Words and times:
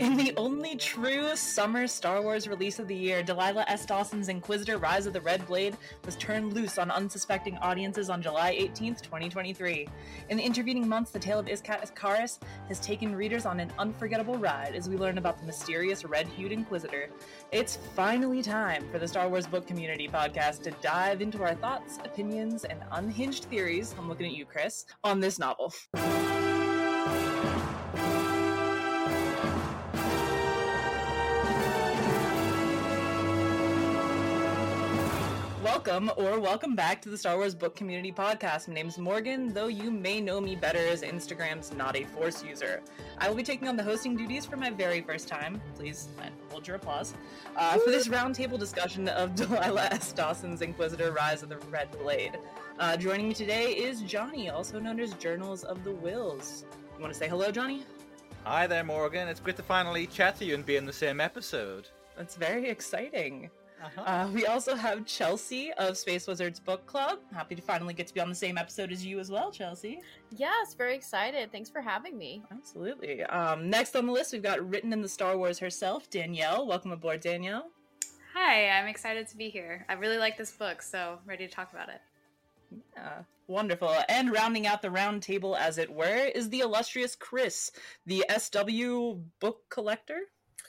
In 0.00 0.16
the 0.16 0.32
only 0.38 0.76
true 0.76 1.36
summer 1.36 1.86
Star 1.86 2.22
Wars 2.22 2.48
release 2.48 2.78
of 2.78 2.88
the 2.88 2.96
year, 2.96 3.22
Delilah 3.22 3.66
S. 3.68 3.84
Dawson's 3.84 4.30
Inquisitor 4.30 4.78
Rise 4.78 5.04
of 5.04 5.12
the 5.12 5.20
Red 5.20 5.46
Blade 5.46 5.76
was 6.06 6.16
turned 6.16 6.54
loose 6.54 6.78
on 6.78 6.90
unsuspecting 6.90 7.58
audiences 7.58 8.08
on 8.08 8.22
July 8.22 8.54
18th, 8.54 9.02
2023. 9.02 9.86
In 10.30 10.38
the 10.38 10.42
intervening 10.42 10.88
months, 10.88 11.10
the 11.10 11.18
tale 11.18 11.38
of 11.38 11.44
Iskat 11.44 11.94
Karis 11.94 12.38
has 12.68 12.80
taken 12.80 13.14
readers 13.14 13.44
on 13.44 13.60
an 13.60 13.70
unforgettable 13.78 14.38
ride 14.38 14.74
as 14.74 14.88
we 14.88 14.96
learn 14.96 15.18
about 15.18 15.38
the 15.38 15.44
mysterious 15.44 16.02
red 16.02 16.26
hued 16.26 16.50
Inquisitor. 16.50 17.10
It's 17.52 17.76
finally 17.94 18.42
time 18.42 18.88
for 18.90 18.98
the 18.98 19.06
Star 19.06 19.28
Wars 19.28 19.46
Book 19.46 19.66
Community 19.66 20.08
podcast 20.08 20.62
to 20.62 20.70
dive 20.80 21.20
into 21.20 21.42
our 21.42 21.54
thoughts, 21.54 21.98
opinions, 22.06 22.64
and 22.64 22.80
unhinged 22.92 23.44
theories. 23.44 23.94
I'm 23.98 24.08
looking 24.08 24.24
at 24.24 24.32
you, 24.32 24.46
Chris, 24.46 24.86
on 25.04 25.20
this 25.20 25.38
novel. 25.38 25.74
Welcome 35.80 36.10
or 36.18 36.38
welcome 36.38 36.74
back 36.76 37.00
to 37.00 37.08
the 37.08 37.16
Star 37.16 37.38
Wars 37.38 37.54
Book 37.54 37.74
Community 37.74 38.12
Podcast. 38.12 38.68
My 38.68 38.74
name 38.74 38.88
is 38.88 38.98
Morgan, 38.98 39.54
though 39.54 39.68
you 39.68 39.90
may 39.90 40.20
know 40.20 40.38
me 40.38 40.54
better 40.54 40.78
as 40.78 41.00
Instagram's 41.00 41.72
not 41.72 41.96
a 41.96 42.04
Force 42.04 42.44
user. 42.44 42.82
I 43.16 43.30
will 43.30 43.34
be 43.34 43.42
taking 43.42 43.66
on 43.66 43.78
the 43.78 43.82
hosting 43.82 44.14
duties 44.14 44.44
for 44.44 44.58
my 44.58 44.68
very 44.68 45.00
first 45.00 45.26
time. 45.26 45.58
Please 45.76 46.08
hold 46.50 46.66
your 46.66 46.76
applause. 46.76 47.14
Uh, 47.56 47.78
for 47.78 47.90
this 47.90 48.08
roundtable 48.08 48.58
discussion 48.58 49.08
of 49.08 49.34
Delilah 49.36 49.88
S. 49.92 50.12
Dawson's 50.12 50.60
Inquisitor 50.60 51.12
Rise 51.12 51.42
of 51.42 51.48
the 51.48 51.56
Red 51.70 51.90
Blade. 51.92 52.36
Uh, 52.78 52.98
joining 52.98 53.28
me 53.28 53.32
today 53.32 53.72
is 53.72 54.02
Jonny, 54.02 54.50
also 54.50 54.78
known 54.78 55.00
as 55.00 55.14
Journals 55.14 55.64
of 55.64 55.82
the 55.82 55.96
Hills. 55.96 56.66
You 56.94 57.00
want 57.00 57.14
to 57.14 57.18
say 57.18 57.26
hello, 57.26 57.50
Jonny? 57.50 57.86
Hi 58.44 58.66
there, 58.66 58.84
Morgan. 58.84 59.28
It's 59.28 59.40
great 59.40 59.56
to 59.56 59.62
finally 59.62 60.06
chat 60.06 60.36
to 60.40 60.44
you 60.44 60.52
and 60.56 60.66
be 60.66 60.76
in 60.76 60.84
the 60.84 60.92
same 60.92 61.22
episode. 61.22 61.88
That's 62.18 62.36
very 62.36 62.68
exciting. 62.68 63.48
Uh-huh. 63.82 64.02
Uh, 64.02 64.30
we 64.32 64.46
also 64.46 64.74
have 64.74 65.06
Chelsea 65.06 65.72
of 65.78 65.96
Space 65.96 66.26
Wizards 66.26 66.60
Book 66.60 66.84
Club. 66.86 67.18
Happy 67.32 67.54
to 67.54 67.62
finally 67.62 67.94
get 67.94 68.06
to 68.08 68.14
be 68.14 68.20
on 68.20 68.28
the 68.28 68.34
same 68.34 68.58
episode 68.58 68.92
as 68.92 69.04
you 69.04 69.18
as 69.18 69.30
well, 69.30 69.50
Chelsea. 69.50 70.00
Yes, 70.36 70.74
very 70.74 70.94
excited. 70.94 71.50
Thanks 71.50 71.70
for 71.70 71.80
having 71.80 72.18
me. 72.18 72.42
Absolutely. 72.52 73.22
Um, 73.24 73.70
next 73.70 73.96
on 73.96 74.06
the 74.06 74.12
list, 74.12 74.32
we've 74.32 74.42
got 74.42 74.68
written 74.68 74.92
in 74.92 75.00
the 75.00 75.08
Star 75.08 75.36
Wars 75.38 75.58
herself, 75.58 76.10
Danielle. 76.10 76.66
Welcome 76.66 76.92
aboard, 76.92 77.20
Danielle. 77.20 77.70
Hi, 78.34 78.68
I'm 78.68 78.86
excited 78.86 79.26
to 79.28 79.36
be 79.36 79.48
here. 79.48 79.86
I 79.88 79.94
really 79.94 80.18
like 80.18 80.36
this 80.36 80.52
book, 80.52 80.82
so 80.82 81.18
ready 81.24 81.48
to 81.48 81.52
talk 81.52 81.72
about 81.72 81.88
it. 81.88 82.00
Yeah, 82.94 83.22
wonderful. 83.48 83.94
And 84.08 84.30
rounding 84.30 84.66
out 84.66 84.82
the 84.82 84.90
round 84.90 85.22
table, 85.22 85.56
as 85.56 85.78
it 85.78 85.90
were, 85.90 86.30
is 86.34 86.50
the 86.50 86.60
illustrious 86.60 87.16
Chris, 87.16 87.72
the 88.06 88.24
SW 88.38 89.18
book 89.40 89.62
collector. 89.70 90.20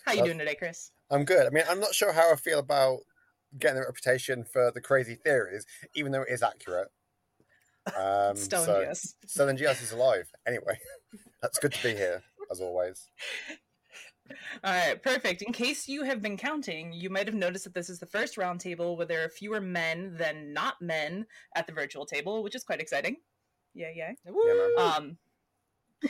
How 0.06 0.14
you 0.14 0.24
doing 0.24 0.40
today, 0.40 0.56
Chris? 0.56 0.92
I'm 1.12 1.26
good. 1.26 1.46
I 1.46 1.50
mean, 1.50 1.66
I'm 1.70 1.80
not 1.80 1.94
sure 1.94 2.14
how 2.14 2.32
I 2.32 2.36
feel 2.36 2.60
about 2.60 3.00
getting 3.60 3.78
a 3.78 3.86
reputation 3.86 4.46
for 4.46 4.72
the 4.72 4.82
crazy 4.82 5.16
theories, 5.16 5.66
even 5.94 6.12
though 6.12 6.22
it 6.22 6.30
is 6.30 6.42
accurate. 6.42 6.88
Um, 7.88 8.36
Stellan 8.36 8.96
so. 8.96 9.10
Stellan 9.28 9.60
Gios 9.60 9.84
is 9.84 9.92
alive. 9.92 10.32
Anyway, 10.48 10.80
that's 11.42 11.60
good 11.60 11.74
to 11.74 11.84
be 11.84 11.96
here, 11.96 12.24
as 12.50 12.62
always. 12.62 13.10
All 14.64 14.72
right, 14.72 15.02
perfect. 15.02 15.42
In 15.42 15.52
case 15.52 15.90
you 15.90 16.04
have 16.04 16.22
been 16.22 16.38
counting, 16.38 16.94
you 16.94 17.10
might 17.10 17.28
have 17.28 17.36
noticed 17.36 17.66
that 17.66 17.74
this 17.74 17.90
is 17.90 18.00
the 18.00 18.06
first 18.06 18.38
roundtable 18.38 18.96
where 18.96 19.06
there 19.06 19.26
are 19.26 19.30
fewer 19.30 19.60
men 19.60 20.16
than 20.16 20.54
not 20.54 20.76
men 20.82 21.26
at 21.56 21.68
the 21.68 21.74
virtual 21.74 22.06
table, 22.06 22.42
which 22.42 22.56
is 22.56 22.64
quite 22.64 22.80
exciting. 22.80 23.18
Yeah, 23.74 23.90
yeah. 23.94 24.12
yeah 24.26 24.84
um, 24.84 25.18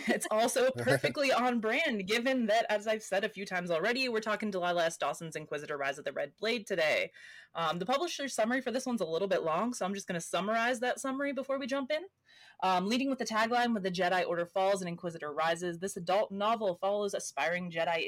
it's 0.07 0.27
also 0.31 0.71
perfectly 0.77 1.31
on 1.31 1.59
brand, 1.59 2.07
given 2.07 2.45
that, 2.47 2.65
as 2.69 2.87
I've 2.87 3.03
said 3.03 3.23
a 3.23 3.29
few 3.29 3.45
times 3.45 3.71
already, 3.71 4.09
we're 4.09 4.19
talking 4.19 4.51
Delilah 4.51 4.85
S. 4.85 4.97
Dawson's 4.97 5.35
Inquisitor 5.35 5.77
Rise 5.77 5.97
of 5.97 6.05
the 6.05 6.11
Red 6.11 6.31
Blade 6.39 6.65
today. 6.67 7.11
Um, 7.55 7.79
the 7.79 7.85
publisher's 7.85 8.33
summary 8.33 8.61
for 8.61 8.71
this 8.71 8.85
one's 8.85 9.01
a 9.01 9.05
little 9.05 9.27
bit 9.27 9.43
long, 9.43 9.73
so 9.73 9.85
I'm 9.85 9.93
just 9.93 10.07
going 10.07 10.19
to 10.19 10.25
summarize 10.25 10.79
that 10.79 10.99
summary 10.99 11.33
before 11.33 11.59
we 11.59 11.67
jump 11.67 11.91
in. 11.91 12.01
Um, 12.63 12.87
leading 12.87 13.09
with 13.09 13.19
the 13.19 13.25
tagline, 13.25 13.73
When 13.73 13.83
the 13.83 13.91
Jedi 13.91 14.27
Order 14.27 14.45
Falls 14.45 14.81
and 14.81 14.89
Inquisitor 14.89 15.33
Rises, 15.33 15.79
this 15.79 15.97
adult 15.97 16.31
novel 16.31 16.77
follows 16.79 17.13
aspiring 17.13 17.71
Jedi 17.71 18.07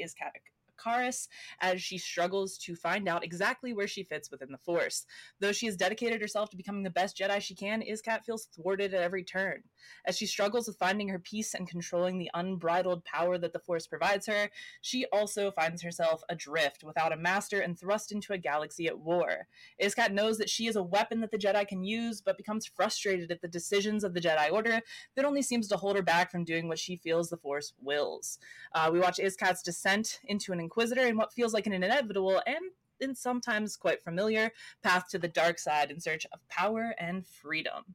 Karis 0.76 1.28
as 1.60 1.82
she 1.82 1.98
struggles 1.98 2.58
to 2.58 2.74
find 2.74 3.08
out 3.08 3.24
exactly 3.24 3.72
where 3.72 3.86
she 3.86 4.02
fits 4.02 4.30
within 4.30 4.52
the 4.52 4.58
Force. 4.58 5.06
Though 5.40 5.52
she 5.52 5.66
has 5.66 5.76
dedicated 5.76 6.20
herself 6.20 6.50
to 6.50 6.56
becoming 6.56 6.82
the 6.82 6.90
best 6.90 7.16
Jedi 7.16 7.40
she 7.40 7.54
can, 7.54 7.82
Iskat 7.82 8.24
feels 8.24 8.46
thwarted 8.46 8.94
at 8.94 9.02
every 9.02 9.24
turn. 9.24 9.62
As 10.06 10.16
she 10.16 10.26
struggles 10.26 10.66
with 10.66 10.78
finding 10.78 11.08
her 11.08 11.18
peace 11.18 11.54
and 11.54 11.68
controlling 11.68 12.18
the 12.18 12.30
unbridled 12.34 13.04
power 13.04 13.38
that 13.38 13.52
the 13.52 13.58
Force 13.58 13.86
provides 13.86 14.26
her, 14.26 14.50
she 14.80 15.06
also 15.12 15.50
finds 15.50 15.82
herself 15.82 16.22
adrift 16.28 16.84
without 16.84 17.12
a 17.12 17.16
master 17.16 17.60
and 17.60 17.78
thrust 17.78 18.12
into 18.12 18.32
a 18.32 18.38
galaxy 18.38 18.86
at 18.86 18.98
war. 18.98 19.48
Iskat 19.80 20.12
knows 20.12 20.38
that 20.38 20.50
she 20.50 20.66
is 20.66 20.76
a 20.76 20.82
weapon 20.82 21.20
that 21.20 21.30
the 21.30 21.38
Jedi 21.38 21.66
can 21.66 21.84
use, 21.84 22.20
but 22.20 22.36
becomes 22.36 22.66
frustrated 22.66 23.30
at 23.30 23.40
the 23.40 23.48
decisions 23.48 24.04
of 24.04 24.14
the 24.14 24.20
Jedi 24.20 24.50
Order 24.52 24.80
that 25.16 25.24
only 25.24 25.42
seems 25.42 25.68
to 25.68 25.76
hold 25.76 25.96
her 25.96 26.02
back 26.02 26.30
from 26.30 26.44
doing 26.44 26.68
what 26.68 26.78
she 26.78 26.96
feels 26.96 27.28
the 27.28 27.36
Force 27.36 27.72
wills. 27.80 28.38
Uh, 28.74 28.90
we 28.92 29.00
watch 29.00 29.18
Iskat's 29.18 29.62
descent 29.62 30.20
into 30.24 30.52
an 30.52 30.60
Inquisitor 30.64 31.06
in 31.06 31.16
what 31.16 31.32
feels 31.32 31.54
like 31.54 31.66
an 31.66 31.72
inevitable 31.72 32.42
and 32.46 32.72
in 33.00 33.14
sometimes 33.14 33.76
quite 33.76 34.02
familiar 34.02 34.50
path 34.82 35.08
to 35.10 35.18
the 35.18 35.28
dark 35.28 35.58
side 35.58 35.90
in 35.90 36.00
search 36.00 36.26
of 36.32 36.46
power 36.48 36.94
and 36.98 37.26
freedom. 37.26 37.94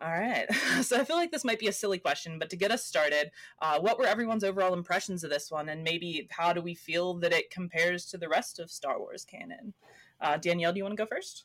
All 0.00 0.10
right. 0.10 0.46
So 0.82 0.98
I 0.98 1.04
feel 1.04 1.16
like 1.16 1.30
this 1.30 1.44
might 1.44 1.60
be 1.60 1.68
a 1.68 1.72
silly 1.72 1.98
question, 1.98 2.38
but 2.38 2.50
to 2.50 2.56
get 2.56 2.72
us 2.72 2.84
started, 2.84 3.30
uh, 3.60 3.78
what 3.78 3.98
were 3.98 4.06
everyone's 4.06 4.42
overall 4.42 4.74
impressions 4.74 5.22
of 5.22 5.30
this 5.30 5.50
one? 5.50 5.68
And 5.68 5.84
maybe 5.84 6.26
how 6.30 6.52
do 6.52 6.60
we 6.60 6.74
feel 6.74 7.14
that 7.18 7.32
it 7.32 7.50
compares 7.50 8.06
to 8.06 8.18
the 8.18 8.28
rest 8.28 8.58
of 8.58 8.70
Star 8.70 8.98
Wars 8.98 9.24
canon? 9.24 9.74
Uh, 10.20 10.38
Danielle, 10.38 10.72
do 10.72 10.78
you 10.78 10.84
want 10.84 10.96
to 10.96 11.02
go 11.02 11.06
first? 11.06 11.44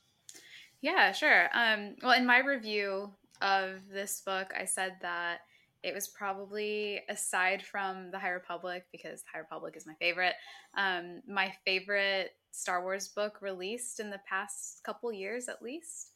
Yeah, 0.81 1.11
sure. 1.11 1.49
Um, 1.53 1.95
well, 2.01 2.17
in 2.17 2.25
my 2.25 2.39
review 2.39 3.11
of 3.41 3.87
this 3.91 4.21
book, 4.21 4.51
I 4.59 4.65
said 4.65 4.95
that 5.01 5.41
it 5.87 5.93
was 5.93 6.09
probably 6.09 6.99
aside 7.07 7.63
from 7.63 8.11
the 8.11 8.19
High 8.19 8.31
Republic 8.31 8.85
because 8.91 9.21
the 9.21 9.29
High 9.33 9.39
Republic 9.39 9.75
is 9.77 9.87
my 9.87 9.93
favorite. 9.99 10.33
Um, 10.77 11.21
my 11.25 11.53
favorite 11.63 12.31
Star 12.51 12.83
Wars 12.83 13.07
book 13.07 13.41
released 13.41 14.01
in 14.01 14.09
the 14.09 14.19
past 14.27 14.83
couple 14.83 15.13
years, 15.13 15.47
at 15.47 15.61
least, 15.61 16.11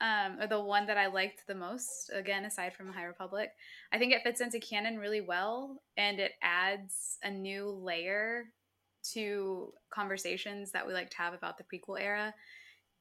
um, 0.00 0.38
or 0.40 0.46
the 0.46 0.60
one 0.60 0.86
that 0.86 0.96
I 0.96 1.08
liked 1.08 1.46
the 1.48 1.54
most. 1.56 2.12
Again, 2.14 2.44
aside 2.44 2.74
from 2.74 2.86
the 2.86 2.92
High 2.92 3.04
Republic, 3.06 3.50
I 3.92 3.98
think 3.98 4.12
it 4.12 4.22
fits 4.22 4.40
into 4.40 4.60
canon 4.60 4.98
really 4.98 5.20
well, 5.20 5.82
and 5.96 6.20
it 6.20 6.32
adds 6.40 7.18
a 7.24 7.30
new 7.30 7.68
layer 7.70 8.44
to 9.14 9.72
conversations 9.90 10.70
that 10.70 10.86
we 10.86 10.92
like 10.92 11.10
to 11.10 11.16
have 11.16 11.34
about 11.34 11.58
the 11.58 11.64
prequel 11.64 12.00
era. 12.00 12.32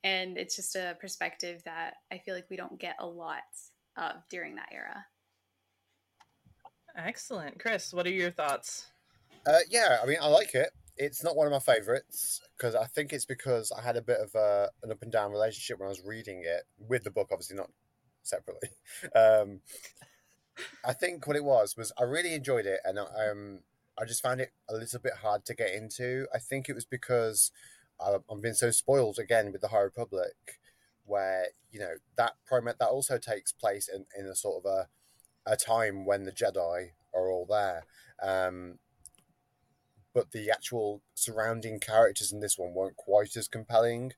And 0.04 0.38
it's 0.38 0.56
just 0.56 0.76
a 0.76 0.98
perspective 1.00 1.62
that 1.66 1.96
I 2.12 2.18
feel 2.18 2.34
like 2.34 2.50
we 2.50 2.58
don't 2.58 2.80
get 2.80 2.96
a 3.00 3.06
lot 3.06 3.44
of 3.98 4.16
during 4.32 4.56
that 4.56 4.70
era. 4.72 5.06
Excellent. 6.98 7.60
Chris, 7.60 7.94
what 7.94 8.08
are 8.08 8.12
your 8.12 8.32
thoughts? 8.32 8.88
Uh, 9.46 9.60
yeah, 9.70 10.00
I 10.02 10.06
mean, 10.08 10.18
I 10.22 10.28
like 10.28 10.56
it. 10.56 10.72
It's 10.98 11.24
not 11.24 11.36
one 11.36 11.46
of 11.46 11.54
my 11.54 11.60
favorites 11.60 12.42
because 12.58 12.74
I 12.74 12.86
think 12.86 13.14
it's 13.14 13.26
because 13.26 13.72
I 13.72 13.82
had 13.82 13.96
a 13.96 14.02
bit 14.02 14.18
of 14.20 14.34
a, 14.34 14.70
an 14.82 14.92
up 14.92 15.04
and 15.04 15.12
down 15.12 15.32
relationship 15.32 15.80
when 15.80 15.86
I 15.86 15.90
was 15.90 16.04
reading 16.04 16.42
it 16.44 16.64
with 16.80 17.04
the 17.04 17.12
book, 17.12 17.30
obviously 17.32 17.56
not 17.56 17.70
separately. 18.24 18.70
Um, 19.16 19.62
I 20.84 20.94
think 20.94 21.28
what 21.28 21.36
it 21.36 21.44
was 21.44 21.78
was 21.78 21.92
I 22.00 22.04
really 22.04 22.34
enjoyed 22.34 22.66
it, 22.66 22.80
and 22.84 22.98
um, 22.98 23.60
I 23.96 24.06
just 24.06 24.24
found 24.24 24.42
it 24.42 24.54
a 24.68 24.74
little 24.74 25.00
bit 25.00 25.14
hard 25.22 25.46
to 25.46 25.54
get 25.54 25.72
into. 25.72 26.26
I 26.34 26.40
think 26.40 26.68
it 26.68 26.74
was 26.74 26.86
because 26.86 27.52
I've 28.04 28.42
been 28.42 28.56
so 28.56 28.72
spoiled 28.72 29.20
again 29.20 29.52
with 29.52 29.62
the 29.62 29.68
High 29.68 29.82
Republic, 29.82 30.60
where 31.06 31.50
you 31.72 31.80
know 31.80 31.94
that 32.16 32.34
primate 32.48 32.80
that 32.80 32.90
also 32.90 33.20
takes 33.20 33.52
place 33.52 33.88
in, 33.88 34.06
in 34.18 34.26
a 34.26 34.36
sort 34.36 34.66
of 34.66 34.72
a 34.72 34.88
a 35.48 35.56
time 35.56 36.06
when 36.06 36.24
the 36.24 36.32
Jedi 36.32 36.92
are 37.14 37.30
all 37.30 37.46
there. 37.50 37.86
Um, 38.22 38.80
but 40.14 40.32
the 40.32 40.50
actual 40.50 41.02
surrounding 41.14 41.80
characters 41.80 42.32
in 42.32 42.40
this 42.40 42.58
one 42.58 42.74
weren't 42.74 42.98
quite 42.98 43.36
as 43.36 43.48
compelling 43.48 44.14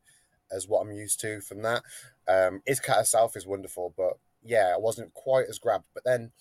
as 0.52 0.68
what 0.68 0.81
I'm 0.81 0.92
used 0.92 1.20
to 1.22 1.42
from 1.42 1.62
that. 1.62 1.84
Um, 2.28 2.62
Iskat 2.68 2.96
herself 2.96 3.36
is 3.36 3.46
wonderful, 3.46 3.94
but 3.96 4.14
yeah, 4.44 4.72
I 4.74 4.80
wasn't 4.80 5.14
quite 5.14 5.48
as 5.50 5.60
grabbed. 5.60 5.86
But 5.94 6.04
then 6.06 6.31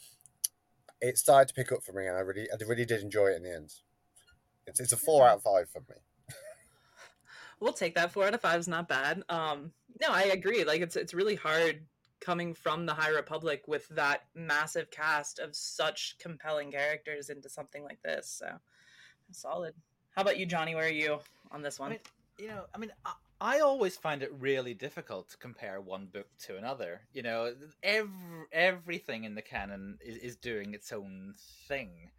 it 1.00 1.18
started 1.18 1.48
to 1.48 1.54
pick 1.54 1.72
up 1.72 1.82
for 1.82 1.92
me, 1.92 2.06
and 2.06 2.16
I 2.16 2.20
really, 2.20 2.48
I 2.50 2.56
really 2.66 2.84
did 2.84 3.02
enjoy 3.02 3.28
it 3.28 3.36
in 3.36 3.42
the 3.42 3.54
end. 3.54 3.74
It's 4.66 4.80
it's 4.80 4.92
a 4.92 4.96
four 4.96 5.26
out 5.26 5.38
of 5.38 5.42
five 5.42 5.68
for 5.70 5.80
me. 5.80 5.96
we'll 7.60 7.72
take 7.72 7.94
that. 7.94 8.12
Four 8.12 8.26
out 8.26 8.34
of 8.34 8.40
five 8.40 8.60
is 8.60 8.68
not 8.68 8.88
bad. 8.88 9.22
Um, 9.28 9.72
no, 10.00 10.08
I 10.10 10.22
agree. 10.24 10.64
Like 10.64 10.82
it's 10.82 10.96
it's 10.96 11.14
really 11.14 11.36
hard 11.36 11.80
coming 12.20 12.54
from 12.54 12.86
the 12.86 12.94
High 12.94 13.10
Republic 13.10 13.62
with 13.66 13.88
that 13.90 14.24
massive 14.34 14.90
cast 14.90 15.38
of 15.38 15.54
such 15.54 16.16
compelling 16.18 16.72
characters 16.72 17.30
into 17.30 17.48
something 17.48 17.82
like 17.84 18.02
this. 18.02 18.28
So 18.38 18.58
solid. 19.32 19.74
How 20.14 20.22
about 20.22 20.38
you, 20.38 20.46
Jonny? 20.46 20.74
Where 20.74 20.86
are 20.86 20.90
you 20.90 21.18
on 21.50 21.62
this 21.62 21.78
one? 21.78 21.90
I 21.90 21.92
mean, 21.92 22.00
you 22.38 22.48
know, 22.48 22.64
I 22.74 22.78
mean, 22.78 22.90
I, 23.04 23.12
I 23.40 23.60
always 23.60 23.96
find 23.96 24.22
it 24.22 24.32
really 24.38 24.74
difficult 24.74 25.30
to 25.30 25.36
compare 25.36 25.80
one 25.80 26.06
book 26.06 26.26
to 26.46 26.56
another. 26.56 27.02
You 27.12 27.22
know, 27.22 27.54
every, 27.82 28.10
everything 28.52 29.24
in 29.24 29.34
the 29.34 29.42
canon 29.42 29.98
is, 30.00 30.16
is 30.16 30.36
doing 30.36 30.74
its 30.74 30.92
own 30.92 31.34
thing. 31.68 32.10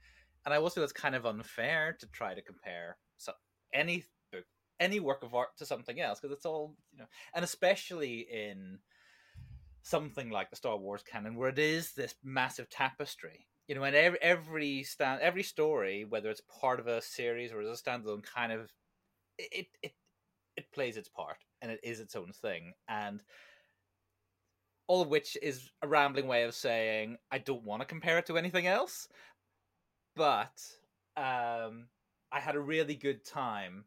and 0.45 0.53
I 0.53 0.57
also 0.57 0.75
feel 0.75 0.83
it's 0.83 0.93
kind 0.93 1.15
of 1.15 1.25
unfair 1.25 1.97
to 1.99 2.07
try 2.07 2.33
to 2.33 2.41
compare 2.41 2.97
so, 3.17 3.33
any 3.73 4.05
book, 4.31 4.45
any 4.79 4.99
work 5.01 5.23
of 5.23 5.35
art 5.35 5.57
to 5.57 5.65
something 5.65 5.99
else 5.99 6.19
because 6.21 6.35
it's 6.35 6.45
all 6.45 6.75
you 6.93 6.99
know, 6.99 7.07
and 7.33 7.43
especially 7.43 8.25
in 8.31 8.79
something 9.81 10.29
like 10.29 10.49
the 10.49 10.55
Star 10.55 10.77
Wars 10.77 11.03
canon, 11.03 11.35
where 11.35 11.49
it 11.49 11.59
is 11.59 11.93
this 11.93 12.15
massive 12.23 12.69
tapestry. 12.69 13.47
You 13.67 13.75
know, 13.75 13.83
and 13.83 13.95
every 13.95 14.19
every 14.21 14.83
stand 14.83 15.21
every 15.21 15.43
story, 15.43 16.05
whether 16.05 16.29
it's 16.29 16.41
part 16.61 16.79
of 16.79 16.87
a 16.87 17.01
series 17.01 17.51
or 17.51 17.61
as 17.61 17.79
a 17.79 17.83
standalone, 17.83 18.23
kind 18.23 18.51
of 18.51 18.71
it 19.37 19.67
it 19.83 19.93
it 20.57 20.71
plays 20.73 20.97
its 20.97 21.09
part 21.09 21.37
and 21.61 21.71
it 21.71 21.79
is 21.83 21.99
its 21.99 22.15
own 22.15 22.31
thing 22.33 22.73
and 22.89 23.21
all 24.87 25.01
of 25.01 25.07
which 25.07 25.37
is 25.41 25.69
a 25.83 25.87
rambling 25.87 26.27
way 26.27 26.43
of 26.43 26.55
saying 26.55 27.15
I 27.31 27.37
don't 27.37 27.63
want 27.63 27.81
to 27.81 27.85
compare 27.85 28.17
it 28.17 28.25
to 28.25 28.37
anything 28.37 28.65
else, 28.65 29.07
but 30.15 30.59
um, 31.15 31.85
I 32.31 32.39
had 32.39 32.55
a 32.55 32.59
really 32.59 32.95
good 32.95 33.23
time 33.23 33.85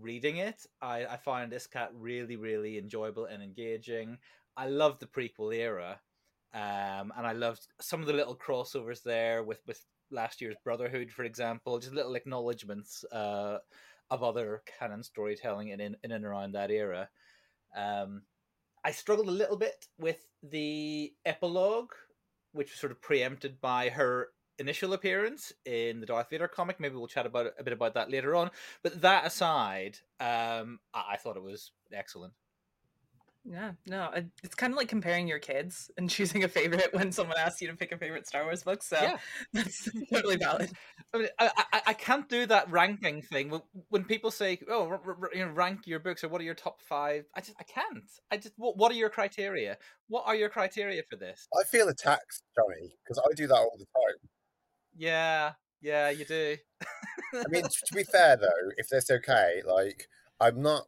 reading 0.00 0.36
it. 0.36 0.64
I, 0.80 1.04
I 1.06 1.16
find 1.16 1.52
Iskat 1.52 1.88
really, 1.94 2.36
really 2.36 2.78
enjoyable 2.78 3.24
and 3.24 3.42
engaging. 3.42 4.18
I 4.56 4.68
love 4.68 4.98
the 4.98 5.06
prequel 5.06 5.54
era, 5.54 6.00
um, 6.54 7.12
and 7.16 7.26
I 7.26 7.32
loved 7.32 7.66
some 7.80 8.00
of 8.00 8.06
the 8.06 8.12
little 8.12 8.36
crossovers 8.36 9.02
there 9.02 9.42
with 9.42 9.60
with 9.66 9.84
last 10.10 10.40
year's 10.40 10.56
Brotherhood, 10.62 11.10
for 11.10 11.24
example. 11.24 11.78
Just 11.78 11.94
little 11.94 12.14
acknowledgements 12.14 13.04
uh, 13.12 13.58
of 14.10 14.22
other 14.22 14.62
canon 14.78 15.02
storytelling 15.02 15.68
in, 15.68 15.80
in 15.80 15.96
in 16.02 16.12
and 16.12 16.24
around 16.24 16.52
that 16.52 16.70
era. 16.70 17.08
Um, 17.76 18.22
I 18.84 18.90
struggled 18.90 19.28
a 19.28 19.32
little 19.32 19.56
bit 19.56 19.86
with 19.98 20.26
the 20.42 21.12
epilogue, 21.24 21.92
which 22.52 22.70
was 22.70 22.80
sort 22.80 22.92
of 22.92 23.00
preempted 23.00 23.60
by 23.60 23.88
her 23.90 24.28
initial 24.58 24.92
appearance 24.92 25.52
in 25.64 26.00
the 26.00 26.06
Darth 26.06 26.30
Vader 26.30 26.48
comic. 26.48 26.78
Maybe 26.80 26.96
we'll 26.96 27.06
chat 27.06 27.26
about 27.26 27.52
a 27.58 27.64
bit 27.64 27.72
about 27.72 27.94
that 27.94 28.10
later 28.10 28.34
on. 28.34 28.50
But 28.82 29.00
that 29.00 29.26
aside, 29.26 29.98
um, 30.20 30.80
I, 30.92 31.12
I 31.12 31.16
thought 31.16 31.36
it 31.36 31.42
was 31.42 31.70
excellent. 31.92 32.34
Yeah, 33.44 33.72
no, 33.86 34.08
it's 34.44 34.54
kind 34.54 34.72
of 34.72 34.76
like 34.76 34.88
comparing 34.88 35.26
your 35.26 35.40
kids 35.40 35.90
and 35.96 36.08
choosing 36.10 36.44
a 36.44 36.48
favorite 36.48 36.90
when 36.92 37.10
someone 37.10 37.36
asks 37.38 37.60
you 37.60 37.68
to 37.68 37.76
pick 37.76 37.90
a 37.90 37.98
favorite 37.98 38.26
Star 38.26 38.44
Wars 38.44 38.62
book. 38.62 38.82
So 38.82 38.96
yeah. 39.00 39.18
that's 39.52 39.88
totally 40.12 40.36
valid. 40.36 40.70
I, 41.12 41.18
mean, 41.18 41.28
I, 41.38 41.50
I, 41.72 41.82
I, 41.88 41.92
can't 41.92 42.28
do 42.28 42.46
that 42.46 42.70
ranking 42.70 43.20
thing 43.22 43.50
when, 43.50 43.62
when 43.88 44.04
people 44.04 44.30
say, 44.30 44.60
"Oh, 44.68 44.86
r- 44.86 45.00
r- 45.04 45.30
you 45.34 45.44
know, 45.44 45.52
rank 45.52 45.86
your 45.86 45.98
books 45.98 46.22
or 46.22 46.28
what 46.28 46.40
are 46.40 46.44
your 46.44 46.54
top 46.54 46.80
five? 46.80 47.24
I 47.34 47.40
just 47.40 47.56
I 47.58 47.64
can't. 47.64 48.10
I 48.30 48.36
just 48.36 48.54
what, 48.56 48.76
what 48.76 48.92
are 48.92 48.96
your 48.96 49.10
criteria? 49.10 49.76
What 50.08 50.24
are 50.26 50.36
your 50.36 50.48
criteria 50.48 51.02
for 51.10 51.16
this? 51.16 51.48
I 51.58 51.64
feel 51.64 51.88
attacked, 51.88 52.42
Jonny, 52.54 52.94
because 53.04 53.18
I 53.18 53.34
do 53.34 53.48
that 53.48 53.54
all 53.54 53.76
the 53.76 53.86
time. 53.86 54.30
Yeah, 54.96 55.52
yeah, 55.80 56.10
you 56.10 56.24
do. 56.24 56.56
I 57.34 57.48
mean, 57.48 57.64
to 57.64 57.94
be 57.94 58.04
fair 58.12 58.36
though, 58.36 58.70
if 58.76 58.88
that's 58.88 59.10
okay, 59.10 59.62
like 59.66 60.06
I'm 60.40 60.62
not 60.62 60.86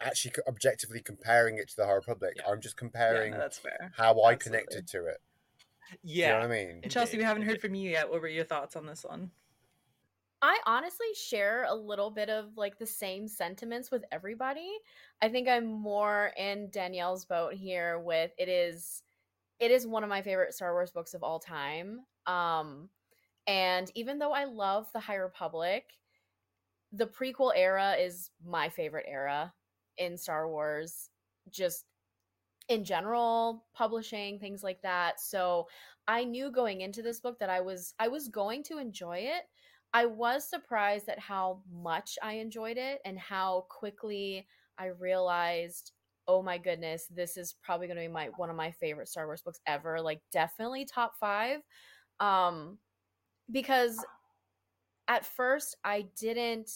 actually 0.00 0.32
objectively 0.48 1.00
comparing 1.00 1.58
it 1.58 1.68
to 1.70 1.76
the 1.76 1.86
High 1.86 1.92
Republic. 1.92 2.34
Yeah. 2.36 2.50
I'm 2.50 2.60
just 2.60 2.76
comparing 2.76 3.32
yeah, 3.32 3.38
no, 3.38 3.42
that's 3.42 3.58
fair. 3.58 3.92
how 3.96 4.22
I 4.22 4.34
connected 4.34 4.86
to 4.88 5.06
it. 5.06 5.18
Yeah, 6.02 6.26
you 6.26 6.32
know 6.32 6.48
what 6.48 6.56
I 6.56 6.64
mean. 6.64 6.82
Chelsea, 6.88 7.18
we 7.18 7.24
haven't 7.24 7.42
heard 7.42 7.60
from 7.60 7.74
you 7.74 7.90
yet. 7.90 8.10
What 8.10 8.20
were 8.20 8.28
your 8.28 8.44
thoughts 8.44 8.76
on 8.76 8.86
this 8.86 9.04
one? 9.04 9.30
I 10.42 10.58
honestly 10.66 11.06
share 11.14 11.66
a 11.68 11.74
little 11.74 12.10
bit 12.10 12.28
of 12.28 12.56
like 12.56 12.76
the 12.76 12.86
same 12.86 13.28
sentiments 13.28 13.92
with 13.92 14.04
everybody. 14.10 14.72
I 15.22 15.28
think 15.28 15.48
I'm 15.48 15.66
more 15.66 16.32
in 16.36 16.68
Danielle's 16.70 17.24
boat 17.24 17.54
here 17.54 18.00
with 18.00 18.32
it 18.36 18.48
is 18.48 19.02
it 19.60 19.70
is 19.70 19.86
one 19.86 20.02
of 20.02 20.10
my 20.10 20.20
favorite 20.20 20.52
Star 20.52 20.72
Wars 20.72 20.90
books 20.90 21.14
of 21.14 21.22
all 21.22 21.38
time. 21.38 22.00
Um 22.26 22.88
and 23.46 23.90
even 23.94 24.18
though 24.18 24.32
I 24.32 24.44
love 24.44 24.88
the 24.92 25.00
High 25.00 25.16
Republic, 25.16 25.84
the 26.92 27.06
prequel 27.06 27.52
era 27.54 27.94
is 27.94 28.30
my 28.44 28.68
favorite 28.68 29.06
era 29.08 29.52
in 29.98 30.16
Star 30.16 30.48
Wars, 30.48 31.10
just 31.50 31.84
in 32.68 32.84
general, 32.84 33.64
publishing, 33.74 34.38
things 34.38 34.62
like 34.62 34.80
that. 34.82 35.20
So 35.20 35.66
I 36.08 36.24
knew 36.24 36.50
going 36.50 36.80
into 36.80 37.02
this 37.02 37.20
book 37.20 37.38
that 37.38 37.50
I 37.50 37.60
was 37.60 37.94
I 37.98 38.08
was 38.08 38.28
going 38.28 38.62
to 38.64 38.78
enjoy 38.78 39.18
it. 39.18 39.44
I 39.94 40.06
was 40.06 40.48
surprised 40.48 41.08
at 41.08 41.18
how 41.18 41.60
much 41.70 42.18
I 42.22 42.34
enjoyed 42.34 42.78
it 42.78 43.00
and 43.04 43.18
how 43.18 43.66
quickly 43.68 44.46
I 44.78 44.86
realized, 44.86 45.92
oh 46.26 46.42
my 46.42 46.56
goodness, 46.56 47.06
this 47.14 47.36
is 47.36 47.54
probably 47.62 47.86
going 47.88 47.98
to 47.98 48.02
be 48.02 48.08
my 48.08 48.30
one 48.36 48.50
of 48.50 48.56
my 48.56 48.70
favorite 48.70 49.08
Star 49.08 49.26
Wars 49.26 49.42
books 49.42 49.60
ever, 49.66 50.00
like 50.00 50.20
definitely 50.32 50.84
top 50.84 51.12
5. 51.20 51.60
Um 52.20 52.78
because 53.50 54.02
at 55.08 55.26
first 55.26 55.76
I 55.84 56.06
didn't 56.18 56.70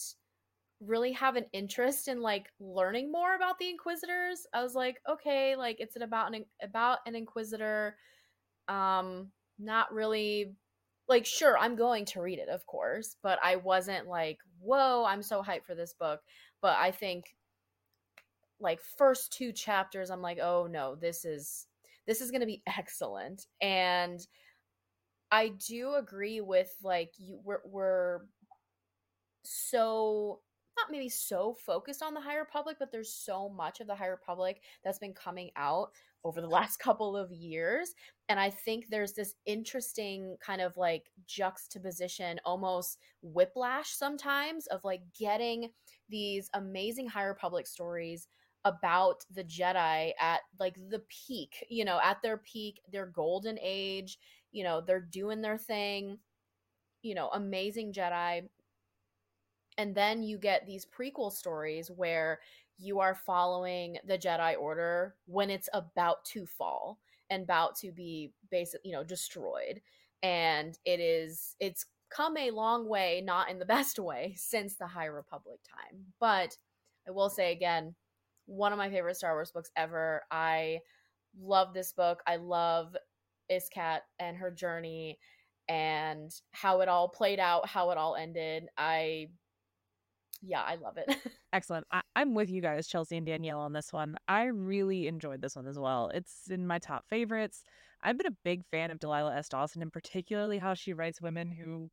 really 0.80 1.12
have 1.12 1.36
an 1.36 1.46
interest 1.52 2.08
in 2.08 2.20
like 2.20 2.46
learning 2.60 3.10
more 3.10 3.34
about 3.34 3.58
the 3.58 3.68
inquisitors 3.68 4.46
i 4.52 4.62
was 4.62 4.74
like 4.74 4.98
okay 5.08 5.56
like 5.56 5.80
it's 5.80 5.96
about 6.00 6.34
an 6.34 6.44
about 6.62 6.98
an 7.06 7.14
inquisitor 7.14 7.96
um 8.68 9.28
not 9.58 9.92
really 9.92 10.52
like 11.08 11.24
sure 11.24 11.56
i'm 11.58 11.76
going 11.76 12.04
to 12.04 12.20
read 12.20 12.38
it 12.38 12.48
of 12.48 12.66
course 12.66 13.16
but 13.22 13.38
i 13.42 13.56
wasn't 13.56 14.06
like 14.06 14.38
whoa 14.60 15.04
i'm 15.06 15.22
so 15.22 15.42
hyped 15.42 15.64
for 15.64 15.74
this 15.74 15.94
book 15.94 16.20
but 16.60 16.76
i 16.78 16.90
think 16.90 17.34
like 18.60 18.80
first 18.98 19.32
two 19.32 19.52
chapters 19.52 20.10
i'm 20.10 20.22
like 20.22 20.38
oh 20.38 20.66
no 20.70 20.94
this 20.94 21.24
is 21.24 21.66
this 22.06 22.20
is 22.20 22.30
going 22.30 22.40
to 22.40 22.46
be 22.46 22.62
excellent 22.78 23.46
and 23.62 24.26
i 25.30 25.48
do 25.66 25.94
agree 25.94 26.42
with 26.42 26.74
like 26.82 27.12
you 27.18 27.40
we're, 27.42 27.60
we're 27.64 28.20
so 29.42 30.40
not 30.76 30.90
maybe 30.90 31.08
so 31.08 31.54
focused 31.64 32.02
on 32.02 32.14
the 32.14 32.20
High 32.20 32.36
Republic, 32.36 32.76
but 32.78 32.92
there's 32.92 33.12
so 33.12 33.48
much 33.48 33.80
of 33.80 33.86
the 33.86 33.94
High 33.94 34.06
Republic 34.06 34.60
that's 34.84 34.98
been 34.98 35.14
coming 35.14 35.50
out 35.56 35.90
over 36.24 36.40
the 36.40 36.48
last 36.48 36.78
couple 36.78 37.16
of 37.16 37.30
years. 37.32 37.94
And 38.28 38.38
I 38.40 38.50
think 38.50 38.86
there's 38.88 39.12
this 39.12 39.34
interesting 39.46 40.36
kind 40.44 40.60
of 40.60 40.76
like 40.76 41.10
juxtaposition, 41.26 42.40
almost 42.44 42.98
whiplash 43.22 43.90
sometimes, 43.90 44.66
of 44.66 44.84
like 44.84 45.02
getting 45.18 45.70
these 46.08 46.50
amazing 46.54 47.08
High 47.08 47.24
Republic 47.24 47.66
stories 47.66 48.28
about 48.64 49.24
the 49.30 49.44
Jedi 49.44 50.10
at 50.20 50.40
like 50.58 50.76
the 50.90 51.02
peak, 51.08 51.64
you 51.70 51.84
know, 51.84 52.00
at 52.02 52.20
their 52.20 52.38
peak, 52.38 52.80
their 52.90 53.06
golden 53.06 53.56
age, 53.62 54.18
you 54.50 54.64
know, 54.64 54.80
they're 54.80 55.00
doing 55.00 55.40
their 55.40 55.56
thing, 55.56 56.18
you 57.02 57.14
know, 57.14 57.28
amazing 57.32 57.92
Jedi 57.92 58.42
and 59.78 59.94
then 59.94 60.22
you 60.22 60.38
get 60.38 60.66
these 60.66 60.86
prequel 60.86 61.32
stories 61.32 61.90
where 61.90 62.40
you 62.78 63.00
are 63.00 63.14
following 63.14 63.98
the 64.06 64.18
Jedi 64.18 64.56
Order 64.58 65.14
when 65.26 65.50
it's 65.50 65.68
about 65.72 66.24
to 66.26 66.46
fall 66.46 66.98
and 67.30 67.42
about 67.42 67.76
to 67.76 67.92
be 67.92 68.32
basically, 68.50 68.90
you 68.90 68.96
know, 68.96 69.04
destroyed. 69.04 69.80
And 70.22 70.78
it 70.84 71.00
is 71.00 71.56
it's 71.60 71.86
come 72.10 72.36
a 72.36 72.50
long 72.50 72.88
way, 72.88 73.22
not 73.24 73.50
in 73.50 73.58
the 73.58 73.64
best 73.76 73.98
way, 73.98 74.34
since 74.36 74.74
the 74.76 74.86
High 74.86 75.06
Republic 75.06 75.60
time. 75.68 76.04
But 76.20 76.56
I 77.06 77.10
will 77.10 77.30
say 77.30 77.52
again, 77.52 77.94
one 78.46 78.72
of 78.72 78.78
my 78.78 78.90
favorite 78.90 79.16
Star 79.16 79.34
Wars 79.34 79.52
books 79.52 79.70
ever. 79.76 80.22
I 80.30 80.80
love 81.38 81.74
this 81.74 81.92
book. 81.92 82.22
I 82.26 82.36
love 82.36 82.96
Iskat 83.50 84.00
and 84.18 84.36
her 84.36 84.50
journey 84.50 85.18
and 85.68 86.32
how 86.52 86.80
it 86.80 86.88
all 86.88 87.08
played 87.08 87.40
out, 87.40 87.68
how 87.68 87.90
it 87.90 87.98
all 87.98 88.14
ended. 88.14 88.68
I 88.76 89.28
yeah, 90.46 90.62
I 90.62 90.76
love 90.76 90.96
it. 90.96 91.16
Excellent. 91.52 91.86
I- 91.90 92.02
am 92.14 92.34
with 92.34 92.50
you 92.50 92.62
guys, 92.62 92.86
Chelsea 92.86 93.16
and 93.16 93.26
Danielle, 93.26 93.60
on 93.60 93.72
this 93.72 93.92
one. 93.92 94.16
I 94.28 94.44
really 94.44 95.06
enjoyed 95.08 95.42
this 95.42 95.56
one 95.56 95.66
as 95.66 95.78
well. 95.78 96.10
It's 96.14 96.50
in 96.50 96.66
my 96.66 96.78
top 96.78 97.04
favorites. 97.08 97.62
I've 98.02 98.16
been 98.16 98.26
a 98.26 98.36
big 98.44 98.64
fan 98.70 98.90
of 98.90 98.98
Delilah 98.98 99.36
S. 99.36 99.48
Dawson, 99.48 99.82
and 99.82 99.92
particularly 99.92 100.58
how 100.58 100.74
she 100.74 100.92
writes 100.92 101.20
women 101.20 101.50
who, 101.50 101.90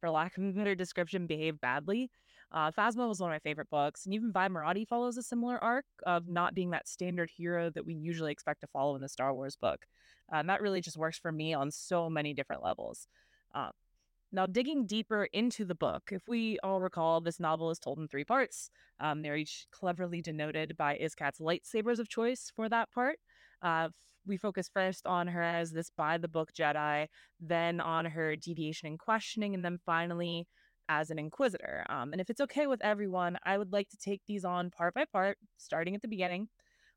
for 0.00 0.10
lack 0.10 0.36
of 0.38 0.44
a 0.44 0.52
better 0.52 0.74
description, 0.74 1.26
behave 1.26 1.60
badly. 1.60 2.10
Uh, 2.52 2.70
Phasma 2.70 3.08
was 3.08 3.20
one 3.20 3.30
of 3.30 3.34
my 3.34 3.40
favorite 3.40 3.70
books, 3.70 4.04
and 4.04 4.14
even 4.14 4.32
Vi 4.32 4.48
Moradi 4.48 4.86
follows 4.86 5.16
a 5.16 5.22
similar 5.22 5.62
arc 5.62 5.84
of 6.06 6.28
not 6.28 6.54
being 6.54 6.70
that 6.70 6.88
standard 6.88 7.30
hero 7.36 7.68
that 7.70 7.84
we 7.84 7.94
usually 7.94 8.32
expect 8.32 8.60
to 8.60 8.66
follow 8.68 8.94
in 8.94 9.02
the 9.02 9.08
Star 9.08 9.34
Wars 9.34 9.56
book. 9.56 9.86
Uh, 10.32 10.36
and 10.36 10.48
that 10.48 10.62
really 10.62 10.80
just 10.80 10.96
works 10.96 11.18
for 11.18 11.32
me 11.32 11.52
on 11.52 11.70
so 11.70 12.08
many 12.08 12.32
different 12.32 12.62
levels. 12.62 13.08
Uh, 13.54 13.70
now, 14.34 14.46
digging 14.46 14.84
deeper 14.86 15.28
into 15.32 15.64
the 15.64 15.74
book, 15.74 16.10
if 16.10 16.26
we 16.26 16.58
all 16.64 16.80
recall, 16.80 17.20
this 17.20 17.38
novel 17.38 17.70
is 17.70 17.78
told 17.78 17.98
in 17.98 18.08
three 18.08 18.24
parts. 18.24 18.68
Um, 18.98 19.22
they're 19.22 19.36
each 19.36 19.66
cleverly 19.70 20.20
denoted 20.20 20.76
by 20.76 20.98
Iskat's 20.98 21.38
lightsabers 21.38 22.00
of 22.00 22.08
choice 22.08 22.50
for 22.54 22.68
that 22.68 22.90
part. 22.90 23.18
Uh, 23.62 23.90
we 24.26 24.36
focus 24.36 24.68
first 24.72 25.06
on 25.06 25.28
her 25.28 25.42
as 25.42 25.70
this 25.70 25.90
by 25.96 26.18
the 26.18 26.28
book 26.28 26.52
Jedi, 26.52 27.06
then 27.40 27.80
on 27.80 28.06
her 28.06 28.34
deviation 28.34 28.88
and 28.88 28.98
questioning, 28.98 29.54
and 29.54 29.64
then 29.64 29.78
finally 29.86 30.48
as 30.88 31.10
an 31.10 31.18
inquisitor. 31.18 31.84
Um, 31.88 32.12
and 32.12 32.20
if 32.20 32.28
it's 32.28 32.40
okay 32.40 32.66
with 32.66 32.82
everyone, 32.82 33.38
I 33.44 33.56
would 33.56 33.72
like 33.72 33.88
to 33.90 33.96
take 33.96 34.22
these 34.26 34.44
on 34.44 34.70
part 34.70 34.94
by 34.94 35.04
part, 35.04 35.38
starting 35.58 35.94
at 35.94 36.02
the 36.02 36.08
beginning 36.08 36.48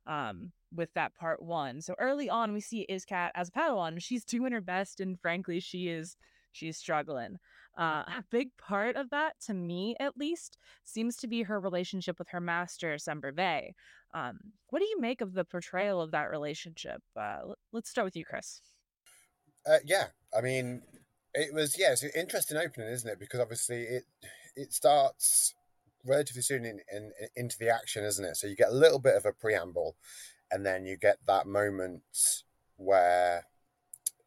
um, 0.08 0.52
with 0.74 0.94
that 0.96 1.14
part 1.16 1.42
one. 1.42 1.82
So 1.82 1.94
early 2.00 2.30
on, 2.30 2.54
we 2.54 2.62
see 2.62 2.88
Iskat 2.90 3.30
as 3.36 3.50
a 3.50 3.52
Padawan. 3.52 4.02
She's 4.02 4.24
doing 4.26 4.54
her 4.54 4.62
best, 4.62 5.00
and 5.00 5.20
frankly, 5.20 5.60
she 5.60 5.88
is 5.88 6.18
she's 6.58 6.78
struggling. 6.78 7.38
Uh, 7.78 8.04
a 8.08 8.24
big 8.32 8.50
part 8.58 8.96
of 8.96 9.10
that, 9.12 9.34
to 9.46 9.54
me 9.54 9.96
at 10.00 10.18
least, 10.18 10.58
seems 10.84 11.16
to 11.18 11.28
be 11.28 11.44
her 11.44 11.60
relationship 11.60 12.18
with 12.18 12.28
her 12.30 12.42
master, 12.42 12.96
Sember 12.96 13.34
Vey. 13.34 13.76
Um, 14.14 14.40
what 14.70 14.80
do 14.80 14.86
you 14.86 15.00
make 15.00 15.22
of 15.22 15.34
the 15.34 15.46
portrayal 15.46 16.02
of 16.02 16.12
that 16.12 16.32
relationship? 16.32 17.02
Uh, 17.16 17.54
let's 17.72 17.90
start 17.90 18.06
with 18.06 18.16
you, 18.16 18.26
Chris. 18.26 18.62
Uh, 19.66 19.78
yeah, 19.86 20.06
I 20.36 20.42
mean, 20.42 20.82
it 21.34 21.54
was 21.54 21.78
yeah, 21.78 21.92
it's 21.92 22.04
an 22.04 22.12
interesting 22.16 22.58
opening, 22.58 22.90
isn't 22.90 23.10
it? 23.10 23.20
Because 23.20 23.40
obviously 23.40 23.84
it 23.84 24.04
it 24.56 24.74
starts 24.74 25.54
relatively 26.06 26.42
soon 26.42 26.66
in, 26.66 26.80
in, 26.92 27.12
into 27.36 27.58
the 27.60 27.70
action, 27.70 28.04
isn't 28.04 28.26
it? 28.26 28.38
So 28.38 28.48
you 28.48 28.56
get 28.56 28.70
a 28.70 28.76
little 28.76 29.00
bit 29.00 29.16
of 29.16 29.26
a 29.26 29.34
preamble, 29.34 29.96
and 30.52 30.66
then 30.66 30.86
you 30.86 30.98
get 30.98 31.18
that 31.28 31.46
moment 31.46 32.02
where 32.78 33.46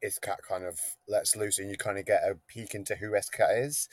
Iskat 0.05 0.39
kind 0.49 0.65
of 0.65 0.79
lets 1.09 1.37
loose, 1.37 1.59
and 1.59 1.71
you 1.71 1.77
kind 1.77 1.99
of 1.99 2.07
get 2.07 2.23
a 2.23 2.37
peek 2.49 2.75
into 2.75 2.97
who 2.97 3.13
Iskat 3.13 3.65
is. 3.65 3.89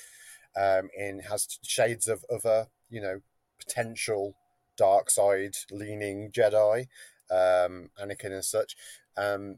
Um, 0.55 0.89
and 0.97 1.21
has 1.21 1.59
shades 1.61 2.07
of 2.07 2.25
other, 2.33 2.65
you 2.89 2.99
know, 2.99 3.21
potential 3.59 4.35
dark 4.75 5.09
side 5.09 5.55
leaning 5.69 6.31
Jedi, 6.31 6.87
um, 7.29 7.89
Anakin 8.01 8.31
and 8.31 8.45
such. 8.45 8.75
Um, 9.17 9.57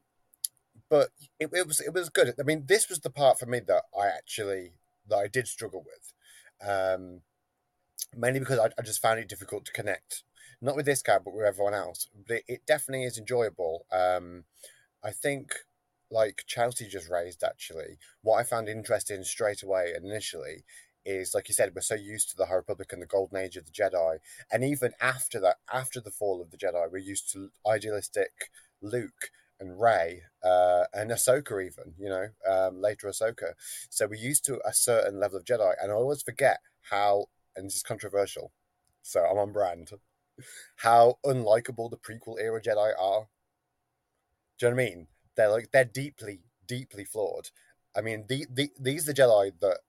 but 0.89 1.09
it, 1.39 1.49
it, 1.53 1.67
was 1.67 1.79
it 1.79 1.93
was 1.93 2.09
good. 2.09 2.33
I 2.39 2.43
mean, 2.43 2.65
this 2.67 2.89
was 2.89 2.99
the 2.99 3.09
part 3.09 3.37
for 3.37 3.45
me 3.45 3.59
that 3.67 3.83
I 3.97 4.07
actually 4.07 4.73
that 5.07 5.17
I 5.17 5.27
did 5.27 5.47
struggle 5.47 5.85
with, 5.85 6.67
um, 6.67 7.21
mainly 8.15 8.39
because 8.39 8.59
I, 8.59 8.69
I 8.77 8.81
just 8.81 9.01
found 9.01 9.19
it 9.19 9.29
difficult 9.29 9.65
to 9.65 9.71
connect, 9.71 10.23
not 10.61 10.75
with 10.75 10.85
this 10.85 11.01
guy, 11.01 11.19
but 11.19 11.33
with 11.33 11.45
everyone 11.45 11.73
else. 11.75 12.09
But 12.27 12.37
it, 12.37 12.43
it 12.47 12.61
definitely 12.65 13.05
is 13.05 13.17
enjoyable. 13.17 13.85
Um, 13.91 14.45
I 15.03 15.11
think 15.11 15.53
like 16.11 16.43
Chelsea 16.47 16.87
just 16.87 17.09
raised 17.09 17.43
actually, 17.43 17.97
what 18.21 18.37
I 18.37 18.43
found 18.43 18.67
interesting 18.67 19.23
straight 19.23 19.63
away 19.63 19.93
initially 19.95 20.63
is 21.05 21.33
like 21.33 21.47
you 21.47 21.53
said, 21.53 21.71
we're 21.73 21.81
so 21.81 21.95
used 21.95 22.29
to 22.29 22.37
the 22.37 22.45
High 22.47 22.55
Republic 22.55 22.91
and 22.91 23.01
the 23.01 23.07
golden 23.07 23.37
age 23.37 23.55
of 23.55 23.65
the 23.65 23.71
Jedi, 23.71 24.17
and 24.51 24.63
even 24.63 24.91
after 25.01 25.39
that, 25.39 25.57
after 25.73 25.99
the 26.01 26.11
fall 26.11 26.41
of 26.41 26.51
the 26.51 26.57
Jedi, 26.57 26.91
we're 26.91 26.97
used 26.97 27.31
to 27.33 27.49
idealistic 27.67 28.51
Luke 28.81 29.31
and 29.59 29.79
Rey 29.79 30.23
uh, 30.43 30.85
and 30.93 31.11
Ahsoka, 31.11 31.65
even 31.65 31.93
you 31.97 32.09
know 32.09 32.27
um, 32.49 32.81
later 32.81 33.07
Ahsoka. 33.07 33.53
So 33.89 34.07
we're 34.07 34.15
used 34.15 34.45
to 34.45 34.59
a 34.65 34.73
certain 34.73 35.19
level 35.19 35.37
of 35.37 35.45
Jedi, 35.45 35.73
and 35.81 35.91
I 35.91 35.95
always 35.95 36.21
forget 36.21 36.59
how, 36.89 37.25
and 37.55 37.65
this 37.65 37.77
is 37.77 37.83
controversial, 37.83 38.51
so 39.01 39.21
I'm 39.21 39.37
on 39.37 39.51
brand. 39.51 39.91
How 40.77 41.15
unlikable 41.25 41.89
the 41.89 41.97
prequel 41.97 42.39
era 42.39 42.61
Jedi 42.61 42.93
are. 42.97 43.27
Do 44.57 44.65
you 44.65 44.71
know 44.71 44.75
what 44.75 44.81
I 44.81 44.85
mean? 44.89 45.07
They're 45.39 45.49
like 45.49 45.71
they're 45.71 45.85
deeply, 45.85 46.41
deeply 46.67 47.05
flawed. 47.05 47.51
I 47.95 48.01
mean, 48.01 48.25
the, 48.27 48.45
the 48.51 48.71
these 48.77 49.05
the 49.05 49.13
Jedi 49.13 49.53
that 49.61 49.79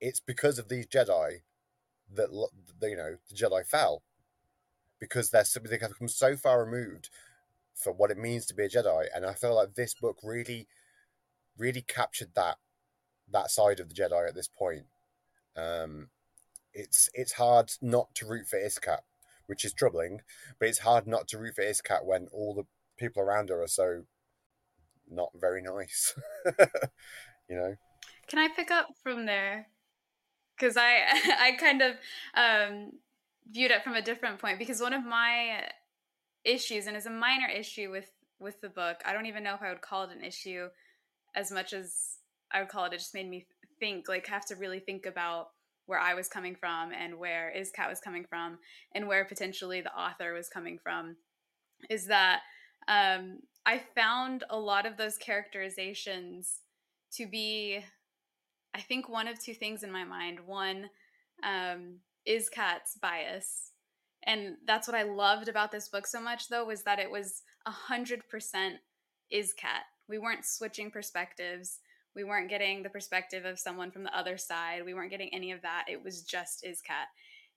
it's 0.00 0.20
because 0.20 0.60
of 0.60 0.68
these 0.68 0.86
Jedi 0.86 1.40
that 2.14 2.28
you 2.82 2.96
know 2.96 3.16
the 3.28 3.34
Jedi 3.34 3.66
fell 3.66 4.04
because 5.00 5.30
they're 5.30 5.44
they 5.64 5.78
have 5.78 5.98
come 5.98 6.06
so 6.06 6.36
far 6.36 6.64
removed 6.64 7.10
for 7.74 7.92
what 7.92 8.12
it 8.12 8.16
means 8.16 8.46
to 8.46 8.54
be 8.54 8.62
a 8.62 8.68
Jedi, 8.68 9.06
and 9.12 9.26
I 9.26 9.34
feel 9.34 9.56
like 9.56 9.74
this 9.74 9.94
book 9.94 10.18
really, 10.22 10.68
really 11.58 11.82
captured 11.82 12.36
that 12.36 12.58
that 13.28 13.50
side 13.50 13.80
of 13.80 13.88
the 13.88 13.94
Jedi 13.96 14.28
at 14.28 14.36
this 14.36 14.48
point. 14.48 14.84
Um, 15.56 16.10
it's 16.72 17.10
it's 17.12 17.32
hard 17.32 17.72
not 17.82 18.14
to 18.14 18.26
root 18.26 18.46
for 18.46 18.56
Iskat, 18.56 19.00
which 19.46 19.64
is 19.64 19.72
troubling, 19.72 20.20
but 20.60 20.68
it's 20.68 20.78
hard 20.78 21.08
not 21.08 21.26
to 21.28 21.38
root 21.38 21.56
for 21.56 21.64
Iskat 21.64 22.04
when 22.04 22.28
all 22.30 22.54
the 22.54 22.66
people 22.96 23.20
around 23.20 23.48
her 23.48 23.60
are 23.60 23.66
so 23.66 24.04
not 25.10 25.30
very 25.34 25.62
nice. 25.62 26.14
you 27.48 27.56
know. 27.56 27.74
Can 28.28 28.38
I 28.38 28.48
pick 28.48 28.70
up 28.70 28.88
from 29.02 29.26
there? 29.26 29.68
Because 30.56 30.76
I 30.76 31.00
I 31.40 31.52
kind 31.58 31.82
of 31.82 31.96
um, 32.34 32.92
viewed 33.50 33.70
it 33.70 33.82
from 33.82 33.94
a 33.94 34.02
different 34.02 34.38
point 34.38 34.58
because 34.58 34.80
one 34.80 34.92
of 34.92 35.04
my 35.04 35.64
issues 36.44 36.86
and 36.86 36.96
is 36.96 37.06
a 37.06 37.10
minor 37.10 37.48
issue 37.48 37.90
with 37.90 38.10
with 38.42 38.60
the 38.60 38.68
book. 38.68 38.96
I 39.04 39.12
don't 39.12 39.26
even 39.26 39.44
know 39.44 39.54
if 39.54 39.62
I 39.62 39.70
would 39.70 39.80
call 39.80 40.04
it 40.04 40.10
an 40.10 40.24
issue 40.24 40.68
as 41.34 41.50
much 41.50 41.72
as 41.72 42.18
I 42.52 42.60
would 42.60 42.68
call 42.68 42.84
it. 42.84 42.92
It 42.92 42.98
just 42.98 43.14
made 43.14 43.28
me 43.28 43.46
think, 43.78 44.08
like, 44.08 44.26
have 44.26 44.44
to 44.46 44.56
really 44.56 44.80
think 44.80 45.06
about 45.06 45.48
where 45.86 45.98
I 45.98 46.14
was 46.14 46.28
coming 46.28 46.54
from 46.54 46.92
and 46.92 47.18
where 47.18 47.52
Iskat 47.56 47.88
was 47.88 48.00
coming 48.00 48.24
from 48.28 48.58
and 48.94 49.08
where 49.08 49.24
potentially 49.24 49.80
the 49.80 49.94
author 49.94 50.32
was 50.32 50.48
coming 50.48 50.78
from. 50.82 51.16
Is 51.88 52.06
that 52.06 52.40
um, 52.88 53.38
I 53.64 53.80
found 53.94 54.44
a 54.50 54.58
lot 54.58 54.86
of 54.86 54.96
those 54.96 55.18
characterizations 55.18 56.60
to 57.12 57.26
be, 57.26 57.80
I 58.74 58.80
think, 58.80 59.08
one 59.08 59.28
of 59.28 59.38
two 59.38 59.54
things 59.54 59.82
in 59.82 59.92
my 59.92 60.04
mind. 60.04 60.40
One 60.46 60.90
um, 61.42 61.98
Iskat's 62.28 62.96
bias. 63.00 63.70
And 64.24 64.56
that's 64.66 64.86
what 64.86 64.96
I 64.96 65.02
loved 65.02 65.48
about 65.48 65.72
this 65.72 65.88
book 65.88 66.06
so 66.06 66.20
much, 66.20 66.48
though, 66.48 66.64
was 66.64 66.82
that 66.84 66.98
it 66.98 67.10
was 67.10 67.42
100% 67.66 68.20
Iskat. 69.32 69.82
We 70.08 70.18
weren't 70.18 70.44
switching 70.44 70.90
perspectives. 70.90 71.78
We 72.14 72.24
weren't 72.24 72.50
getting 72.50 72.82
the 72.82 72.90
perspective 72.90 73.44
of 73.44 73.58
someone 73.58 73.90
from 73.90 74.04
the 74.04 74.16
other 74.16 74.36
side. 74.36 74.84
We 74.84 74.94
weren't 74.94 75.10
getting 75.10 75.30
any 75.32 75.50
of 75.52 75.62
that. 75.62 75.86
It 75.88 76.02
was 76.02 76.22
just 76.22 76.64
Iskat. 76.64 77.08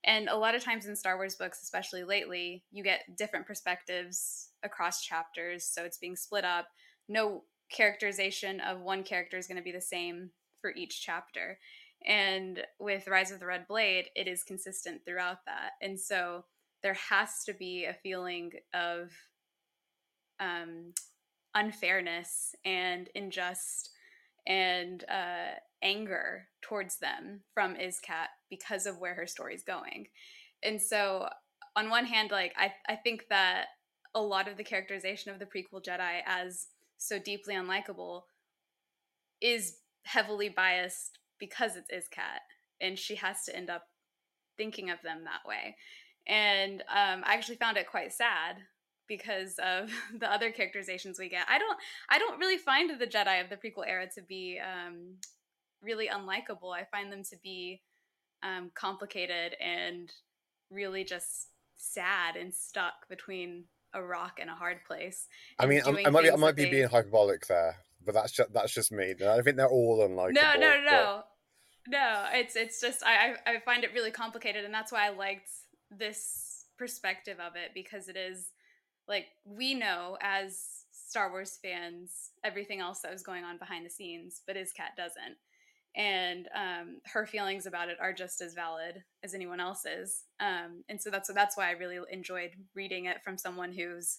And 0.06 0.28
a 0.28 0.36
lot 0.36 0.54
of 0.54 0.62
times 0.62 0.86
in 0.86 0.94
Star 0.94 1.16
Wars 1.16 1.34
books, 1.34 1.62
especially 1.62 2.04
lately, 2.04 2.62
you 2.70 2.84
get 2.84 3.16
different 3.16 3.46
perspectives 3.46 4.50
across 4.62 5.02
chapters. 5.02 5.64
So 5.64 5.84
it's 5.84 5.98
being 5.98 6.16
split 6.16 6.44
up. 6.44 6.68
No 7.08 7.42
characterization 7.70 8.60
of 8.60 8.80
one 8.80 9.02
character 9.02 9.36
is 9.36 9.48
going 9.48 9.56
to 9.56 9.64
be 9.64 9.72
the 9.72 9.80
same 9.80 10.30
for 10.60 10.72
each 10.76 11.02
chapter. 11.04 11.58
And 12.06 12.62
with 12.78 13.08
Rise 13.08 13.32
of 13.32 13.40
the 13.40 13.46
Red 13.46 13.66
Blade, 13.66 14.06
it 14.14 14.28
is 14.28 14.44
consistent 14.44 15.04
throughout 15.04 15.38
that. 15.46 15.72
And 15.82 15.98
so 15.98 16.44
there 16.82 16.96
has 17.10 17.42
to 17.46 17.52
be 17.52 17.84
a 17.84 17.94
feeling 17.94 18.52
of 18.74 19.10
um, 20.38 20.92
unfairness 21.54 22.54
and 22.64 23.08
unjust 23.16 23.90
and 24.46 25.04
uh, 25.10 25.58
anger 25.82 26.46
towards 26.62 26.98
them 26.98 27.40
from 27.52 27.74
Iskat 27.74 28.28
because 28.50 28.86
of 28.86 28.98
where 28.98 29.14
her 29.14 29.26
story's 29.26 29.64
going. 29.64 30.06
And 30.62 30.80
so 30.80 31.28
on 31.74 31.90
one 31.90 32.06
hand, 32.06 32.30
like 32.30 32.52
I, 32.56 32.72
I 32.88 32.96
think 32.96 33.26
that 33.30 33.66
a 34.14 34.20
lot 34.20 34.48
of 34.48 34.56
the 34.56 34.64
characterization 34.64 35.32
of 35.32 35.38
the 35.38 35.46
prequel 35.46 35.84
Jedi 35.84 36.20
as 36.26 36.68
so 36.98 37.18
deeply 37.18 37.54
unlikable 37.54 38.22
is 39.40 39.76
heavily 40.04 40.48
biased 40.48 41.18
because 41.38 41.76
it's 41.76 41.90
Iskat 41.92 42.40
and 42.80 42.98
she 42.98 43.16
has 43.16 43.44
to 43.44 43.54
end 43.54 43.68
up 43.68 43.82
thinking 44.56 44.90
of 44.90 44.98
them 45.02 45.24
that 45.24 45.46
way. 45.46 45.76
And 46.26 46.80
um, 46.82 47.22
I 47.24 47.34
actually 47.34 47.56
found 47.56 47.76
it 47.76 47.90
quite 47.90 48.12
sad 48.12 48.56
because 49.08 49.58
of 49.58 49.90
the 50.18 50.32
other 50.32 50.50
characterizations 50.50 51.18
we 51.18 51.28
get. 51.28 51.46
I 51.48 51.58
don't 51.58 51.78
I 52.08 52.18
don't 52.18 52.38
really 52.40 52.58
find 52.58 52.90
the 52.98 53.06
Jedi 53.06 53.42
of 53.42 53.50
the 53.50 53.56
prequel 53.56 53.86
era 53.86 54.06
to 54.14 54.22
be 54.22 54.58
um, 54.60 55.16
really 55.82 56.08
unlikable. 56.08 56.74
I 56.74 56.84
find 56.90 57.12
them 57.12 57.22
to 57.30 57.36
be 57.42 57.82
um, 58.46 58.70
complicated 58.74 59.56
and 59.60 60.12
really 60.70 61.04
just 61.04 61.48
sad 61.76 62.36
and 62.36 62.54
stuck 62.54 63.08
between 63.08 63.64
a 63.94 64.02
rock 64.02 64.38
and 64.40 64.50
a 64.50 64.54
hard 64.54 64.78
place. 64.86 65.26
I 65.58 65.66
mean, 65.66 65.82
I 65.86 66.10
might 66.10 66.22
be, 66.22 66.30
I 66.30 66.36
might 66.36 66.56
be 66.56 66.64
they... 66.64 66.70
being 66.70 66.88
hyperbolic 66.88 67.46
there, 67.46 67.76
but 68.04 68.14
that's 68.14 68.32
just 68.32 68.52
that's 68.52 68.72
just 68.72 68.92
me. 68.92 69.14
I 69.26 69.40
think 69.42 69.56
they're 69.56 69.68
all 69.68 70.06
unlikable. 70.06 70.34
No, 70.34 70.54
no, 70.54 70.80
no, 70.80 71.22
but... 71.84 71.90
no. 71.90 72.24
It's 72.34 72.56
it's 72.56 72.80
just 72.80 73.02
I 73.04 73.34
I 73.46 73.60
find 73.64 73.84
it 73.84 73.94
really 73.94 74.10
complicated, 74.10 74.64
and 74.64 74.74
that's 74.74 74.92
why 74.92 75.06
I 75.06 75.10
liked 75.10 75.50
this 75.90 76.66
perspective 76.78 77.38
of 77.40 77.56
it 77.56 77.70
because 77.74 78.08
it 78.08 78.16
is 78.16 78.48
like 79.08 79.26
we 79.44 79.74
know 79.74 80.18
as 80.20 80.60
Star 80.92 81.30
Wars 81.30 81.58
fans 81.62 82.32
everything 82.44 82.80
else 82.80 83.00
that 83.00 83.12
was 83.12 83.22
going 83.22 83.44
on 83.44 83.58
behind 83.58 83.86
the 83.86 83.90
scenes, 83.90 84.42
but 84.46 84.56
Iskat 84.56 84.96
doesn't 84.96 85.36
and 85.96 86.46
um, 86.54 87.00
her 87.06 87.26
feelings 87.26 87.64
about 87.64 87.88
it 87.88 87.96
are 88.00 88.12
just 88.12 88.42
as 88.42 88.52
valid 88.54 89.02
as 89.24 89.34
anyone 89.34 89.60
else's. 89.60 90.24
Um, 90.40 90.84
and 90.88 91.00
so 91.00 91.10
that's 91.10 91.32
that's 91.32 91.56
why 91.56 91.68
I 91.68 91.72
really 91.72 91.98
enjoyed 92.10 92.50
reading 92.74 93.06
it 93.06 93.22
from 93.24 93.38
someone 93.38 93.72
who's 93.72 94.18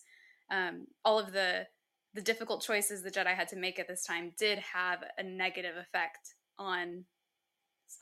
um, 0.51 0.87
all 1.05 1.19
of 1.19 1.33
the 1.33 1.67
the 2.13 2.21
difficult 2.21 2.63
choices 2.63 3.03
the 3.03 3.11
Jedi 3.11 3.35
had 3.35 3.47
to 3.49 3.55
make 3.55 3.77
at 3.77 3.87
this 3.87 4.03
time 4.03 4.33
did 4.39 4.57
have 4.59 5.03
a 5.19 5.23
negative 5.23 5.77
effect 5.77 6.33
on 6.57 7.05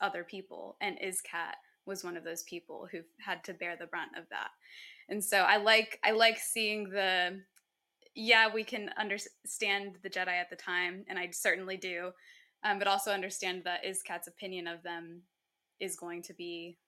other 0.00 0.24
people, 0.24 0.76
and 0.80 0.98
Iskat 0.98 1.54
was 1.84 2.02
one 2.02 2.16
of 2.16 2.24
those 2.24 2.42
people 2.44 2.88
who 2.90 3.00
had 3.20 3.44
to 3.44 3.54
bear 3.54 3.76
the 3.78 3.86
brunt 3.86 4.12
of 4.18 4.24
that. 4.30 4.48
And 5.08 5.22
so 5.22 5.38
I 5.38 5.58
like 5.58 5.98
I 6.02 6.12
like 6.12 6.38
seeing 6.38 6.88
the 6.88 7.42
yeah 8.14 8.48
we 8.52 8.64
can 8.64 8.90
understand 8.98 9.98
the 10.02 10.08
Jedi 10.08 10.28
at 10.28 10.48
the 10.48 10.56
time, 10.56 11.04
and 11.08 11.18
I 11.18 11.28
certainly 11.32 11.76
do 11.76 12.12
um, 12.64 12.78
but 12.78 12.88
also 12.88 13.10
understand 13.10 13.62
that 13.64 13.84
Iskat's 13.84 14.28
opinion 14.28 14.66
of 14.66 14.82
them 14.82 15.22
is 15.80 15.96
going 15.96 16.22
to 16.22 16.34
be 16.34 16.78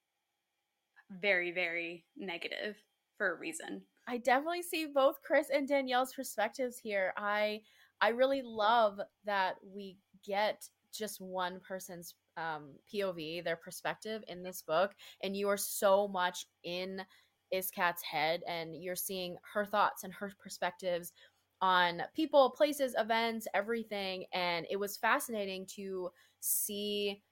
very, 1.11 1.53
very 1.53 2.05
negative 2.17 2.77
for 3.17 3.33
a 3.33 3.39
reason. 3.39 3.83
I 4.07 4.19
definitely 4.19 4.63
see 4.63 4.87
both 4.87 5.23
Chris 5.23 5.49
and 5.53 5.69
Danielle's 5.69 6.15
perspectives 6.15 6.79
here. 6.79 7.13
I 7.17 7.61
I 8.01 8.09
really 8.09 8.43
love 8.43 9.01
that 9.25 9.57
we 9.63 9.99
get 10.25 10.69
just 10.93 11.21
one 11.21 11.61
person's 11.61 12.15
um, 12.37 12.71
POV, 12.93 13.45
their 13.45 13.57
perspective 13.57 14.23
in 14.29 14.43
this 14.43 14.63
book, 14.63 14.93
and 15.23 15.37
you 15.37 15.49
are 15.49 15.57
so 15.57 16.07
much 16.09 16.47
in 16.65 17.03
Iskat's 17.53 18.03
head, 18.03 18.43
and 18.47 18.81
you're 18.81 18.97
seeing 18.97 19.37
her 19.53 19.65
thoughts 19.65 20.05
and 20.05 20.13
her 20.15 20.33
perspectives 20.39 21.13
on 21.61 22.03
people, 22.15 22.51
places, 22.51 22.95
events, 22.99 23.47
everything. 23.55 24.27
And 24.33 24.67
it 24.71 24.77
was 24.77 24.97
fascinating 24.97 25.67
to 25.77 26.11
see, 26.41 27.23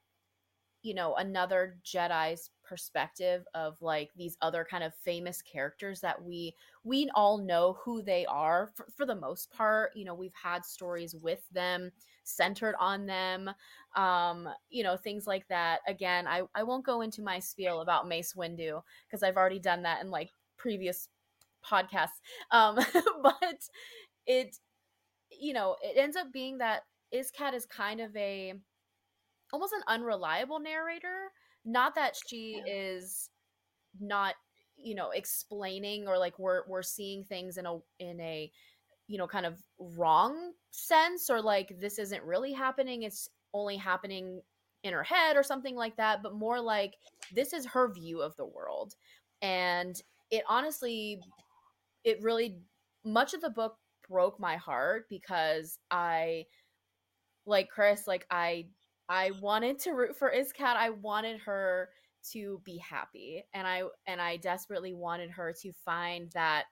you 0.83 0.95
know, 0.95 1.16
another 1.16 1.78
Jedi's 1.85 2.50
perspective 2.62 3.45
of 3.54 3.76
like 3.80 4.11
these 4.16 4.37
other 4.40 4.66
kind 4.68 4.85
of 4.85 4.95
famous 4.95 5.42
characters 5.42 6.00
that 6.00 6.23
we 6.23 6.54
we 6.85 7.09
all 7.14 7.38
know 7.38 7.76
who 7.85 8.02
they 8.02 8.25
are 8.26 8.71
for, 8.76 8.87
for 8.97 9.06
the 9.06 9.14
most 9.14 9.50
part 9.52 9.92
you 9.95 10.04
know 10.04 10.14
we've 10.14 10.35
had 10.35 10.64
stories 10.64 11.14
with 11.14 11.49
them 11.52 11.92
centered 12.25 12.75
on 12.80 13.06
them 13.06 13.50
um 13.95 14.49
you 14.68 14.83
know 14.83 14.97
things 14.97 15.28
like 15.28 15.47
that 15.49 15.78
again 15.87 16.26
i 16.26 16.42
i 16.56 16.62
won't 16.64 16.85
go 16.85 17.02
into 17.02 17.23
my 17.23 17.38
spiel 17.38 17.80
about 17.83 18.09
mace 18.09 18.35
windu 18.35 18.83
because 19.06 19.23
i've 19.23 19.37
already 19.37 19.61
done 19.61 19.83
that 19.83 20.02
in 20.02 20.11
like 20.11 20.30
previous 20.56 21.09
podcasts 21.64 22.21
um 22.52 22.76
but 23.23 23.61
it 24.26 24.56
you 25.30 25.52
know 25.52 25.76
it 25.83 25.99
ends 25.99 26.16
up 26.16 26.33
being 26.33 26.59
that 26.59 26.83
iskat 27.14 27.54
is 27.54 27.66
kind 27.66 28.00
of 28.00 28.14
a 28.16 28.54
almost 29.52 29.73
an 29.73 29.83
unreliable 29.87 30.61
narrator. 30.61 31.30
Not 31.64 31.95
that 31.95 32.14
she 32.28 32.62
is 32.66 33.30
not 34.00 34.35
you 34.76 34.95
know 34.95 35.11
explaining 35.11 36.06
or 36.06 36.18
like 36.18 36.38
we're 36.38 36.62
we're 36.68 36.83
seeing 36.83 37.25
things 37.25 37.56
in 37.56 37.66
a 37.66 37.78
in 37.99 38.21
a 38.21 38.50
you 39.09 39.18
know 39.18 39.26
kind 39.26 39.47
of 39.47 39.59
wrong 39.78 40.52
sense 40.71 41.30
or 41.30 41.40
like 41.40 41.75
this 41.80 41.99
isn't 41.99 42.23
really 42.25 42.52
happening 42.52 43.04
it's 43.04 43.28
only 43.54 43.76
happening 43.76 44.42
in 44.83 44.92
her 44.92 45.02
head 45.02 45.37
or 45.37 45.42
something 45.42 45.75
like 45.75 45.97
that 45.97 46.23
but 46.23 46.35
more 46.35 46.61
like 46.61 46.95
this 47.35 47.52
is 47.52 47.66
her 47.66 47.92
view 47.92 48.21
of 48.21 48.37
the 48.37 48.47
world. 48.47 48.95
And 49.42 50.00
it 50.30 50.45
honestly 50.49 51.21
it 52.04 52.23
really 52.23 52.59
much 53.04 53.35
of 53.35 53.40
the 53.40 53.50
book 53.50 53.76
broke 54.09 54.39
my 54.41 54.57
heart 54.57 55.07
because 55.09 55.79
i 55.91 56.45
like 57.47 57.69
chris 57.69 58.07
like 58.07 58.27
i 58.31 58.67
i 59.09 59.31
wanted 59.41 59.79
to 59.79 59.93
root 59.93 60.17
for 60.17 60.33
iskat. 60.35 60.77
I 60.77 60.91
wanted 60.91 61.41
her 61.41 61.91
to 62.33 62.61
be 62.65 62.79
happy 62.79 63.45
and 63.55 63.67
i 63.67 63.83
and 64.07 64.21
i 64.21 64.37
desperately 64.37 64.95
wanted 64.95 65.31
her 65.31 65.55
to 65.63 65.73
find 65.85 66.31
that 66.33 66.65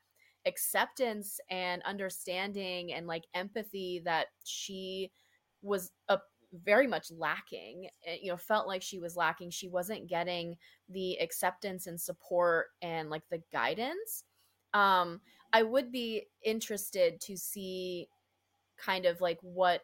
acceptance 0.46 1.40
and 1.50 1.82
understanding 1.84 2.92
and 2.92 3.06
like 3.06 3.24
empathy 3.34 4.02
that 4.04 4.26
she 4.44 5.10
was 5.62 5.92
a 6.08 6.18
very 6.62 6.86
much 6.86 7.10
lacking 7.10 7.88
eh, 8.06 8.16
you 8.22 8.30
know 8.30 8.36
felt 8.36 8.66
like 8.66 8.82
she 8.82 8.98
was 8.98 9.16
lacking. 9.16 9.50
She 9.50 9.68
wasn't 9.68 10.06
getting 10.08 10.56
the 10.88 11.18
acceptance 11.20 11.86
and 11.86 12.00
support 12.00 12.66
and 12.82 13.10
like 13.10 13.22
the 13.30 13.42
guidance. 13.52 14.24
Um 14.72 15.20
i 15.54 15.62
would 15.62 15.90
be 15.90 16.26
interested 16.44 17.18
to 17.22 17.36
see 17.38 18.06
kind 18.76 19.06
of 19.06 19.20
like 19.22 19.38
what 19.40 19.80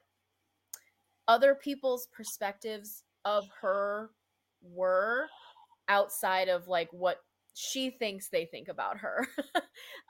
other 1.26 1.54
people's 1.54 2.08
perspectives 2.12 3.04
of 3.24 3.46
her 3.62 4.10
were 4.62 5.28
outside 5.88 6.48
of 6.48 6.68
like 6.68 6.88
what 6.92 7.18
she 7.54 7.90
thinks 7.90 8.28
they 8.28 8.44
think 8.46 8.68
about 8.68 8.98
her. 8.98 9.26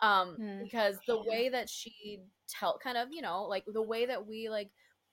Um 0.03 0.37
mm. 0.41 0.63
because 0.63 0.97
the 1.07 1.23
way 1.27 1.51
that 1.51 1.69
she 1.69 2.21
tell 2.49 2.79
kind 2.83 2.97
of 2.97 3.09
you 3.13 3.21
know 3.21 3.45
like 3.45 3.65
the 3.67 3.83
way 3.83 4.07
that 4.07 4.27
we 4.27 4.49
like 4.49 4.71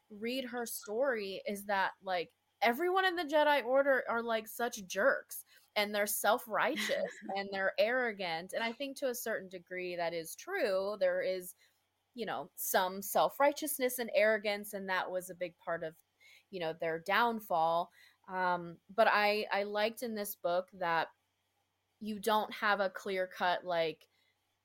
read 0.09 0.45
her 0.45 0.65
story 0.65 1.41
is 1.45 1.65
that 1.65 1.91
like 2.01 2.29
everyone 2.61 3.03
in 3.03 3.17
the 3.17 3.23
jedi 3.25 3.63
order 3.65 4.03
are 4.09 4.23
like 4.23 4.47
such 4.47 4.87
jerks 4.87 5.43
and 5.77 5.95
they're 5.95 6.07
self-righteous 6.07 7.11
and 7.37 7.47
they're 7.51 7.73
arrogant 7.79 8.53
and 8.53 8.63
i 8.63 8.73
think 8.73 8.97
to 8.97 9.07
a 9.07 9.15
certain 9.15 9.47
degree 9.47 9.95
that 9.95 10.13
is 10.13 10.35
true 10.35 10.97
there 10.99 11.21
is 11.21 11.55
you 12.15 12.25
know 12.25 12.49
some 12.55 13.01
self-righteousness 13.01 13.99
and 13.99 14.09
arrogance 14.13 14.73
and 14.73 14.89
that 14.89 15.09
was 15.09 15.29
a 15.29 15.35
big 15.35 15.53
part 15.63 15.83
of 15.83 15.93
you 16.51 16.59
know 16.59 16.73
their 16.81 16.99
downfall 16.99 17.89
um 18.29 18.75
but 18.95 19.07
i 19.07 19.45
i 19.53 19.63
liked 19.63 20.03
in 20.03 20.15
this 20.15 20.35
book 20.35 20.67
that 20.73 21.07
you 21.99 22.19
don't 22.19 22.53
have 22.53 22.79
a 22.79 22.89
clear 22.89 23.29
cut 23.37 23.63
like 23.63 24.07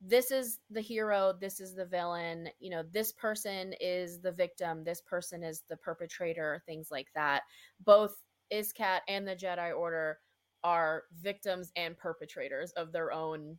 this 0.05 0.33
is 0.33 0.59
the 0.71 0.81
hero 0.81 1.33
this 1.41 1.61
is 1.61 1.75
the 1.75 1.85
villain 1.87 2.49
you 2.59 2.71
know 2.71 2.83
this 2.93 3.13
person 3.13 3.73
is 3.81 4.21
the 4.21 4.33
victim 4.33 4.83
this 4.83 5.01
person 5.01 5.45
is 5.45 5.63
the 5.69 5.77
perpetrator 5.77 6.61
things 6.67 6.89
like 6.91 7.07
that. 7.15 7.43
Both 7.85 8.17
iskat 8.53 9.01
and 9.09 9.27
the 9.27 9.37
jedi 9.37 9.75
order 9.77 10.19
are 10.64 11.05
victims 11.20 11.72
and 11.77 11.96
perpetrators 11.98 12.72
of 12.72 12.92
their 12.92 13.12
own 13.12 13.59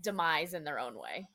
demise 0.00 0.54
in 0.54 0.64
their 0.64 0.78
own 0.78 0.98
way 0.98 1.26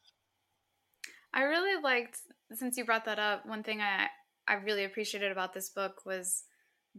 i 1.33 1.43
really 1.43 1.81
liked 1.81 2.19
since 2.53 2.77
you 2.77 2.85
brought 2.85 3.05
that 3.05 3.19
up 3.19 3.45
one 3.45 3.63
thing 3.63 3.81
i 3.81 4.07
i 4.47 4.55
really 4.55 4.83
appreciated 4.83 5.31
about 5.31 5.53
this 5.53 5.69
book 5.69 6.05
was 6.05 6.43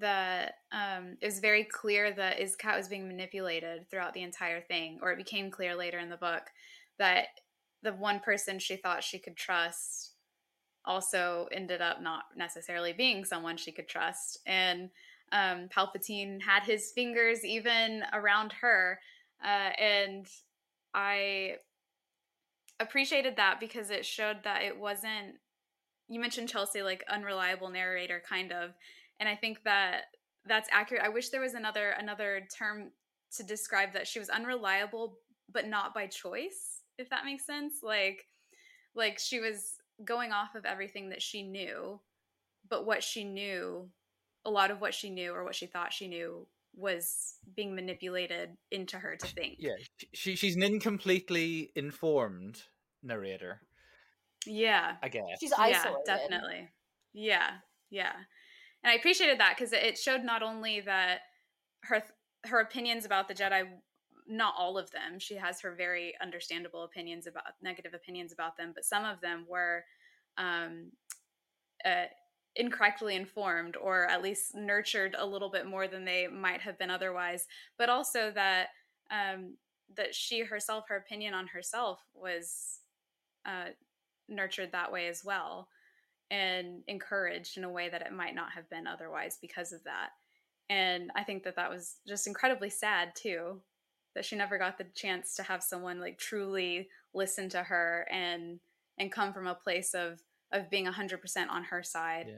that 0.00 0.54
um, 0.72 1.16
it 1.20 1.26
was 1.26 1.40
very 1.40 1.64
clear 1.64 2.12
that 2.12 2.38
Iskat 2.38 2.76
was 2.76 2.88
being 2.88 3.08
manipulated 3.08 3.90
throughout 3.90 4.14
the 4.14 4.22
entire 4.22 4.60
thing, 4.60 5.00
or 5.02 5.12
it 5.12 5.18
became 5.18 5.50
clear 5.50 5.74
later 5.74 5.98
in 5.98 6.08
the 6.08 6.16
book 6.16 6.42
that 6.98 7.26
the 7.82 7.92
one 7.92 8.20
person 8.20 8.58
she 8.58 8.76
thought 8.76 9.04
she 9.04 9.18
could 9.18 9.36
trust 9.36 10.12
also 10.84 11.48
ended 11.52 11.80
up 11.80 12.00
not 12.00 12.24
necessarily 12.36 12.92
being 12.92 13.24
someone 13.24 13.56
she 13.56 13.72
could 13.72 13.88
trust. 13.88 14.38
And 14.46 14.90
um, 15.32 15.68
Palpatine 15.68 16.40
had 16.42 16.62
his 16.62 16.92
fingers 16.92 17.44
even 17.44 18.02
around 18.12 18.52
her. 18.60 18.98
Uh, 19.42 19.70
and 19.78 20.26
I 20.94 21.56
appreciated 22.80 23.36
that 23.36 23.60
because 23.60 23.90
it 23.90 24.04
showed 24.04 24.38
that 24.44 24.62
it 24.62 24.78
wasn't, 24.78 25.36
you 26.08 26.20
mentioned 26.20 26.48
Chelsea, 26.48 26.82
like 26.82 27.04
unreliable 27.08 27.68
narrator, 27.68 28.22
kind 28.26 28.52
of 28.52 28.74
and 29.20 29.28
I 29.28 29.34
think 29.34 29.62
that 29.64 30.04
that's 30.46 30.68
accurate. 30.72 31.02
I 31.04 31.08
wish 31.08 31.28
there 31.28 31.40
was 31.40 31.54
another 31.54 31.90
another 31.90 32.46
term 32.56 32.90
to 33.36 33.42
describe 33.42 33.92
that 33.92 34.06
she 34.06 34.18
was 34.18 34.30
unreliable, 34.30 35.18
but 35.52 35.66
not 35.66 35.94
by 35.94 36.06
choice, 36.06 36.82
if 36.98 37.10
that 37.10 37.24
makes 37.24 37.44
sense. 37.44 37.82
Like 37.82 38.26
like 38.94 39.18
she 39.18 39.40
was 39.40 39.74
going 40.04 40.32
off 40.32 40.54
of 40.54 40.64
everything 40.64 41.10
that 41.10 41.22
she 41.22 41.42
knew, 41.42 42.00
but 42.68 42.86
what 42.86 43.02
she 43.02 43.24
knew, 43.24 43.88
a 44.48 44.50
lot 44.50 44.70
of 44.70 44.80
what 44.80 44.94
she 44.94 45.10
knew 45.10 45.32
or 45.32 45.44
what 45.44 45.54
she 45.54 45.66
thought 45.66 45.92
she 45.92 46.08
knew 46.08 46.46
was 46.74 47.34
being 47.56 47.74
manipulated 47.74 48.50
into 48.70 48.98
her 48.98 49.16
to 49.16 49.26
think. 49.26 49.56
Yeah, 49.58 49.72
she 50.14 50.36
she's 50.36 50.56
an 50.56 50.62
incompletely 50.62 51.70
informed 51.74 52.62
narrator. 53.02 53.60
Yeah, 54.46 54.96
I 55.02 55.08
guess 55.08 55.24
she's 55.40 55.52
isolated. 55.52 55.98
Yeah, 56.06 56.16
definitely. 56.16 56.68
Yeah, 57.12 57.50
yeah 57.90 58.12
and 58.82 58.90
I 58.92 58.94
appreciated 58.94 59.40
that 59.40 59.54
because 59.56 59.72
it 59.72 59.98
showed 59.98 60.24
not 60.24 60.42
only 60.42 60.80
that 60.80 61.20
her 61.84 62.02
her 62.44 62.60
opinions 62.60 63.04
about 63.04 63.28
the 63.28 63.34
Jedi, 63.34 63.64
not 64.28 64.54
all 64.56 64.78
of 64.78 64.90
them. 64.92 65.18
She 65.18 65.34
has 65.34 65.60
her 65.60 65.74
very 65.74 66.14
understandable 66.22 66.84
opinions 66.84 67.26
about 67.26 67.44
negative 67.62 67.94
opinions 67.94 68.32
about 68.32 68.56
them, 68.56 68.72
but 68.74 68.84
some 68.84 69.04
of 69.04 69.20
them 69.20 69.44
were 69.48 69.84
um, 70.36 70.92
uh, 71.84 72.04
incorrectly 72.58 73.14
informed, 73.14 73.76
or 73.76 74.06
at 74.10 74.22
least 74.22 74.54
nurtured 74.54 75.14
a 75.16 75.24
little 75.24 75.50
bit 75.50 75.66
more 75.66 75.88
than 75.88 76.04
they 76.04 76.26
might 76.26 76.60
have 76.60 76.78
been 76.78 76.90
otherwise. 76.90 77.46
But 77.78 77.88
also 77.88 78.30
that 78.34 78.68
um, 79.10 79.54
that 79.96 80.14
she 80.14 80.42
herself, 80.42 80.84
her 80.88 80.96
opinion 80.96 81.32
on 81.32 81.46
herself, 81.46 82.00
was 82.14 82.80
uh, 83.46 83.70
nurtured 84.28 84.72
that 84.72 84.92
way 84.92 85.08
as 85.08 85.24
well 85.24 85.68
and 86.30 86.82
encouraged 86.88 87.56
in 87.56 87.64
a 87.64 87.70
way 87.70 87.88
that 87.88 88.02
it 88.02 88.12
might 88.12 88.34
not 88.34 88.52
have 88.52 88.68
been 88.68 88.86
otherwise 88.86 89.38
because 89.40 89.72
of 89.72 89.82
that. 89.84 90.10
And 90.68 91.10
I 91.16 91.24
think 91.24 91.44
that 91.44 91.56
that 91.56 91.70
was 91.70 91.96
just 92.06 92.26
incredibly 92.26 92.68
sad 92.68 93.12
too, 93.16 93.62
that 94.14 94.26
she 94.26 94.36
never 94.36 94.58
got 94.58 94.76
the 94.76 94.86
chance 94.94 95.34
to 95.36 95.42
have 95.42 95.62
someone 95.62 96.00
like 96.00 96.18
truly 96.18 96.88
listen 97.14 97.48
to 97.50 97.62
her 97.62 98.06
and 98.10 98.60
and 98.98 99.12
come 99.12 99.32
from 99.32 99.46
a 99.46 99.54
place 99.54 99.94
of 99.94 100.20
of 100.52 100.70
being 100.70 100.86
100% 100.86 101.48
on 101.48 101.64
her 101.64 101.82
side 101.82 102.26
yeah. 102.28 102.34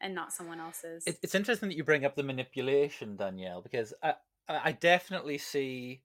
and 0.00 0.14
not 0.14 0.32
someone 0.32 0.60
else's. 0.60 1.04
it's 1.06 1.34
interesting 1.34 1.68
that 1.68 1.76
you 1.76 1.84
bring 1.84 2.04
up 2.04 2.16
the 2.16 2.22
manipulation, 2.22 3.16
Danielle, 3.16 3.60
because 3.62 3.94
I, 4.02 4.14
I 4.48 4.72
definitely 4.72 5.38
see 5.38 6.02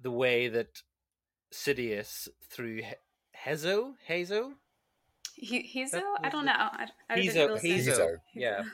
the 0.00 0.10
way 0.10 0.48
that 0.48 0.82
Sidious 1.52 2.28
through 2.48 2.80
Hezo, 3.46 3.94
Hazo, 4.08 4.52
he? 5.34 5.86
I 6.22 6.28
don't 6.28 6.44
know. 6.44 6.52
I, 6.54 6.86
I 7.08 7.18
Hizo, 7.18 7.60
Hizo, 7.60 8.16
yeah. 8.34 8.62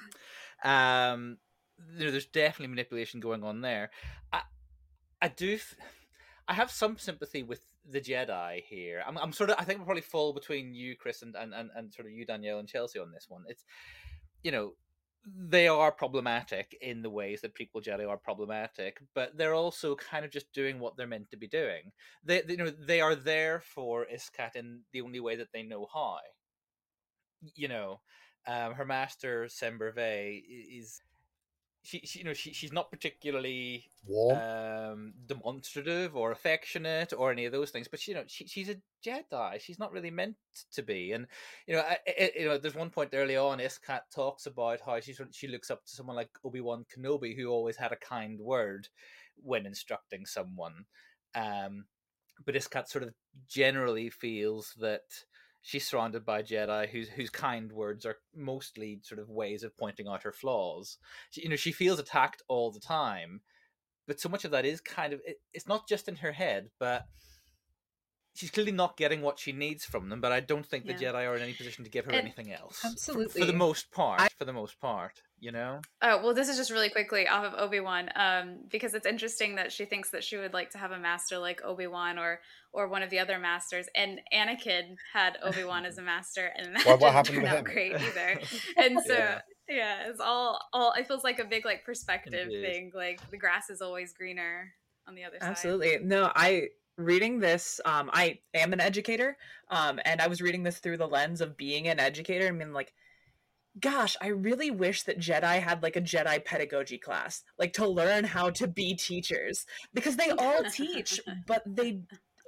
Um, 0.65 1.39
there, 1.79 2.11
there's 2.11 2.27
definitely 2.27 2.75
manipulation 2.75 3.21
going 3.21 3.45
on 3.45 3.61
there. 3.61 3.91
I, 4.33 4.41
I 5.23 5.29
do, 5.29 5.57
I 6.49 6.55
have 6.55 6.73
some 6.73 6.99
sympathy 6.99 7.45
with 7.45 7.61
the 7.91 8.01
Jedi 8.01 8.63
here. 8.65 9.03
I'm, 9.07 9.17
I'm 9.19 9.33
sort 9.33 9.51
of, 9.51 9.57
I 9.59 9.65
think 9.65 9.79
we 9.79 9.85
probably 9.85 10.03
fall 10.03 10.33
between 10.33 10.75
you, 10.75 10.97
Chris, 10.97 11.23
and, 11.23 11.35
and, 11.35 11.55
and, 11.55 11.71
and 11.75 11.93
sort 11.93 12.07
of 12.07 12.13
you, 12.13 12.25
Danielle, 12.25 12.59
and 12.59 12.69
Chelsea 12.69 12.99
on 12.99 13.13
this 13.13 13.27
one. 13.29 13.45
It's, 13.49 13.65
you 14.43 14.53
know, 14.53 14.73
they 15.27 15.69
are 15.69 15.93
problematic 15.93 16.77
in 16.81 17.03
the 17.03 17.11
ways 17.11 17.41
that 17.43 17.55
prequel 17.55 17.85
Jedi 17.85 18.09
are 18.09 18.17
problematic, 18.17 19.01
but 19.15 19.37
they're 19.37 19.55
also 19.55 19.95
kind 19.95 20.25
of 20.25 20.31
just 20.31 20.53
doing 20.53 20.79
what 20.79 20.97
they're 20.97 21.07
meant 21.07 21.31
to 21.31 21.37
be 21.37 21.49
doing. 21.49 21.93
They, 22.25 22.43
they 22.43 22.53
you 22.53 22.59
know, 22.59 22.71
they 22.71 23.01
are 23.01 23.15
there 23.15 23.61
for 23.61 24.07
Iskat 24.13 24.57
in 24.57 24.83
the 24.93 25.03
only 25.03 25.21
way 25.21 25.37
that 25.37 25.49
they 25.53 25.63
know 25.63 25.87
how. 25.93 26.19
You 27.55 27.69
know, 27.69 28.01
um, 28.47 28.75
her 28.75 28.85
master 28.85 29.47
Sember 29.49 29.95
Vey 29.95 30.43
is 30.47 31.01
she, 31.89 32.01
she, 32.05 32.19
you 32.19 32.25
know 32.27 32.35
she, 32.35 32.53
she's 32.53 32.73
not 32.73 32.91
particularly 32.91 33.87
Warm. 34.07 34.37
um 34.37 35.15
demonstrative 35.27 36.15
or 36.15 36.33
affectionate 36.33 37.15
or 37.17 37.33
any 37.33 37.47
of 37.47 37.53
those 37.53 37.71
things 37.71 37.89
but 37.89 38.07
you 38.07 38.13
know 38.13 38.25
she, 38.27 38.47
she's 38.47 38.69
a 38.69 38.77
jedi. 39.05 39.59
She's 39.59 39.79
not 39.79 39.93
really 39.93 40.11
meant 40.11 40.37
to 40.73 40.83
be. 40.83 41.13
And 41.13 41.27
you 41.67 41.75
know 41.75 41.81
I, 41.81 41.99
I, 42.07 42.31
you 42.39 42.47
know 42.47 42.59
there's 42.59 42.75
one 42.75 42.91
point 42.91 43.11
early 43.15 43.39
on 43.39 43.59
iskat 43.59 44.01
talks 44.15 44.45
about 44.45 44.81
how 44.85 45.01
she 45.01 45.15
she 45.31 45.49
looks 45.49 45.71
up 45.71 45.85
to 45.87 45.93
someone 45.93 46.17
like 46.17 46.31
obi-wan 46.45 46.85
kenobi 46.95 47.35
who 47.35 47.47
always 47.49 47.77
had 47.77 47.93
a 47.93 47.97
kind 47.97 48.39
word 48.39 48.89
when 49.43 49.65
instructing 49.65 50.27
someone. 50.27 50.85
Um 51.35 51.87
but 52.45 52.55
iskat 52.55 52.89
sort 52.89 53.05
of 53.05 53.15
generally 53.49 54.11
feels 54.11 54.75
that 54.79 55.09
she's 55.69 55.87
surrounded 55.87 56.25
by 56.25 56.43
Jedi 56.43 56.89
whose 56.89 57.11
whose 57.11 57.29
kind 57.29 57.71
words 57.71 58.07
are 58.07 58.17
mostly 58.35 59.01
sort 59.03 59.21
of 59.21 59.29
ways 59.29 59.63
of 59.63 59.77
pointing 59.77 60.09
out 60.09 60.23
her 60.23 60.33
flaws. 60.33 60.97
She, 61.31 61.43
you 61.43 61.51
know, 61.51 61.57
she 61.57 61.73
feels 61.73 61.99
attacked 61.99 62.43
all 62.49 62.71
the 62.71 62.81
time, 62.81 63.43
but 64.07 64.19
so 64.19 64.31
much 64.31 64.47
of 64.47 64.51
that 64.53 64.65
is 64.65 64.81
kind 64.81 65.13
of 65.13 65.21
it, 65.27 65.37
it's 65.53 65.69
not 65.69 65.87
just 65.87 66.09
in 66.09 66.17
her 66.17 66.33
head, 66.33 66.71
but 66.81 67.05
she's 68.39 68.51
clearly 68.51 68.73
not 68.73 68.97
getting 68.97 69.21
what 69.21 69.39
she 69.39 69.53
needs 69.53 69.85
from 69.85 70.09
them. 70.09 70.21
But 70.21 70.31
I 70.33 70.41
don't 70.41 70.65
think 70.65 70.87
the 70.87 70.95
Jedi 70.95 71.27
are 71.29 71.35
in 71.37 71.43
any 71.43 71.53
position 71.55 71.85
to 71.85 71.91
give 71.91 72.05
her 72.07 72.13
And- 72.13 72.21
anything 72.21 72.53
else. 72.53 72.79
For- 73.05 73.29
for, 73.29 73.45
the 73.45 73.53
most 73.53 73.91
part. 73.91 74.21
I- 74.21 74.29
for 74.39 74.45
the 74.45 74.53
most 74.53 74.81
part, 74.81 75.21
you 75.41 75.51
know. 75.53 75.81
Oh 76.03 76.23
well, 76.23 76.35
this 76.35 76.49
is 76.49 76.57
just 76.57 76.71
really 76.71 76.89
quickly 76.91 77.27
off 77.27 77.45
of 77.45 77.55
Obi 77.59 77.81
Wan, 77.81 78.11
um, 78.15 78.61
because 78.71 78.95
it's 78.95 79.07
interesting 79.07 79.57
that 79.57 79.73
she 79.73 79.85
thinks 79.85 80.11
that 80.11 80.23
she 80.23 80.37
would 80.37 80.55
like 80.55 80.71
to 80.71 80.79
have 80.79 80.93
a 80.93 80.99
master 80.99 81.39
like 81.39 81.61
Obi 81.65 81.87
Wan 81.89 82.19
or 82.19 82.41
or 82.73 82.87
one 82.87 83.03
of 83.03 83.11
the 83.11 83.19
other 83.19 83.39
masters. 83.39 83.87
And 83.97 84.21
Anakin 84.33 84.97
had 85.13 85.37
Obi 85.43 85.65
Wan 85.65 85.85
as 85.85 85.99
a 85.99 86.03
master, 86.03 86.47
and 86.57 86.77
that 86.77 86.87
Why- 86.87 86.93
what 86.95 87.01
didn't 87.01 87.13
happened 87.15 87.37
turn 87.37 87.47
out 87.47 87.57
him? 87.59 87.65
great 87.65 87.95
either. 87.97 88.41
And 88.77 88.99
so 89.05 89.15
Yeah. 89.15 89.41
yeah. 89.69 90.09
it's 90.09 90.21
all 90.21 90.61
all. 90.73 90.93
It 90.93 91.09
feels 91.09 91.25
like 91.25 91.39
a 91.41 91.45
big 91.45 91.65
like 91.65 91.85
perspective 91.85 92.35
Indeed. 92.35 92.63
thing. 92.67 92.93
Like 92.95 93.19
the 93.31 93.39
grass 93.39 93.69
is 93.71 93.81
always 93.81 94.13
greener 94.13 94.73
on 95.09 95.15
the 95.15 95.25
other 95.25 95.39
side. 95.41 95.49
Absolutely. 95.51 95.99
No, 96.03 96.31
I 96.35 96.69
reading 96.99 97.39
this, 97.39 97.81
um, 97.85 98.11
I 98.13 98.41
am 98.53 98.73
an 98.73 98.81
educator. 98.81 99.39
Um, 99.71 100.01
and 100.05 100.21
I 100.21 100.27
was 100.27 100.43
reading 100.43 100.63
this 100.63 100.79
through 100.79 100.99
the 100.99 101.07
lens 101.07 101.41
of 101.41 101.57
being 101.57 101.89
an 101.89 102.01
educator. 102.01 102.47
I 102.47 102.51
mean, 102.51 102.73
like, 102.73 102.93
gosh, 103.81 104.17
I 104.21 104.29
really 104.29 104.71
wish 104.71 105.05
that 105.05 105.21
Jedi 105.21 105.61
had 105.63 105.83
like 105.83 105.97
a 105.97 106.03
Jedi 106.03 106.45
pedagogy 106.45 106.99
class, 106.99 107.45
like 107.59 107.73
to 107.75 107.87
learn 107.87 108.25
how 108.25 108.51
to 108.51 108.67
be 108.67 108.95
teachers. 108.95 109.65
Because 109.95 110.17
they 110.17 110.31
all 110.31 110.65
teach, 110.65 111.21
but 111.47 111.63
they 111.65 112.01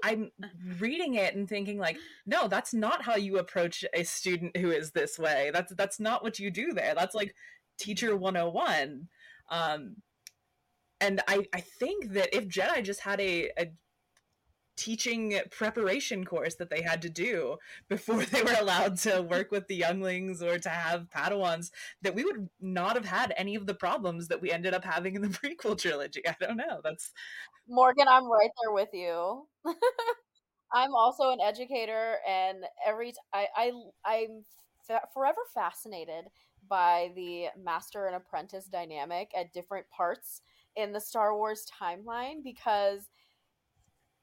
I'm 0.02 0.30
reading 0.78 1.14
it 1.14 1.34
and 1.34 1.48
thinking 1.48 1.78
like, 1.78 1.98
no, 2.26 2.48
that's 2.48 2.72
not 2.72 3.02
how 3.02 3.16
you 3.16 3.38
approach 3.38 3.84
a 3.92 4.02
student 4.02 4.56
who 4.56 4.70
is 4.70 4.90
this 4.90 5.18
way. 5.18 5.50
That's 5.52 5.74
that's 5.74 6.00
not 6.00 6.22
what 6.22 6.38
you 6.38 6.50
do 6.50 6.72
there. 6.72 6.94
That's 6.94 7.14
like 7.14 7.34
teacher 7.78 8.16
101. 8.16 9.08
Um 9.50 9.96
and 11.02 11.22
I, 11.26 11.46
I 11.54 11.60
think 11.60 12.12
that 12.12 12.36
if 12.36 12.46
Jedi 12.46 12.84
just 12.84 13.00
had 13.00 13.20
a, 13.20 13.50
a 13.58 13.72
teaching 14.80 15.38
preparation 15.50 16.24
course 16.24 16.54
that 16.54 16.70
they 16.70 16.80
had 16.80 17.02
to 17.02 17.10
do 17.10 17.56
before 17.90 18.24
they 18.24 18.42
were 18.42 18.56
allowed 18.58 18.96
to 18.96 19.20
work 19.20 19.50
with 19.50 19.68
the 19.68 19.76
younglings 19.76 20.42
or 20.42 20.58
to 20.58 20.70
have 20.70 21.10
Padawans, 21.10 21.70
that 22.00 22.14
we 22.14 22.24
would 22.24 22.48
not 22.60 22.96
have 22.96 23.04
had 23.04 23.34
any 23.36 23.54
of 23.54 23.66
the 23.66 23.74
problems 23.74 24.28
that 24.28 24.40
we 24.40 24.50
ended 24.50 24.72
up 24.72 24.84
having 24.84 25.14
in 25.14 25.22
the 25.22 25.28
prequel 25.28 25.78
trilogy. 25.78 26.26
I 26.26 26.34
don't 26.40 26.56
know. 26.56 26.80
That's 26.82 27.12
Morgan, 27.68 28.08
I'm 28.08 28.24
right 28.24 28.50
there 28.62 28.72
with 28.72 28.88
you. 28.94 29.46
I'm 30.72 30.94
also 30.94 31.30
an 31.30 31.40
educator, 31.40 32.16
and 32.28 32.64
every 32.86 33.12
t- 33.12 33.18
I 33.34 33.46
I 33.56 33.72
I'm 34.04 34.44
forever 35.12 35.40
fascinated 35.52 36.24
by 36.68 37.10
the 37.16 37.46
master 37.60 38.06
and 38.06 38.16
apprentice 38.16 38.66
dynamic 38.66 39.30
at 39.36 39.52
different 39.52 39.86
parts 39.90 40.42
in 40.76 40.92
the 40.92 41.00
Star 41.00 41.36
Wars 41.36 41.66
timeline 41.82 42.44
because 42.44 43.08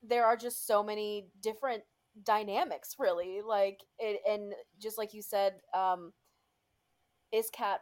there 0.04 0.26
are 0.26 0.38
just 0.38 0.68
so 0.68 0.84
many 0.84 1.30
different 1.42 1.84
dynamics, 2.24 2.96
really. 3.00 3.42
Like 3.46 3.84
it, 4.00 4.22
and 4.28 4.54
just 4.80 4.98
like 4.98 5.14
you 5.14 5.22
said, 5.22 5.54
um, 5.74 6.14
Iskat, 7.34 7.78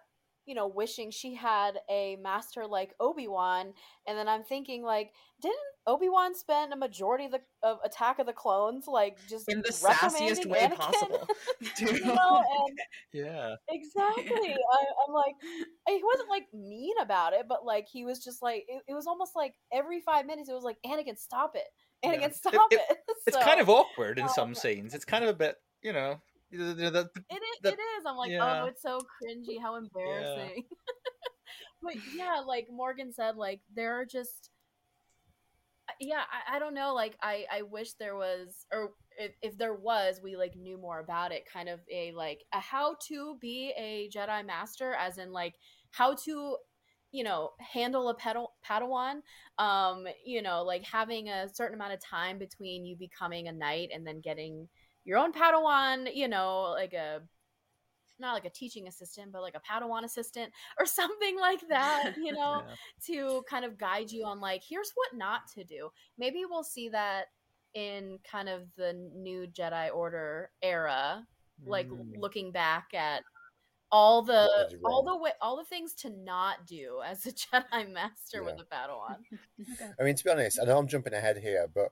you 0.45 0.55
know, 0.55 0.67
wishing 0.67 1.11
she 1.11 1.33
had 1.33 1.79
a 1.89 2.17
master 2.17 2.65
like 2.67 2.93
Obi 2.99 3.27
Wan, 3.27 3.73
and 4.07 4.17
then 4.17 4.27
I'm 4.27 4.43
thinking 4.43 4.83
like, 4.83 5.11
didn't 5.41 5.57
Obi 5.87 6.09
Wan 6.09 6.35
spend 6.35 6.73
a 6.73 6.77
majority 6.77 7.25
of 7.25 7.31
the 7.31 7.41
of 7.63 7.79
Attack 7.83 8.19
of 8.19 8.25
the 8.25 8.33
Clones 8.33 8.87
like 8.87 9.17
just 9.27 9.49
in 9.49 9.61
the 9.61 9.71
sassiest 9.71 10.45
way 10.47 10.59
Anakin? 10.59 10.75
possible. 10.75 11.27
you 11.79 11.99
know, 12.05 12.37
and 12.37 12.79
Yeah. 13.13 13.55
exactly. 13.69 14.53
I, 14.53 14.85
I'm 15.07 15.13
like, 15.13 15.35
he 15.87 16.01
wasn't 16.03 16.29
like 16.29 16.45
mean 16.53 16.95
about 17.01 17.33
it, 17.33 17.45
but 17.47 17.65
like 17.65 17.87
he 17.91 18.03
was 18.05 18.23
just 18.23 18.41
like, 18.41 18.65
it, 18.67 18.83
it 18.87 18.93
was 18.93 19.07
almost 19.07 19.31
like 19.35 19.53
every 19.71 20.01
five 20.01 20.25
minutes, 20.25 20.49
it 20.49 20.53
was 20.53 20.63
like, 20.63 20.77
Anakin, 20.85 21.17
stop 21.17 21.55
it, 21.55 21.67
Anakin, 22.05 22.21
Yeah. 22.21 22.29
stop 22.31 22.53
It- 22.71 22.79
it. 22.89 22.97
It's 23.27 23.35
So, 23.35 23.41
kind 23.43 23.59
of 23.59 23.69
awkward 23.69 24.19
in 24.19 24.25
um, 24.25 24.29
some 24.29 24.55
scenes. 24.55 24.93
It's 24.93 25.05
kind 25.05 25.23
of 25.23 25.29
a 25.31 25.33
bit, 25.33 25.55
you 25.81 25.93
know, 25.93 26.21
the, 26.51 26.57
the, 26.57 26.91
the, 26.91 27.09
It 27.29 27.41
is. 27.41 27.71
it 27.73 27.79
is. 27.79 28.05
I'm 28.05 28.15
like, 28.17 28.31
yeah. 28.31 28.63
oh, 28.63 28.65
it's 28.67 28.81
so 28.83 28.99
cringy. 28.99 29.59
How 29.61 29.75
embarrassing. 29.77 30.63
but 31.81 31.95
yeah, 32.15 32.41
like 32.45 32.67
Morgan 32.71 33.11
said, 33.11 33.35
like 33.35 33.61
there 33.73 33.99
are 33.99 34.05
just, 34.05 34.51
uh, 35.89 35.93
yeah, 35.99 36.21
I, 36.31 36.57
I 36.57 36.59
don't 36.59 36.75
know. 36.75 36.93
Like 36.93 37.17
I, 37.21 37.45
I 37.51 37.61
wish 37.63 37.93
there 37.93 38.15
was, 38.15 38.65
or 38.71 38.91
if, 39.17 39.31
if 39.41 39.57
there 39.57 39.73
was, 39.73 40.19
we 40.21 40.35
like 40.35 40.55
knew 40.55 40.77
more 40.77 40.99
about 40.99 41.31
it. 41.31 41.43
Kind 41.51 41.69
of 41.69 41.79
a 41.91 42.11
like 42.11 42.43
a 42.53 42.59
how 42.59 42.95
to 43.07 43.37
be 43.41 43.73
a 43.77 44.09
Jedi 44.15 44.45
Master, 44.45 44.93
as 44.93 45.17
in 45.17 45.31
like 45.31 45.55
how 45.91 46.13
to 46.25 46.57
you 47.15 47.23
know 47.23 47.51
handle 47.59 48.09
a 48.09 48.15
Pad- 48.15 48.37
padawan 48.67 49.21
um 49.57 50.05
you 50.25 50.41
know 50.41 50.63
like 50.63 50.83
having 50.83 51.29
a 51.29 51.47
certain 51.53 51.75
amount 51.75 51.93
of 51.93 52.01
time 52.01 52.37
between 52.37 52.85
you 52.85 52.95
becoming 52.95 53.47
a 53.47 53.51
knight 53.51 53.89
and 53.93 54.05
then 54.05 54.19
getting 54.21 54.67
your 55.05 55.17
own 55.17 55.31
padawan 55.31 56.07
you 56.13 56.27
know 56.27 56.73
like 56.77 56.93
a 56.93 57.21
not 58.19 58.33
like 58.33 58.45
a 58.45 58.49
teaching 58.49 58.87
assistant 58.87 59.31
but 59.31 59.41
like 59.41 59.55
a 59.55 59.61
padawan 59.73 60.03
assistant 60.03 60.51
or 60.79 60.85
something 60.85 61.37
like 61.39 61.61
that 61.69 62.11
you 62.15 62.31
know 62.33 62.63
yeah. 62.65 62.75
to 63.05 63.43
kind 63.49 63.65
of 63.65 63.77
guide 63.77 64.11
you 64.11 64.25
on 64.25 64.39
like 64.39 64.63
here's 64.67 64.91
what 64.95 65.17
not 65.17 65.41
to 65.53 65.63
do 65.63 65.89
maybe 66.17 66.43
we'll 66.49 66.63
see 66.63 66.89
that 66.89 67.25
in 67.73 68.17
kind 68.29 68.47
of 68.47 68.63
the 68.77 68.93
new 69.15 69.45
jedi 69.47 69.93
order 69.93 70.49
era 70.61 71.25
like 71.65 71.87
Mm. 71.87 72.19
looking 72.19 72.51
back 72.51 72.87
at 72.93 73.23
all 73.91 74.21
the 74.21 74.33
What 74.33 74.69
did 74.69 74.79
you 74.79 74.85
all 74.85 75.03
the 75.03 75.17
way 75.17 75.31
all 75.41 75.57
the 75.57 75.63
things 75.65 75.93
to 75.93 76.09
not 76.09 76.65
do 76.65 77.01
as 77.05 77.25
a 77.25 77.31
jedi 77.31 77.91
master 77.91 78.43
with 78.43 78.55
Yeah. 78.55 78.61
a 78.61 78.75
padawan 78.75 79.17
I 79.99 80.03
mean, 80.03 80.15
to 80.15 80.23
be 80.23 80.29
honest, 80.29 80.59
I 80.61 80.65
know 80.65 80.77
I'm 80.77 80.87
jumping 80.87 81.13
ahead 81.13 81.37
here, 81.37 81.67
but 81.73 81.89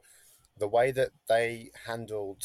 the 0.59 0.67
way 0.67 0.91
that 0.91 1.09
they 1.27 1.71
handled 1.87 2.43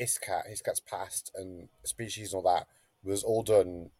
Iskat, 0.00 0.50
Iskat's 0.52 0.80
past 0.80 1.30
and 1.34 1.68
species 1.84 2.32
and 2.32 2.44
all 2.44 2.54
that 2.54 2.66
was 3.02 3.22
all 3.22 3.42
done, 3.42 3.90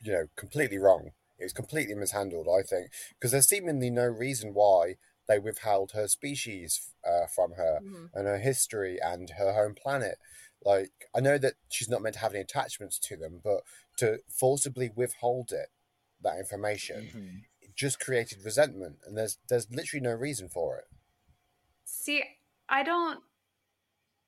you 0.00 0.12
know, 0.12 0.26
completely 0.36 0.78
wrong. 0.78 1.10
It 1.38 1.44
was 1.44 1.52
completely 1.52 1.94
mishandled, 1.94 2.46
I 2.48 2.62
think, 2.62 2.90
because 3.18 3.32
there's 3.32 3.48
seemingly 3.48 3.90
no 3.90 4.06
reason 4.06 4.54
why 4.54 4.96
they 5.26 5.38
withheld 5.38 5.92
her 5.92 6.06
species 6.06 6.92
uh, 7.04 7.26
from 7.34 7.52
her 7.52 7.80
Mhm. 7.82 8.10
and 8.14 8.26
her 8.26 8.38
history 8.38 8.98
and 9.02 9.30
her 9.30 9.52
home 9.52 9.74
planet. 9.74 10.18
Like, 10.64 11.08
I 11.14 11.20
know 11.20 11.36
that 11.38 11.54
she's 11.68 11.88
not 11.88 12.02
meant 12.02 12.14
to 12.14 12.20
have 12.20 12.32
any 12.32 12.40
attachments 12.40 12.98
to 13.00 13.16
them, 13.16 13.40
but 13.42 13.62
to 13.98 14.20
forcibly 14.28 14.90
withhold 14.94 15.52
it, 15.52 15.70
that 16.22 16.38
information, 16.38 17.10
Mhm. 17.14 17.44
it 17.60 17.74
just 17.76 18.00
created 18.00 18.44
resentment, 18.44 19.00
and 19.04 19.16
there's 19.16 19.38
there's 19.48 19.70
literally 19.70 20.02
no 20.02 20.12
reason 20.12 20.48
for 20.48 20.78
it. 20.78 20.88
See, 21.84 22.24
I 22.68 22.82
don't. 22.82 23.22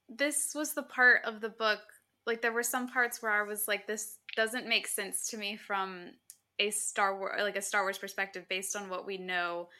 This 0.08 0.54
was 0.54 0.74
the 0.74 0.82
part 0.82 1.24
of 1.24 1.40
the 1.40 1.48
book. 1.48 1.80
Like, 2.26 2.42
there 2.42 2.52
were 2.52 2.62
some 2.62 2.88
parts 2.88 3.22
where 3.22 3.32
I 3.32 3.42
was 3.42 3.66
like, 3.66 3.86
this 3.86 4.18
doesn't 4.36 4.66
make 4.66 4.86
sense 4.86 5.28
to 5.28 5.36
me 5.38 5.56
from 5.56 6.18
a 6.58 6.70
Star 6.70 7.16
Wars, 7.18 7.40
like 7.40 7.56
a 7.56 7.62
Star 7.62 7.82
Wars 7.82 7.98
perspective, 7.98 8.46
based 8.48 8.76
on 8.76 8.88
what 8.88 9.06
we 9.06 9.16
know, 9.16 9.70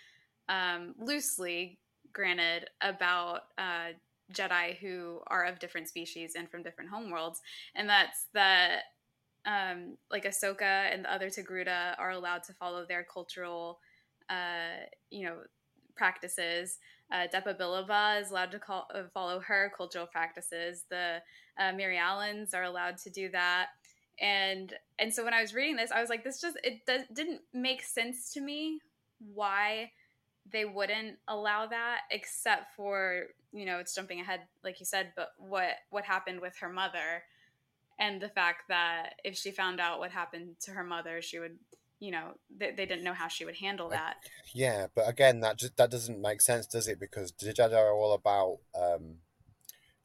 um, 0.49 0.95
loosely, 0.99 1.79
granted, 2.13 2.71
about 2.81 3.43
uh, 3.59 3.93
Jedi 4.33 4.77
who 4.79 5.21
are 5.29 5.45
of 5.45 5.59
different 5.59 5.89
species 5.89 6.35
and 6.37 6.51
from 6.51 6.63
different 6.63 6.91
homeworlds, 6.91 7.41
and 7.75 7.89
that's 7.89 8.27
that. 8.35 8.83
Um, 9.47 9.97
like 10.11 10.25
Ahsoka 10.25 10.93
and 10.93 11.05
the 11.05 11.13
other 11.13 11.31
Togruta 11.31 11.95
are 11.99 12.11
allowed 12.11 12.43
to 12.45 12.53
follow 12.55 12.85
their 12.85 13.05
cultural, 13.05 13.79
uh, 14.29 14.87
you 15.09 15.25
know, 15.25 15.37
practices. 15.97 16.79
Uh, 17.13 17.29
Depa 17.33 17.57
Billaba 17.57 18.21
is 18.21 18.33
allowed 18.33 18.51
to 18.51 18.59
call, 18.59 18.89
uh, 18.93 19.05
follow 19.15 19.39
her 19.41 19.73
cultural 19.77 20.07
practices. 20.07 20.85
The 20.91 21.23
uh, 21.61 21.71
Mirialans 21.73 22.55
are 22.55 22.65
allowed 22.65 22.99
to 22.99 23.11
do 23.11 23.31
that. 23.31 23.69
and 24.21 24.75
and 24.99 25.13
so 25.13 25.25
when 25.25 25.35
I 25.35 25.43
was 25.43 25.55
reading 25.55 25.77
this, 25.77 25.93
I 25.93 26.01
was 26.01 26.11
like, 26.11 26.25
this 26.25 26.41
just 26.41 26.59
it 26.65 26.81
didn't 27.15 27.43
make 27.53 27.83
sense 27.83 28.33
to 28.33 28.41
me 28.41 28.81
why 29.19 29.91
they 30.53 30.65
wouldn't 30.65 31.17
allow 31.29 31.67
that 31.67 32.01
except 32.11 32.75
for 32.77 33.25
you 33.53 33.65
know 33.65 33.79
it's 33.79 33.95
jumping 33.95 34.21
ahead 34.21 34.41
like 34.65 34.81
you 34.81 34.87
said 34.87 35.13
but 35.17 35.31
what 35.39 35.71
what 35.91 36.05
happened 36.05 36.41
with 36.41 36.57
her 36.59 36.69
mother 36.69 37.23
and 37.99 38.21
the 38.21 38.29
fact 38.29 38.69
that 38.69 39.15
if 39.25 39.37
she 39.37 39.51
found 39.51 39.81
out 39.81 39.99
what 39.99 40.11
happened 40.11 40.57
to 40.61 40.71
her 40.71 40.85
mother 40.85 41.21
she 41.21 41.39
would 41.39 41.59
you 41.99 42.11
know 42.11 42.33
they, 42.57 42.71
they 42.71 42.87
didn't 42.87 43.05
know 43.05 43.15
how 43.15 43.29
she 43.29 43.45
would 43.45 43.57
handle 43.57 43.89
that 43.89 44.17
Yeah, 44.55 44.87
but 44.95 45.09
again, 45.09 45.41
that 45.41 45.59
just 45.59 45.77
that 45.77 45.91
doesn't 45.91 46.21
make 46.21 46.41
sense, 46.41 46.67
does 46.67 46.89
it? 46.89 46.99
Because 46.99 47.33
the 47.33 47.53
Jedi 47.53 47.75
are 47.77 47.93
all 47.93 48.15
about, 48.15 48.59
um, 48.75 49.17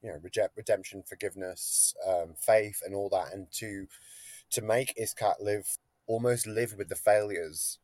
you 0.02 0.10
know, 0.10 0.18
reject, 0.22 0.58
redemption, 0.58 1.04
forgiveness, 1.08 1.94
um, 2.08 2.34
faith, 2.38 2.82
and 2.86 2.94
all 2.94 3.10
that, 3.10 3.34
and 3.34 3.48
to 3.54 3.88
to 4.52 4.62
make 4.62 4.94
Iskat 5.00 5.42
live 5.42 5.78
almost 6.08 6.46
live 6.46 6.76
with 6.78 6.90
the 6.90 6.96
failures 6.96 7.80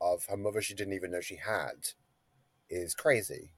of 0.00 0.26
her 0.26 0.36
mother 0.36 0.60
she 0.60 0.74
didn't 0.74 0.94
even 0.94 1.10
know 1.10 1.20
she 1.20 1.36
had 1.36 1.88
is 2.68 2.94
crazy. 2.94 3.50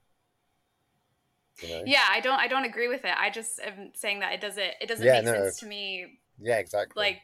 You 1.61 1.69
know? 1.69 1.83
yeah 1.85 2.05
i 2.09 2.21
don't 2.21 2.39
i 2.39 2.47
don't 2.47 2.63
agree 2.63 2.87
with 2.87 3.03
it 3.03 3.13
i 3.17 3.29
just 3.29 3.59
am 3.59 3.91
saying 3.93 4.21
that 4.21 4.31
it 4.31 4.39
doesn't 4.39 4.71
it 4.79 4.87
doesn't 4.87 5.05
Yeah, 5.05 5.15
make 5.15 5.25
no. 5.25 5.33
sense 5.33 5.59
to 5.59 5.65
me 5.65 6.19
Yeah, 6.39 6.57
exactly. 6.57 7.03
like 7.03 7.17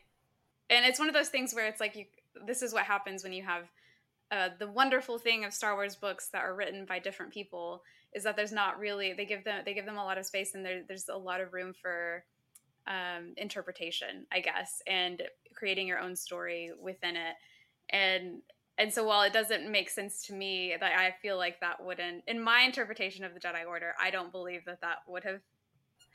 and 0.69 0.85
it's 0.85 0.99
one 0.99 1.07
of 1.07 1.13
those 1.13 1.29
things 1.29 1.53
where 1.53 1.67
it's 1.67 1.79
like 1.79 1.95
you 1.95 2.05
this 2.45 2.61
is 2.61 2.73
what 2.73 2.83
happens 2.83 3.23
when 3.23 3.31
you 3.31 3.43
have 3.43 3.69
uh, 4.31 4.49
the 4.59 4.67
wonderful 4.67 5.19
thing 5.19 5.45
of 5.45 5.53
Star 5.53 5.75
Wars 5.75 5.95
books 5.95 6.29
that 6.33 6.41
are 6.43 6.53
written 6.53 6.85
by 6.85 6.99
different 6.99 7.31
people 7.31 7.81
is 8.13 8.23
that 8.23 8.35
there's 8.35 8.51
not 8.51 8.77
really 8.77 9.13
they 9.13 9.23
give 9.25 9.45
them 9.45 9.61
they 9.63 9.73
give 9.73 9.85
them 9.85 9.97
a 9.97 10.03
lot 10.03 10.17
of 10.17 10.25
space 10.25 10.53
and 10.53 10.65
there, 10.65 10.81
there's 10.85 11.07
a 11.07 11.17
lot 11.17 11.39
of 11.39 11.53
room 11.53 11.73
for 11.79 12.25
um, 12.87 13.33
interpretation, 13.37 14.25
I 14.31 14.39
guess, 14.41 14.81
and 14.87 15.21
creating 15.55 15.87
your 15.87 15.99
own 15.99 16.15
story 16.15 16.71
within 16.79 17.15
it. 17.15 17.35
And 17.89 18.41
and 18.77 18.93
so 18.93 19.03
while 19.05 19.21
it 19.21 19.33
doesn't 19.33 19.71
make 19.71 19.89
sense 19.89 20.25
to 20.27 20.33
me, 20.33 20.75
that 20.79 20.91
I 20.97 21.15
feel 21.21 21.37
like 21.37 21.59
that 21.61 21.83
wouldn't, 21.83 22.23
in 22.27 22.41
my 22.41 22.61
interpretation 22.61 23.23
of 23.23 23.33
the 23.33 23.39
Jedi 23.39 23.65
Order, 23.67 23.93
I 24.01 24.11
don't 24.11 24.31
believe 24.31 24.65
that 24.65 24.81
that 24.81 24.97
would 25.07 25.23
have 25.23 25.41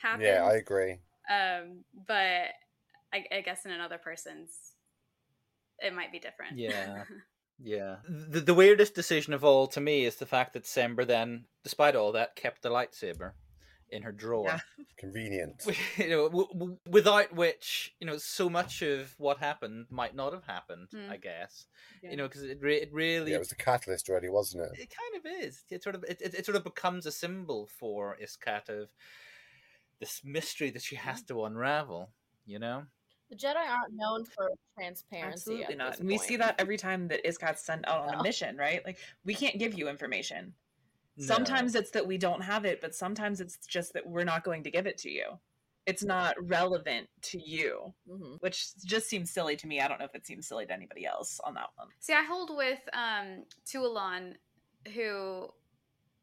happened. 0.01 0.25
yeah, 0.25 0.45
I 0.45 0.55
agree. 0.55 0.99
Um, 1.31 1.85
but 2.07 2.49
I, 3.13 3.25
I 3.33 3.41
guess 3.45 3.65
in 3.65 3.71
another 3.71 3.99
person's, 3.99 4.51
it 5.79 5.95
might 5.95 6.13
be 6.13 6.19
different. 6.19 6.59
Yeah. 6.59 7.05
Yeah. 7.63 7.97
The, 8.09 8.41
the 8.41 8.55
weirdest 8.55 8.95
decision 8.95 9.35
of 9.35 9.45
all 9.45 9.67
to 9.67 9.83
me 9.83 10.07
is 10.07 10.17
the 10.17 10.25
fact 10.25 10.55
that 10.55 10.65
Sember 10.65 11.07
then, 11.07 11.45
despite 11.63 11.95
all 11.95 12.11
that, 12.13 12.35
kept 12.35 12.63
the 12.63 12.71
lightsaber 12.71 13.33
in 13.93 14.03
her 14.03 14.13
drawer. 14.23 14.45
Yeah. 14.47 14.61
Convenient. 14.99 15.63
you 15.97 16.09
know, 16.09 16.29
w- 16.29 16.49
w- 16.53 16.77
without 16.89 17.35
which, 17.35 17.95
you 18.01 18.07
know, 18.07 18.17
so 18.19 18.49
much 18.51 18.83
of 18.83 19.15
what 19.19 19.39
happened 19.39 19.87
might 19.91 20.15
not 20.15 20.33
have 20.33 20.45
happened. 20.45 20.89
Hmm. 20.93 21.11
I 21.11 21.17
guess, 21.17 21.67
Yeah. 22.03 22.11
you 22.11 22.17
know, 22.17 22.29
because 22.29 22.43
it, 22.43 22.59
re- 22.61 22.81
it 22.81 22.93
really, 22.93 23.31
Yeah, 23.31 23.37
it 23.37 23.41
was 23.41 23.49
the 23.49 23.55
catalyst 23.55 24.09
already, 24.09 24.29
wasn't 24.29 24.65
it? 24.65 24.73
it 24.83 24.91
kind 24.91 25.15
of 25.25 25.45
is. 25.45 25.65
It 25.71 25.83
sort 25.83 25.95
of, 25.95 26.05
it, 26.05 26.21
it, 26.21 26.35
it 26.35 26.45
sort 26.47 26.57
of 26.57 26.65
becomes 26.65 27.07
a 27.07 27.13
symbol 27.13 27.69
for 27.79 28.17
Iskat 28.23 28.69
of 28.69 28.91
this 30.01 30.23
mystery 30.25 30.71
that 30.71 30.83
she 30.83 30.97
has 30.97 31.23
to 31.25 31.45
unravel. 31.45 32.11
You 32.47 32.59
know, 32.59 32.85
The 33.31 33.37
Jedi 33.37 33.55
aren't 33.57 33.95
known 33.95 34.25
for 34.25 34.51
transparency. 34.77 35.33
Absolutely 35.63 35.65
at 35.75 35.79
not. 35.79 35.91
this 35.93 36.01
And 36.01 36.09
we 36.09 36.19
see 36.19 36.37
that 36.37 36.57
every 36.59 36.77
time 36.77 37.09
that 37.09 37.25
Iskat's 37.25 37.63
sent 37.65 37.87
out 37.89 38.09
on 38.09 38.15
a 38.19 38.23
mission, 38.23 38.57
right? 38.57 38.85
Like 38.85 38.99
we 39.25 39.35
can't 39.35 39.59
give 39.59 39.75
you 39.75 39.89
information. 39.89 40.55
No. 41.17 41.27
Sometimes 41.27 41.75
it's 41.75 41.91
that 41.91 42.07
we 42.07 42.19
don't 42.19 42.43
have 42.43 42.65
it, 42.65 42.81
but 42.81 42.95
sometimes 42.95 43.41
it's 43.41 43.57
just 43.67 43.93
that 43.95 44.07
we're 44.07 44.25
not 44.25 44.45
going 44.45 44.63
to 44.65 44.71
give 44.71 44.87
it 44.87 44.97
to 44.99 45.11
you. 45.11 45.39
It's 45.87 46.05
not 46.05 46.37
relevant 46.49 47.09
to 47.23 47.39
you, 47.41 47.95
Mhm. 48.09 48.41
which 48.41 48.77
just 48.85 49.09
seems 49.09 49.31
silly 49.31 49.57
to 49.57 49.67
me. 49.67 49.81
I 49.81 49.89
don't 49.89 49.99
know 49.99 50.05
if 50.05 50.15
it 50.15 50.27
seems 50.27 50.47
silly 50.47 50.67
to 50.67 50.73
anybody 50.73 51.05
else 51.07 51.41
on 51.41 51.55
that 51.55 51.71
one. 51.75 51.89
See, 51.99 52.13
I 52.13 52.23
hold 52.23 52.55
with 52.57 52.81
um, 52.93 53.45
Tualon, 53.67 54.37
who 54.95 55.53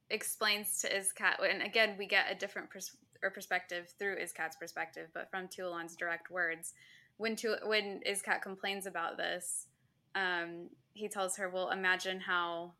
explains 0.09 0.79
to 0.81 0.95
Iskat, 0.95 1.39
and 1.43 1.61
again, 1.61 1.97
we 1.97 2.05
get 2.05 2.31
a 2.31 2.35
different 2.35 2.69
pers- 2.69 2.95
or 3.23 3.29
perspective 3.31 3.89
through 3.99 4.17
Iskat's 4.17 4.55
perspective, 4.55 5.09
but 5.13 5.29
from 5.29 5.47
Tualon's 5.47 5.95
direct 5.95 6.29
words. 6.31 6.73
When 7.17 7.35
tu- 7.35 7.57
when 7.63 8.01
Iskat 8.05 8.41
complains 8.41 8.85
about 8.85 9.17
this, 9.17 9.67
um, 10.15 10.69
he 10.93 11.09
tells 11.09 11.35
her, 11.37 11.49
"Well, 11.49 11.71
imagine 11.71 12.19
how 12.21 12.75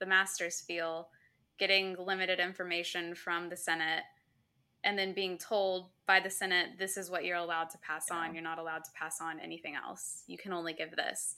the 0.00 0.06
masters 0.06 0.60
feel 0.60 1.10
getting 1.58 1.96
limited 1.98 2.40
information 2.40 3.14
from 3.14 3.48
the 3.48 3.56
Senate." 3.56 4.04
And 4.84 4.98
then 4.98 5.14
being 5.14 5.36
told 5.36 5.90
by 6.06 6.20
the 6.20 6.30
Senate, 6.30 6.78
this 6.78 6.96
is 6.96 7.10
what 7.10 7.24
you're 7.24 7.36
allowed 7.36 7.70
to 7.70 7.78
pass 7.78 8.10
on. 8.10 8.34
You're 8.34 8.42
not 8.42 8.58
allowed 8.58 8.84
to 8.84 8.90
pass 8.94 9.20
on 9.20 9.40
anything 9.40 9.74
else. 9.74 10.22
You 10.28 10.38
can 10.38 10.52
only 10.52 10.72
give 10.72 10.94
this. 10.94 11.36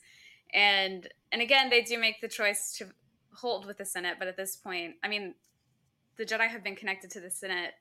And 0.53 1.07
and 1.31 1.41
again 1.41 1.69
they 1.69 1.81
do 1.81 1.97
make 1.97 2.21
the 2.21 2.27
choice 2.27 2.75
to 2.77 2.87
hold 3.31 3.65
with 3.67 3.77
the 3.77 3.85
senate 3.85 4.15
but 4.17 4.27
at 4.27 4.35
this 4.35 4.55
point 4.55 4.95
i 5.03 5.07
mean 5.07 5.35
the 6.17 6.25
jedi 6.25 6.47
have 6.47 6.63
been 6.63 6.75
connected 6.75 7.11
to 7.11 7.19
the 7.19 7.29
senate 7.29 7.73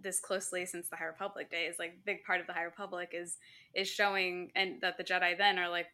this 0.00 0.20
closely 0.20 0.66
since 0.66 0.88
the 0.88 0.96
high 0.96 1.06
republic 1.06 1.50
days. 1.50 1.76
Like 1.78 2.04
big 2.04 2.24
part 2.24 2.40
of 2.40 2.46
the 2.46 2.52
high 2.52 2.62
republic 2.62 3.10
is 3.12 3.38
is 3.74 3.88
showing 3.88 4.50
and 4.54 4.80
that 4.82 4.96
the 4.96 5.04
jedi 5.04 5.36
then 5.36 5.58
are 5.58 5.68
like 5.68 5.86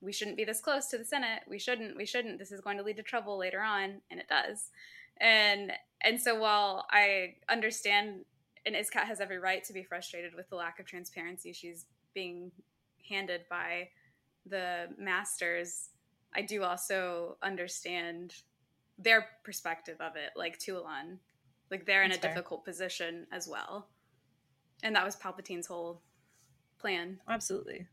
we 0.00 0.12
shouldn't 0.12 0.36
be 0.36 0.44
this 0.44 0.60
close 0.60 0.86
to 0.88 0.98
the 0.98 1.04
senate. 1.04 1.40
We 1.48 1.58
shouldn't. 1.58 1.96
We 1.96 2.04
shouldn't. 2.04 2.38
This 2.38 2.52
is 2.52 2.60
going 2.60 2.76
to 2.76 2.82
lead 2.82 2.98
to 2.98 3.02
trouble 3.02 3.38
later 3.38 3.62
on. 3.62 4.02
And 4.10 4.20
it 4.20 4.28
does 4.28 4.70
and 5.20 5.72
and 6.02 6.20
so 6.20 6.38
while 6.38 6.86
i 6.90 7.34
understand 7.48 8.24
and 8.64 8.74
iskat 8.74 9.04
has 9.04 9.20
every 9.20 9.38
right 9.38 9.64
to 9.64 9.72
be 9.72 9.82
frustrated 9.82 10.34
with 10.34 10.48
the 10.50 10.56
lack 10.56 10.78
of 10.78 10.86
transparency 10.86 11.52
she's 11.52 11.86
being 12.14 12.50
handed 13.08 13.42
by 13.48 13.88
the 14.46 14.88
masters, 14.98 15.90
I 16.34 16.42
do 16.42 16.62
also 16.62 17.36
understand 17.42 18.34
their 18.98 19.26
perspective 19.44 20.00
of 20.00 20.16
it, 20.16 20.30
like 20.36 20.58
Tualon. 20.58 21.18
Like 21.70 21.86
they're 21.86 22.02
in 22.02 22.10
That's 22.10 22.18
a 22.18 22.22
fair. 22.22 22.30
difficult 22.34 22.64
position 22.64 23.26
as 23.32 23.48
well. 23.48 23.88
And 24.82 24.94
that 24.94 25.04
was 25.04 25.16
Palpatine's 25.16 25.66
whole 25.66 26.00
plan. 26.78 27.18
Absolutely. 27.28 27.86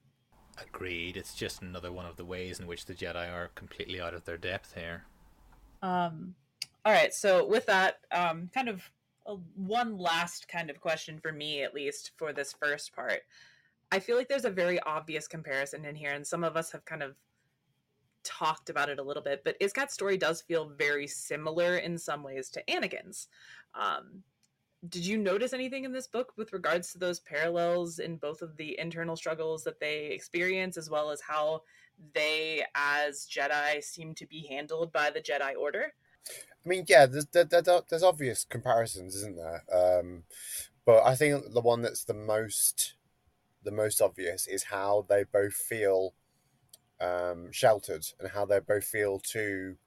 agreed. 0.62 1.18
It's 1.18 1.34
just 1.34 1.62
another 1.62 1.92
one 1.92 2.06
of 2.06 2.16
the 2.18 2.26
ways 2.26 2.60
in 2.60 2.68
which 2.68 2.86
the 2.86 2.94
Jedi 2.94 3.32
are 3.32 3.50
completely 3.56 4.00
out 4.00 4.14
of 4.14 4.26
their 4.26 4.38
depth 4.38 4.76
here. 4.76 5.06
Um, 5.82 6.36
all 6.86 6.94
right. 6.94 7.14
So 7.14 7.46
with 7.46 7.66
that, 7.68 7.96
um, 8.12 8.50
kind 8.54 8.70
of 8.70 8.90
uh, 9.26 9.36
one 9.56 9.98
last 9.98 10.48
kind 10.48 10.70
of 10.70 10.82
question 10.82 11.20
for 11.20 11.32
me, 11.32 11.64
at 11.64 11.74
least 11.74 12.12
for 12.18 12.34
this 12.34 12.54
first 12.54 12.94
part. 12.94 13.22
I 13.92 14.00
feel 14.00 14.18
like 14.18 14.28
there's 14.28 14.46
a 14.46 14.50
very 14.50 14.80
obvious 14.82 15.28
comparison 15.28 15.86
in 15.86 15.96
here, 15.96 16.12
and 16.12 16.26
some 16.26 16.44
of 16.44 16.58
us 16.58 16.72
have 16.72 16.84
kind 16.84 17.04
of 17.04 17.16
talked 18.24 18.70
about 18.70 18.90
it 18.90 19.00
a 19.00 19.04
little 19.04 19.22
bit. 19.22 19.44
But 19.44 19.60
Iskat's 19.60 19.94
story 19.94 20.18
does 20.18 20.42
feel 20.42 20.72
very 20.78 21.08
similar 21.08 21.78
in 21.78 21.98
some 21.98 22.24
ways 22.24 22.50
to 22.52 22.64
Anakin's. 22.68 23.28
Um, 23.76 24.24
did 24.90 25.06
you 25.06 25.18
notice 25.18 25.54
anything 25.54 25.86
in 25.86 25.94
this 25.94 26.08
book 26.08 26.34
with 26.36 26.52
regards 26.52 26.92
to 26.92 26.98
those 26.98 27.22
parallels 27.22 28.00
in 28.00 28.18
both 28.18 28.42
of 28.42 28.58
the 28.58 28.78
internal 28.80 29.16
struggles 29.16 29.64
that 29.64 29.80
they 29.80 30.08
experience, 30.08 30.76
as 30.76 30.90
well 30.90 31.10
as 31.10 31.22
how 31.22 31.62
they, 32.14 32.66
as 32.76 33.28
Jedi, 33.30 33.82
seem 33.82 34.14
to 34.16 34.26
be 34.26 34.46
handled 34.50 34.92
by 34.92 35.10
the 35.10 35.22
Jedi 35.22 35.56
Order? 35.58 35.94
I 36.66 36.70
mean, 36.70 36.86
yeah, 36.88 37.06
there's 37.06 37.26
there, 37.28 37.44
there, 37.44 37.62
there's 37.90 38.04
obvious 38.04 38.46
comparisons, 38.46 39.16
isn't 39.16 39.38
there? 39.38 39.64
Um, 39.74 40.24
but 40.86 41.04
I 41.06 41.16
think 41.16 41.54
the 41.54 41.62
one 41.62 41.82
that's 41.82 42.06
the 42.06 42.14
most 42.14 42.96
the 43.64 43.72
most 43.72 44.02
obvious 44.02 44.48
is 44.48 44.64
how 44.66 45.06
they 45.10 45.24
both 45.24 45.54
feel 45.54 46.14
um, 47.02 47.52
sheltered 47.52 48.06
and 48.20 48.32
how 48.32 48.46
they 48.46 48.60
both 48.60 48.86
feel 48.86 49.20
too 49.20 49.78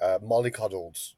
uh, 0.00 0.18
mollycoddled 0.22 1.14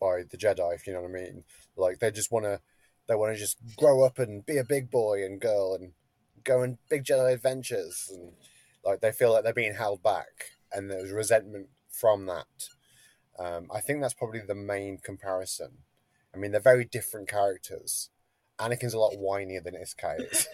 by 0.00 0.22
the 0.30 0.36
Jedi, 0.36 0.74
if 0.74 0.86
you 0.86 0.92
know 0.92 1.02
what 1.02 1.10
I 1.10 1.14
mean. 1.14 1.44
Like 1.76 1.98
they 1.98 2.10
just 2.10 2.32
want 2.32 2.44
to 2.46 2.60
they 3.08 3.14
want 3.14 3.34
to 3.34 3.40
just 3.40 3.58
grow 3.76 4.04
up 4.04 4.18
and 4.18 4.46
be 4.46 4.58
a 4.58 4.64
big 4.64 4.90
boy 4.90 5.24
and 5.24 5.40
girl 5.40 5.74
and 5.74 5.92
go 6.44 6.62
on 6.62 6.78
big 6.88 7.04
Jedi 7.04 7.34
adventures 7.34 8.10
and 8.12 8.32
like 8.84 9.00
they 9.00 9.12
feel 9.12 9.32
like 9.32 9.44
they're 9.44 9.52
being 9.52 9.74
held 9.74 10.02
back 10.02 10.52
and 10.72 10.90
there's 10.90 11.10
resentment 11.10 11.68
from 11.90 12.26
that. 12.26 12.46
Um, 13.40 13.68
I 13.74 13.80
think 13.80 14.00
that's 14.00 14.14
probably 14.14 14.40
the 14.40 14.54
main 14.54 14.98
comparison. 14.98 15.78
I 16.34 16.38
mean, 16.38 16.52
they're 16.52 16.60
very 16.60 16.84
different 16.84 17.28
characters. 17.28 18.10
Anakin's 18.58 18.92
a 18.92 18.98
lot 18.98 19.14
whinier 19.14 19.64
than 19.64 19.74
Iskat 19.74 20.30
is, 20.30 20.48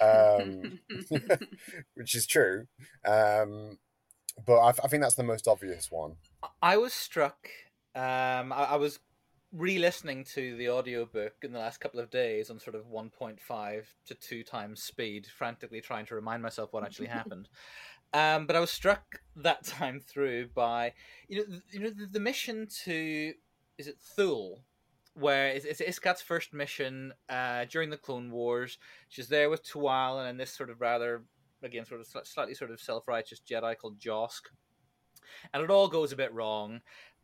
Um, 0.00 0.80
which 1.94 2.16
is 2.16 2.26
true. 2.26 2.66
Um, 3.04 3.78
but 4.44 4.58
I, 4.58 4.70
I 4.70 4.88
think 4.88 5.02
that's 5.02 5.14
the 5.14 5.22
most 5.22 5.46
obvious 5.46 5.90
one. 5.90 6.16
I 6.60 6.76
was 6.76 6.92
struck. 6.92 7.48
Um, 7.94 8.52
I, 8.52 8.70
I 8.70 8.76
was 8.76 8.98
re-listening 9.52 10.24
to 10.24 10.56
the 10.56 10.68
audiobook 10.68 11.34
in 11.42 11.52
the 11.52 11.58
last 11.58 11.80
couple 11.80 12.00
of 12.00 12.10
days 12.10 12.50
on 12.50 12.58
sort 12.58 12.76
of 12.76 12.86
1.5 12.86 13.84
to 14.06 14.14
2 14.14 14.42
times 14.42 14.82
speed, 14.82 15.26
frantically 15.26 15.80
trying 15.80 16.06
to 16.06 16.14
remind 16.14 16.42
myself 16.42 16.72
what 16.72 16.84
actually 16.84 17.06
happened. 17.20 17.48
Um, 18.12 18.46
but 18.46 18.56
I 18.56 18.60
was 18.60 18.70
struck 18.70 19.20
that 19.36 19.64
time 19.64 20.00
through 20.00 20.48
by 20.54 20.92
you 21.28 21.38
know 21.38 21.58
you 21.70 21.80
know 21.80 21.90
the, 21.90 22.06
the 22.06 22.20
mission 22.20 22.66
to 22.84 23.34
is 23.76 23.86
it 23.86 23.98
Thule 24.00 24.62
where 25.18 25.48
it's, 25.48 25.64
it's 25.64 25.80
Iskat's 25.80 26.22
first 26.22 26.52
mission 26.52 27.12
uh, 27.28 27.64
during 27.68 27.90
the 27.90 27.96
Clone 27.96 28.30
Wars. 28.30 28.78
She's 29.08 29.28
there 29.28 29.50
with 29.50 29.66
Tual 29.66 30.28
and 30.28 30.38
this 30.38 30.52
sort 30.52 30.70
of 30.70 30.80
rather, 30.80 31.24
again, 31.62 31.84
sort 31.84 32.00
of 32.00 32.26
slightly 32.26 32.54
sort 32.54 32.70
of 32.70 32.80
self 32.80 33.08
righteous 33.08 33.40
Jedi 33.40 33.76
called 33.76 33.98
Josk. 33.98 34.48
And 35.52 35.62
it 35.62 35.70
all 35.70 35.88
goes 35.88 36.12
a 36.12 36.16
bit 36.16 36.32
wrong. 36.32 36.80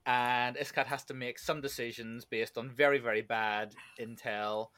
And 0.06 0.56
Iskat 0.56 0.86
has 0.86 1.04
to 1.04 1.14
make 1.14 1.38
some 1.38 1.60
decisions 1.60 2.24
based 2.24 2.58
on 2.58 2.68
very, 2.68 2.98
very 2.98 3.22
bad 3.22 3.74
intel. 3.98 4.68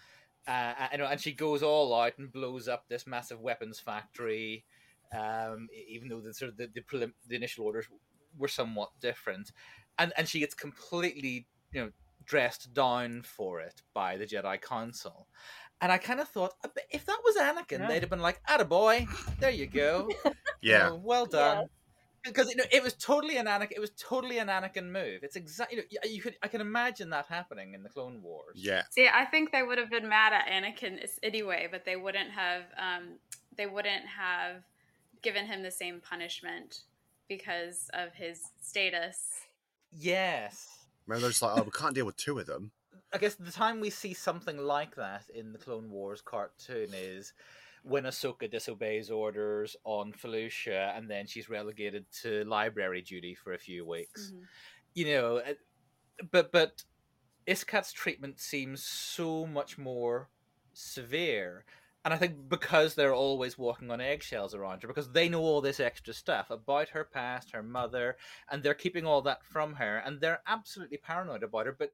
Uh, 0.46 0.74
and, 0.92 1.02
and 1.02 1.20
she 1.20 1.32
goes 1.32 1.62
all 1.62 1.92
out 1.94 2.18
and 2.18 2.30
blows 2.30 2.68
up 2.68 2.84
this 2.88 3.06
massive 3.06 3.40
weapons 3.40 3.80
factory, 3.80 4.64
um, 5.12 5.68
even 5.88 6.08
though 6.08 6.20
the 6.20 6.34
sort 6.34 6.50
of 6.50 6.56
the, 6.56 6.68
the, 6.74 6.80
prelim- 6.82 7.12
the 7.28 7.36
initial 7.36 7.64
orders 7.64 7.86
were 8.38 8.48
somewhat 8.48 8.90
different. 9.00 9.52
And, 9.98 10.12
and 10.16 10.28
she 10.28 10.40
gets 10.40 10.54
completely, 10.54 11.46
you 11.72 11.80
know, 11.80 11.90
dressed 12.24 12.74
down 12.74 13.22
for 13.22 13.60
it 13.60 13.82
by 13.94 14.16
the 14.16 14.26
Jedi 14.26 14.60
Council. 14.60 15.28
And 15.80 15.92
I 15.92 15.98
kind 15.98 16.20
of 16.20 16.28
thought, 16.28 16.52
if 16.90 17.04
that 17.06 17.20
was 17.24 17.36
Anakin, 17.36 17.80
yeah. 17.80 17.88
they'd 17.88 18.00
have 18.00 18.08
been 18.08 18.20
like, 18.20 18.40
"Attaboy, 18.46 19.06
there 19.40 19.50
you 19.50 19.66
go, 19.66 20.08
yeah, 20.62 20.84
you 20.84 20.90
know, 20.90 21.00
well 21.04 21.26
done." 21.26 21.66
Because 22.24 22.48
you 22.48 22.56
know, 22.56 22.64
it 22.72 22.82
was 22.82 22.94
totally 22.94 23.36
an 23.36 23.44
Anakin. 23.44 23.72
It 23.72 23.80
was 23.80 23.90
totally 23.90 24.38
an 24.38 24.48
Anakin 24.48 24.90
move. 24.90 25.20
It's 25.22 25.36
exactly 25.36 25.82
you, 25.90 25.98
know, 26.02 26.10
you 26.10 26.22
could. 26.22 26.34
I 26.42 26.48
can 26.48 26.62
imagine 26.62 27.10
that 27.10 27.26
happening 27.26 27.74
in 27.74 27.82
the 27.82 27.90
Clone 27.90 28.22
Wars. 28.22 28.56
Yeah. 28.56 28.82
See, 28.90 29.06
I 29.06 29.26
think 29.26 29.52
they 29.52 29.62
would 29.62 29.76
have 29.76 29.90
been 29.90 30.08
mad 30.08 30.32
at 30.32 30.46
Anakin 30.46 31.06
anyway, 31.22 31.68
but 31.70 31.84
they 31.84 31.96
wouldn't 31.96 32.30
have. 32.30 32.62
Um, 32.78 33.18
they 33.56 33.66
wouldn't 33.66 34.06
have 34.06 34.62
given 35.26 35.44
him 35.44 35.60
the 35.60 35.70
same 35.72 36.00
punishment 36.00 36.82
because 37.28 37.90
of 37.94 38.14
his 38.14 38.42
status. 38.62 39.40
Yes. 39.90 40.86
Maybe 41.08 41.20
they're 41.20 41.30
just 41.30 41.42
like, 41.42 41.58
oh, 41.58 41.64
we 41.64 41.72
can't 41.72 41.96
deal 41.96 42.06
with 42.06 42.16
two 42.16 42.38
of 42.38 42.46
them. 42.46 42.70
I 43.12 43.18
guess 43.18 43.34
the 43.34 43.50
time 43.50 43.80
we 43.80 43.90
see 43.90 44.14
something 44.14 44.56
like 44.56 44.94
that 44.94 45.24
in 45.34 45.52
the 45.52 45.58
Clone 45.58 45.90
Wars 45.90 46.22
cartoon 46.22 46.90
is 46.92 47.32
when 47.82 48.04
Ahsoka 48.04 48.48
disobeys 48.48 49.10
orders 49.10 49.74
on 49.82 50.12
Felucia, 50.12 50.96
and 50.96 51.10
then 51.10 51.26
she's 51.26 51.48
relegated 51.48 52.06
to 52.22 52.44
library 52.44 53.02
duty 53.02 53.34
for 53.34 53.54
a 53.54 53.58
few 53.58 53.84
weeks. 53.84 54.28
Mm-hmm. 54.28 54.44
You 54.94 55.06
know, 55.06 55.36
uh, 55.38 55.54
but 56.30 56.52
but 56.52 56.84
Iskat's 57.48 57.92
treatment 57.92 58.38
seems 58.38 58.84
so 58.84 59.44
much 59.44 59.76
more 59.76 60.28
severe 60.72 61.64
and 62.06 62.14
I 62.14 62.18
think 62.18 62.48
because 62.48 62.94
they're 62.94 63.12
always 63.12 63.58
walking 63.58 63.90
on 63.90 64.00
eggshells 64.00 64.54
around 64.54 64.82
her, 64.82 64.86
because 64.86 65.10
they 65.10 65.28
know 65.28 65.40
all 65.40 65.60
this 65.60 65.80
extra 65.80 66.14
stuff 66.14 66.50
about 66.50 66.90
her 66.90 67.02
past, 67.02 67.50
her 67.50 67.64
mother, 67.64 68.16
and 68.48 68.62
they're 68.62 68.74
keeping 68.74 69.04
all 69.04 69.22
that 69.22 69.42
from 69.42 69.74
her, 69.74 69.96
and 69.98 70.20
they're 70.20 70.40
absolutely 70.46 70.98
paranoid 70.98 71.42
about 71.42 71.66
her. 71.66 71.74
But 71.76 71.92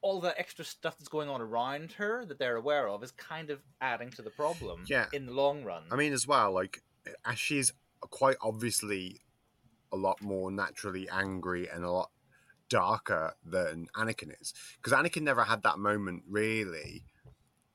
all 0.00 0.18
the 0.18 0.36
extra 0.38 0.64
stuff 0.64 0.96
that's 0.96 1.10
going 1.10 1.28
on 1.28 1.42
around 1.42 1.92
her 1.92 2.24
that 2.24 2.38
they're 2.38 2.56
aware 2.56 2.88
of 2.88 3.02
is 3.02 3.10
kind 3.10 3.50
of 3.50 3.60
adding 3.82 4.08
to 4.12 4.22
the 4.22 4.30
problem. 4.30 4.84
Yeah. 4.88 5.04
in 5.12 5.26
the 5.26 5.32
long 5.32 5.62
run. 5.62 5.82
I 5.90 5.96
mean, 5.96 6.14
as 6.14 6.26
well, 6.26 6.52
like 6.52 6.82
as 7.26 7.38
she's 7.38 7.70
quite 8.00 8.36
obviously 8.40 9.20
a 9.92 9.96
lot 9.98 10.22
more 10.22 10.50
naturally 10.50 11.06
angry 11.10 11.68
and 11.68 11.84
a 11.84 11.90
lot 11.90 12.10
darker 12.70 13.34
than 13.44 13.88
Anakin 13.94 14.32
is, 14.40 14.54
because 14.82 14.98
Anakin 14.98 15.20
never 15.20 15.44
had 15.44 15.64
that 15.64 15.78
moment 15.78 16.22
really 16.26 17.04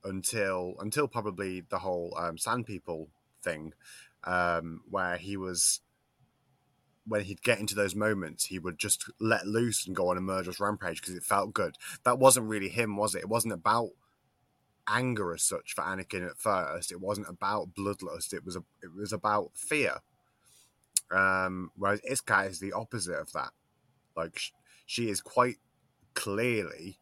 until 0.06 0.76
until 0.80 1.08
probably 1.08 1.62
the 1.62 1.80
whole 1.80 2.16
um, 2.18 2.38
Sand 2.38 2.66
People 2.66 3.10
thing, 3.42 3.74
um, 4.24 4.82
where 4.90 5.18
he 5.18 5.36
was 5.36 5.82
when 7.08 7.22
he'd 7.22 7.44
get 7.44 7.60
into 7.60 7.76
those 7.76 7.96
moments, 7.96 8.46
he 8.46 8.58
would 8.58 8.80
just 8.80 9.12
let 9.20 9.46
loose 9.46 9.86
and 9.86 9.96
go 9.96 10.10
on 10.10 10.18
a 10.18 10.22
murderous 10.22 10.60
rampage 10.60 11.02
because 11.02 11.16
it 11.16 11.24
felt 11.24 11.54
good. 11.54 11.76
That 12.04 12.18
wasn't 12.18 12.48
really 12.48 12.70
him, 12.70 12.98
was 12.98 13.14
it? 13.14 13.20
It 13.20 13.30
wasn't 13.30 13.54
about 13.54 13.90
anger 14.88 15.34
as 15.34 15.44
such 15.44 15.74
for 15.74 15.84
Anakin 15.84 16.26
at 16.28 16.38
first. 16.38 16.92
It 16.92 17.00
wasn't 17.00 17.30
about 17.30 17.76
bloodlust. 17.76 18.34
It 18.34 18.44
was 18.44 18.56
a, 18.56 18.64
it 18.82 18.96
was 18.96 19.14
about 19.14 19.52
fear. 19.56 19.98
Um, 21.12 21.72
whereas 21.78 22.02
Iskat 22.10 22.50
is 22.50 22.60
the 22.60 22.74
opposite 22.74 23.20
of 23.20 23.32
that. 23.34 23.52
Like 24.16 24.40
she 24.88 25.10
is 25.10 25.22
quite 25.22 25.58
clearly 26.16 27.00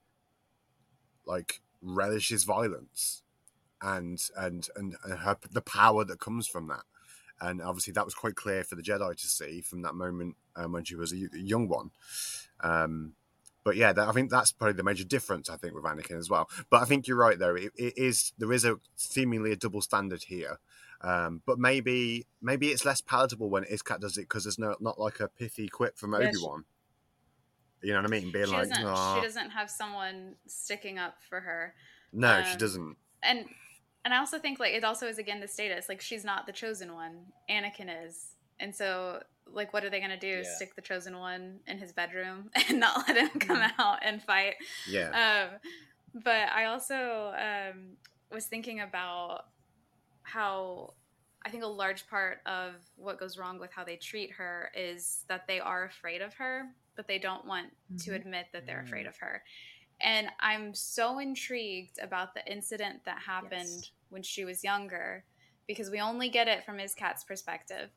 like 1.26 1.62
relishes 1.84 2.44
violence 2.44 3.24
and 3.82 4.20
and 4.38 4.70
and, 4.76 4.96
and 5.04 5.20
her, 5.20 5.38
the 5.52 5.62
power 5.62 6.04
that 6.06 6.20
comes 6.20 6.48
from 6.48 6.68
that. 6.68 6.84
And 7.42 7.62
obviously, 7.62 7.94
that 7.94 8.06
was 8.06 8.14
quite 8.14 8.36
clear 8.36 8.64
for 8.64 8.76
the 8.76 8.82
Jedi 8.82 9.16
to 9.16 9.28
see 9.28 9.62
from 9.62 9.82
that 9.82 9.96
moment 9.96 10.38
um, 10.56 10.72
when 10.72 10.86
she 10.86 10.96
was 10.96 11.12
a, 11.12 11.18
a 11.34 11.40
young 11.40 11.68
one. 11.68 11.92
Um, 12.62 13.14
but 13.64 13.76
yeah, 13.76 13.94
that, 13.94 14.08
I 14.08 14.12
think 14.12 14.30
that's 14.30 14.52
probably 14.52 14.74
the 14.74 14.84
major 14.84 15.04
difference. 15.04 15.50
I 15.50 15.58
think 15.58 15.74
with 15.74 15.84
Anakin 15.84 16.18
as 16.18 16.30
well. 16.30 16.50
But 16.70 16.82
I 16.82 16.86
think 16.86 17.08
you're 17.08 17.18
right 17.18 17.38
though. 17.38 17.56
It, 17.56 17.72
it 17.76 17.98
is 17.98 18.34
there 18.38 18.52
is 18.54 18.66
a 18.66 18.80
seemingly 18.96 19.52
a 19.52 19.56
double 19.56 19.82
standard 19.82 20.24
here. 20.24 20.60
Um, 21.02 21.42
but 21.46 21.60
maybe 21.60 22.28
maybe 22.42 22.70
it's 22.70 22.86
less 22.86 23.02
palatable 23.02 23.50
when 23.50 23.66
Iskat 23.66 24.00
does 24.00 24.18
it 24.18 24.22
because 24.22 24.46
there's 24.46 24.60
no 24.60 24.76
not 24.80 25.00
like 25.00 25.20
a 25.20 25.28
pithy 25.28 25.68
quip 25.68 25.98
from 25.98 26.14
Obi 26.14 26.32
Wan. 26.42 26.64
You 27.84 27.92
know 27.92 28.02
what 28.02 28.08
I 28.08 28.20
mean? 28.20 28.32
Being 28.32 28.46
she 28.46 28.52
like, 28.52 28.70
doesn't, 28.70 29.16
she 29.16 29.22
doesn't 29.22 29.50
have 29.50 29.70
someone 29.70 30.36
sticking 30.48 30.98
up 30.98 31.18
for 31.30 31.42
her. 31.42 31.76
No, 32.14 32.38
um, 32.38 32.44
she 32.50 32.58
doesn't. 32.58 32.96
And 33.22 33.46
and 34.06 34.14
I 34.14 34.18
also 34.18 34.40
think 34.40 34.60
like 34.60 34.74
it 34.74 34.84
also 34.84 35.08
is 35.08 35.18
again 35.18 35.42
the 35.42 35.48
status. 35.48 35.90
Like 35.90 36.02
she's 36.02 36.24
not 36.24 36.46
the 36.46 36.54
chosen 36.54 36.94
one. 36.94 37.26
Anakin 37.50 37.90
is. 38.06 38.36
And 38.60 38.74
so 38.74 39.22
like 39.52 39.74
what 39.74 39.84
are 39.84 39.90
they 39.90 40.00
gonna 40.00 40.20
do? 40.20 40.28
Yeah. 40.44 40.56
Stick 40.56 40.76
the 40.76 40.82
chosen 40.82 41.18
one 41.18 41.60
in 41.68 41.78
his 41.78 41.92
bedroom 41.92 42.50
and 42.70 42.80
not 42.80 43.08
let 43.08 43.18
him 43.18 43.40
come 43.40 43.58
mm-hmm. 43.58 43.82
out 43.82 44.00
and 44.02 44.24
fight. 44.24 44.56
Yeah. 44.90 45.50
Um 45.52 45.60
but 46.24 46.50
I 46.56 46.66
also 46.66 47.34
um 47.38 47.98
was 48.32 48.46
thinking 48.46 48.80
about 48.80 49.46
how 50.22 50.94
I 51.46 51.50
think 51.50 51.64
a 51.64 51.68
large 51.68 52.08
part 52.08 52.40
of 52.46 52.76
what 52.96 53.20
goes 53.20 53.38
wrong 53.38 53.60
with 53.60 53.72
how 53.72 53.84
they 53.84 53.98
treat 53.98 54.32
her 54.34 54.72
is 54.74 55.26
that 55.28 55.48
they 55.48 55.60
are 55.60 55.84
afraid 55.84 56.22
of 56.22 56.34
her 56.36 56.68
but 56.96 57.08
they 57.08 57.20
don't 57.20 57.46
want 57.46 57.68
mm-hmm. 57.68 57.98
to 57.98 58.16
admit 58.16 58.48
that 58.54 58.66
they're 58.66 58.82
afraid 58.82 59.06
mm. 59.06 59.10
of 59.10 59.18
her. 59.18 59.44
And 60.02 60.28
I'm 60.40 60.74
so 60.74 61.20
intrigued 61.20 62.00
about 62.02 62.34
the 62.34 62.46
incident 62.52 63.06
that 63.06 63.20
happened 63.20 63.70
yes. 63.70 63.92
when 64.10 64.24
she 64.24 64.44
was 64.44 64.64
younger 64.64 65.24
because 65.68 65.90
we 65.90 66.02
only 66.02 66.30
get 66.30 66.48
it 66.48 66.66
from 66.66 66.78
Iskat's 66.78 67.24
perspective. 67.24 67.90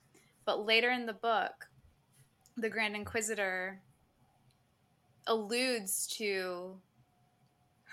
But 0.44 0.64
later 0.64 0.90
in 0.90 1.06
the 1.06 1.12
book, 1.12 1.66
the 2.56 2.70
Grand 2.70 2.94
Inquisitor 2.94 3.80
alludes 5.26 6.06
to 6.18 6.76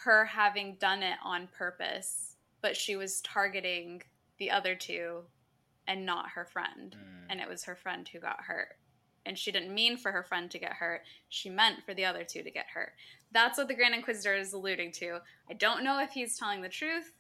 her 0.04 0.26
having 0.26 0.76
done 0.80 1.02
it 1.02 1.18
on 1.24 1.48
purpose, 1.48 2.36
but 2.62 2.78
she 2.78 2.96
was 2.96 3.22
targeting 3.22 4.04
the 4.38 4.52
other 4.52 4.76
two 4.76 5.22
and 5.88 6.06
not 6.06 6.30
her 6.30 6.46
friend. 6.46 6.96
Mm. 6.96 7.26
And 7.32 7.42
it 7.42 7.50
was 7.50 7.64
her 7.64 7.76
friend 7.76 8.08
who 8.08 8.20
got 8.20 8.42
hurt 8.42 8.78
and 9.26 9.38
she 9.38 9.52
didn't 9.52 9.74
mean 9.74 9.98
for 9.98 10.12
her 10.12 10.24
friend 10.24 10.50
to 10.52 10.60
get 10.60 10.74
hurt. 10.74 11.02
She 11.30 11.50
meant 11.50 11.84
for 11.86 11.94
the 11.94 12.06
other 12.06 12.24
two 12.24 12.44
to 12.44 12.52
get 12.52 12.66
hurt. 12.74 12.94
That's 13.32 13.58
what 13.58 13.68
the 13.68 13.74
Grand 13.74 13.96
Inquisitor 13.96 14.36
is 14.36 14.54
alluding 14.54 14.92
to. 14.94 15.20
I 15.50 15.54
don't 15.54 15.84
know 15.84 16.00
if 16.00 16.12
he's 16.12 16.38
telling 16.38 16.62
the 16.62 16.70
truth 16.70 17.14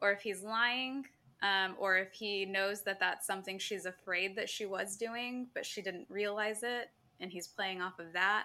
or 0.00 0.12
if 0.12 0.20
he's 0.20 0.42
lying 0.42 1.04
um, 1.42 1.74
or 1.78 1.98
if 1.98 2.12
he 2.12 2.44
knows 2.44 2.82
that 2.82 3.00
that's 3.00 3.26
something 3.26 3.58
she's 3.58 3.86
afraid 3.86 4.36
that 4.36 4.48
she 4.48 4.66
was 4.66 4.96
doing, 4.96 5.48
but 5.54 5.66
she 5.66 5.82
didn't 5.82 6.06
realize 6.08 6.62
it 6.62 6.90
and 7.20 7.30
he's 7.30 7.48
playing 7.48 7.82
off 7.82 7.98
of 7.98 8.12
that. 8.12 8.44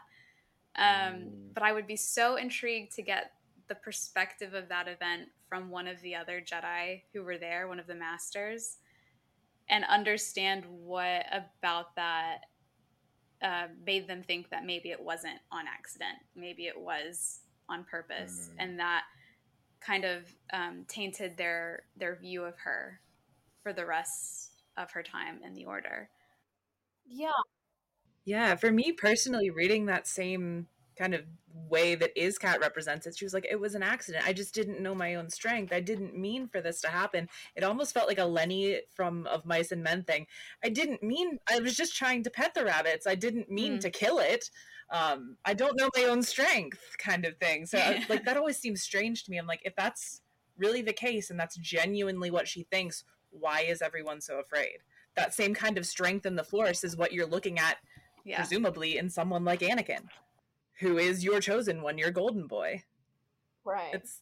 Um, 0.76 0.86
mm. 0.86 1.30
But 1.54 1.64
I 1.64 1.72
would 1.72 1.88
be 1.88 1.96
so 1.96 2.36
intrigued 2.36 2.94
to 2.96 3.02
get 3.02 3.32
the 3.68 3.76
perspective 3.76 4.54
of 4.54 4.68
that 4.70 4.88
event 4.88 5.30
from 5.48 5.70
one 5.70 5.88
of 5.88 6.02
the 6.02 6.16
other 6.16 6.42
Jedi 6.42 7.04
who 7.14 7.24
were 7.24 7.38
there, 7.38 7.68
one 7.68 7.80
of 7.80 7.88
the 7.88 7.96
masters, 7.96 8.78
and 9.70 9.86
understand 9.86 10.66
what 10.68 11.26
about 11.32 11.96
that 11.96 12.46
uh, 13.44 13.68
made 13.86 14.08
them 14.08 14.24
think 14.24 14.50
that 14.50 14.66
maybe 14.66 14.90
it 14.90 15.02
wasn't 15.02 15.40
on 15.52 15.66
accident, 15.68 16.18
maybe 16.36 16.66
it 16.68 16.80
was 16.80 17.40
on 17.70 17.84
purpose, 17.84 18.50
mm. 18.52 18.64
and 18.64 18.80
that 18.80 19.04
kind 19.82 20.06
of 20.06 20.24
um, 20.54 20.86
tainted 20.88 21.38
their 21.38 21.84
their 21.98 22.16
view 22.16 22.44
of 22.44 22.58
her 22.60 23.00
for 23.62 23.74
the 23.74 23.86
rest 23.86 24.52
of 24.78 24.92
her 24.92 25.04
time 25.04 25.40
in 25.46 25.54
the 25.54 25.66
order. 25.66 26.10
Yeah. 27.06 27.30
Yeah, 28.26 28.56
for 28.56 28.72
me 28.72 28.94
personally, 28.94 29.50
reading 29.50 29.86
that 29.88 30.08
same 30.08 30.68
kind 30.98 31.14
of 31.14 31.24
way 31.70 31.96
that 31.96 32.16
Iskat 32.16 32.60
represents 32.60 33.06
it. 33.06 33.18
She 33.18 33.26
was 33.26 33.34
like, 33.34 33.48
it 33.50 33.60
was 33.60 33.76
an 33.76 33.84
accident. 33.84 34.26
I 34.28 34.34
just 34.34 34.54
didn't 34.54 34.82
know 34.82 34.96
my 34.96 35.16
own 35.16 35.30
strength. 35.30 35.74
I 35.74 35.80
didn't 35.80 36.18
mean 36.18 36.48
for 36.48 36.62
this 36.62 36.82
to 36.82 36.88
happen. 36.88 37.30
It 37.56 37.64
almost 37.64 37.94
felt 37.94 38.08
like 38.08 38.18
a 38.20 38.26
Lenny 38.26 38.82
from 38.94 39.28
Of 39.28 39.46
Mice 39.46 39.72
and 39.72 39.84
Men 39.84 40.04
thing. 40.04 40.28
I 40.64 40.70
didn't 40.70 41.04
mean, 41.04 41.40
I 41.50 41.60
was 41.60 41.76
just 41.76 41.96
trying 41.96 42.24
to 42.24 42.30
pet 42.30 42.54
the 42.54 42.66
rabbits. 42.66 43.08
I 43.08 43.16
didn't 43.16 43.52
mean 43.52 43.78
mm. 43.78 43.82
to 43.82 43.90
kill 43.90 44.20
it. 44.20 44.50
Um, 44.90 45.38
I 45.46 45.54
don't 45.54 45.78
know 45.78 45.90
my 45.96 46.04
own 46.06 46.24
strength 46.24 46.80
kind 46.98 47.26
of 47.26 47.38
thing. 47.38 47.66
So 47.66 47.78
I, 47.78 48.06
like 48.10 48.26
that 48.26 48.38
always 48.38 48.58
seems 48.58 48.82
strange 48.82 49.24
to 49.24 49.32
me. 49.32 49.38
I'm 49.38 49.48
like, 49.48 49.62
if 49.64 49.76
that's 49.76 50.22
really 50.58 50.82
the 50.82 50.94
case 50.94 51.30
and 51.30 51.40
that's 51.40 51.56
genuinely 51.58 52.32
what 52.32 52.48
she 52.48 52.64
thinks, 52.64 53.04
why 53.32 53.62
is 53.62 53.82
everyone 53.82 54.22
so 54.22 54.40
afraid? 54.40 54.80
That 55.16 55.34
same 55.34 55.54
kind 55.54 55.78
of 55.78 55.86
strength 55.86 56.26
in 56.26 56.36
the 56.36 56.44
force 56.44 56.84
is 56.84 56.98
what 56.98 57.12
you're 57.12 57.28
looking 57.28 57.60
at, 57.60 57.78
yeah. 58.26 58.38
presumably, 58.38 58.98
in 58.98 59.10
someone 59.10 59.46
like 59.46 59.60
Anakin 59.60 60.08
who 60.84 60.98
is 60.98 61.24
your 61.24 61.40
chosen 61.40 61.82
one, 61.82 61.98
your 61.98 62.12
golden 62.12 62.48
boy. 62.48 62.84
Right. 63.66 63.94
It's 63.94 64.20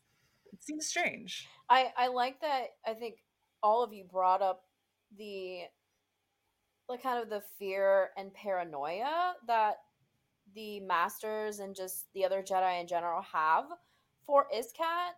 it 0.53 0.63
seems 0.63 0.87
strange. 0.87 1.47
I 1.69 1.91
I 1.97 2.07
like 2.07 2.39
that. 2.41 2.67
I 2.85 2.93
think 2.93 3.15
all 3.63 3.83
of 3.83 3.93
you 3.93 4.03
brought 4.03 4.41
up 4.41 4.63
the 5.17 5.61
like 6.87 7.03
kind 7.03 7.21
of 7.21 7.29
the 7.29 7.41
fear 7.57 8.09
and 8.17 8.33
paranoia 8.33 9.33
that 9.47 9.77
the 10.53 10.79
masters 10.81 11.59
and 11.59 11.75
just 11.75 12.07
the 12.13 12.25
other 12.25 12.41
Jedi 12.41 12.81
in 12.81 12.87
general 12.87 13.21
have 13.21 13.65
for 14.25 14.45
Iskat. 14.55 15.13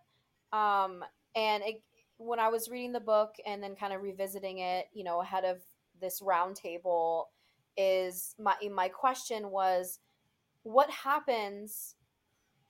Um, 0.56 1.04
and 1.34 1.62
it, 1.64 1.82
when 2.18 2.38
I 2.38 2.48
was 2.48 2.68
reading 2.68 2.92
the 2.92 3.00
book 3.00 3.34
and 3.44 3.62
then 3.62 3.74
kind 3.74 3.92
of 3.92 4.02
revisiting 4.02 4.58
it, 4.58 4.86
you 4.92 5.02
know, 5.04 5.20
ahead 5.20 5.44
of 5.44 5.58
this 6.00 6.20
roundtable, 6.20 7.24
is 7.76 8.36
my 8.38 8.54
my 8.72 8.88
question 8.88 9.50
was, 9.50 9.98
what 10.64 10.90
happens 10.90 11.94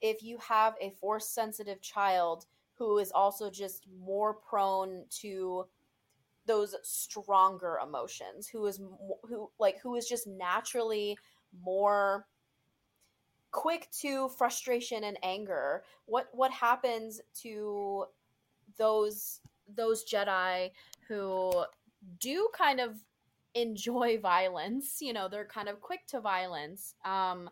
if 0.01 0.23
you 0.23 0.37
have 0.37 0.75
a 0.79 0.91
force 0.91 1.27
sensitive 1.27 1.81
child 1.81 2.45
who 2.75 2.99
is 2.99 3.11
also 3.11 3.49
just 3.49 3.87
more 3.99 4.33
prone 4.33 5.05
to 5.09 5.65
those 6.45 6.75
stronger 6.83 7.79
emotions 7.83 8.47
who 8.47 8.65
is 8.67 8.79
who 9.23 9.49
like 9.57 9.79
who 9.81 9.95
is 9.95 10.07
just 10.07 10.27
naturally 10.27 11.17
more 11.63 12.27
quick 13.55 13.87
to 14.01 14.27
frustration 14.29 15.05
and 15.05 15.17
anger? 15.23 15.83
What 16.05 16.27
what 16.33 16.51
happens 16.51 17.21
to 17.41 18.05
those 18.77 19.39
those 19.73 20.03
jedi 20.03 20.71
who 21.07 21.63
do 22.19 22.49
kind 22.55 22.81
of 22.81 22.97
enjoy 23.55 24.19
violence? 24.19 24.97
You 24.99 25.13
know 25.13 25.29
they're 25.29 25.45
kind 25.45 25.69
of 25.69 25.79
quick 25.79 26.05
to 26.07 26.19
violence. 26.19 26.95
Um 27.05 27.49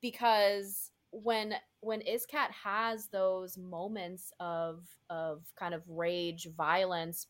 because 0.00 0.90
when 1.12 1.54
when 1.80 2.00
iskat 2.00 2.50
has 2.50 3.08
those 3.08 3.58
moments 3.58 4.32
of 4.38 4.84
of 5.08 5.42
kind 5.58 5.74
of 5.74 5.82
rage 5.88 6.48
violence 6.56 7.26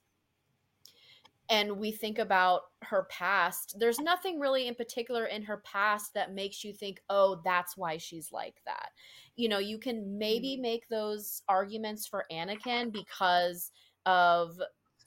and 1.49 1.79
we 1.79 1.91
think 1.91 2.19
about 2.19 2.63
her 2.83 3.07
past 3.11 3.77
there's 3.79 3.99
nothing 3.99 4.39
really 4.39 4.69
in 4.69 4.75
particular 4.75 5.27
in 5.27 5.43
her 5.43 5.59
past 5.59 6.15
that 6.15 6.35
makes 6.35 6.63
you 6.63 6.73
think 6.73 7.01
oh 7.11 7.41
that's 7.45 7.77
why 7.77 7.97
she's 7.97 8.31
like 8.33 8.57
that. 8.67 8.91
You 9.37 9.49
know 9.49 9.59
you 9.59 9.79
can 9.79 10.19
maybe 10.19 10.57
mm. 10.59 10.63
make 10.63 10.89
those 10.89 11.43
arguments 11.49 12.07
for 12.07 12.25
anakin 12.31 12.93
because 12.93 13.73
of 14.07 14.59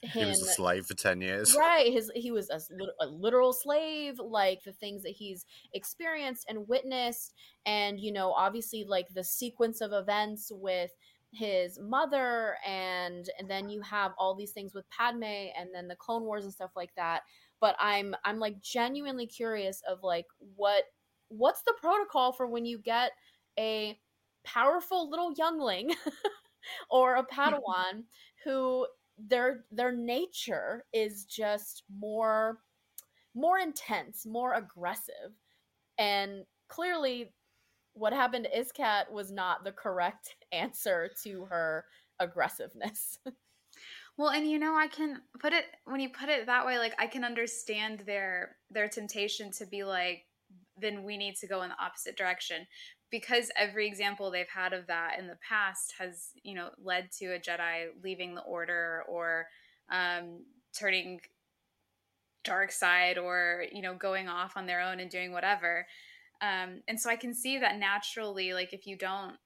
him 0.04 0.22
He 0.22 0.28
was 0.28 0.42
a 0.42 0.52
slave 0.52 0.86
for 0.86 0.94
10 0.94 1.20
years. 1.20 1.54
right 1.58 1.92
his 1.92 2.10
he 2.14 2.30
was 2.30 2.50
a, 2.50 2.60
a 3.04 3.06
literal 3.06 3.52
slave 3.52 4.18
like 4.18 4.62
the 4.64 4.72
things 4.72 5.02
that 5.02 5.12
he's 5.12 5.44
experienced 5.72 6.46
and 6.48 6.68
witnessed 6.68 7.34
and 7.66 8.00
you 8.00 8.12
know 8.12 8.32
obviously 8.32 8.84
like 8.84 9.08
the 9.14 9.24
sequence 9.24 9.80
of 9.80 9.92
events 9.92 10.50
with 10.52 10.90
his 11.32 11.78
mother 11.80 12.56
and 12.66 13.28
and 13.38 13.50
then 13.50 13.68
you 13.68 13.80
have 13.80 14.12
all 14.18 14.34
these 14.34 14.52
things 14.52 14.72
with 14.72 14.88
Padme 14.90 15.24
and 15.24 15.70
then 15.74 15.88
the 15.88 15.96
clone 15.96 16.22
wars 16.22 16.44
and 16.44 16.52
stuff 16.52 16.70
like 16.76 16.94
that 16.96 17.22
but 17.60 17.76
I'm 17.80 18.14
I'm 18.24 18.38
like 18.38 18.60
genuinely 18.60 19.26
curious 19.26 19.82
of 19.88 20.02
like 20.02 20.26
what 20.54 20.84
what's 21.28 21.62
the 21.62 21.74
protocol 21.80 22.32
for 22.32 22.46
when 22.46 22.64
you 22.64 22.78
get 22.78 23.12
a 23.58 23.98
powerful 24.44 25.10
little 25.10 25.32
youngling 25.36 25.94
or 26.90 27.16
a 27.16 27.26
padawan 27.34 28.04
who 28.44 28.86
their 29.18 29.64
their 29.70 29.92
nature 29.92 30.84
is 30.92 31.24
just 31.24 31.84
more 31.98 32.58
more 33.34 33.58
intense, 33.58 34.24
more 34.26 34.54
aggressive. 34.54 35.32
And 35.98 36.44
clearly 36.68 37.32
what 37.94 38.12
happened 38.12 38.48
to 38.50 38.58
Iskat 38.58 39.10
was 39.10 39.30
not 39.30 39.64
the 39.64 39.72
correct 39.72 40.34
answer 40.52 41.10
to 41.24 41.44
her 41.46 41.84
aggressiveness. 42.20 43.18
Well, 44.16 44.30
and 44.30 44.48
you 44.48 44.60
know, 44.60 44.76
I 44.76 44.86
can 44.86 45.22
put 45.40 45.52
it 45.52 45.64
when 45.86 45.98
you 45.98 46.08
put 46.08 46.28
it 46.28 46.46
that 46.46 46.64
way, 46.64 46.78
like 46.78 46.94
I 47.00 47.06
can 47.08 47.24
understand 47.24 48.04
their 48.06 48.56
their 48.70 48.88
temptation 48.88 49.50
to 49.58 49.66
be 49.66 49.82
like, 49.82 50.22
then 50.80 51.02
we 51.02 51.16
need 51.16 51.34
to 51.40 51.48
go 51.48 51.62
in 51.62 51.70
the 51.70 51.82
opposite 51.82 52.16
direction. 52.16 52.66
Because 53.14 53.48
every 53.56 53.86
example 53.86 54.32
they've 54.32 54.48
had 54.48 54.72
of 54.72 54.88
that 54.88 55.20
in 55.20 55.28
the 55.28 55.38
past 55.48 55.94
has, 56.00 56.30
you 56.42 56.52
know, 56.52 56.70
led 56.82 57.12
to 57.20 57.26
a 57.26 57.38
Jedi 57.38 57.86
leaving 58.02 58.34
the 58.34 58.40
order 58.40 59.04
or 59.06 59.46
um, 59.88 60.40
turning 60.76 61.20
dark 62.42 62.72
side 62.72 63.16
or, 63.16 63.66
you 63.70 63.82
know, 63.82 63.94
going 63.94 64.28
off 64.28 64.56
on 64.56 64.66
their 64.66 64.80
own 64.80 64.98
and 64.98 65.12
doing 65.12 65.30
whatever. 65.30 65.86
Um, 66.40 66.82
and 66.88 66.98
so 66.98 67.08
I 67.08 67.14
can 67.14 67.32
see 67.34 67.56
that 67.58 67.78
naturally, 67.78 68.52
like 68.52 68.72
if 68.72 68.84
you 68.84 68.98
don't 68.98 69.36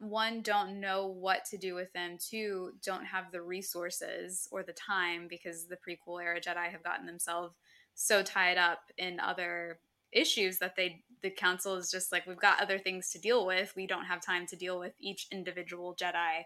one 0.00 0.42
don't 0.42 0.80
know 0.80 1.06
what 1.06 1.44
to 1.46 1.56
do 1.56 1.74
with 1.74 1.90
them 1.94 2.18
two 2.18 2.72
don't 2.84 3.06
have 3.06 3.32
the 3.32 3.40
resources 3.40 4.46
or 4.50 4.62
the 4.62 4.74
time 4.74 5.26
because 5.26 5.68
the 5.68 5.76
prequel 5.76 6.22
era 6.22 6.38
jedi 6.38 6.70
have 6.70 6.82
gotten 6.82 7.06
themselves 7.06 7.54
so 7.94 8.22
tied 8.22 8.58
up 8.58 8.80
in 8.98 9.18
other 9.18 9.78
issues 10.12 10.58
that 10.58 10.76
they 10.76 11.02
the 11.22 11.30
council 11.30 11.76
is 11.76 11.90
just 11.90 12.12
like 12.12 12.26
we've 12.26 12.36
got 12.36 12.60
other 12.60 12.78
things 12.78 13.10
to 13.10 13.18
deal 13.18 13.46
with 13.46 13.72
we 13.76 13.86
don't 13.86 14.04
have 14.04 14.20
time 14.20 14.46
to 14.46 14.56
deal 14.56 14.78
with 14.78 14.92
each 15.00 15.26
individual 15.30 15.96
jedi 16.00 16.42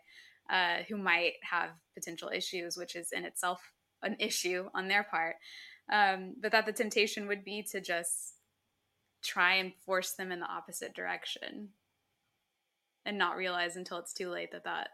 uh, 0.51 0.83
who 0.89 0.97
might 0.97 1.35
have 1.43 1.71
potential 1.95 2.31
issues 2.35 2.77
which 2.77 2.97
is 2.97 3.13
in 3.13 3.25
itself 3.25 3.73
an 4.03 4.17
issue 4.19 4.69
on 4.75 4.89
their 4.89 5.05
part 5.05 5.37
um, 5.93 6.35
but 6.41 6.53
that 6.53 6.67
the 6.67 6.73
temptation 6.73 7.27
would 7.27 7.45
be 7.45 7.63
to 7.71 7.81
just 7.81 8.35
try 9.23 9.55
and 9.55 9.73
force 9.85 10.13
them 10.13 10.33
in 10.33 10.41
the 10.41 10.47
opposite 10.47 10.95
direction 10.95 11.71
and 13.05 13.19
not 13.19 13.37
realize 13.37 13.77
until 13.77 13.99
it's 13.99 14.13
too 14.13 14.31
late 14.31 14.53
that 14.53 14.65
that 14.65 14.89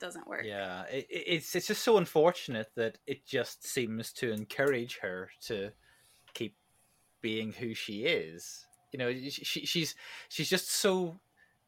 doesn't 0.00 0.26
work. 0.26 0.44
Yeah, 0.44 0.84
it, 0.84 1.06
it's 1.10 1.54
it's 1.54 1.66
just 1.66 1.82
so 1.82 1.98
unfortunate 1.98 2.68
that 2.76 2.98
it 3.06 3.26
just 3.26 3.66
seems 3.66 4.12
to 4.14 4.32
encourage 4.32 4.98
her 5.02 5.30
to 5.42 5.70
being 7.22 7.52
who 7.52 7.74
she 7.74 8.04
is. 8.04 8.66
You 8.92 8.98
know, 8.98 9.12
she, 9.12 9.66
she's 9.66 9.94
she's 10.28 10.50
just 10.50 10.70
so. 10.70 11.20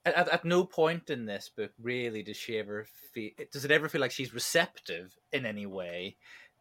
At, 0.04 0.28
at 0.28 0.44
no 0.44 0.64
point 0.64 1.10
in 1.10 1.26
this 1.26 1.48
book 1.56 1.70
really 1.80 2.24
does 2.24 2.36
she 2.36 2.58
ever 2.58 2.86
feel. 3.14 3.30
Does 3.52 3.64
it 3.64 3.70
ever 3.70 3.88
feel 3.88 4.00
like 4.00 4.10
she's 4.10 4.34
receptive 4.34 5.16
in 5.32 5.46
any 5.46 5.64
way 5.64 6.16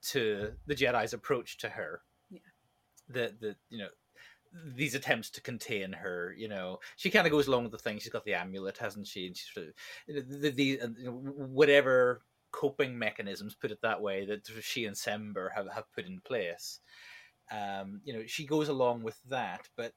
to 0.10 0.52
the 0.68 0.76
Jedi's 0.76 1.14
approach 1.14 1.58
to 1.60 1.70
her? 1.70 2.02
Yeah. 2.30 2.40
The 3.10 3.36
the 3.40 3.56
you 3.70 3.80
know 3.80 3.88
these 4.76 4.96
attempts 4.96 5.30
to 5.32 5.42
contain 5.42 5.94
her. 5.94 6.36
You 6.38 6.50
know, 6.50 6.80
she 6.98 7.10
kind 7.10 7.26
of 7.26 7.32
goes 7.32 7.48
along 7.48 7.64
with 7.64 7.72
the 7.72 7.78
thing. 7.78 8.00
She's 8.00 8.12
got 8.12 8.26
the 8.26 8.36
amulet, 8.36 8.78
hasn't 8.78 9.08
she? 9.08 9.28
And 9.28 9.36
she's 9.36 9.50
sort 9.54 9.68
of, 9.68 10.30
the, 10.42 10.50
the, 10.52 10.80
know, 11.04 11.12
whatever 11.12 12.22
coping 12.52 12.98
mechanisms, 12.98 13.56
put 13.56 13.72
it 13.72 13.82
that 13.82 14.02
way, 14.02 14.26
that 14.26 14.48
she 14.62 14.86
and 14.86 14.96
Sember 14.96 15.50
have, 15.56 15.68
have 15.74 15.92
put 15.94 16.06
in 16.06 16.20
place. 16.20 16.80
Um, 17.52 18.02
you 18.04 18.14
know, 18.14 18.24
she 18.26 18.46
goes 18.46 18.70
along 18.70 19.04
with 19.04 19.22
that, 19.30 19.68
but 19.76 19.94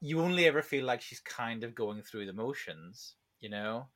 you 0.00 0.20
only 0.20 0.46
ever 0.46 0.62
feel 0.62 0.84
like 0.84 1.02
she's 1.02 1.20
kind 1.20 1.64
of 1.64 1.74
going 1.74 2.02
through 2.02 2.26
the 2.26 2.32
motions, 2.32 3.14
you 3.40 3.50
know, 3.50 3.88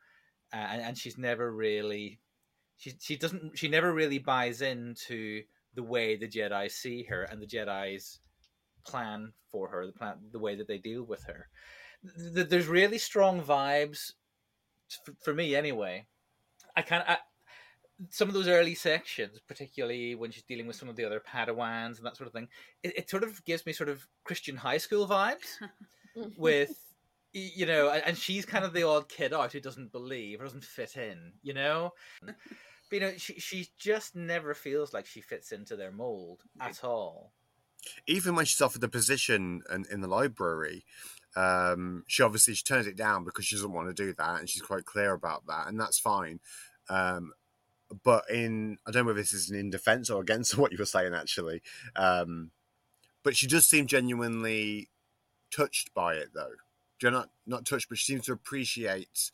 uh, 0.53 0.67
and, 0.71 0.83
and 0.83 0.99
she's 0.99 1.19
never 1.19 1.51
really, 1.51 2.21
she 2.77 2.93
she 3.01 3.17
doesn't, 3.17 3.59
she 3.59 3.69
never 3.69 3.93
really 3.93 4.19
buys 4.19 4.61
into 4.61 5.43
the 5.75 5.83
way 5.83 6.17
the 6.17 6.29
Jedi 6.29 6.71
see 6.71 7.05
her 7.05 7.23
and 7.23 7.41
the 7.41 7.47
Jedi's 7.47 8.21
plan 8.87 9.33
for 9.51 9.69
her, 9.69 9.87
the 9.87 9.93
plan, 9.93 10.17
the 10.31 10.39
way 10.39 10.55
that 10.55 10.69
they 10.69 10.79
deal 10.79 11.03
with 11.03 11.25
her. 11.25 11.49
There's 12.03 12.69
really 12.69 12.99
strong 12.99 13.43
vibes 13.43 14.13
for 15.25 15.35
me, 15.35 15.57
anyway. 15.57 16.07
I 16.77 16.83
of 17.09 17.17
some 18.11 18.29
of 18.29 18.35
those 18.35 18.49
early 18.49 18.75
sections, 18.75 19.41
particularly 19.47 20.15
when 20.15 20.31
she's 20.31 20.43
dealing 20.43 20.67
with 20.67 20.77
some 20.77 20.89
of 20.89 20.97
the 20.97 21.05
other 21.05 21.21
Padawans 21.21 21.97
and 21.97 22.07
that 22.07 22.17
sort 22.17 22.27
of 22.27 22.33
thing. 22.33 22.49
It, 22.83 22.99
it 22.99 23.11
sort 23.11 23.25
of 23.25 23.45
gives 23.45 23.65
me 23.67 23.73
sort 23.73 23.89
of 23.89 24.07
Christian 24.25 24.57
high 24.57 24.79
school 24.79 25.07
vibes 25.07 25.47
with. 26.37 26.79
You 27.33 27.67
know, 27.67 27.91
and 27.91 28.17
she's 28.17 28.47
kind 28.47 28.65
of 28.65 28.73
the 28.73 28.85
odd 28.85 29.11
kid 29.11 29.35
out 29.35 29.53
who 29.53 29.61
doesn't 29.61 29.93
believe 29.93 30.41
or 30.41 30.45
doesn't 30.45 30.65
fit 30.65 30.97
in. 30.97 31.33
You 31.43 31.53
know, 31.53 31.93
but 32.23 32.35
you 32.93 33.01
know, 33.01 33.13
she 33.19 33.35
she 33.39 33.69
just 33.77 34.17
never 34.17 34.55
feels 34.55 34.95
like 34.95 35.05
she 35.05 35.21
fits 35.21 35.53
into 35.53 35.77
their 35.77 35.93
mold 35.93 36.45
at 36.59 36.83
all 36.83 37.33
even 38.07 38.35
when 38.35 38.45
she's 38.45 38.61
offered 38.61 38.81
the 38.81 38.89
position 38.89 39.63
in, 39.73 39.85
in 39.91 40.01
the 40.01 40.09
library, 40.09 40.85
um, 41.37 42.05
she 42.07 42.23
obviously 42.23 42.55
she 42.55 42.65
turns 42.65 42.87
it 42.87 42.97
down 42.97 43.25
because 43.25 43.45
she 43.45 43.57
doesn't 43.57 43.73
want 43.73 43.89
to 43.89 43.95
do 43.95 44.15
that, 44.15 44.41
and 44.41 44.49
she's 44.49 44.63
quite 44.63 44.85
clear 44.85 45.13
about 45.13 45.47
that, 45.47 45.69
and 45.69 45.79
that's 45.79 45.99
fine. 45.99 46.41
Um, 46.89 47.33
but 48.05 48.25
in 48.31 48.79
I 48.87 48.91
don't 48.91 49.03
know 49.03 49.09
whether 49.09 49.21
this 49.21 49.33
is 49.33 49.51
in 49.51 49.71
defense 49.71 50.11
or 50.11 50.21
against 50.21 50.57
what 50.59 50.73
you 50.73 50.79
were 50.79 50.87
saying 50.87 51.15
actually, 51.15 51.63
um, 51.95 52.51
but 53.23 53.37
she 53.37 53.47
does 53.47 53.69
seem 53.69 53.87
genuinely 53.87 54.91
touched 55.55 55.95
by 55.95 56.15
it 56.15 56.29
though. 56.35 56.53
You 57.03 57.11
not 57.11 57.31
not 57.47 57.67
touched, 57.67 57.89
but 57.89 57.99
she 57.99 58.13
seems 58.13 58.27
to 58.27 58.33
appreciate 58.33 59.31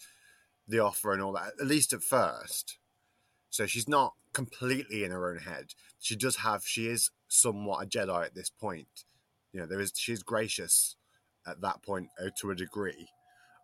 the 0.66 0.80
offer 0.80 1.12
and 1.12 1.22
all 1.22 1.32
that 1.32 1.52
at 1.60 1.66
least 1.66 1.92
at 1.92 2.02
first. 2.02 2.78
So 3.50 3.66
she's 3.66 3.88
not 3.88 4.14
completely 4.32 5.04
in 5.04 5.10
her 5.10 5.30
own 5.30 5.40
head. 5.40 5.74
She 5.98 6.16
does 6.16 6.36
have 6.36 6.64
she 6.66 6.88
is 6.88 7.10
somewhat 7.28 7.84
a 7.84 7.86
Jedi 7.86 8.24
at 8.24 8.34
this 8.34 8.50
point. 8.50 9.04
You 9.52 9.60
know, 9.60 9.66
there 9.66 9.80
is 9.80 9.92
she's 9.94 10.22
gracious 10.22 10.96
at 11.46 11.60
that 11.60 11.82
point 11.82 12.08
uh, 12.20 12.30
to 12.40 12.50
a 12.50 12.54
degree. 12.54 13.08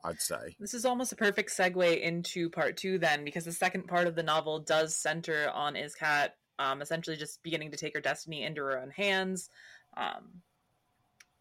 I'd 0.04 0.20
say. 0.20 0.56
This 0.58 0.74
is 0.74 0.84
almost 0.84 1.12
a 1.12 1.16
perfect 1.16 1.50
segue 1.50 2.00
into 2.00 2.50
part 2.50 2.76
two, 2.76 2.98
then, 2.98 3.24
because 3.24 3.44
the 3.44 3.52
second 3.52 3.88
part 3.88 4.06
of 4.06 4.14
the 4.14 4.22
novel 4.22 4.60
does 4.60 4.96
center 4.96 5.50
on 5.52 5.74
Iskat 5.74 6.30
um, 6.58 6.82
essentially 6.82 7.16
just 7.16 7.42
beginning 7.42 7.70
to 7.70 7.76
take 7.76 7.94
her 7.94 8.00
destiny 8.00 8.42
into 8.42 8.62
her 8.62 8.80
own 8.80 8.90
hands 8.90 9.48
um, 9.96 10.42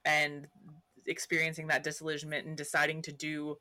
and 0.05 0.47
experiencing 1.05 1.67
that 1.67 1.83
disillusionment 1.83 2.45
and 2.45 2.55
deciding 2.55 3.01
to 3.03 3.11
do 3.11 3.57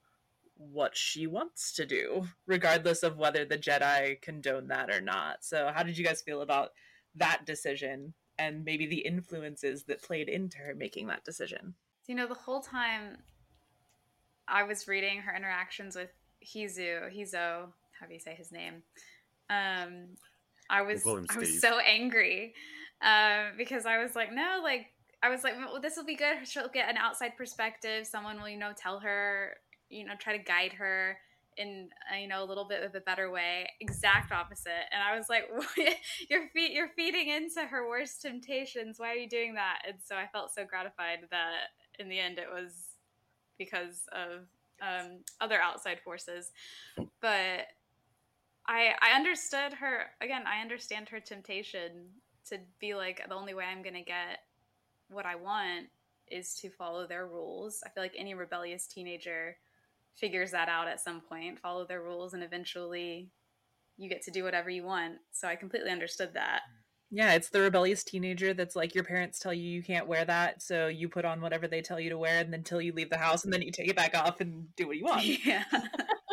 what 0.56 0.96
she 0.96 1.26
wants 1.26 1.74
to 1.74 1.86
do, 1.86 2.26
regardless 2.46 3.02
of 3.02 3.18
whether 3.18 3.44
the 3.44 3.58
Jedi 3.58 4.20
condone 4.20 4.68
that 4.68 4.90
or 4.90 5.00
not. 5.00 5.44
So, 5.44 5.70
how 5.74 5.82
did 5.82 5.98
you 5.98 6.04
guys 6.04 6.22
feel 6.22 6.40
about 6.40 6.70
that 7.14 7.44
decision 7.44 8.14
and 8.38 8.64
maybe 8.64 8.86
the 8.86 9.00
influences 9.00 9.84
that 9.84 10.02
played 10.02 10.28
into 10.28 10.58
her 10.58 10.74
making 10.74 11.08
that 11.08 11.24
decision? 11.24 11.74
You 12.06 12.14
know, 12.14 12.26
the 12.26 12.34
whole 12.34 12.60
time 12.60 13.18
I 14.48 14.62
was 14.64 14.88
reading 14.88 15.20
her 15.20 15.34
interactions 15.34 15.96
with 15.96 16.10
Hizu, 16.44 17.12
Hizo, 17.14 17.68
how 17.98 18.06
do 18.06 18.14
you 18.14 18.20
say 18.20 18.34
his 18.34 18.52
name? 18.52 18.82
Um, 19.50 20.16
I 20.68 20.82
was 20.82 21.04
We'll 21.04 21.24
I 21.30 21.38
was 21.38 21.60
so 21.60 21.78
angry 21.78 22.54
uh, 23.02 23.50
because 23.56 23.86
I 23.86 24.02
was 24.02 24.14
like, 24.14 24.32
no, 24.32 24.60
like 24.62 24.86
I 25.22 25.28
was 25.28 25.44
like, 25.44 25.54
well, 25.56 25.80
this 25.80 25.96
will 25.96 26.04
be 26.04 26.16
good. 26.16 26.46
She'll 26.46 26.68
get 26.68 26.88
an 26.88 26.96
outside 26.96 27.36
perspective. 27.36 28.06
Someone 28.06 28.40
will, 28.40 28.48
you 28.48 28.58
know, 28.58 28.72
tell 28.76 29.00
her, 29.00 29.54
you 29.88 30.04
know, 30.04 30.12
try 30.18 30.36
to 30.36 30.42
guide 30.42 30.72
her 30.74 31.16
in, 31.56 31.88
uh, 32.12 32.18
you 32.18 32.28
know, 32.28 32.44
a 32.44 32.46
little 32.46 32.66
bit 32.66 32.82
of 32.82 32.94
a 32.94 33.00
better 33.00 33.30
way. 33.30 33.68
Exact 33.80 34.30
opposite. 34.30 34.86
And 34.92 35.02
I 35.02 35.16
was 35.16 35.28
like, 35.28 35.48
you're 36.30 36.48
feed, 36.52 36.72
you're 36.72 36.90
feeding 36.96 37.28
into 37.28 37.62
her 37.62 37.88
worst 37.88 38.20
temptations. 38.22 38.98
Why 38.98 39.12
are 39.12 39.16
you 39.16 39.28
doing 39.28 39.54
that? 39.54 39.78
And 39.86 39.96
so 40.04 40.16
I 40.16 40.26
felt 40.32 40.54
so 40.54 40.64
gratified 40.64 41.20
that 41.30 41.52
in 41.98 42.08
the 42.08 42.18
end 42.18 42.38
it 42.38 42.48
was 42.52 42.72
because 43.58 44.06
of 44.12 44.46
um, 44.80 45.18
other 45.40 45.60
outside 45.60 46.00
forces. 46.00 46.52
But 47.20 47.66
I 48.66 48.94
I 49.00 49.14
understood 49.14 49.72
her 49.74 50.06
again. 50.20 50.42
I 50.46 50.60
understand 50.60 51.08
her 51.08 51.20
temptation 51.20 52.08
to 52.48 52.58
be 52.80 52.94
like 52.94 53.22
the 53.28 53.34
only 53.34 53.54
way 53.54 53.64
I'm 53.64 53.82
gonna 53.82 54.02
get 54.02 54.40
what 55.08 55.26
I 55.26 55.36
want 55.36 55.86
is 56.28 56.54
to 56.56 56.70
follow 56.70 57.06
their 57.06 57.26
rules. 57.26 57.82
I 57.86 57.90
feel 57.90 58.02
like 58.02 58.14
any 58.16 58.34
rebellious 58.34 58.86
teenager 58.86 59.56
figures 60.14 60.50
that 60.50 60.68
out 60.68 60.88
at 60.88 61.00
some 61.00 61.20
point, 61.20 61.60
follow 61.60 61.86
their 61.86 62.02
rules, 62.02 62.34
and 62.34 62.42
eventually 62.42 63.30
you 63.96 64.08
get 64.08 64.22
to 64.22 64.30
do 64.30 64.44
whatever 64.44 64.70
you 64.70 64.82
want. 64.82 65.16
So 65.30 65.46
I 65.46 65.56
completely 65.56 65.90
understood 65.90 66.34
that. 66.34 66.62
Yeah, 67.10 67.34
it's 67.34 67.50
the 67.50 67.60
rebellious 67.60 68.02
teenager 68.02 68.52
that's 68.52 68.74
like 68.74 68.94
your 68.94 69.04
parents 69.04 69.38
tell 69.38 69.54
you 69.54 69.68
you 69.68 69.82
can't 69.82 70.08
wear 70.08 70.24
that, 70.24 70.60
so 70.60 70.88
you 70.88 71.08
put 71.08 71.24
on 71.24 71.40
whatever 71.40 71.68
they 71.68 71.80
tell 71.80 72.00
you 72.00 72.10
to 72.10 72.18
wear 72.18 72.40
and 72.40 72.52
then 72.52 72.60
until 72.60 72.80
you 72.80 72.92
leave 72.92 73.10
the 73.10 73.18
house 73.18 73.44
and 73.44 73.52
then 73.52 73.62
you 73.62 73.70
take 73.70 73.88
it 73.88 73.96
back 73.96 74.16
off 74.16 74.40
and 74.40 74.74
do 74.76 74.88
what 74.88 74.96
you 74.96 75.04
want. 75.04 75.24
Yeah. 75.24 75.64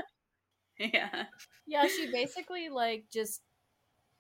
yeah. 0.80 1.26
Yeah, 1.68 1.88
she 1.88 2.12
basically 2.12 2.70
like 2.70 3.06
just 3.12 3.42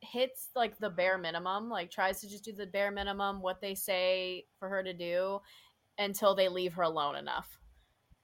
hits 0.01 0.49
like 0.55 0.77
the 0.77 0.89
bare 0.89 1.17
minimum, 1.17 1.69
like 1.69 1.89
tries 1.89 2.21
to 2.21 2.29
just 2.29 2.43
do 2.43 2.51
the 2.53 2.67
bare 2.67 2.91
minimum 2.91 3.41
what 3.41 3.61
they 3.61 3.73
say 3.73 4.45
for 4.59 4.69
her 4.69 4.83
to 4.83 4.93
do 4.93 5.39
until 5.97 6.35
they 6.35 6.49
leave 6.49 6.73
her 6.73 6.83
alone 6.83 7.15
enough. 7.15 7.57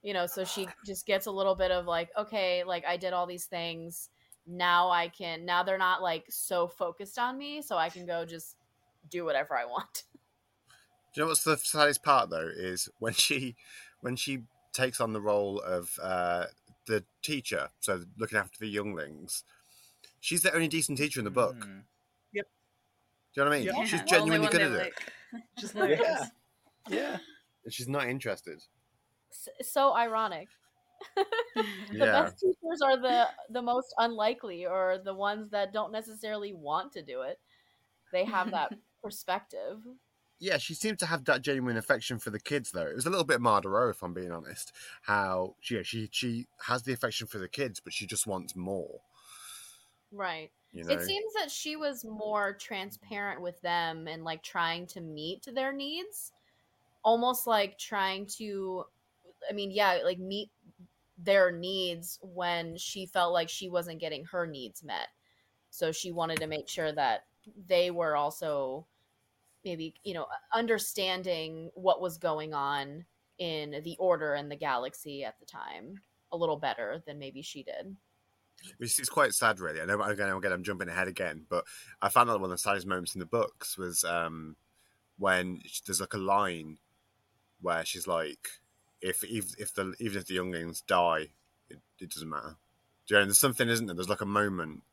You 0.02 0.14
know, 0.14 0.28
so 0.28 0.46
she 0.46 0.68
just 0.86 1.06
gets 1.06 1.26
a 1.26 1.32
little 1.32 1.56
bit 1.56 1.72
of 1.72 1.86
like, 1.86 2.10
okay, 2.18 2.64
like 2.64 2.86
I 2.86 2.98
did 2.98 3.14
all 3.14 3.26
these 3.26 3.46
things. 3.46 4.10
Now 4.50 4.90
I 4.90 5.10
can 5.10 5.46
now 5.46 5.62
they're 5.64 5.78
not 5.78 6.02
like 6.02 6.26
so 6.30 6.68
focused 6.68 7.20
on 7.20 7.38
me, 7.38 7.62
so 7.62 7.78
I 7.78 7.90
can 7.90 8.06
go 8.06 8.26
just 8.26 8.56
do 9.10 9.24
whatever 9.24 9.56
I 9.56 9.66
want. 9.66 10.04
Do 11.14 11.22
you 11.22 11.24
know 11.24 11.30
what's 11.30 11.44
the 11.44 11.58
saddest 11.58 12.04
part 12.04 12.30
though 12.30 12.50
is 12.56 12.90
when 13.00 13.14
she 13.14 13.56
when 14.02 14.16
she 14.16 14.44
takes 14.74 15.02
on 15.02 15.14
the 15.14 15.22
role 15.22 15.60
of 15.60 15.98
uh, 16.02 16.46
the 16.86 17.04
teacher, 17.22 17.70
so 17.80 18.04
looking 18.18 18.38
after 18.38 18.60
the 18.60 18.68
younglings. 18.68 19.44
She's 20.22 20.42
the 20.42 20.54
only 20.54 20.68
decent 20.68 20.98
teacher 20.98 21.20
in 21.20 21.24
the 21.24 21.32
book. 21.32 21.56
Mm. 21.56 21.84
Do 23.34 23.42
you 23.42 23.46
know 23.46 23.52
what 23.52 23.56
I 23.56 23.60
mean? 23.60 23.76
Yep. 23.78 23.88
She's 23.88 24.02
genuinely 24.04 24.48
good 24.48 24.62
they 24.62 24.66
at 24.66 24.72
it. 24.72 24.94
like. 25.32 25.44
Just 25.60 25.76
like 25.76 26.00
Yeah. 26.00 26.26
Yeah. 26.90 27.18
And 27.64 27.74
She's 27.74 27.88
not 27.88 28.08
interested. 28.08 28.64
S- 29.32 29.70
so 29.70 29.94
ironic. 29.94 30.48
the 31.56 31.66
Yeah. 31.92 32.12
best 32.12 32.40
teachers 32.40 32.82
are 32.84 32.98
the 32.98 33.28
the 33.50 33.62
most 33.62 33.94
unlikely 33.98 34.66
or 34.66 35.00
the 35.04 35.14
ones 35.14 35.50
that 35.52 35.74
don't 35.74 35.92
necessarily 35.92 36.54
want 36.54 36.92
to 36.94 37.02
do 37.04 37.22
it. 37.22 37.40
They 38.12 38.26
have 38.26 38.52
that 38.52 38.74
perspective. 39.04 39.84
Yeah, 40.42 40.58
she 40.58 40.74
seemed 40.74 41.00
to 41.00 41.06
have 41.06 41.26
that 41.26 41.42
genuine 41.42 41.76
affection 41.76 42.18
for 42.18 42.30
the 42.30 42.40
kids, 42.40 42.72
though. 42.72 42.88
It 42.88 42.96
was 42.96 43.06
a 43.06 43.10
little 43.10 43.26
bit 43.26 43.42
Mardereau, 43.42 43.90
if 43.92 44.02
I'm 44.02 44.14
being 44.14 44.32
honest. 44.32 44.72
How 45.02 45.56
she, 45.60 45.84
she 45.84 46.08
she 46.12 46.48
has 46.66 46.84
the 46.84 46.94
affection 46.94 47.28
for 47.28 47.40
the 47.40 47.50
kids, 47.50 47.80
but 47.82 47.92
she 47.94 48.06
just 48.08 48.26
wants 48.26 48.56
more. 48.56 49.02
Right. 50.12 50.52
You 50.72 50.84
know, 50.86 50.94
It 50.94 51.02
seems 51.02 51.34
that 51.34 51.52
she 51.52 51.76
was 51.76 52.04
more 52.06 52.54
transparent 52.54 53.42
with 53.42 53.60
them 53.62 54.08
and 54.08 54.24
like 54.24 54.44
trying 54.44 54.88
to 54.88 55.02
meet 55.02 55.48
their 55.54 55.72
needs. 55.74 56.32
Almost 57.04 57.48
like 57.48 57.78
trying 57.78 58.28
to 58.38 58.86
I 59.50 59.54
mean, 59.54 59.72
yeah, 59.72 60.00
like 60.04 60.20
meet 60.20 60.52
their 61.22 61.52
needs 61.52 62.20
when 62.22 62.78
she 62.78 63.06
felt 63.06 63.34
like 63.34 63.50
she 63.50 63.70
wasn't 63.70 64.00
getting 64.00 64.26
her 64.26 64.48
needs 64.48 64.84
met. 64.84 65.08
So 65.70 65.92
she 65.92 66.12
wanted 66.12 66.40
to 66.40 66.48
make 66.48 66.68
sure 66.70 66.92
that 66.92 67.26
they 67.68 67.92
were 67.92 68.16
also 68.16 68.88
maybe, 69.66 69.94
you 70.04 70.14
know, 70.14 70.26
understanding 70.54 71.70
what 71.74 72.02
was 72.02 72.18
going 72.18 72.54
on 72.54 73.06
in 73.38 73.82
the 73.84 73.96
order 74.00 74.34
and 74.34 74.50
the 74.50 74.56
galaxy 74.56 75.24
at 75.24 75.40
the 75.40 75.46
time 75.46 76.02
a 76.32 76.38
little 76.38 76.58
better 76.58 77.02
than 77.06 77.20
maybe 77.20 77.42
she 77.42 77.64
did. 77.64 77.96
It's, 78.80 79.08
quite 79.08 79.34
sad, 79.34 79.60
really. 79.60 79.82
I 79.82 79.86
know 79.86 80.02
again, 80.02 80.30
again, 80.30 80.52
I'm 80.52 80.64
jumping 80.64 80.90
ahead 80.90 81.08
again, 81.08 81.46
but 81.50 81.64
I 82.02 82.10
found 82.10 82.30
out 82.30 82.42
one 82.42 82.52
of 82.52 82.58
the 82.58 82.58
saddest 82.58 82.88
moments 82.88 83.16
in 83.16 83.20
the 83.20 83.26
books 83.26 83.78
was 83.78 84.04
um, 84.04 84.58
when 85.18 85.62
there's 85.86 86.02
like 86.02 86.14
a 86.14 86.18
line 86.18 86.78
where 87.62 87.86
she's 87.86 88.08
like, 88.08 88.50
"If 89.02 89.24
if, 89.24 89.60
if 89.60 89.74
the 89.74 89.94
even 90.00 90.18
if 90.18 90.26
the 90.28 90.36
younglings 90.36 90.82
die, 90.82 91.28
it, 91.70 91.80
it 92.00 92.10
doesn't 92.12 92.30
matter." 92.30 92.56
Do 93.08 93.16
you 93.16 93.20
know? 93.20 93.26
There's 93.26 93.40
something, 93.40 93.68
isn't 93.70 93.86
there? 93.86 93.96
There's 93.96 94.10
like 94.10 94.22
a 94.22 94.26
moment 94.26 94.84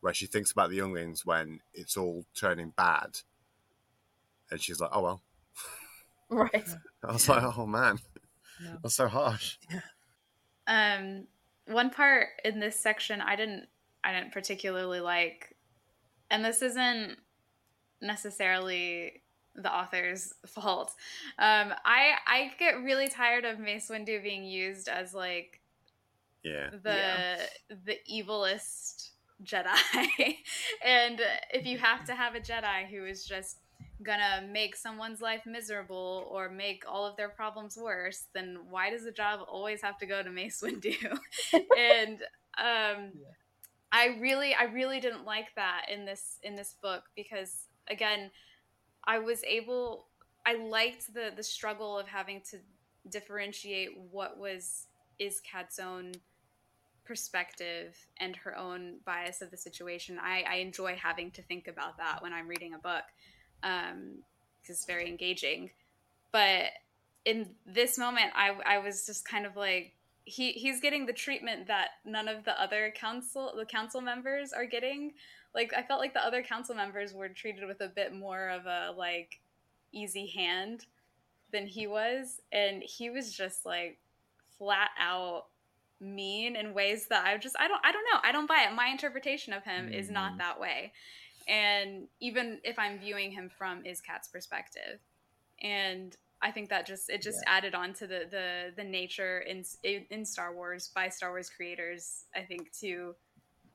where 0.00 0.14
she 0.14 0.26
thinks 0.26 0.52
about 0.52 0.70
the 0.70 0.76
younglings 0.76 1.24
when 1.24 1.60
it's 1.72 1.96
all 1.96 2.24
turning 2.34 2.70
bad, 2.76 3.20
and 4.50 4.60
she's 4.60 4.80
like, 4.80 4.90
"Oh 4.92 5.02
well." 5.02 5.22
Right. 6.30 6.68
I 7.06 7.12
was 7.12 7.28
like, 7.28 7.42
"Oh 7.56 7.66
man, 7.66 7.98
No. 8.60 8.78
that's 8.82 8.94
so 8.96 9.06
harsh." 9.08 9.58
Um, 10.66 11.26
one 11.66 11.90
part 11.90 12.28
in 12.44 12.58
this 12.60 12.80
section 12.80 13.20
I 13.20 13.36
didn't 13.36 13.66
I 14.02 14.12
didn't 14.12 14.32
particularly 14.32 15.00
like, 15.00 15.54
and 16.30 16.44
this 16.44 16.62
isn't 16.62 17.18
necessarily 18.00 19.22
the 19.56 19.72
author's 19.74 20.32
fault. 20.46 20.92
Um, 21.38 21.72
I 21.84 22.14
I 22.26 22.52
get 22.58 22.82
really 22.82 23.08
tired 23.08 23.44
of 23.44 23.58
Mace 23.58 23.88
Windu 23.90 24.22
being 24.22 24.44
used 24.44 24.88
as 24.88 25.14
like 25.14 25.60
Yeah, 26.42 26.70
the 26.82 26.90
Yeah. 26.90 27.36
the 27.84 27.96
evilest 28.10 29.10
Jedi, 29.42 29.76
and 30.84 31.20
if 31.52 31.66
you 31.66 31.78
have 31.78 32.04
to 32.04 32.14
have 32.14 32.34
a 32.34 32.40
Jedi 32.40 32.88
who 32.88 33.04
is 33.04 33.24
just 33.24 33.58
gonna 34.02 34.46
make 34.50 34.76
someone's 34.76 35.20
life 35.20 35.42
miserable 35.46 36.26
or 36.30 36.48
make 36.50 36.84
all 36.86 37.06
of 37.06 37.16
their 37.16 37.28
problems 37.28 37.76
worse, 37.76 38.26
then 38.34 38.58
why 38.70 38.90
does 38.90 39.04
the 39.04 39.12
job 39.12 39.40
always 39.48 39.82
have 39.82 39.98
to 39.98 40.06
go 40.06 40.22
to 40.22 40.30
Mace 40.30 40.60
Windu? 40.62 41.18
and 41.76 42.22
um, 42.58 43.12
I 43.92 44.16
really, 44.20 44.54
I 44.54 44.64
really 44.64 45.00
didn't 45.00 45.24
like 45.24 45.54
that 45.56 45.86
in 45.92 46.04
this 46.04 46.38
in 46.42 46.54
this 46.56 46.74
book 46.82 47.04
because 47.16 47.68
again, 47.88 48.30
I 49.06 49.18
was 49.18 49.42
able, 49.44 50.06
I 50.46 50.54
liked 50.54 51.12
the 51.12 51.32
the 51.34 51.42
struggle 51.42 51.98
of 51.98 52.06
having 52.08 52.40
to 52.50 52.58
differentiate 53.08 53.90
what 54.10 54.38
was 54.38 54.86
Iskat's 55.20 55.78
own 55.78 56.12
perspective 57.04 57.96
and 58.18 58.34
her 58.36 58.56
own 58.56 58.96
bias 59.04 59.42
of 59.42 59.50
the 59.50 59.56
situation. 59.56 60.18
I, 60.18 60.44
I 60.48 60.54
enjoy 60.56 60.96
having 60.96 61.30
to 61.32 61.42
think 61.42 61.68
about 61.68 61.98
that 61.98 62.22
when 62.22 62.32
I'm 62.32 62.48
reading 62.48 62.72
a 62.72 62.78
book 62.78 63.04
um, 63.62 64.22
because 64.62 64.76
it's 64.76 64.86
very 64.86 65.08
engaging. 65.08 65.70
But 66.32 66.70
in 67.26 67.50
this 67.66 67.98
moment, 67.98 68.32
I, 68.34 68.56
I 68.64 68.78
was 68.78 69.06
just 69.06 69.28
kind 69.28 69.44
of 69.44 69.54
like, 69.56 69.92
he, 70.24 70.52
he's 70.52 70.80
getting 70.80 71.04
the 71.04 71.12
treatment 71.12 71.66
that 71.66 71.88
none 72.06 72.28
of 72.28 72.44
the 72.44 72.58
other 72.60 72.92
council 72.96 73.52
the 73.54 73.66
council 73.66 74.00
members 74.00 74.52
are 74.54 74.64
getting. 74.64 75.12
Like 75.54 75.72
I 75.76 75.82
felt 75.82 76.00
like 76.00 76.14
the 76.14 76.24
other 76.24 76.42
council 76.42 76.74
members 76.74 77.14
were 77.14 77.28
treated 77.28 77.66
with 77.66 77.80
a 77.80 77.88
bit 77.88 78.14
more 78.14 78.48
of 78.48 78.66
a 78.66 78.92
like 78.96 79.40
easy 79.92 80.26
hand 80.26 80.86
than 81.52 81.66
he 81.66 81.86
was, 81.86 82.40
and 82.52 82.82
he 82.82 83.10
was 83.10 83.32
just 83.32 83.64
like 83.64 83.98
flat 84.58 84.90
out 84.98 85.46
mean 86.00 86.56
in 86.56 86.74
ways 86.74 87.06
that 87.08 87.24
I 87.24 87.38
just 87.38 87.56
I 87.58 87.68
don't 87.68 87.80
I 87.84 87.92
don't 87.92 88.04
know 88.12 88.18
I 88.22 88.32
don't 88.32 88.48
buy 88.48 88.66
it. 88.68 88.74
My 88.74 88.88
interpretation 88.88 89.52
of 89.52 89.62
him 89.64 89.88
is 89.92 90.10
not 90.10 90.32
Mhm. 90.34 90.38
that 90.38 90.60
way, 90.60 90.92
and 91.46 92.08
even 92.20 92.60
if 92.64 92.78
I'm 92.78 92.98
viewing 92.98 93.30
him 93.30 93.48
from 93.48 93.84
Iskat's 93.84 94.28
perspective, 94.28 94.98
and 95.62 96.16
I 96.42 96.50
think 96.50 96.68
that 96.70 96.84
just 96.84 97.08
it 97.08 97.22
just 97.22 97.38
added 97.46 97.74
on 97.74 97.94
to 97.94 98.06
the 98.06 98.26
the 98.28 98.72
the 98.76 98.84
nature 98.84 99.38
in 99.40 99.64
in 99.84 100.24
Star 100.26 100.52
Wars 100.52 100.88
by 100.88 101.08
Star 101.08 101.30
Wars 101.30 101.48
creators. 101.48 102.24
I 102.34 102.42
think 102.42 102.72
to 102.80 103.14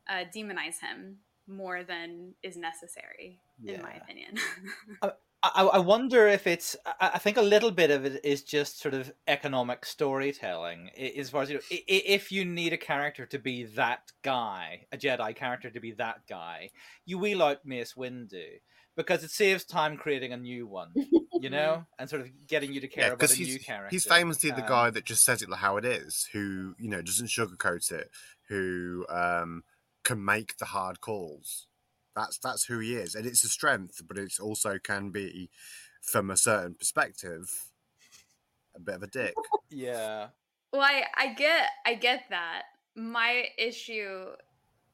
uh, 0.08 0.26
demonize 0.36 0.80
him 0.82 1.20
more 1.50 1.84
than 1.84 2.34
is 2.43 2.58
necessary, 2.58 3.39
yeah. 3.62 3.76
in 3.76 3.82
my 3.82 3.93
opinion. 3.93 4.38
I, 5.41 5.64
I 5.64 5.80
wonder 5.80 6.28
if 6.28 6.47
it's. 6.47 6.76
I 7.00 7.18
think 7.18 7.38
a 7.38 7.41
little 7.41 7.72
bit 7.72 7.91
of 7.91 8.06
it 8.06 8.20
is 8.26 8.43
just 8.43 8.82
sort 8.82 8.93
of 8.93 9.12
economic 9.28 9.86
storytelling. 9.86 10.89
As 11.18 11.30
far 11.30 11.43
as 11.43 11.50
you 11.50 11.56
know, 11.56 11.62
if 11.70 12.32
you 12.32 12.43
need 12.43 12.74
a 12.74 12.78
character 12.78 13.26
to 13.28 13.39
be 13.39 13.64
that 13.64 14.12
guy, 14.22 14.88
a 14.91 14.97
Jedi 14.97 15.34
character 15.36 15.70
to 15.70 15.80
be 15.80 15.93
that 15.93 16.28
guy, 16.28 16.72
you 17.06 17.18
wheel 17.18 17.41
out 17.41 17.66
Mace 17.66 17.93
Windu 17.93 18.60
because 18.97 19.24
it 19.24 19.32
saves 19.32 19.64
time 19.64 19.95
creating 19.95 20.34
a 20.34 20.38
new 20.38 20.68
one, 20.68 20.91
you 21.39 21.50
know, 21.50 21.86
and 21.97 22.10
sort 22.10 22.22
of 22.22 22.28
getting 22.47 22.74
you 22.74 22.82
to 22.82 22.88
care 22.89 23.08
yeah, 23.08 23.14
about 23.14 23.32
a 23.32 23.41
new 23.41 23.60
character. 23.60 23.95
He's 23.95 24.04
famously 24.04 24.52
um, 24.52 24.60
the 24.60 24.68
guy 24.68 24.89
that 24.89 25.06
just 25.06 25.24
says 25.24 25.41
it 25.41 25.47
how 25.54 25.78
it 25.78 25.86
is, 25.86 26.28
who 26.34 26.76
you 26.78 26.89
know 26.89 27.02
doesn't 27.02 27.28
sugarcoat 27.28 27.93
it, 27.93 28.12
who 28.50 29.06
um, 29.10 29.64
can 30.04 30.24
make 30.24 30.58
the 30.58 30.66
hard 30.66 31.02
calls. 31.02 31.68
That's 32.16 32.38
that's 32.38 32.66
who 32.66 32.80
he 32.80 32.95
is, 32.95 33.16
and 33.16 33.26
it's 33.26 33.43
a 33.43 33.50
strength, 33.50 34.02
but 34.08 34.18
it 34.18 34.39
also 34.39 34.78
can 34.80 35.10
be, 35.12 35.50
from 36.02 36.30
a 36.30 36.38
certain 36.38 36.74
perspective, 36.74 37.70
a 38.76 38.80
bit 38.80 38.95
of 38.95 39.04
a 39.04 39.08
dick. 39.08 39.34
Yeah. 39.72 40.30
Well, 40.74 40.82
I, 40.82 41.04
I 41.16 41.34
get 41.34 41.70
I 41.86 41.93
get 41.93 42.24
that. 42.32 42.64
My 42.95 43.45
issue 43.56 44.30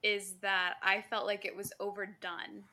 is 0.04 0.36
that 0.42 0.74
I 0.84 1.02
felt 1.10 1.26
like 1.26 1.46
it 1.46 1.56
was 1.56 1.72
overdone 1.80 2.66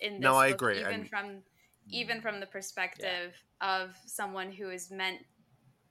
in 0.00 0.14
this 0.14 0.20
no, 0.22 0.36
I 0.36 0.52
book, 0.52 0.62
agree. 0.62 0.80
even 0.80 0.92
and... 0.92 1.08
from 1.08 1.26
mm. 1.26 1.42
even 1.90 2.20
from 2.22 2.40
the 2.40 2.46
perspective 2.46 3.34
yeah. 3.60 3.82
of 3.82 3.96
someone 4.06 4.50
who 4.50 4.70
is 4.70 4.90
meant 4.90 5.18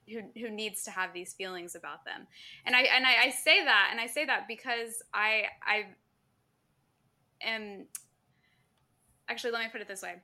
who 0.07 0.21
who 0.39 0.49
needs 0.49 0.83
to 0.83 0.91
have 0.91 1.13
these 1.13 1.33
feelings 1.33 1.75
about 1.75 2.05
them. 2.05 2.27
And 2.65 2.75
I 2.75 2.81
and 2.81 3.05
I, 3.05 3.25
I 3.25 3.29
say 3.29 3.63
that 3.63 3.89
and 3.91 3.99
I 3.99 4.07
say 4.07 4.25
that 4.25 4.47
because 4.47 5.01
I 5.13 5.45
I 5.65 5.85
am 7.41 7.85
actually 9.29 9.51
let 9.51 9.63
me 9.63 9.69
put 9.71 9.81
it 9.81 9.87
this 9.87 10.01
way. 10.01 10.15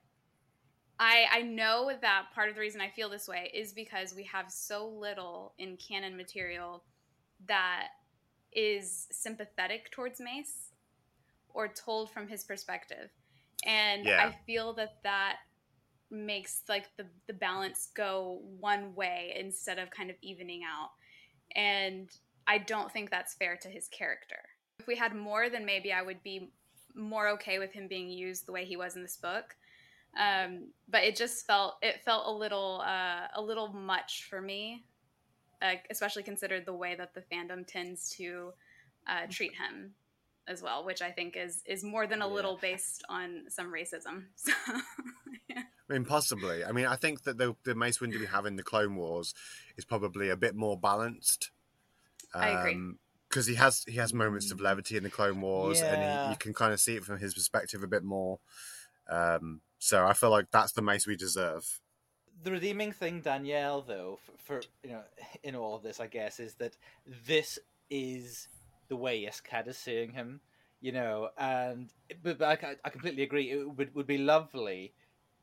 I 1.00 1.26
I 1.32 1.42
know 1.42 1.92
that 2.02 2.26
part 2.34 2.50
of 2.50 2.56
the 2.56 2.62
reason 2.62 2.82
I 2.82 2.90
feel 2.90 3.10
this 3.10 3.28
way 3.28 3.52
is 3.54 3.74
because 3.74 4.14
we 4.14 4.24
have 4.24 4.52
so 4.52 4.88
little 4.88 5.54
in 5.58 5.78
canon 5.78 6.18
material 6.18 6.84
that 7.48 7.88
is 8.52 9.08
sympathetic 9.12 9.92
towards 9.92 10.20
Mace 10.20 10.72
or 11.54 11.68
told 11.68 12.12
from 12.12 12.28
his 12.28 12.44
perspective. 12.44 13.10
And 13.66 14.06
yeah. 14.06 14.28
I 14.28 14.46
feel 14.46 14.74
that 14.74 14.98
that 15.04 15.38
makes 16.12 16.62
like 16.68 16.96
the 16.98 17.06
the 17.28 17.34
balance 17.34 17.90
go 17.96 18.42
one 18.60 18.96
way 18.96 19.34
instead 19.38 19.80
of 19.80 19.92
kind 19.92 20.10
of 20.10 20.16
evening 20.22 20.62
out. 20.64 20.90
And 21.56 22.10
I 22.48 22.58
don't 22.58 22.92
think 22.92 23.10
that's 23.10 23.36
fair 23.36 23.58
to 23.58 23.68
his 23.68 23.88
character. 23.88 24.40
If 24.80 24.88
we 24.88 24.96
had 24.96 25.16
more, 25.16 25.50
then 25.50 25.66
maybe 25.66 25.92
I 25.92 26.02
would 26.02 26.24
be 26.24 26.52
more 26.96 27.30
okay 27.30 27.60
with 27.60 27.72
him 27.72 27.88
being 27.88 28.10
used 28.10 28.46
the 28.46 28.52
way 28.52 28.66
he 28.66 28.78
was 28.78 28.96
in 28.96 29.02
this 29.02 29.18
book. 29.18 29.56
Um, 30.20 30.70
but 30.88 31.04
it 31.04 31.16
just 31.16 31.46
felt 31.46 31.76
it 31.82 32.02
felt 32.04 32.28
a 32.28 32.32
little 32.32 32.82
uh, 32.86 33.28
a 33.36 33.42
little 33.42 33.68
much 33.68 34.26
for 34.30 34.42
me, 34.42 34.84
uh, 35.62 35.76
especially 35.90 36.24
considered 36.24 36.66
the 36.66 36.74
way 36.74 36.96
that 36.96 37.14
the 37.14 37.22
fandom 37.22 37.66
tends 37.68 38.10
to 38.18 38.54
uh, 39.08 39.28
treat 39.30 39.52
him 39.56 39.94
as 40.48 40.64
well, 40.64 40.84
which 40.84 41.02
I 41.02 41.12
think 41.12 41.38
is 41.38 41.62
is 41.66 41.84
more 41.84 42.08
than 42.08 42.22
a 42.22 42.28
yeah. 42.28 42.34
little 42.34 42.58
based 42.60 43.04
on 43.10 43.44
some 43.50 43.72
racism. 43.72 44.24
So. 44.36 44.52
I 45.90 45.94
mean, 45.94 46.06
possibly. 46.06 46.64
I 46.64 46.72
mean, 46.72 46.86
I 46.86 46.96
think 46.96 47.24
that 47.24 47.38
the 47.38 47.56
the 47.64 47.76
Mace 47.76 48.00
Windu 48.00 48.20
we 48.20 48.28
have 48.28 48.46
in 48.46 48.56
the 48.56 48.64
Clone 48.64 48.96
Wars 48.96 49.34
is 49.78 49.86
probably 49.86 50.30
a 50.30 50.38
bit 50.38 50.56
more 50.56 50.78
balanced. 50.78 51.52
Um, 52.34 52.42
I 52.44 52.50
agree 52.50 52.94
because 53.30 53.48
um, 53.48 53.54
he 53.54 53.58
has 53.58 53.84
he 53.88 53.98
has 53.98 54.14
moments 54.14 54.52
of 54.52 54.60
levity 54.60 54.98
in 54.98 55.04
the 55.04 55.10
Clone 55.10 55.42
Wars, 55.42 55.80
yeah. 55.80 55.94
and 55.94 56.28
he, 56.28 56.32
you 56.32 56.38
can 56.38 56.54
kind 56.54 56.74
of 56.74 56.80
see 56.80 56.96
it 56.96 57.04
from 57.04 57.20
his 57.20 57.34
perspective 57.34 57.84
a 57.84 57.88
bit 57.88 58.04
more. 58.04 58.40
Um, 59.08 59.62
so 59.78 60.06
I 60.06 60.14
feel 60.14 60.30
like 60.30 60.52
that's 60.52 60.74
the 60.74 60.82
Mace 60.82 61.08
we 61.08 61.16
deserve. 61.16 61.80
The 62.44 62.52
redeeming 62.52 62.92
thing, 62.92 63.22
Danielle, 63.22 63.82
though, 63.82 64.20
for, 64.24 64.62
for 64.62 64.68
you 64.84 64.92
know, 64.92 65.02
in 65.44 65.56
all 65.56 65.76
of 65.76 65.84
this, 65.84 66.00
I 66.00 66.08
guess, 66.08 66.40
is 66.40 66.56
that 66.56 66.78
this 67.28 67.60
is 67.90 68.48
the 68.88 68.96
way 68.96 69.24
Iskat 69.24 69.68
is 69.68 69.78
seeing 69.78 70.12
him, 70.12 70.42
you 70.82 70.92
know, 70.92 71.30
and 71.38 71.90
but, 72.24 72.40
but 72.40 72.64
I, 72.64 72.76
I 72.84 72.90
completely 72.90 73.24
agree. 73.24 73.52
It 73.52 73.78
would 73.78 73.94
would 73.96 74.08
be 74.08 74.18
lovely 74.18 74.94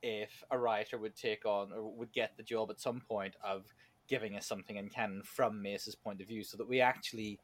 if 0.06 0.44
a 0.50 0.58
writer 0.58 0.98
would 0.98 1.16
take 1.16 1.44
on 1.44 1.72
or 1.72 1.90
would 1.90 2.12
get 2.12 2.36
the 2.36 2.42
job 2.42 2.70
at 2.70 2.80
some 2.80 3.00
point 3.00 3.34
of 3.42 3.64
giving 4.08 4.36
us 4.36 4.46
something 4.46 4.76
in 4.76 4.88
canon 4.88 5.22
from 5.24 5.60
Mace's 5.60 5.96
point 5.96 6.20
of 6.20 6.28
view, 6.28 6.44
so 6.44 6.56
that 6.56 6.68
we 6.68 6.80
actually. 6.80 7.38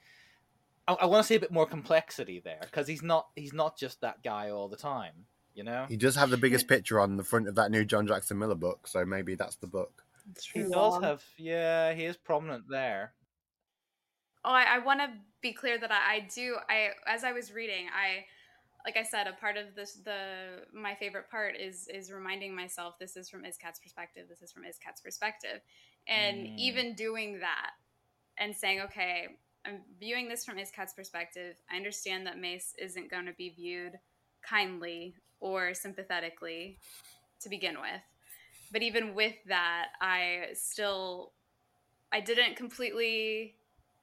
I, 0.86 0.94
I 0.94 1.06
want 1.06 1.24
to 1.24 1.26
see 1.26 1.34
a 1.34 1.40
bit 1.40 1.52
more 1.52 1.66
complexity 1.66 2.40
there 2.40 2.60
because 2.60 2.86
he's 2.86 3.02
not 3.02 3.26
he's 3.34 3.52
not 3.52 3.76
just 3.76 4.00
that 4.00 4.22
guy 4.22 4.50
all 4.50 4.68
the 4.68 4.76
time, 4.76 5.26
you 5.54 5.64
know. 5.64 5.86
He 5.88 5.96
does 5.96 6.16
have 6.16 6.30
the 6.30 6.36
biggest 6.36 6.68
picture 6.68 7.00
on 7.00 7.16
the 7.16 7.24
front 7.24 7.48
of 7.48 7.56
that 7.56 7.70
new 7.70 7.84
John 7.84 8.06
Jackson 8.06 8.38
Miller 8.38 8.54
book, 8.54 8.86
so 8.86 9.04
maybe 9.04 9.34
that's 9.34 9.56
the 9.56 9.66
book. 9.66 10.04
He 10.54 10.62
does 10.62 10.94
um, 10.94 11.02
have, 11.02 11.24
yeah, 11.36 11.92
he 11.94 12.04
is 12.04 12.16
prominent 12.16 12.64
there. 12.70 13.12
Oh, 14.44 14.52
I, 14.52 14.76
I 14.76 14.78
want 14.78 15.00
to 15.00 15.08
be 15.40 15.52
clear 15.52 15.78
that 15.78 15.90
I, 15.90 16.14
I 16.14 16.28
do. 16.34 16.56
I 16.68 16.90
as 17.06 17.24
I 17.24 17.32
was 17.32 17.52
reading, 17.52 17.86
I 17.92 18.24
like 18.84 18.96
I 18.96 19.02
said, 19.02 19.26
a 19.26 19.32
part 19.32 19.56
of 19.56 19.74
this, 19.74 19.94
the 19.94 20.64
my 20.72 20.94
favorite 20.94 21.30
part 21.30 21.56
is 21.56 21.88
is 21.88 22.10
reminding 22.12 22.54
myself 22.54 22.98
this 22.98 23.16
is 23.16 23.28
from 23.28 23.42
Iskat's 23.42 23.78
perspective. 23.78 24.26
This 24.28 24.42
is 24.42 24.50
from 24.52 24.62
Iskat's 24.62 25.00
perspective, 25.00 25.60
and 26.08 26.38
mm. 26.38 26.58
even 26.58 26.94
doing 26.94 27.40
that 27.40 27.70
and 28.38 28.54
saying, 28.54 28.80
okay, 28.80 29.28
I'm 29.64 29.80
viewing 30.00 30.28
this 30.28 30.44
from 30.44 30.56
Iskat's 30.56 30.94
perspective. 30.94 31.56
I 31.70 31.76
understand 31.76 32.26
that 32.26 32.38
Mace 32.38 32.74
isn't 32.78 33.10
going 33.10 33.26
to 33.26 33.32
be 33.34 33.50
viewed 33.50 33.98
kindly 34.42 35.14
or 35.40 35.74
sympathetically 35.74 36.78
to 37.40 37.48
begin 37.48 37.76
with, 37.80 38.02
but 38.72 38.82
even 38.82 39.14
with 39.14 39.34
that, 39.46 39.88
I 40.00 40.48
still 40.54 41.32
I 42.12 42.20
didn't 42.20 42.56
completely 42.56 43.54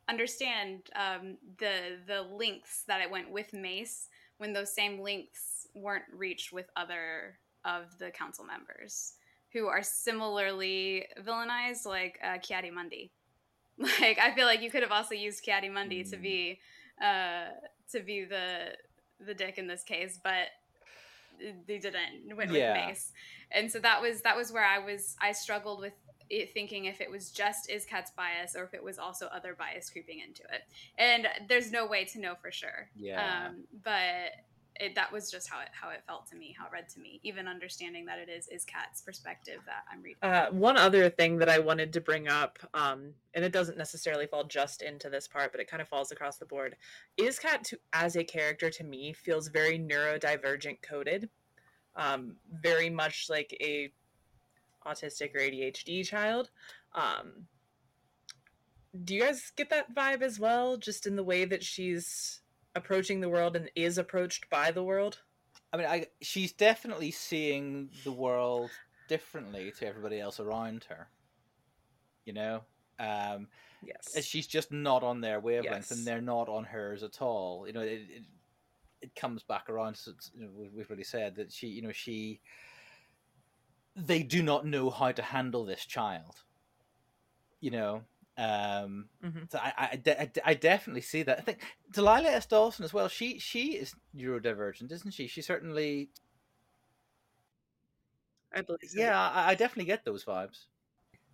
understand 0.07 0.83
um, 0.95 1.37
the 1.57 1.97
the 2.07 2.21
links 2.21 2.83
that 2.87 3.01
I 3.01 3.07
went 3.07 3.29
with 3.29 3.53
Mace 3.53 4.07
when 4.39 4.53
those 4.53 4.73
same 4.73 4.99
lengths 5.01 5.67
weren't 5.75 6.05
reached 6.11 6.51
with 6.51 6.65
other 6.75 7.37
of 7.65 7.97
the 7.99 8.09
council 8.09 8.43
members 8.43 9.13
who 9.53 9.67
are 9.67 9.83
similarly 9.83 11.05
villainized, 11.21 11.85
like 11.85 12.19
uh, 12.23 12.37
Ki-Adi-Mundi. 12.41 13.11
Like 14.01 14.19
I 14.19 14.35
feel 14.35 14.45
like 14.45 14.61
you 14.61 14.69
could 14.69 14.83
have 14.83 14.91
also 14.91 15.15
used 15.15 15.41
Ki-Adi-Mundi 15.41 16.03
mm. 16.03 16.09
to 16.09 16.17
be 16.17 16.59
uh, 17.01 17.45
to 17.93 18.01
be 18.01 18.25
the 18.25 18.75
the 19.25 19.33
dick 19.33 19.57
in 19.57 19.67
this 19.67 19.83
case, 19.83 20.19
but 20.21 20.47
they 21.65 21.77
didn't 21.77 22.35
went 22.35 22.51
yeah. 22.51 22.73
with 22.73 22.87
Mace, 22.89 23.13
and 23.51 23.71
so 23.71 23.79
that 23.79 24.01
was 24.01 24.21
that 24.23 24.35
was 24.35 24.51
where 24.51 24.65
I 24.65 24.79
was 24.79 25.15
I 25.21 25.31
struggled 25.31 25.79
with 25.79 25.93
it, 26.29 26.53
thinking 26.53 26.85
if 26.85 27.01
it 27.01 27.09
was 27.09 27.31
just 27.31 27.69
Iskat's 27.69 28.11
bias 28.11 28.55
or 28.55 28.63
if 28.63 28.73
it 28.73 28.83
was 28.83 28.99
also 28.99 29.27
other 29.27 29.55
bias 29.57 29.89
creeping 29.89 30.19
into 30.19 30.43
it. 30.43 30.61
And 30.97 31.27
there's 31.47 31.71
no 31.71 31.87
way 31.87 32.05
to 32.05 32.19
know 32.19 32.35
for 32.41 32.51
sure. 32.51 32.89
Yeah. 32.95 33.47
Um, 33.47 33.63
but 33.83 34.33
it, 34.79 34.95
that 34.95 35.11
was 35.11 35.29
just 35.29 35.49
how 35.49 35.59
it 35.59 35.67
how 35.71 35.89
it 35.89 36.01
felt 36.07 36.27
to 36.29 36.35
me, 36.35 36.55
how 36.57 36.65
it 36.67 36.71
read 36.71 36.89
to 36.89 36.99
me. 36.99 37.19
Even 37.23 37.47
understanding 37.47 38.05
that 38.05 38.19
it 38.19 38.29
is 38.29 38.47
Iskat's 38.53 39.01
perspective 39.01 39.59
that 39.65 39.83
I'm 39.91 40.01
reading. 40.01 40.17
Uh, 40.21 40.47
one 40.51 40.77
other 40.77 41.09
thing 41.09 41.37
that 41.37 41.49
I 41.49 41.59
wanted 41.59 41.91
to 41.93 42.01
bring 42.01 42.27
up, 42.27 42.59
um, 42.73 43.13
and 43.33 43.43
it 43.43 43.51
doesn't 43.51 43.77
necessarily 43.77 44.25
fall 44.25 44.45
just 44.45 44.81
into 44.81 45.09
this 45.09 45.27
part, 45.27 45.51
but 45.51 45.59
it 45.59 45.69
kind 45.69 45.81
of 45.81 45.87
falls 45.87 46.11
across 46.11 46.37
the 46.37 46.45
board. 46.45 46.75
Iskat 47.19 47.63
to, 47.63 47.79
as 47.91 48.15
a 48.15 48.23
character 48.23 48.69
to 48.69 48.83
me 48.83 49.13
feels 49.13 49.49
very 49.49 49.77
neurodivergent 49.77 50.77
coded, 50.81 51.29
um, 51.95 52.37
very 52.61 52.89
much 52.89 53.27
like 53.29 53.55
a 53.59 53.91
autistic 54.89 55.35
or 55.35 55.39
ADHD 55.39 56.05
child. 56.05 56.49
Um, 56.93 57.47
do 59.03 59.15
you 59.15 59.21
guys 59.21 59.51
get 59.55 59.69
that 59.69 59.93
vibe 59.93 60.21
as 60.21 60.39
well, 60.39 60.77
just 60.77 61.05
in 61.05 61.15
the 61.15 61.23
way 61.23 61.45
that 61.45 61.63
she's 61.63 62.41
approaching 62.75 63.19
the 63.19 63.29
world 63.29 63.55
and 63.55 63.69
is 63.75 63.97
approached 63.97 64.49
by 64.49 64.71
the 64.71 64.83
world? 64.83 65.19
I 65.71 65.77
mean, 65.77 65.85
I 65.85 66.07
she's 66.21 66.51
definitely 66.51 67.11
seeing 67.11 67.89
the 68.03 68.11
world 68.11 68.71
differently 69.07 69.71
to 69.79 69.87
everybody 69.87 70.19
else 70.19 70.39
around 70.39 70.85
her. 70.89 71.07
You 72.25 72.33
know, 72.33 72.61
um, 72.99 73.47
yes, 73.83 74.25
she's 74.25 74.47
just 74.47 74.71
not 74.71 75.03
on 75.03 75.21
their 75.21 75.39
wavelength, 75.39 75.87
yes. 75.89 75.91
and 75.91 76.05
they're 76.05 76.21
not 76.21 76.49
on 76.49 76.63
hers 76.63 77.03
at 77.03 77.21
all. 77.21 77.67
You 77.67 77.73
know, 77.73 77.81
it 77.81 78.01
it, 78.09 78.23
it 79.01 79.15
comes 79.15 79.43
back 79.43 79.69
around. 79.69 79.95
So 79.95 80.11
you 80.33 80.41
know, 80.41 80.49
we've 80.73 80.89
already 80.89 81.03
said 81.03 81.35
that 81.35 81.51
she, 81.51 81.67
you 81.67 81.83
know, 81.83 81.91
she 81.91 82.41
they 83.95 84.23
do 84.23 84.41
not 84.43 84.65
know 84.65 84.89
how 84.89 85.11
to 85.11 85.21
handle 85.21 85.65
this 85.65 85.85
child. 85.85 86.43
You 87.59 87.71
know, 87.71 88.01
um, 88.39 89.09
mm-hmm. 89.21 89.39
so 89.49 89.59
I, 89.61 89.73
I, 89.77 90.11
I, 90.11 90.31
I, 90.45 90.53
definitely 90.53 91.01
see 91.01 91.23
that. 91.23 91.39
I 91.39 91.41
think 91.41 91.59
Delilah 91.91 92.29
S. 92.29 92.45
Dawson 92.45 92.85
as 92.85 92.93
well. 92.93 93.09
She 93.09 93.37
she 93.37 93.73
is 93.73 93.93
neurodivergent, 94.15 94.93
isn't 94.93 95.13
she? 95.13 95.27
She 95.27 95.41
certainly. 95.41 96.09
I 98.53 98.61
believe. 98.61 98.79
So. 98.87 98.99
Yeah, 99.01 99.19
I, 99.19 99.49
I 99.49 99.55
definitely 99.55 99.85
get 99.85 100.05
those 100.05 100.23
vibes. 100.23 100.67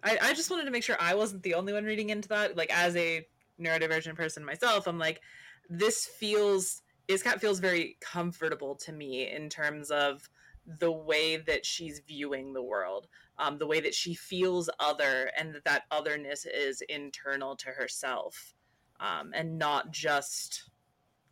I, 0.03 0.17
I 0.19 0.33
just 0.33 0.49
wanted 0.49 0.65
to 0.65 0.71
make 0.71 0.83
sure 0.83 0.97
I 0.99 1.13
wasn't 1.13 1.43
the 1.43 1.53
only 1.53 1.73
one 1.73 1.83
reading 1.83 2.09
into 2.09 2.27
that. 2.29 2.57
Like 2.57 2.73
as 2.73 2.95
a 2.95 3.27
neurodivergent 3.61 4.15
person 4.15 4.43
myself, 4.43 4.87
I'm 4.87 4.97
like, 4.97 5.21
this 5.69 6.07
feels 6.07 6.81
Iskat 7.07 7.39
feels 7.39 7.59
very 7.59 7.97
comfortable 8.01 8.75
to 8.77 8.91
me 8.91 9.29
in 9.31 9.49
terms 9.49 9.91
of 9.91 10.27
the 10.79 10.91
way 10.91 11.37
that 11.37 11.65
she's 11.65 12.01
viewing 12.07 12.53
the 12.53 12.63
world, 12.63 13.07
um, 13.37 13.57
the 13.57 13.67
way 13.67 13.79
that 13.79 13.93
she 13.93 14.13
feels 14.13 14.69
other, 14.79 15.31
and 15.37 15.53
that 15.53 15.65
that 15.65 15.83
otherness 15.91 16.45
is 16.45 16.81
internal 16.89 17.55
to 17.57 17.69
herself, 17.69 18.53
um, 18.99 19.31
and 19.33 19.57
not 19.57 19.91
just 19.91 20.69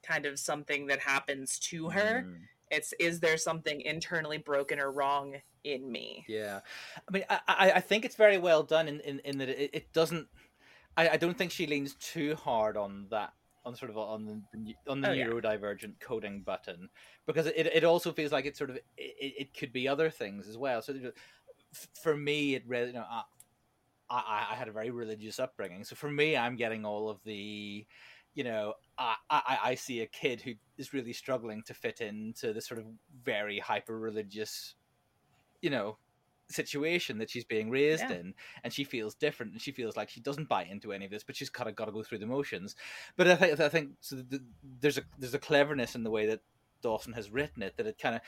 kind 0.04 0.26
of 0.26 0.38
something 0.38 0.88
that 0.88 1.00
happens 1.00 1.58
to 1.60 1.90
her. 1.90 2.26
Mm. 2.28 2.36
It's 2.72 2.94
is 3.00 3.20
there 3.20 3.38
something 3.38 3.82
internally 3.82 4.38
broken 4.38 4.80
or 4.80 4.92
wrong 4.92 5.36
in 5.64 5.92
me? 5.92 6.26
Yeah, 6.28 6.60
I 7.08 7.12
mean, 7.12 7.24
I, 7.30 7.72
I, 7.76 7.80
think 7.80 8.04
it's 8.04 8.16
very 8.16 8.38
well 8.38 8.64
done 8.64 8.88
in, 8.88 9.00
in, 9.02 9.20
in 9.20 9.38
that 9.38 9.50
it, 9.50 9.70
it 9.74 9.94
doesn't. 9.94 10.28
I, 10.98 11.10
I 11.10 11.18
don't 11.18 11.38
think 11.38 11.52
she 11.52 11.68
leans 11.68 11.96
too 11.96 12.36
hard 12.36 12.78
on 12.78 13.08
that 13.12 13.34
on 13.66 13.76
sort 13.76 13.91
of 13.91 13.97
on 13.97 14.26
the 14.26 14.76
on 14.88 15.01
the 15.01 15.07
Oh, 15.07 15.14
yeah. 15.14 15.26
neurodivergent 15.26 15.99
coding 15.99 16.41
button 16.41 16.89
because 17.26 17.47
it, 17.47 17.68
it 17.68 17.84
also 17.84 18.11
feels 18.11 18.32
like 18.32 18.45
it 18.45 18.57
sort 18.57 18.70
of 18.70 18.76
it, 18.76 18.84
it 18.97 19.53
could 19.53 19.72
be 19.72 19.88
other 19.88 20.09
things 20.09 20.47
as 20.47 20.57
well. 20.57 20.82
So 20.82 20.93
for 22.01 22.16
me, 22.16 22.55
it 22.55 22.64
really 22.68 22.88
you 22.88 22.93
know 22.93 23.05
I, 23.09 23.24
I 24.09 24.47
I 24.51 24.55
had 24.55 24.68
a 24.68 24.72
very 24.72 24.91
religious 24.91 25.39
upbringing, 25.39 25.84
so 25.84 25.95
for 25.95 26.09
me, 26.11 26.36
I'm 26.38 26.55
getting 26.55 26.86
all 26.86 27.09
of 27.09 27.24
the 27.24 27.86
you 28.36 28.43
know 28.43 28.74
I, 28.97 29.16
I 29.30 29.59
I 29.64 29.76
see 29.76 30.01
a 30.01 30.07
kid 30.07 30.41
who 30.41 30.53
is 30.78 30.93
really 30.93 31.14
struggling 31.14 31.64
to 31.64 31.74
fit 31.74 32.01
into 32.01 32.51
this 32.53 32.68
sort 32.68 32.80
of 32.80 32.88
very 33.24 33.59
hyper 33.59 33.99
religious 33.99 34.76
you 35.61 35.70
know 35.70 35.97
situation 36.50 37.18
that 37.20 37.30
she's 37.30 37.46
being 37.46 37.70
raised 37.70 38.04
Yeah. 38.10 38.18
in 38.18 38.34
and 38.64 38.72
she 38.74 38.84
feels 38.84 39.16
different 39.16 39.54
and 39.54 39.62
she 39.62 39.72
feels 39.72 39.96
like 39.98 40.10
she 40.10 40.20
doesn't 40.20 40.50
buy 40.50 40.64
into 40.66 40.91
any 40.94 41.06
of 41.06 41.12
this 41.12 41.24
but 41.24 41.36
she's 41.36 41.50
kind 41.50 41.70
of 41.70 41.76
got 41.76 41.86
to 41.86 41.91
go 41.91 42.04
through 42.04 42.20
the 42.20 42.26
motions 42.26 42.76
but 43.16 43.28
i 43.28 43.36
think 43.36 43.60
i 43.60 43.70
think 43.70 43.91
so 44.02 44.18
the, 44.18 44.44
there's 44.82 44.98
a 44.98 45.04
there's 45.18 45.34
a 45.34 45.39
cleverness 45.39 45.96
in 45.96 46.04
the 46.04 46.12
way 46.12 46.26
that 46.28 46.41
dawson 46.82 47.14
has 47.14 47.32
written 47.32 47.64
it 47.64 47.76
that 47.78 47.88
it 47.88 47.98
kind 47.98 48.16
of 48.16 48.22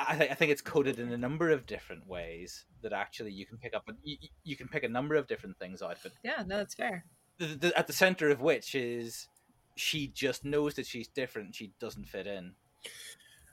I, 0.00 0.16
th- 0.16 0.30
I 0.30 0.34
think 0.34 0.52
it's 0.52 0.60
coded 0.62 1.00
in 1.00 1.10
a 1.12 1.16
number 1.18 1.50
of 1.50 1.66
different 1.66 2.06
ways 2.06 2.66
that 2.82 2.92
actually 2.92 3.32
you 3.32 3.46
can 3.46 3.58
pick 3.58 3.74
up 3.74 3.88
you, 4.04 4.16
you 4.44 4.54
can 4.56 4.68
pick 4.68 4.84
a 4.84 4.88
number 4.88 5.16
of 5.16 5.26
different 5.26 5.58
things 5.58 5.82
out 5.82 5.96
of 5.98 6.04
it 6.06 6.12
Yeah, 6.22 6.44
no, 6.46 6.58
that's 6.58 6.74
fair. 6.74 7.04
the, 7.38 7.46
the, 7.46 7.76
at 7.78 7.86
the 7.88 7.92
center 7.92 8.28
of 8.30 8.40
which 8.40 8.74
is 8.76 9.26
she 9.74 10.06
just 10.06 10.44
knows 10.44 10.74
that 10.74 10.86
she's 10.86 11.08
different 11.08 11.54
she 11.56 11.72
doesn't 11.80 12.06
fit 12.06 12.26
in 12.28 12.52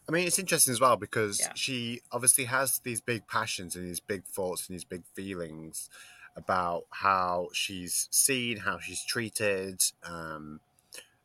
I 0.08 0.12
mean, 0.12 0.28
it's 0.28 0.40
interesting 0.40 0.72
as 0.74 0.80
well 0.80 0.98
because 0.98 1.40
Yeah. 1.40 1.54
she 1.56 2.02
obviously 2.12 2.46
has 2.46 2.80
these 2.80 3.02
big 3.02 3.28
passions 3.28 3.76
and 3.76 3.88
these 3.88 4.00
big 4.00 4.26
thoughts 4.26 4.68
and 4.68 4.76
these 4.76 4.84
big 4.84 5.04
feelings 5.14 5.90
about 6.36 6.86
how 6.92 7.50
she's 7.54 8.08
seen, 8.12 8.58
how 8.58 8.78
she's 8.80 9.04
treated, 9.04 9.82
um, 10.04 10.60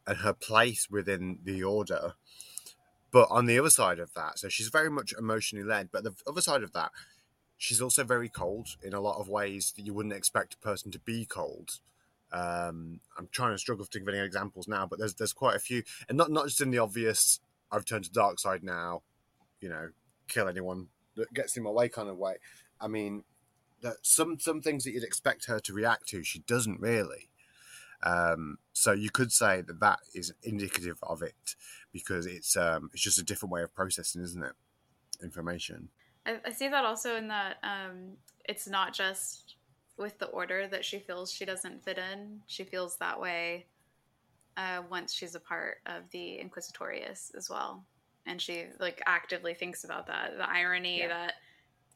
and 0.06 0.18
her 0.18 0.32
place 0.32 0.88
within 0.88 1.40
the 1.44 1.62
order. 1.62 2.14
But 3.10 3.28
on 3.30 3.46
the 3.46 3.58
other 3.58 3.70
side 3.70 3.98
of 3.98 4.14
that, 4.14 4.38
so 4.38 4.48
she's 4.48 4.68
very 4.68 4.88
much 4.90 5.12
emotionally 5.18 5.64
led. 5.64 5.90
But 5.90 6.04
the 6.04 6.14
other 6.26 6.40
side 6.40 6.62
of 6.62 6.72
that, 6.72 6.92
she's 7.58 7.82
also 7.82 8.04
very 8.04 8.28
cold 8.28 8.76
in 8.82 8.94
a 8.94 9.00
lot 9.00 9.18
of 9.20 9.28
ways 9.28 9.72
that 9.76 9.82
you 9.82 9.92
wouldn't 9.92 10.14
expect 10.14 10.54
a 10.54 10.58
person 10.58 10.90
to 10.92 10.98
be 11.00 11.26
cold. 11.26 11.80
Um, 12.32 13.00
I'm 13.18 13.28
trying 13.32 13.52
to 13.52 13.58
struggle 13.58 13.84
to 13.84 13.90
think 13.90 14.08
of 14.08 14.14
any 14.14 14.24
examples 14.24 14.68
now, 14.68 14.86
but 14.86 15.00
there's 15.00 15.14
there's 15.14 15.32
quite 15.32 15.56
a 15.56 15.60
few, 15.60 15.82
and 16.08 16.16
not 16.16 16.30
not 16.30 16.46
just 16.46 16.60
in 16.60 16.70
the 16.70 16.78
obvious. 16.78 17.40
I've 17.72 17.84
turned 17.84 18.04
to 18.04 18.10
dark 18.10 18.38
side 18.38 18.62
now, 18.62 19.02
you 19.60 19.68
know, 19.68 19.90
kill 20.28 20.48
anyone 20.48 20.88
that 21.16 21.32
gets 21.32 21.56
in 21.56 21.62
my 21.62 21.70
way 21.70 21.88
kind 21.88 22.08
of 22.08 22.16
way. 22.16 22.36
I 22.80 22.88
mean, 22.88 23.24
some 24.02 24.38
some 24.38 24.60
things 24.60 24.84
that 24.84 24.92
you'd 24.92 25.04
expect 25.04 25.46
her 25.46 25.58
to 25.60 25.72
react 25.72 26.08
to, 26.08 26.22
she 26.22 26.40
doesn't 26.40 26.80
really. 26.80 27.30
Um, 28.02 28.56
so 28.72 28.92
you 28.92 29.10
could 29.10 29.30
say 29.30 29.60
that 29.60 29.80
that 29.80 30.00
is 30.14 30.32
indicative 30.42 30.98
of 31.02 31.22
it 31.22 31.54
because 31.92 32.26
it's 32.26 32.56
um, 32.56 32.90
it's 32.92 33.02
just 33.02 33.18
a 33.18 33.24
different 33.24 33.52
way 33.52 33.62
of 33.62 33.74
processing, 33.74 34.22
isn't 34.22 34.42
it? 34.42 34.52
Information. 35.22 35.88
I, 36.26 36.38
I 36.46 36.50
see 36.50 36.68
that 36.68 36.84
also 36.84 37.16
in 37.16 37.28
that 37.28 37.58
um, 37.62 38.16
it's 38.48 38.66
not 38.66 38.94
just 38.94 39.56
with 39.98 40.18
the 40.18 40.26
order 40.26 40.66
that 40.66 40.84
she 40.84 40.98
feels 40.98 41.30
she 41.30 41.44
doesn't 41.44 41.84
fit 41.84 41.98
in. 41.98 42.40
She 42.46 42.64
feels 42.64 42.96
that 42.96 43.20
way 43.20 43.66
uh, 44.56 44.82
once 44.90 45.12
she's 45.14 45.34
a 45.34 45.40
part 45.40 45.78
of 45.86 46.02
the 46.10 46.38
Inquisitorius 46.42 47.34
as 47.36 47.48
well, 47.50 47.84
and 48.26 48.40
she 48.40 48.66
like 48.78 49.02
actively 49.06 49.54
thinks 49.54 49.84
about 49.84 50.06
that. 50.08 50.36
The 50.36 50.48
irony 50.48 51.00
Yeah. 51.00 51.08
that 51.08 51.34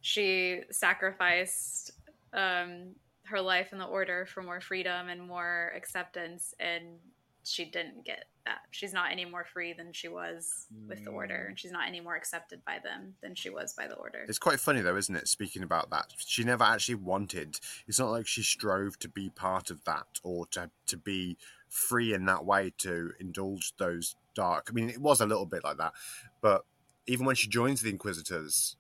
she 0.00 0.61
sacrificed 0.70 1.92
um, 2.32 2.94
her 3.24 3.40
life 3.40 3.72
in 3.72 3.78
the 3.78 3.86
order 3.86 4.26
for 4.26 4.42
more 4.42 4.61
freedom 4.61 5.09
and 5.09 5.20
more 5.22 5.72
acceptance, 5.76 6.55
and 6.61 6.98
she 7.44 7.64
didn't 7.66 8.05
get 8.05 8.24
that. 8.46 8.61
She's 8.70 8.92
not 8.92 9.11
any 9.12 9.24
more 9.24 9.44
free 9.44 9.72
than 9.72 9.92
she 9.92 10.09
was 10.09 10.66
with 10.88 11.02
the 11.05 11.11
order, 11.11 11.46
and 11.48 11.59
she's 11.59 11.72
not 11.72 11.86
any 11.88 12.00
more 12.00 12.16
accepted 12.16 12.62
by 12.66 12.78
them 12.82 13.14
than 13.22 13.34
she 13.34 13.48
was 13.50 13.72
by 13.74 13.86
the 13.86 13.94
order. 13.94 14.24
It's 14.28 14.38
quite 14.38 14.61
funny 14.61 14.80
though, 14.82 14.96
isn't 14.96 15.14
it? 15.16 15.28
Speaking 15.28 15.62
about 15.62 15.90
that, 15.90 16.12
she 16.18 16.44
never 16.44 16.64
actually 16.64 16.96
wanted. 16.96 17.59
It's 17.86 17.98
not 17.98 18.11
like 18.11 18.26
she 18.26 18.42
strove 18.42 18.98
to 19.00 19.09
be 19.09 19.30
part 19.30 19.70
of 19.70 19.84
that 19.84 20.07
or 20.22 20.46
to 20.48 20.70
to 20.86 20.96
be 20.98 21.36
free 21.75 22.14
in 22.14 22.25
that 22.27 22.45
way 22.45 22.72
to 22.79 23.11
indulge 23.18 23.75
those 23.79 24.16
dark. 24.35 24.68
I 24.70 24.72
mean, 24.72 24.89
it 24.89 25.01
was 25.01 25.20
a 25.20 25.27
little 25.27 25.47
bit 25.47 25.64
like 25.64 25.77
that, 25.79 25.93
but 26.41 26.62
even 27.07 27.27
when 27.27 27.35
she 27.37 27.49
joins 27.49 27.83
the 27.83 27.91
Inquisitors, 27.91 28.77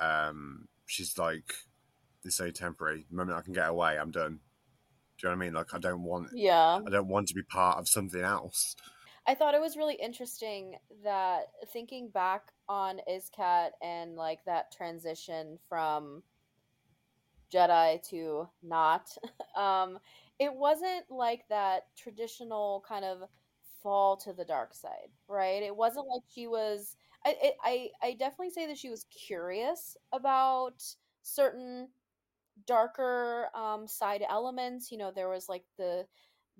um, 0.00 0.68
she's 0.86 1.18
like, 1.18 1.54
"It's 2.24 2.40
only 2.40 2.52
temporary. 2.52 3.04
The 3.10 3.16
moment 3.16 3.38
I 3.38 3.42
can 3.42 3.52
get 3.52 3.68
away, 3.68 3.98
I'm 3.98 4.10
done." 4.10 4.40
Do 5.18 5.26
you 5.26 5.30
know 5.30 5.36
what 5.36 5.42
I 5.42 5.46
mean? 5.46 5.54
Like, 5.54 5.74
I 5.74 5.78
don't 5.78 6.02
want. 6.02 6.28
Yeah. 6.32 6.80
I 6.86 6.90
don't 6.90 7.08
want 7.08 7.28
to 7.28 7.34
be 7.34 7.42
part 7.42 7.78
of 7.78 7.88
something 7.88 8.22
else. 8.22 8.76
I 9.26 9.34
thought 9.34 9.54
it 9.54 9.60
was 9.60 9.76
really 9.76 9.96
interesting 9.96 10.76
that 11.02 11.46
thinking 11.72 12.10
back 12.10 12.52
on 12.68 13.00
Iskat 13.10 13.70
and 13.82 14.14
like 14.14 14.44
that 14.44 14.70
transition 14.70 15.58
from 15.68 16.22
Jedi 17.52 18.08
to 18.10 18.48
not, 18.62 19.08
um, 19.56 19.98
it 20.38 20.54
wasn't 20.54 21.10
like 21.10 21.46
that 21.48 21.84
traditional 21.96 22.84
kind 22.86 23.04
of 23.04 23.22
fall 23.82 24.16
to 24.18 24.32
the 24.32 24.44
dark 24.44 24.74
side, 24.74 25.10
right? 25.28 25.62
It 25.62 25.76
wasn't 25.76 26.06
like 26.08 26.22
she 26.28 26.46
was. 26.46 26.96
I 27.24 27.52
I 27.62 27.90
I 28.02 28.12
definitely 28.14 28.50
say 28.50 28.66
that 28.66 28.78
she 28.78 28.90
was 28.90 29.04
curious 29.04 29.96
about 30.12 30.82
certain 31.22 31.88
darker 32.66 33.48
um, 33.54 33.86
side 33.86 34.24
elements. 34.28 34.90
You 34.90 34.98
know, 34.98 35.10
there 35.10 35.28
was 35.28 35.48
like 35.48 35.64
the 35.78 36.06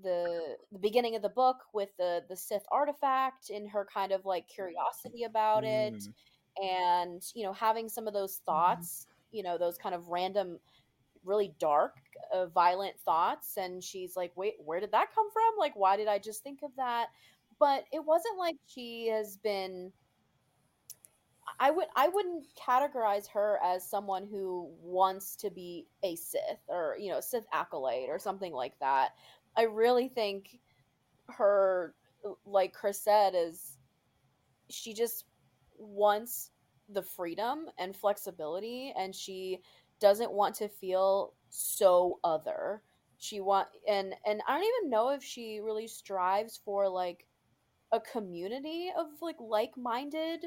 the 0.02 0.56
the 0.72 0.78
beginning 0.78 1.16
of 1.16 1.22
the 1.22 1.28
book 1.30 1.56
with 1.72 1.90
the 1.98 2.24
the 2.28 2.36
Sith 2.36 2.64
artifact 2.70 3.50
and 3.50 3.68
her 3.70 3.86
kind 3.92 4.12
of 4.12 4.24
like 4.26 4.46
curiosity 4.48 5.24
about 5.24 5.64
it 5.64 6.04
Mm. 6.04 6.12
and 6.62 7.22
you 7.34 7.42
know 7.44 7.52
having 7.54 7.88
some 7.88 8.06
of 8.06 8.12
those 8.12 8.38
thoughts 8.44 9.06
you 9.30 9.42
know 9.42 9.56
those 9.58 9.78
kind 9.78 9.94
of 9.94 10.08
random 10.08 10.58
really 11.26 11.54
dark 11.58 11.94
uh, 12.32 12.46
violent 12.46 12.98
thoughts 13.04 13.56
and 13.56 13.82
she's 13.82 14.16
like 14.16 14.32
wait 14.36 14.54
where 14.64 14.80
did 14.80 14.92
that 14.92 15.14
come 15.14 15.30
from 15.30 15.58
like 15.58 15.74
why 15.76 15.96
did 15.96 16.08
i 16.08 16.18
just 16.18 16.42
think 16.42 16.60
of 16.62 16.70
that 16.76 17.06
but 17.58 17.84
it 17.92 18.04
wasn't 18.04 18.38
like 18.38 18.56
she 18.66 19.08
has 19.08 19.36
been 19.38 19.92
I 21.58 21.70
would 21.70 21.86
I 21.94 22.08
wouldn't 22.08 22.44
categorize 22.56 23.28
her 23.28 23.58
as 23.64 23.88
someone 23.88 24.26
who 24.26 24.70
wants 24.82 25.36
to 25.36 25.50
be 25.50 25.86
a 26.02 26.16
Sith 26.16 26.60
or 26.68 26.96
you 26.98 27.10
know 27.10 27.20
Sith 27.20 27.46
acolyte 27.52 28.08
or 28.08 28.18
something 28.18 28.52
like 28.52 28.78
that. 28.80 29.10
I 29.56 29.62
really 29.62 30.08
think 30.08 30.60
her 31.28 31.94
like 32.44 32.72
Chris 32.72 33.00
said 33.00 33.34
is 33.34 33.78
she 34.70 34.92
just 34.92 35.24
wants 35.78 36.50
the 36.88 37.02
freedom 37.02 37.66
and 37.78 37.96
flexibility 37.96 38.92
and 38.96 39.14
she 39.14 39.60
doesn't 40.00 40.32
want 40.32 40.54
to 40.56 40.68
feel 40.68 41.32
so 41.50 42.18
other. 42.24 42.82
She 43.18 43.40
want 43.40 43.68
and 43.88 44.14
and 44.26 44.42
I 44.46 44.54
don't 44.54 44.68
even 44.78 44.90
know 44.90 45.10
if 45.10 45.22
she 45.22 45.60
really 45.60 45.88
strives 45.88 46.60
for 46.64 46.88
like 46.88 47.26
a 47.92 48.00
community 48.00 48.90
of 48.98 49.06
like 49.22 49.36
like-minded 49.40 50.44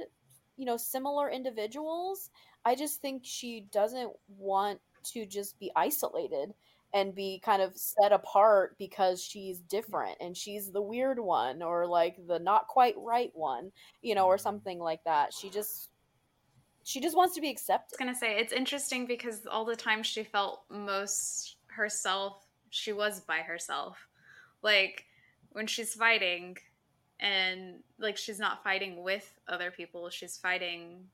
you 0.57 0.65
know 0.65 0.77
similar 0.77 1.29
individuals. 1.29 2.29
I 2.65 2.75
just 2.75 3.01
think 3.01 3.23
she 3.25 3.65
doesn't 3.71 4.11
want 4.27 4.79
to 5.13 5.25
just 5.25 5.57
be 5.59 5.71
isolated 5.75 6.53
and 6.93 7.15
be 7.15 7.39
kind 7.43 7.61
of 7.61 7.77
set 7.77 8.11
apart 8.11 8.75
because 8.77 9.23
she's 9.23 9.59
different 9.59 10.17
and 10.19 10.35
she's 10.35 10.71
the 10.71 10.81
weird 10.81 11.19
one 11.19 11.61
or 11.61 11.85
like 11.85 12.17
the 12.27 12.39
not 12.39 12.67
quite 12.67 12.95
right 12.97 13.31
one 13.35 13.71
you 14.01 14.15
know 14.15 14.25
or 14.25 14.35
mm-hmm. 14.35 14.43
something 14.43 14.79
like 14.79 15.03
that. 15.05 15.33
She 15.33 15.49
just 15.49 15.88
she 16.83 16.99
just 16.99 17.15
wants 17.15 17.35
to 17.35 17.41
be 17.41 17.49
accepted. 17.49 17.95
I 17.99 18.03
accepted 18.03 18.05
was 18.05 18.13
gonna 18.13 18.15
say 18.19 18.39
it's 18.39 18.53
interesting 18.53 19.05
because 19.05 19.45
all 19.45 19.65
the 19.65 19.75
time 19.75 20.03
she 20.03 20.23
felt 20.23 20.63
most 20.69 21.55
herself, 21.67 22.45
she 22.69 22.93
was 22.93 23.19
by 23.21 23.39
herself. 23.39 23.97
Like 24.61 25.05
when 25.51 25.67
she's 25.67 25.93
fighting, 25.93 26.57
and 27.19 27.79
like 27.99 28.17
she's 28.17 28.39
not 28.39 28.63
fighting 28.63 29.03
with 29.03 29.31
other 29.47 29.71
people, 29.71 30.09
she's 30.09 30.37
fighting 30.37 31.05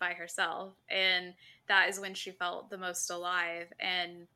by 0.00 0.12
herself, 0.12 0.74
and 0.88 1.34
that 1.68 1.88
is 1.88 2.00
when 2.00 2.14
she 2.14 2.30
felt 2.32 2.68
the 2.70 2.78
most 2.78 3.08
alive. 3.10 3.72
And 3.78 4.26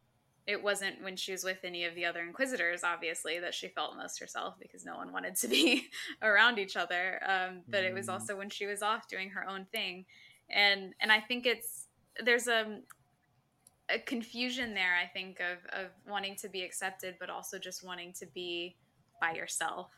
it 0.47 0.63
wasn't 0.63 1.03
when 1.03 1.17
she 1.17 1.33
was 1.33 1.43
with 1.43 1.59
any 1.65 1.85
of 1.85 1.95
the 1.97 2.05
other 2.05 2.21
inquisitors 2.21 2.85
obviously 2.85 3.41
that 3.41 3.53
she 3.53 3.67
felt 3.67 3.97
most 3.97 4.21
herself 4.21 4.55
because 4.61 4.85
no 4.85 4.95
one 4.97 5.11
wanted 5.13 5.35
to 5.35 5.49
be 5.49 5.89
around 6.23 6.57
each 6.61 6.77
other 6.77 7.21
um, 7.29 7.63
but 7.69 7.83
it 7.83 7.93
was 7.93 8.07
Mm. 8.07 8.13
also 8.13 8.37
when 8.37 8.49
she 8.49 8.65
was 8.65 8.81
off 8.81 9.09
doing 9.09 9.31
her 9.31 9.45
own 9.49 9.65
thing 9.73 10.05
and 10.51 10.95
and 11.01 11.11
i 11.13 11.21
think 11.21 11.47
it's 11.47 11.87
there's 12.25 12.49
a 12.49 12.81
a 13.89 13.99
confusion 14.01 14.75
there 14.75 14.97
i 15.03 15.07
think 15.07 15.41
of 15.41 15.59
of 15.73 15.91
wanting 16.09 16.35
to 16.35 16.49
be 16.49 16.63
accepted 16.63 17.15
but 17.21 17.31
also 17.31 17.59
just 17.59 17.85
wanting 17.85 18.13
to 18.13 18.27
be 18.35 18.77
by 19.21 19.33
yourself 19.33 19.91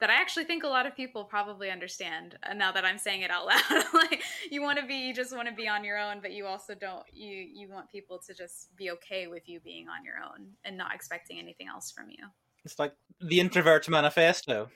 that 0.00 0.10
i 0.10 0.14
actually 0.14 0.44
think 0.44 0.64
a 0.64 0.68
lot 0.68 0.86
of 0.86 0.96
people 0.96 1.24
probably 1.24 1.70
understand 1.70 2.36
uh, 2.48 2.52
now 2.52 2.72
that 2.72 2.84
i'm 2.84 2.98
saying 2.98 3.22
it 3.22 3.30
out 3.30 3.46
loud 3.70 3.84
like 3.94 4.22
you 4.50 4.62
want 4.62 4.78
to 4.78 4.86
be 4.86 4.94
you 4.94 5.14
just 5.14 5.34
want 5.34 5.48
to 5.48 5.54
be 5.54 5.68
on 5.68 5.84
your 5.84 5.98
own 5.98 6.18
but 6.20 6.32
you 6.32 6.46
also 6.46 6.74
don't 6.74 7.04
you 7.12 7.36
you 7.36 7.68
want 7.68 7.90
people 7.90 8.18
to 8.18 8.34
just 8.34 8.74
be 8.76 8.90
okay 8.90 9.26
with 9.28 9.48
you 9.48 9.60
being 9.60 9.86
on 9.88 10.04
your 10.04 10.16
own 10.16 10.46
and 10.64 10.76
not 10.76 10.94
expecting 10.94 11.38
anything 11.38 11.68
else 11.68 11.90
from 11.90 12.10
you 12.10 12.24
It's 12.64 12.78
like 12.78 12.94
the 13.20 13.40
introvert 13.40 13.88
manifesto. 13.88 14.70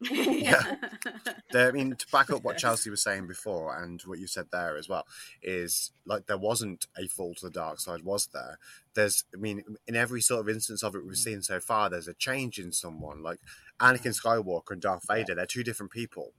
yeah 0.10 0.76
There, 1.52 1.68
I 1.68 1.72
mean, 1.72 1.94
to 1.94 2.06
back 2.12 2.30
up 2.30 2.42
what 2.42 2.58
Chelsea 2.58 2.90
was 2.90 3.02
saying 3.02 3.26
before 3.26 3.76
and 3.82 4.02
what 4.02 4.18
you 4.18 4.26
said 4.26 4.46
there 4.52 4.76
as 4.76 4.88
well, 4.88 5.06
is 5.42 5.92
like 6.04 6.26
there 6.26 6.36
wasn't 6.36 6.86
a 6.98 7.06
fall 7.08 7.34
to 7.34 7.46
the 7.46 7.50
dark 7.50 7.80
side, 7.80 8.02
was 8.02 8.28
there? 8.34 8.58
There's, 8.94 9.24
I 9.34 9.38
mean, 9.38 9.62
in 9.86 9.96
every 9.96 10.20
sort 10.20 10.40
of 10.40 10.48
instance 10.48 10.82
of 10.82 10.94
it 10.94 11.06
we've 11.06 11.16
seen 11.16 11.40
so 11.42 11.60
far, 11.60 11.88
there's 11.88 12.08
a 12.08 12.14
change 12.14 12.58
in 12.58 12.72
someone. 12.72 13.22
Like 13.22 13.38
Anakin 13.80 14.18
Skywalker 14.20 14.72
and 14.72 14.82
Darth 14.82 15.06
Vader, 15.08 15.34
they're 15.34 15.46
two 15.46 15.64
different 15.64 15.92
people. 15.92 16.32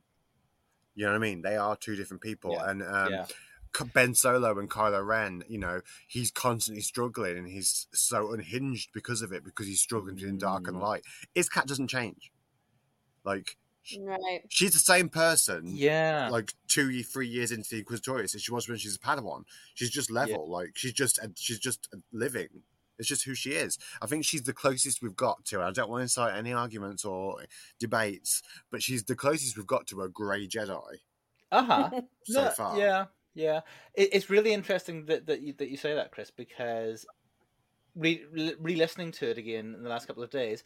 You 0.94 1.06
know 1.06 1.12
what 1.12 1.18
I 1.18 1.20
mean? 1.20 1.42
They 1.42 1.56
are 1.58 1.76
two 1.76 1.96
different 1.96 2.22
people. 2.22 2.52
Yeah. 2.52 2.70
And 2.70 2.84
um, 2.84 3.12
yeah. 3.12 3.26
Ben 3.94 4.16
Solo 4.16 4.58
and 4.58 4.70
Kylo 4.70 5.06
Ren, 5.06 5.44
you 5.48 5.60
know, 5.60 5.82
he's 6.08 6.32
constantly 6.32 6.82
struggling 6.82 7.38
and 7.38 7.48
he's 7.48 7.88
so 7.94 8.34
unhinged 8.34 8.90
because 8.94 9.22
of 9.22 9.32
it, 9.32 9.44
because 9.44 9.68
he's 9.68 9.82
struggling 9.82 10.16
between 10.16 10.38
dark 10.38 10.68
and 10.68 10.78
Mm. 10.78 10.82
light. 10.82 11.04
Iskat 11.36 11.66
doesn't 11.66 11.88
change. 11.90 12.32
Like, 13.28 13.58
Right. 14.02 14.42
she's 14.50 14.74
the 14.74 14.80
same 14.80 15.08
person 15.10 15.64
Yeah. 15.76 16.30
like 16.30 16.54
two, 16.68 17.04
three 17.04 17.28
years 17.28 17.52
into 17.52 17.70
the 17.70 17.84
Inquisitorius 17.84 18.36
as 18.36 18.42
she 18.42 18.52
was 18.52 18.68
when 18.68 18.78
she's 18.78 18.96
a 18.96 19.00
Padawan. 19.00 19.44
She's 19.76 19.90
just 19.90 20.10
level, 20.12 20.50
like 20.50 20.72
she's 20.76 20.94
just 20.94 21.20
she's 21.36 21.60
just 21.60 21.88
living. 22.12 22.64
It's 23.00 23.08
just 23.08 23.24
who 23.26 23.36
she 23.36 23.52
is. 23.52 23.78
I 24.02 24.08
think 24.08 24.26
she's 24.26 24.44
the 24.44 24.54
closest 24.54 25.02
we've 25.02 25.16
got 25.16 25.46
to. 25.46 25.62
I 25.62 25.72
don't 25.72 25.90
want 25.90 26.00
to 26.00 26.04
incite 26.04 26.36
any 26.36 26.52
arguments 26.52 27.06
or 27.06 27.46
debates, 27.80 28.42
but 28.72 28.82
she's 28.84 29.04
the 29.04 29.16
closest 29.16 29.56
we've 29.56 29.68
got 29.68 29.88
to 29.88 30.02
a 30.02 30.10
grey 30.10 30.48
Jedi 30.48 30.82
Uh 31.52 31.64
huh. 31.64 31.90
so 32.26 32.44
No, 32.44 32.50
far. 32.50 32.78
Yeah, 32.78 33.06
yeah. 33.36 33.62
It, 33.94 34.10
it's 34.14 34.30
really 34.30 34.52
interesting 34.52 35.06
that 35.06 35.28
that 35.28 35.42
you, 35.42 35.54
that 35.60 35.70
you 35.70 35.78
say 35.78 35.94
that, 35.94 36.12
Chris, 36.12 36.30
because 36.32 37.06
re, 37.96 38.24
re- 38.32 38.56
re-listening 38.60 39.12
to 39.14 39.30
it 39.30 39.38
again 39.38 39.74
in 39.76 39.84
the 39.84 39.90
last 39.90 40.08
couple 40.08 40.24
of 40.24 40.30
days, 40.30 40.64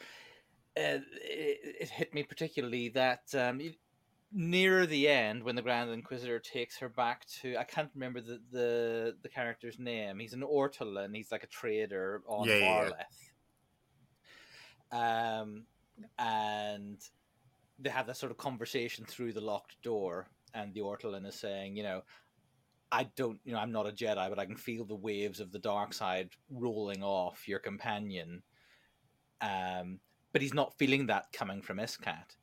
it, 0.75 1.03
it 1.13 1.89
hit 1.89 2.13
me 2.13 2.23
particularly 2.23 2.89
that 2.89 3.23
um, 3.35 3.59
you- 3.59 3.73
near 4.31 4.85
the 4.85 5.07
end, 5.09 5.43
when 5.43 5.55
the 5.55 5.61
Grand 5.61 5.89
Inquisitor 5.91 6.39
takes 6.39 6.77
her 6.77 6.89
back 6.89 7.25
to, 7.41 7.57
I 7.57 7.63
can't 7.63 7.89
remember 7.93 8.21
the 8.21 8.41
the, 8.51 9.17
the 9.21 9.29
character's 9.29 9.77
name. 9.79 10.19
He's 10.19 10.33
an 10.33 10.41
Ortolan. 10.41 11.15
He's 11.15 11.31
like 11.31 11.43
a 11.43 11.47
trader 11.47 12.21
on 12.27 12.47
Yeah, 12.47 12.55
yeah, 14.91 15.41
Um, 15.41 15.65
and 16.17 16.97
they 17.79 17.89
have 17.89 18.07
that 18.07 18.17
sort 18.17 18.31
of 18.31 18.37
conversation 18.37 19.05
through 19.05 19.33
the 19.33 19.41
locked 19.41 19.81
door, 19.81 20.27
and 20.53 20.73
the 20.73 20.81
Ortolan 20.81 21.25
is 21.25 21.35
saying, 21.35 21.75
you 21.75 21.83
know, 21.83 22.01
I 22.91 23.05
don't, 23.15 23.39
you 23.45 23.53
know, 23.53 23.59
I'm 23.59 23.71
not 23.71 23.87
a 23.87 23.91
Jedi, 23.91 24.29
but 24.29 24.39
I 24.39 24.45
can 24.45 24.57
feel 24.57 24.83
the 24.85 24.95
waves 24.95 25.39
of 25.39 25.51
the 25.51 25.59
dark 25.59 25.93
side 25.93 26.29
rolling 26.49 27.03
off 27.03 27.47
your 27.47 27.59
companion. 27.59 28.43
Um, 29.39 29.99
but 30.31 30.41
he's 30.41 30.53
not 30.53 30.77
feeling 30.77 31.07
that 31.07 31.31
coming 31.33 31.61
from 31.61 31.77
Iskat. 31.77 32.35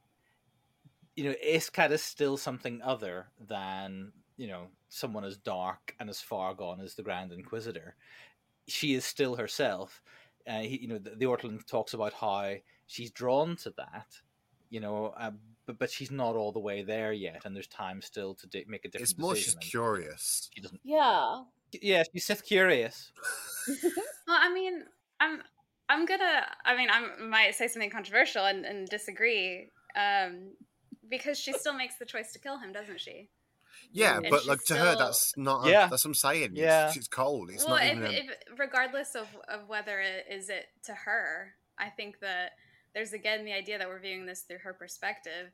You 1.16 1.24
know, 1.24 1.34
Iskat 1.45 1.91
is 1.91 2.03
still 2.03 2.36
something 2.36 2.80
other 2.82 3.26
than, 3.41 4.12
you 4.36 4.47
know, 4.47 4.68
someone 4.89 5.24
as 5.24 5.36
dark 5.36 5.95
and 5.99 6.09
as 6.09 6.20
far 6.20 6.55
gone 6.55 6.80
as 6.80 6.95
the 6.95 7.03
Grand 7.03 7.32
Inquisitor. 7.32 7.97
She 8.66 8.95
is 8.95 9.05
still 9.05 9.36
herself. 9.36 10.03
Uh, 10.47 10.61
he, 10.61 10.78
you 10.82 10.89
know, 10.89 10.99
the, 10.99 11.11
the 11.11 11.26
Ortolan 11.26 11.66
talks 11.66 11.95
about 11.95 12.12
how 12.12 12.55
she's 12.86 13.11
drawn 13.11 13.57
to 13.57 13.70
that, 13.76 14.07
you 14.70 14.80
know, 14.80 15.14
uh, 15.18 15.32
but 15.66 15.78
but 15.78 15.91
she's 15.91 16.11
not 16.11 16.34
all 16.36 16.53
the 16.53 16.59
way 16.59 16.82
there 16.82 17.12
yet, 17.12 17.43
and 17.45 17.55
there's 17.55 17.66
time 17.66 18.01
still 18.01 18.34
to 18.34 18.47
di- 18.47 18.64
make 18.68 18.84
a 18.84 18.89
difference. 18.89 19.11
It's 19.11 19.20
more 19.20 19.34
she's 19.34 19.55
decision, 19.55 19.61
and 19.61 19.70
curious. 19.70 20.51
She 20.55 20.61
doesn't. 20.61 20.80
Yeah. 20.82 21.43
Yeah, 21.72 22.03
she's 22.11 22.24
Sith 22.24 22.45
curious. 22.45 23.12
Well, 24.26 24.39
I 24.41 24.53
mean, 24.53 24.84
I'm 25.20 25.43
I'm 25.89 26.07
gonna. 26.07 26.45
I 26.64 26.76
mean, 26.76 26.89
I 26.91 27.22
might 27.22 27.55
say 27.55 27.68
something 27.68 27.91
controversial 27.91 28.45
and, 28.45 28.64
and 28.64 28.89
disagree, 28.89 29.70
um, 29.97 30.53
because 31.09 31.39
she 31.39 31.53
still 31.53 31.74
makes 31.74 31.97
the 31.97 32.05
choice 32.05 32.32
to 32.32 32.39
kill 32.39 32.59
him, 32.59 32.72
doesn't 32.72 33.01
she? 33.01 33.28
Yeah, 33.93 34.18
And 34.18 34.26
but 34.28 34.47
like 34.47 34.62
to 34.64 34.76
her, 34.76 34.97
that's 34.97 35.36
not. 35.36 35.66
A, 35.66 35.70
Yeah. 35.70 35.86
that's 35.86 36.05
what 36.05 36.11
I'm 36.11 36.14
saying. 36.14 36.51
Yeah. 36.55 36.89
It's, 36.89 36.97
it's 36.97 37.09
cold. 37.09 37.51
It's 37.51 37.64
well, 37.64 37.76
not 37.76 37.84
if. 37.84 37.99
A, 37.99 38.18
if, 38.18 38.59
regardless 38.59 39.14
of 39.14 39.28
of 39.49 39.68
whether 39.68 40.01
it 40.01 40.26
is 40.30 40.51
it 40.51 40.66
to 40.84 40.93
her, 40.95 41.55
I 41.78 41.89
think 41.89 42.20
that 42.20 42.53
there's 42.95 43.12
again 43.12 43.45
the 43.45 43.53
idea 43.53 43.78
that 43.78 43.89
we're 43.89 44.01
viewing 44.01 44.26
this 44.26 44.43
through 44.43 44.59
her 44.59 44.74
perspective. 44.74 45.53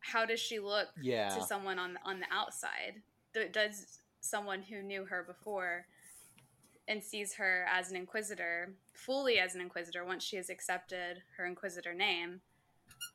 How 0.00 0.24
does 0.24 0.38
she 0.38 0.60
look 0.60 0.88
Yeah, 1.00 1.30
to 1.30 1.42
someone 1.42 1.78
on 1.78 1.98
on 2.04 2.20
the 2.20 2.26
outside? 2.30 3.02
Does 3.52 3.98
someone 4.20 4.62
who 4.62 4.82
knew 4.82 5.04
her 5.04 5.22
before 5.22 5.86
and 6.88 7.02
sees 7.04 7.34
her 7.34 7.66
as 7.70 7.90
an 7.90 7.96
inquisitor, 7.96 8.74
fully 8.94 9.38
as 9.38 9.54
an 9.54 9.60
inquisitor, 9.60 10.04
once 10.04 10.24
she 10.24 10.36
has 10.36 10.50
accepted 10.50 11.22
her 11.36 11.46
inquisitor 11.46 11.94
name, 11.94 12.40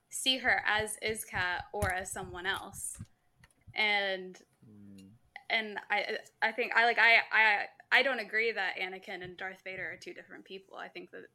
see 0.10 0.38
her 0.38 0.64
as 0.66 0.96
Iskat 1.04 1.64
or 1.74 1.92
as 1.92 2.12
someone 2.12 2.46
else? 2.46 2.98
And 3.76 4.40
Mm. 4.70 5.10
and 5.50 5.78
I 5.90 6.18
I 6.42 6.52
think 6.54 6.72
I 6.74 6.86
like 6.86 6.98
I 6.98 7.18
I 7.32 7.66
I 7.92 8.02
don't 8.04 8.20
agree 8.20 8.52
that 8.54 8.76
Anakin 8.82 9.22
and 9.24 9.36
Darth 9.36 9.62
Vader 9.64 9.92
are 9.92 9.98
two 9.98 10.14
different 10.14 10.46
people. 10.46 10.78
I 10.78 10.88
think 10.88 11.12
that 11.12 11.26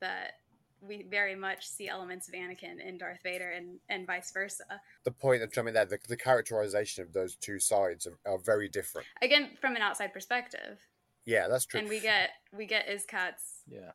that 0.00 0.32
we 0.80 1.04
very 1.04 1.36
much 1.36 1.68
see 1.68 1.88
elements 1.88 2.26
of 2.26 2.34
Anakin 2.34 2.80
in 2.84 2.98
Darth 2.98 3.20
Vader 3.22 3.50
and 3.52 3.78
and 3.88 4.04
vice 4.06 4.32
versa. 4.32 4.64
the 5.04 5.12
point 5.12 5.42
of 5.44 5.52
coming 5.52 5.74
there, 5.74 5.84
the, 5.84 5.98
the 6.08 6.16
characterization 6.16 7.04
of 7.04 7.12
those 7.12 7.36
two 7.36 7.60
sides 7.60 8.06
are, 8.06 8.18
are 8.26 8.38
very 8.38 8.68
different. 8.68 9.06
Again, 9.22 9.50
from 9.60 9.76
an 9.76 9.82
outside 9.82 10.12
perspective, 10.12 10.80
Yeah, 11.24 11.48
that's 11.48 11.66
true. 11.66 11.80
and 11.80 11.88
we 11.88 12.00
get 12.00 12.30
we 12.56 12.66
get 12.66 12.88
Iskat's 12.88 13.62
yeah, 13.68 13.92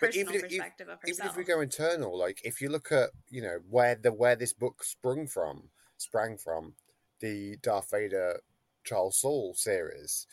But 0.00 0.08
personal 0.12 0.28
even 0.28 0.34
if- 0.36 0.42
perspective 0.42 0.88
of 0.88 0.98
even 1.06 1.26
if 1.26 1.36
we 1.36 1.44
go 1.44 1.60
internal, 1.60 2.16
like 2.18 2.40
if 2.44 2.60
you 2.60 2.68
look 2.68 2.92
at 2.92 3.10
you 3.30 3.42
know 3.42 3.58
where 3.70 3.94
the 3.94 4.12
where 4.12 4.36
this 4.36 4.52
book 4.52 4.84
sprung 4.84 5.26
from, 5.26 5.70
sprang 5.96 6.36
from, 6.36 6.74
the 7.20 7.56
Darth 7.62 7.90
Vader 7.90 8.40
Charles 8.84 9.16
Soule 9.18 9.54
series, 9.54 10.26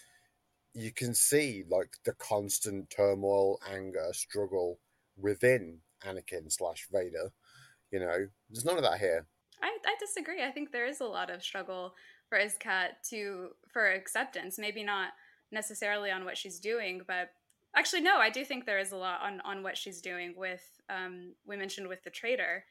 you 0.74 0.92
can 0.92 1.14
see 1.16 1.64
like 1.70 1.98
the 2.04 2.14
constant 2.14 2.90
turmoil, 2.90 3.60
anger, 3.72 4.10
struggle 4.12 4.80
within 5.18 5.80
Anakin 6.06 6.52
slash 6.52 6.88
Vader. 6.92 7.32
You 7.92 8.00
know, 8.00 8.28
there's 8.50 8.66
none 8.66 8.78
of 8.78 8.84
that 8.84 9.00
here. 9.00 9.26
I, 9.62 9.68
I 9.86 9.96
disagree. 10.00 10.44
I 10.44 10.52
think 10.52 10.72
there 10.72 10.88
is 10.88 11.00
a 11.00 11.06
lot 11.06 11.30
of 11.30 11.42
struggle 11.42 11.94
for 12.28 12.38
Iskat 12.38 12.90
to 13.12 13.50
for 13.72 13.90
acceptance. 13.92 14.58
Maybe 14.60 14.84
not 14.84 15.10
necessarily 15.54 16.12
on 16.12 16.26
what 16.26 16.38
she's 16.38 16.60
doing, 16.60 17.02
but 17.08 17.30
actually 17.76 18.02
no, 18.02 18.18
I 18.18 18.30
do 18.30 18.44
think 18.44 18.66
there 18.66 18.80
is 18.80 18.92
a 18.92 18.98
lot 18.98 19.22
on 19.22 19.42
on 19.42 19.64
what 19.64 19.78
she's 19.78 20.02
doing 20.02 20.34
with 20.36 20.64
um 20.90 21.34
we 21.46 21.56
mentioned 21.58 21.88
with 21.88 22.04
the 22.04 22.10
traitor. 22.10 22.66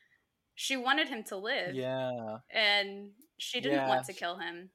She 0.55 0.77
wanted 0.77 1.09
him 1.09 1.25
to 1.25 1.37
live 1.37 1.75
yeah, 1.75 2.39
and 2.53 3.11
she 3.39 3.61
didn't 3.61 3.89
want 3.89 4.05
to 4.07 4.13
kill 4.13 4.39
him. 4.39 4.71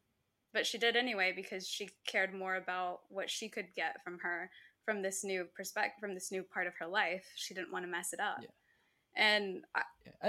But 0.54 0.66
she 0.66 0.78
did 0.78 0.96
anyway 0.96 1.34
because 1.36 1.68
she 1.68 1.90
cared 2.08 2.34
more 2.34 2.56
about 2.56 3.02
what 3.10 3.30
she 3.30 3.48
could 3.50 3.68
get 3.76 4.04
from 4.04 4.18
her 4.20 4.50
from 4.86 5.02
this 5.02 5.24
new 5.24 5.46
perspective 5.56 6.00
from 6.00 6.14
this 6.16 6.32
new 6.32 6.42
part 6.42 6.66
of 6.68 6.74
her 6.80 6.88
life. 6.88 7.26
She 7.36 7.54
didn't 7.54 7.72
want 7.72 7.86
to 7.86 7.92
mess 7.92 8.14
it 8.14 8.20
up. 8.20 8.38
Yeah. 8.42 8.48
And 9.16 9.64
I, 9.76 9.82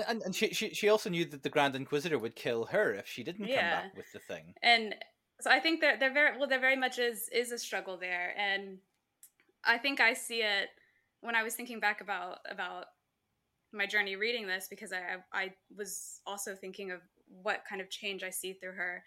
and 0.09 0.23
and 0.23 0.35
she, 0.35 0.53
she 0.53 0.75
she 0.75 0.89
also 0.89 1.11
knew 1.11 1.25
that 1.27 1.43
the 1.43 1.51
Grand 1.51 1.77
Inquisitor 1.77 2.19
would 2.19 2.35
kill 2.35 2.65
her 2.67 2.95
if 2.95 3.07
she 3.07 3.23
didn't 3.23 3.47
come 3.47 3.55
back 3.55 3.97
with 3.97 4.11
the 4.13 4.19
thing. 4.19 4.55
and 4.63 4.95
so 5.41 5.51
I 5.51 5.61
think 5.61 5.81
that 5.81 6.01
they're 6.01 6.13
very 6.13 6.37
well. 6.39 6.49
There 6.49 6.61
very 6.61 6.77
much 6.77 6.99
is 6.99 7.29
is 7.33 7.53
a 7.53 7.59
struggle 7.59 7.97
there, 7.97 8.35
and 8.37 8.79
I 9.65 9.79
think 9.79 10.01
I 10.01 10.15
see 10.15 10.43
it 10.43 10.69
when 11.21 11.35
I 11.35 11.43
was 11.43 11.55
thinking 11.55 11.81
back 11.81 12.01
about 12.01 12.39
about 12.51 12.87
my 13.73 13.87
journey 13.87 14.17
reading 14.17 14.47
this 14.47 14.67
because 14.69 14.93
I 14.93 15.17
I 15.33 15.53
was 15.77 16.21
also 16.27 16.55
thinking 16.55 16.91
of 16.91 17.01
what 17.43 17.65
kind 17.69 17.81
of 17.81 17.91
change 17.91 18.23
I 18.23 18.31
see 18.31 18.55
through 18.55 18.73
her 18.73 19.03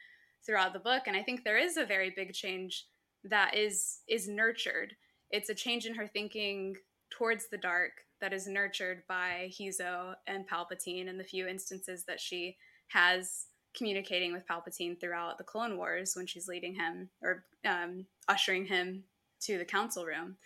throughout 0.45 0.73
the 0.73 0.79
book, 0.79 1.03
and 1.07 1.17
I 1.17 1.23
think 1.23 1.43
there 1.43 1.57
is 1.57 1.77
a 1.77 1.85
very 1.85 2.11
big 2.15 2.33
change 2.33 2.85
that 3.23 3.55
is 3.55 3.99
is 4.07 4.27
nurtured. 4.27 4.95
It's 5.31 5.49
a 5.49 5.55
change 5.55 5.85
in 5.85 5.95
her 5.95 6.07
thinking 6.07 6.75
towards 7.09 7.47
the 7.49 7.57
dark 7.57 7.91
that 8.21 8.33
is 8.33 8.47
nurtured 8.47 9.03
by 9.07 9.51
Hizo 9.51 10.15
and 10.27 10.47
Palpatine 10.47 11.09
and 11.09 11.19
the 11.19 11.25
few 11.25 11.47
instances 11.47 12.05
that 12.05 12.19
she 12.19 12.57
has 12.87 13.47
communicating 13.75 14.33
with 14.33 14.47
Palpatine 14.47 14.99
throughout 14.99 15.37
the 15.37 15.43
Clone 15.43 15.77
Wars 15.77 16.13
when 16.15 16.27
she's 16.27 16.47
leading 16.47 16.75
him 16.75 17.09
or 17.21 17.45
um, 17.65 18.05
ushering 18.27 18.65
him 18.65 19.03
to 19.41 19.57
the 19.57 19.65
council 19.65 20.05
room. 20.05 20.37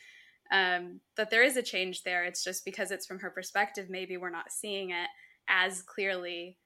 um, 0.51 0.99
that 1.17 1.30
there 1.30 1.43
is 1.43 1.57
a 1.57 1.63
change 1.63 2.03
there. 2.03 2.23
It's 2.23 2.43
just 2.43 2.65
because 2.65 2.91
it's 2.91 3.05
from 3.05 3.19
her 3.19 3.30
perspective, 3.30 3.89
maybe 3.89 4.17
we're 4.17 4.30
not 4.30 4.51
seeing 4.51 4.91
it 4.91 5.09
as 5.47 5.82
clearly 5.82 6.57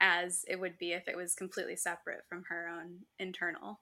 as 0.00 0.44
it 0.48 0.58
would 0.58 0.78
be 0.78 0.92
if 0.92 1.08
it 1.08 1.16
was 1.16 1.34
completely 1.34 1.76
separate 1.76 2.22
from 2.28 2.44
her 2.48 2.68
own 2.68 3.00
internal. 3.18 3.80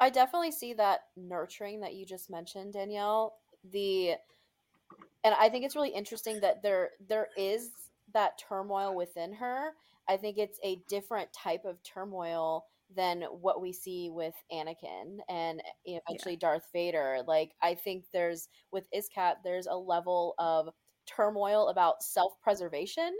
I 0.00 0.10
definitely 0.10 0.52
see 0.52 0.72
that 0.74 1.00
nurturing 1.16 1.80
that 1.80 1.94
you 1.94 2.04
just 2.04 2.30
mentioned, 2.30 2.72
Danielle. 2.72 3.34
The 3.70 4.14
and 5.24 5.34
I 5.38 5.48
think 5.48 5.64
it's 5.64 5.76
really 5.76 5.90
interesting 5.90 6.40
that 6.40 6.62
there 6.62 6.90
there 7.08 7.28
is 7.36 7.70
that 8.12 8.38
turmoil 8.38 8.94
within 8.94 9.34
her. 9.34 9.72
I 10.08 10.16
think 10.16 10.38
it's 10.38 10.58
a 10.64 10.82
different 10.88 11.32
type 11.32 11.64
of 11.64 11.82
turmoil 11.82 12.64
than 12.94 13.22
what 13.22 13.60
we 13.60 13.72
see 13.72 14.10
with 14.10 14.34
Anakin 14.52 15.18
and 15.28 15.62
eventually 15.84 16.34
yeah. 16.34 16.40
Darth 16.40 16.68
Vader. 16.72 17.18
Like 17.26 17.52
I 17.62 17.74
think 17.74 18.04
there's 18.12 18.48
with 18.70 18.84
Iskat 18.94 19.36
there's 19.44 19.66
a 19.66 19.74
level 19.74 20.34
of 20.38 20.68
turmoil 21.06 21.68
about 21.68 22.02
self-preservation 22.02 23.16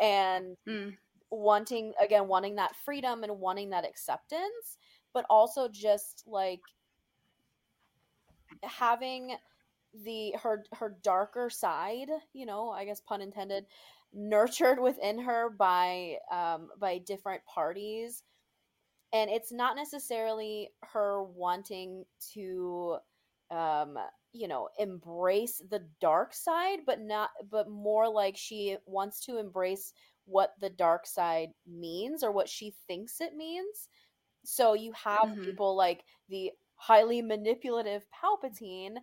and 0.00 0.56
mm. 0.68 0.96
wanting 1.30 1.92
again 2.00 2.28
wanting 2.28 2.56
that 2.56 2.76
freedom 2.84 3.24
and 3.24 3.40
wanting 3.40 3.70
that 3.70 3.86
acceptance, 3.86 4.78
but 5.12 5.24
also 5.28 5.68
just 5.68 6.24
like 6.26 6.60
having 8.62 9.36
the 10.04 10.34
her 10.42 10.64
her 10.74 10.96
darker 11.02 11.50
side, 11.50 12.08
you 12.32 12.46
know, 12.46 12.70
I 12.70 12.84
guess 12.84 13.00
pun 13.00 13.20
intended, 13.20 13.66
nurtured 14.12 14.80
within 14.80 15.18
her 15.18 15.50
by 15.50 16.16
um 16.32 16.68
by 16.80 16.98
different 16.98 17.42
parties 17.44 18.22
and 19.12 19.30
it's 19.30 19.52
not 19.52 19.76
necessarily 19.76 20.70
her 20.82 21.22
wanting 21.22 22.04
to 22.32 22.96
um 23.50 23.98
you 24.32 24.48
know 24.48 24.68
embrace 24.78 25.62
the 25.70 25.82
dark 26.00 26.34
side 26.34 26.80
but 26.86 27.00
not 27.00 27.30
but 27.50 27.68
more 27.68 28.08
like 28.08 28.36
she 28.36 28.76
wants 28.86 29.20
to 29.24 29.38
embrace 29.38 29.92
what 30.24 30.54
the 30.60 30.70
dark 30.70 31.06
side 31.06 31.48
means 31.66 32.22
or 32.22 32.32
what 32.32 32.48
she 32.48 32.74
thinks 32.86 33.20
it 33.20 33.34
means 33.34 33.88
so 34.44 34.74
you 34.74 34.92
have 34.92 35.28
mm-hmm. 35.28 35.44
people 35.44 35.76
like 35.76 36.04
the 36.28 36.50
highly 36.76 37.20
manipulative 37.20 38.06
palpatine 38.12 38.96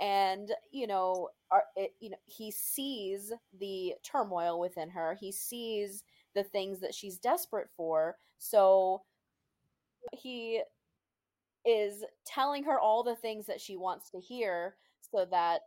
and 0.00 0.50
you 0.72 0.86
know 0.86 1.28
are, 1.50 1.64
it, 1.76 1.92
you 2.00 2.10
know 2.10 2.16
he 2.26 2.50
sees 2.50 3.32
the 3.58 3.94
turmoil 4.02 4.58
within 4.58 4.88
her 4.88 5.16
he 5.20 5.30
sees 5.30 6.04
the 6.34 6.42
things 6.42 6.80
that 6.80 6.94
she's 6.94 7.18
desperate 7.18 7.68
for 7.76 8.16
so 8.38 9.02
he 10.12 10.62
is 11.64 12.04
telling 12.24 12.64
her 12.64 12.78
all 12.80 13.02
the 13.02 13.16
things 13.16 13.46
that 13.46 13.60
she 13.60 13.76
wants 13.76 14.10
to 14.10 14.20
hear 14.20 14.76
so 15.12 15.26
that 15.30 15.62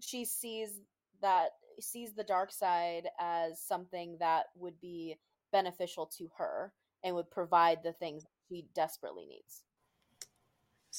she 0.00 0.24
sees 0.24 0.80
that 1.22 1.50
sees 1.80 2.12
the 2.12 2.24
dark 2.24 2.52
side 2.52 3.08
as 3.20 3.60
something 3.60 4.16
that 4.18 4.46
would 4.56 4.80
be 4.80 5.16
beneficial 5.52 6.06
to 6.06 6.28
her 6.36 6.72
and 7.04 7.14
would 7.14 7.30
provide 7.30 7.78
the 7.82 7.92
things 7.92 8.24
she 8.48 8.66
desperately 8.74 9.26
needs. 9.26 9.62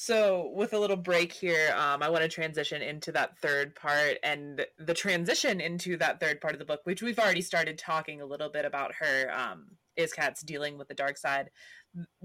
So, 0.02 0.50
with 0.54 0.72
a 0.72 0.78
little 0.78 0.96
break 0.96 1.30
here, 1.30 1.74
um, 1.76 2.02
I 2.02 2.08
want 2.08 2.22
to 2.22 2.28
transition 2.28 2.80
into 2.80 3.12
that 3.12 3.36
third 3.36 3.74
part 3.74 4.16
and 4.22 4.64
the 4.78 4.94
transition 4.94 5.60
into 5.60 5.98
that 5.98 6.20
third 6.20 6.40
part 6.40 6.54
of 6.54 6.58
the 6.58 6.64
book, 6.64 6.80
which 6.84 7.02
we've 7.02 7.18
already 7.18 7.42
started 7.42 7.76
talking 7.76 8.22
a 8.22 8.24
little 8.24 8.48
bit 8.48 8.64
about 8.64 8.94
her. 8.94 9.30
Um, 9.30 9.72
Iskat's 9.98 10.40
dealing 10.40 10.78
with 10.78 10.88
the 10.88 10.94
dark 10.94 11.18
side. 11.18 11.50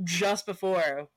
Just 0.06 0.46
before 0.46 1.10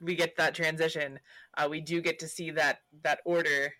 we 0.00 0.14
get 0.14 0.38
that 0.38 0.54
transition, 0.54 1.20
uh, 1.58 1.68
we 1.70 1.82
do 1.82 2.00
get 2.00 2.18
to 2.20 2.28
see 2.28 2.50
that 2.52 2.78
that 3.02 3.18
order 3.26 3.74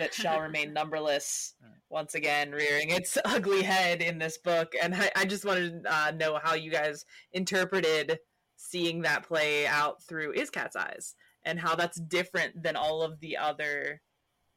that 0.00 0.12
shall 0.12 0.40
remain 0.40 0.72
numberless 0.74 1.54
once 1.90 2.16
again 2.16 2.50
rearing 2.50 2.90
its 2.90 3.16
ugly 3.24 3.62
head 3.62 4.02
in 4.02 4.18
this 4.18 4.36
book, 4.38 4.72
and 4.82 4.96
I, 4.96 5.12
I 5.14 5.26
just 5.26 5.44
wanted 5.44 5.84
to 5.84 5.96
uh, 5.96 6.10
know 6.10 6.40
how 6.42 6.54
you 6.54 6.72
guys 6.72 7.04
interpreted 7.32 8.18
seeing 8.60 9.02
that 9.02 9.22
play 9.22 9.66
out 9.66 10.02
through 10.02 10.34
Iskat's 10.34 10.76
eyes 10.76 11.14
and 11.44 11.58
how 11.58 11.74
that's 11.74 11.98
different 11.98 12.62
than 12.62 12.76
all 12.76 13.02
of 13.02 13.18
the 13.20 13.36
other 13.36 14.02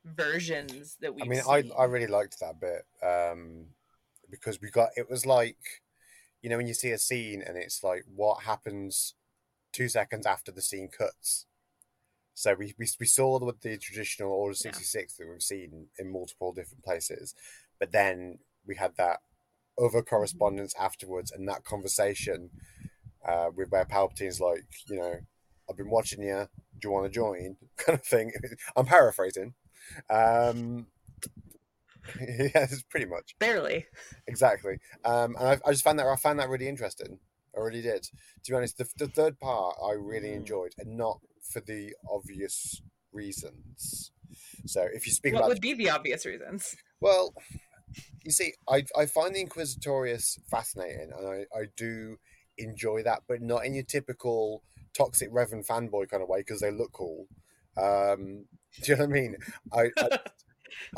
versions 0.04 0.98
that 1.00 1.16
we. 1.16 1.22
I 1.22 1.26
mean, 1.26 1.42
I 1.50 1.64
I 1.78 1.86
really 1.86 2.08
liked 2.08 2.40
that 2.40 2.60
bit 2.60 2.86
um, 3.02 3.68
because 4.30 4.62
we 4.62 4.70
got 4.70 4.90
it 4.98 5.10
was 5.10 5.26
like 5.26 5.58
you 6.42 6.50
know 6.50 6.58
when 6.58 6.68
you 6.68 6.74
see 6.74 6.92
a 6.92 6.98
scene 6.98 7.42
and 7.42 7.58
it's 7.58 7.84
like 7.84 8.04
what 8.14 8.44
happens 8.44 9.16
two 9.72 9.88
seconds 9.88 10.26
after 10.26 10.52
the 10.52 10.62
scene 10.62 10.90
cuts. 10.90 11.46
So 12.34 12.56
we 12.56 12.74
we, 12.78 12.88
we 13.00 13.06
saw 13.06 13.40
the, 13.40 13.54
the 13.62 13.78
traditional 13.78 14.34
Order 14.34 14.56
sixty 14.56 14.84
six 14.84 15.16
yeah. 15.18 15.26
that 15.26 15.32
we've 15.32 15.42
seen 15.42 15.88
in 15.98 16.12
multiple 16.12 16.52
different 16.52 16.84
places, 16.84 17.36
but 17.80 17.94
then 17.94 18.40
we 18.68 18.76
had 18.76 18.98
that 18.98 19.22
other 19.78 20.00
mm-hmm. 20.00 20.10
correspondence 20.10 20.76
afterwards 20.80 21.32
and 21.32 21.48
that 21.48 21.64
conversation 21.64 22.50
uh, 23.28 23.50
with 23.56 23.70
where 23.70 23.86
Palpatine's 23.86 24.40
like, 24.40 24.66
you 24.88 24.98
know, 24.98 25.16
I've 25.70 25.78
been 25.78 25.90
watching 25.90 26.22
you. 26.22 26.48
Do 26.80 26.88
you 26.88 26.92
want 26.92 27.06
to 27.06 27.12
join? 27.12 27.58
Kind 27.78 28.00
of 28.00 28.06
thing. 28.06 28.32
I'm 28.76 28.86
paraphrasing. 28.86 29.54
Um, 30.10 30.88
yeah, 32.20 32.50
it's 32.64 32.84
pretty 32.84 33.06
much 33.06 33.36
barely 33.40 33.86
exactly. 34.28 34.78
Um, 35.06 35.36
and 35.40 35.48
I, 35.48 35.60
I, 35.66 35.72
just 35.72 35.84
found 35.84 36.00
that 36.00 36.08
I 36.08 36.16
found 36.16 36.40
that 36.40 36.50
really 36.50 36.68
interesting. 36.68 37.20
I 37.56 37.62
really 37.62 37.82
did. 37.82 38.04
To 38.04 38.52
be 38.52 38.56
honest, 38.56 38.78
the, 38.78 38.88
the 38.98 39.08
third 39.08 39.40
part 39.40 39.76
I 39.84 39.92
really 39.92 40.30
mm. 40.30 40.38
enjoyed, 40.38 40.74
and 40.78 40.98
not 40.98 41.20
for 41.52 41.62
the 41.62 41.94
obvious 42.10 42.82
reasons. 43.12 44.12
So, 44.66 44.88
if 44.92 45.06
you 45.06 45.14
speak 45.14 45.34
what 45.34 45.40
about 45.40 45.50
would 45.50 45.62
be 45.62 45.74
the 45.74 45.90
obvious 45.92 46.26
reasons? 46.26 46.76
Well, 47.00 47.34
you 48.24 48.32
see, 48.32 48.54
I 48.68 48.84
I 48.98 49.06
find 49.06 49.36
the 49.36 49.46
Inquisitorius 49.46 50.40
fascinating, 50.50 51.12
and 51.18 51.28
I 51.28 51.46
I 51.58 51.66
do 51.78 52.18
enjoy 52.58 53.04
that, 53.04 53.24
but 53.28 53.42
not 53.42 53.66
in 53.66 53.74
your 53.74 53.84
typical 53.84 54.64
toxic 54.94 55.32
Revan 55.32 55.66
fanboy 55.66 56.10
kind 56.10 56.24
of 56.24 56.30
way 56.30 56.40
because 56.40 56.62
they 56.62 56.72
look 56.72 56.92
cool. 56.92 57.28
Um, 57.78 58.46
do 58.82 58.92
you 58.92 58.96
know 58.96 59.06
what 59.06 59.10
I 59.10 59.14
mean? 59.14 59.36
I, 59.72 59.92
I, 59.98 60.20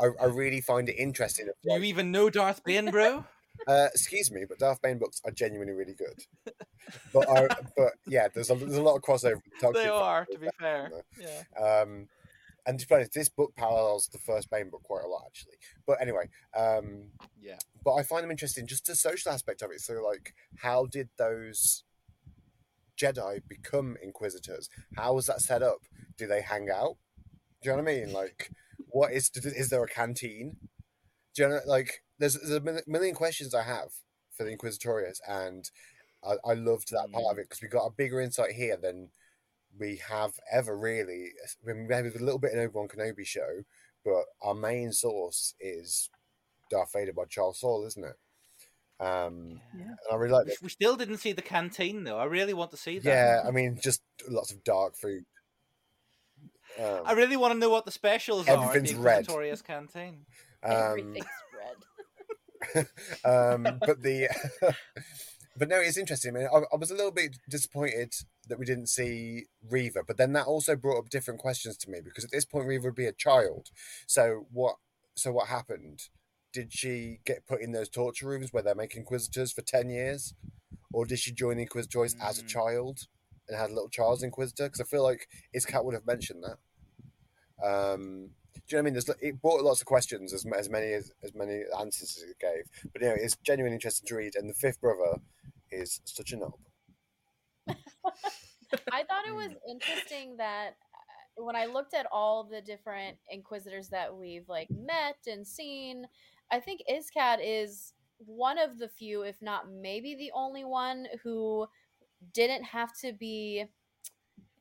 I, 0.00 0.06
I 0.22 0.24
really 0.26 0.60
find 0.60 0.88
it 0.88 0.96
interesting. 0.98 1.46
Do 1.46 1.74
you 1.74 1.82
even 1.82 2.10
know 2.10 2.30
Darth 2.30 2.64
Bane, 2.64 2.90
bro? 2.90 3.24
Uh, 3.66 3.88
excuse 3.94 4.30
me, 4.30 4.44
but 4.46 4.58
Darth 4.58 4.82
Bane 4.82 4.98
books 4.98 5.22
are 5.24 5.30
genuinely 5.30 5.72
really 5.72 5.94
good. 5.94 6.22
But 7.10 7.26
I, 7.26 7.48
but 7.74 7.92
yeah, 8.06 8.28
there's 8.28 8.50
a 8.50 8.54
there's 8.54 8.76
a 8.76 8.82
lot 8.82 8.96
of 8.96 9.02
crossover. 9.02 9.40
They 9.72 9.88
are, 9.88 10.26
to 10.30 10.38
be 10.38 10.48
fair. 10.60 10.90
Yeah. 11.18 11.58
Um, 11.58 12.06
and 12.66 12.80
to 12.80 12.86
be 12.86 12.94
honest, 12.94 13.12
this 13.12 13.28
book 13.28 13.54
parallels 13.56 14.08
the 14.08 14.18
first 14.18 14.50
Bane 14.50 14.70
book 14.70 14.82
quite 14.82 15.04
a 15.04 15.08
lot, 15.08 15.22
actually. 15.26 15.54
But 15.86 16.00
anyway, 16.00 16.28
um, 16.56 17.10
yeah. 17.40 17.58
But 17.84 17.94
I 17.94 18.02
find 18.02 18.24
them 18.24 18.30
interesting, 18.30 18.66
just 18.66 18.86
the 18.86 18.96
social 18.96 19.30
aspect 19.32 19.62
of 19.62 19.70
it. 19.70 19.80
So, 19.80 19.94
like, 20.04 20.34
how 20.58 20.86
did 20.86 21.08
those 21.16 21.84
Jedi 22.96 23.40
become 23.48 23.96
Inquisitors? 24.02 24.68
How 24.96 25.14
was 25.14 25.26
that 25.26 25.40
set 25.40 25.62
up? 25.62 25.78
Do 26.18 26.26
they 26.26 26.40
hang 26.40 26.68
out? 26.70 26.96
Do 27.62 27.70
you 27.70 27.76
know 27.76 27.82
what 27.82 27.90
I 27.90 27.94
mean? 27.94 28.12
Like, 28.12 28.50
what 28.88 29.12
is 29.12 29.30
is 29.34 29.70
there 29.70 29.84
a 29.84 29.88
canteen? 29.88 30.56
Do 31.34 31.42
you 31.42 31.48
know 31.48 31.60
like? 31.66 32.02
There's, 32.18 32.34
there's 32.34 32.62
a 32.62 32.82
million 32.86 33.14
questions 33.14 33.54
I 33.54 33.62
have 33.62 33.90
for 34.34 34.44
the 34.44 34.56
Inquisitorius, 34.56 35.20
and 35.28 35.70
I, 36.24 36.36
I 36.44 36.54
loved 36.54 36.90
that 36.90 37.12
part 37.12 37.26
of 37.26 37.36
mm. 37.36 37.40
it 37.40 37.48
because 37.48 37.62
we 37.62 37.68
got 37.68 37.86
a 37.86 37.90
bigger 37.90 38.20
insight 38.20 38.52
here 38.52 38.76
than 38.76 39.10
we 39.78 40.00
have 40.08 40.32
ever 40.52 40.76
really. 40.76 41.30
Maybe 41.64 42.08
a 42.08 42.18
little 42.18 42.38
bit 42.38 42.52
in 42.52 42.58
Obi 42.58 42.72
Wan 42.74 42.88
Kenobi 42.88 43.26
show, 43.26 43.62
but 44.04 44.24
our 44.42 44.54
main 44.54 44.92
source 44.92 45.54
is 45.60 46.10
Darth 46.70 46.92
Vader 46.92 47.12
by 47.12 47.24
Charles 47.28 47.60
Soule, 47.60 47.86
isn't 47.86 48.04
it? 48.04 48.16
Um, 48.98 49.60
yeah. 49.76 49.84
And 49.84 49.96
I 50.12 50.14
really 50.16 50.32
like. 50.32 50.46
We 50.62 50.68
still 50.68 50.96
didn't 50.96 51.18
see 51.18 51.32
the 51.32 51.42
canteen 51.42 52.04
though. 52.04 52.18
I 52.18 52.24
really 52.24 52.54
want 52.54 52.70
to 52.70 52.76
see 52.76 52.98
that. 52.98 53.08
Yeah, 53.08 53.48
I 53.48 53.50
mean, 53.50 53.78
just 53.82 54.02
lots 54.28 54.52
of 54.52 54.64
dark 54.64 54.96
food. 54.96 55.24
Um, 56.78 57.00
I 57.04 57.12
really 57.12 57.36
want 57.36 57.52
to 57.52 57.58
know 57.58 57.70
what 57.70 57.84
the 57.84 57.90
specials 57.90 58.48
everything's 58.48 58.66
are. 58.66 58.76
Everything's 58.76 58.98
red. 59.00 59.18
Victoria's 59.18 59.62
canteen. 59.62 60.26
Um, 60.62 60.72
everything's 60.72 61.26
red. 61.56 62.86
um, 63.24 63.78
but 63.86 64.02
the 64.02 64.28
but 65.56 65.68
no, 65.68 65.78
it's 65.78 65.98
interesting. 65.98 66.36
I 66.36 66.38
mean, 66.38 66.48
I, 66.52 66.62
I, 66.72 66.76
was 66.76 66.90
a 66.90 66.94
little 66.94 67.12
bit 67.12 67.36
disappointed 67.48 68.14
that 68.48 68.58
we 68.58 68.64
didn't 68.64 68.88
see 68.88 69.46
Reva, 69.68 70.00
but 70.06 70.16
then 70.16 70.32
that 70.32 70.46
also 70.46 70.76
brought 70.76 70.98
up 70.98 71.10
different 71.10 71.40
questions 71.40 71.76
to 71.78 71.90
me 71.90 72.00
because 72.04 72.24
at 72.24 72.30
this 72.30 72.44
point 72.44 72.66
Reva 72.66 72.84
would 72.84 72.94
be 72.94 73.06
a 73.06 73.12
child. 73.12 73.70
So 74.06 74.46
what? 74.52 74.76
So 75.14 75.32
what 75.32 75.48
happened? 75.48 76.02
Did 76.52 76.72
she 76.72 77.20
get 77.24 77.46
put 77.46 77.60
in 77.60 77.72
those 77.72 77.88
torture 77.88 78.28
rooms 78.28 78.52
where 78.52 78.62
they're 78.62 78.74
making 78.74 79.00
inquisitors 79.00 79.52
for 79.52 79.62
ten 79.62 79.90
years, 79.90 80.34
or 80.92 81.04
did 81.04 81.18
she 81.18 81.32
join 81.32 81.56
the 81.56 81.62
Inquisitors 81.62 82.14
mm. 82.14 82.28
as 82.28 82.38
a 82.38 82.42
mm. 82.42 82.48
child 82.48 83.00
and 83.48 83.58
had 83.58 83.70
a 83.70 83.74
little 83.74 83.88
child's 83.88 84.22
inquisitor? 84.22 84.64
Because 84.64 84.80
I 84.80 84.84
feel 84.84 85.02
like 85.02 85.28
Iskat 85.54 85.84
would 85.84 85.94
have 85.94 86.06
mentioned 86.06 86.42
that. 86.44 86.58
Um, 87.62 88.30
do 88.54 88.76
you 88.76 88.76
know 88.76 88.78
what 88.78 88.78
I 88.78 88.82
mean? 88.82 88.92
There's, 88.94 89.10
it 89.20 89.42
brought 89.42 89.62
lots 89.62 89.80
of 89.80 89.86
questions, 89.86 90.32
as, 90.32 90.44
as 90.58 90.68
many 90.68 90.92
as, 90.92 91.12
as 91.22 91.34
many 91.34 91.62
answers 91.78 92.16
as 92.16 92.30
it 92.30 92.38
gave. 92.40 92.64
But 92.92 93.02
you 93.02 93.08
know, 93.08 93.16
it's 93.16 93.36
genuinely 93.44 93.74
interesting 93.74 94.08
to 94.08 94.16
read. 94.16 94.34
And 94.34 94.48
the 94.48 94.54
fifth 94.54 94.80
brother 94.80 95.20
is 95.70 96.00
such 96.04 96.32
a 96.32 96.36
knob. 96.36 96.54
I 98.90 99.02
thought 99.04 99.24
it 99.26 99.34
was 99.34 99.56
interesting 99.68 100.36
that 100.38 100.76
when 101.36 101.56
I 101.56 101.66
looked 101.66 101.94
at 101.94 102.06
all 102.10 102.44
the 102.44 102.60
different 102.62 103.18
inquisitors 103.30 103.88
that 103.90 104.14
we've 104.16 104.48
like 104.48 104.70
met 104.70 105.16
and 105.26 105.46
seen, 105.46 106.06
I 106.50 106.60
think 106.60 106.82
Iskat 106.90 107.38
is 107.42 107.94
one 108.18 108.58
of 108.58 108.78
the 108.78 108.88
few, 108.88 109.22
if 109.22 109.42
not 109.42 109.70
maybe 109.70 110.14
the 110.14 110.32
only 110.34 110.64
one, 110.64 111.06
who 111.22 111.66
didn't 112.32 112.64
have 112.64 112.96
to 113.00 113.12
be 113.12 113.66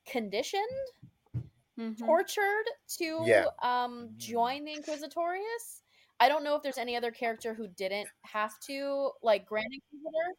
conditioned, 0.05 0.63
Mhm. 1.77 1.97
tortured 2.05 2.65
to 2.97 3.17
Yeah. 3.25 3.47
um 3.61 4.13
join 4.17 4.65
the 4.65 4.73
Inquisitorius. 4.75 5.81
I 6.19 6.29
don't 6.29 6.43
know 6.43 6.55
if 6.55 6.63
there's 6.63 6.77
any 6.77 6.95
other 6.95 7.11
character 7.11 7.53
who 7.53 7.67
didn't 7.67 8.09
have 8.23 8.57
to, 8.61 9.11
like 9.21 9.45
Grand 9.45 9.67
Inquisitor. 9.73 10.37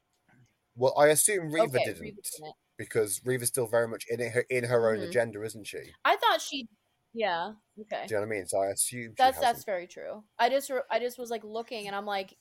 Well, 0.77 0.95
I 0.99 1.09
assume 1.09 1.51
Reva 1.53 1.77
okay, 1.77 1.85
didn't 1.85 2.01
Reva 2.03 2.17
didn't. 2.23 2.55
because 2.79 3.21
Reva's 3.25 3.49
still 3.49 3.67
very 3.67 3.89
much 3.89 4.05
in 4.11 4.21
her 4.31 4.45
in 4.51 4.65
her 4.65 4.91
own 4.93 4.99
Mhm. 4.99 5.09
agenda, 5.09 5.43
isn't 5.43 5.67
she? 5.67 5.79
I 6.05 6.17
thought 6.17 6.41
she. 6.41 6.69
Yeah. 7.15 7.53
Okay. 7.81 8.07
Do 8.07 8.15
you 8.15 8.21
know 8.21 8.27
what 8.27 8.35
I 8.35 8.39
mean? 8.39 8.47
So 8.47 8.59
I 8.61 8.67
assume 8.69 9.15
That's 9.17 9.37
hasn't. 9.39 9.43
that's 9.55 9.65
very 9.65 9.87
true. 9.87 10.23
I 10.39 10.51
just 10.51 10.69
re- 10.71 10.83
I 10.91 10.99
just 10.99 11.19
was 11.19 11.31
like 11.31 11.45
looking 11.45 11.87
and 11.87 11.97
I'm 11.97 12.05
like 12.07 12.37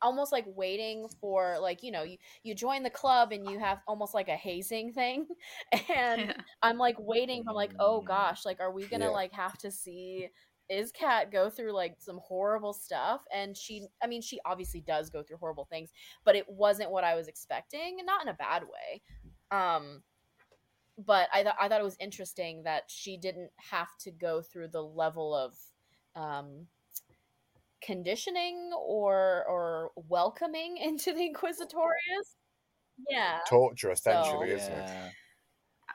almost 0.00 0.30
like 0.30 0.44
waiting 0.54 1.08
for 1.20 1.58
like 1.60 1.82
you 1.82 1.90
know 1.90 2.04
you 2.04 2.16
you 2.44 2.54
join 2.54 2.84
the 2.84 2.90
club 2.90 3.32
and 3.32 3.50
you 3.50 3.58
have 3.58 3.80
almost 3.88 4.14
like 4.14 4.28
a 4.28 4.36
hazing 4.36 4.92
thing 4.92 5.26
and 5.72 6.20
Yeah. 6.20 6.32
I'm 6.62 6.78
like 6.78 6.94
waiting 7.00 7.42
I'm 7.48 7.56
like 7.56 7.72
oh 7.80 8.00
gosh 8.00 8.46
like 8.46 8.60
are 8.60 8.70
we 8.70 8.86
gonna 8.86 9.06
Yeah. 9.06 9.10
like 9.10 9.32
have 9.32 9.58
to 9.58 9.72
see 9.72 10.28
Iskat 10.70 11.30
go 11.32 11.48
through 11.50 11.72
like 11.72 11.96
some 11.98 12.18
horrible 12.22 12.72
stuff 12.72 13.22
and 13.34 13.56
she 13.56 13.86
I 14.02 14.06
mean 14.06 14.20
she 14.22 14.38
obviously 14.44 14.80
does 14.80 15.10
go 15.10 15.22
through 15.22 15.38
horrible 15.38 15.64
things 15.70 15.90
but 16.24 16.36
it 16.36 16.48
wasn't 16.48 16.90
what 16.90 17.04
I 17.04 17.14
was 17.14 17.28
expecting 17.28 17.96
and 17.98 18.06
not 18.06 18.22
in 18.22 18.28
a 18.28 18.34
bad 18.34 18.62
way 18.64 19.02
um 19.50 20.02
but 20.98 21.28
I 21.32 21.42
thought 21.44 21.56
I 21.60 21.68
thought 21.68 21.80
it 21.80 21.84
was 21.84 21.96
interesting 22.00 22.62
that 22.64 22.84
she 22.88 23.16
didn't 23.16 23.50
have 23.70 23.88
to 24.00 24.10
go 24.10 24.42
through 24.42 24.68
the 24.68 24.82
level 24.82 25.34
of 25.34 25.56
um 26.14 26.66
conditioning 27.80 28.70
or 28.76 29.44
or 29.48 29.90
welcoming 30.08 30.76
into 30.82 31.12
the 31.12 31.20
Inquisitorius. 31.32 32.34
Yeah. 33.08 33.38
torture 33.48 33.92
essentially, 33.92 34.50
So- 34.50 34.56
isn't 34.56 34.72
it? 34.72 35.12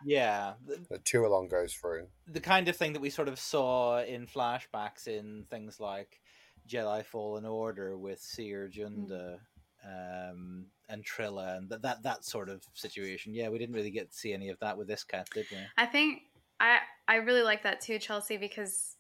Yeah. 0.06 0.54
Yeah, 0.68 0.76
the, 0.78 0.86
That 0.90 1.06
Tualon 1.06 1.50
goes 1.50 1.74
through. 1.74 2.08
the 2.28 2.40
kind 2.42 2.68
of 2.68 2.76
thing 2.76 2.94
that 2.94 3.02
we 3.02 3.10
sort 3.10 3.28
of 3.28 3.40
saw 3.40 4.02
in 4.02 4.28
flashbacks 4.28 5.08
in 5.08 5.46
things 5.50 5.80
like 5.80 6.20
Jedi 6.68 7.04
Fallen 7.06 7.46
Order 7.46 7.98
with 7.98 8.20
Cere 8.20 8.70
Junda 8.70 9.40
um, 9.86 10.68
and 10.90 11.04
Trilla 11.06 11.58
and 11.58 11.70
that, 11.70 11.82
that 11.82 12.04
that 12.04 12.24
sort 12.26 12.50
of 12.50 12.64
situation. 12.74 13.34
Yeah, 13.34 13.50
we 13.50 13.58
didn't 13.58 13.76
really 13.76 13.92
get 13.92 14.12
to 14.12 14.18
see 14.18 14.34
any 14.34 14.50
of 14.50 14.60
that 14.60 14.78
with 14.78 14.90
Iskat, 14.90 15.30
did 15.34 15.46
we? 15.52 15.58
I 15.78 15.86
think 15.86 16.22
I 16.60 16.80
I 17.08 17.16
really 17.16 17.44
like 17.44 17.64
that 17.64 17.82
too, 17.82 18.00
Chelsea, 18.00 18.38
because 18.38 18.96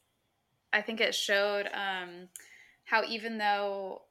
I 0.73 0.81
think 0.81 0.99
it 0.99 1.15
showed 1.15 1.67
um, 1.73 2.27
how 2.85 3.03
even 3.05 3.37
though 3.37 4.03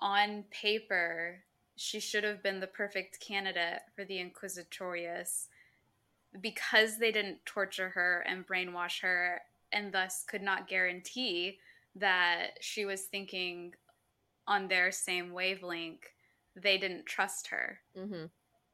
on 0.00 0.44
paper 0.50 1.40
she 1.76 2.00
should 2.00 2.24
have 2.24 2.42
been 2.42 2.60
the 2.60 2.66
perfect 2.66 3.20
candidate 3.20 3.80
for 3.94 4.04
the 4.04 4.18
Inquisitorius, 4.18 5.46
because 6.40 6.98
they 6.98 7.12
didn't 7.12 7.44
torture 7.46 7.90
her 7.90 8.24
and 8.26 8.46
brainwash 8.46 9.00
her, 9.02 9.40
and 9.72 9.92
thus 9.92 10.24
could 10.28 10.42
not 10.42 10.68
guarantee 10.68 11.58
that 11.96 12.52
she 12.60 12.84
was 12.84 13.02
thinking 13.02 13.72
on 14.46 14.68
their 14.68 14.90
same 14.92 15.32
wavelength, 15.32 16.04
they 16.56 16.78
didn't 16.78 17.06
trust 17.06 17.48
her 17.48 17.80
Mm-hmm. 17.96 18.26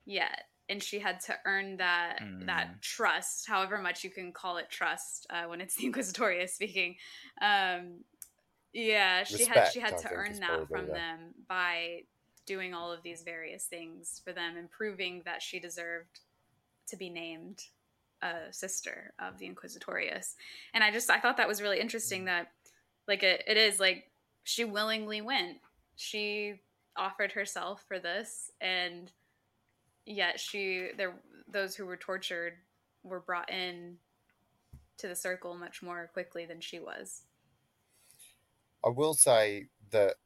yet 0.07 0.45
and 0.69 0.83
she 0.83 0.99
had 0.99 1.21
to 1.21 1.35
earn 1.45 1.77
that 1.77 2.21
Mm. 2.23 2.47
that 2.47 2.81
trust 2.81 3.47
however 3.47 3.79
much 3.79 4.05
you 4.05 4.11
can 4.11 4.33
call 4.33 4.57
it 4.57 4.71
trust 4.71 5.27
uh, 5.31 5.45
when 5.45 5.61
it's 5.61 5.75
the 5.79 5.85
inquisitorius 5.87 6.55
speaking 6.55 6.97
um 7.43 8.01
yeah 8.73 9.25
she 9.25 9.45
had 9.45 9.69
she 9.69 9.81
had 9.81 9.95
I 9.95 9.97
to 9.99 10.09
earn 10.15 10.41
that 10.41 10.69
from 10.71 10.87
the- 10.87 10.93
them 10.93 11.35
by 11.49 12.01
doing 12.47 12.75
all 12.75 12.93
of 12.93 13.03
these 13.03 13.23
various 13.23 13.65
things 13.65 14.21
for 14.25 14.33
them 14.33 14.57
and 14.57 14.71
proving 14.71 15.23
that 15.25 15.43
she 15.43 15.59
deserved 15.59 16.21
to 16.89 16.97
be 16.97 17.11
named 17.11 17.63
a 18.23 18.53
sister 18.53 19.13
of 19.19 19.39
the 19.39 19.47
inquisitorius. 19.47 20.35
And 20.73 20.83
i 20.83 20.91
just 20.91 21.11
i 21.11 21.21
thought 21.21 21.37
that 21.37 21.49
was 21.49 21.63
really 21.63 21.81
interesting 21.81 22.23
mm. 22.23 22.27
that 22.27 22.53
like 23.07 23.23
it, 23.23 23.43
it 23.47 23.57
is 23.57 23.79
like 23.79 24.11
she 24.45 24.65
willingly 24.65 25.21
went. 25.21 25.59
She 25.97 26.61
offered 26.97 27.33
herself 27.33 27.85
for 27.87 27.99
this 27.99 28.51
and 28.61 29.11
yet 30.07 30.39
she 30.39 30.89
there 30.97 31.15
those 31.49 31.75
who 31.75 31.87
were 31.87 31.97
tortured 31.97 32.55
were 33.03 33.21
brought 33.21 33.51
in 33.51 33.97
to 34.99 35.09
the 35.09 35.15
circle 35.15 35.55
much 35.55 35.83
more 35.83 36.11
quickly 36.13 36.47
than 36.47 36.61
she 36.61 36.79
was. 36.79 37.23
I 38.85 38.91
will 38.91 39.15
say 39.15 39.67
that 39.91 40.17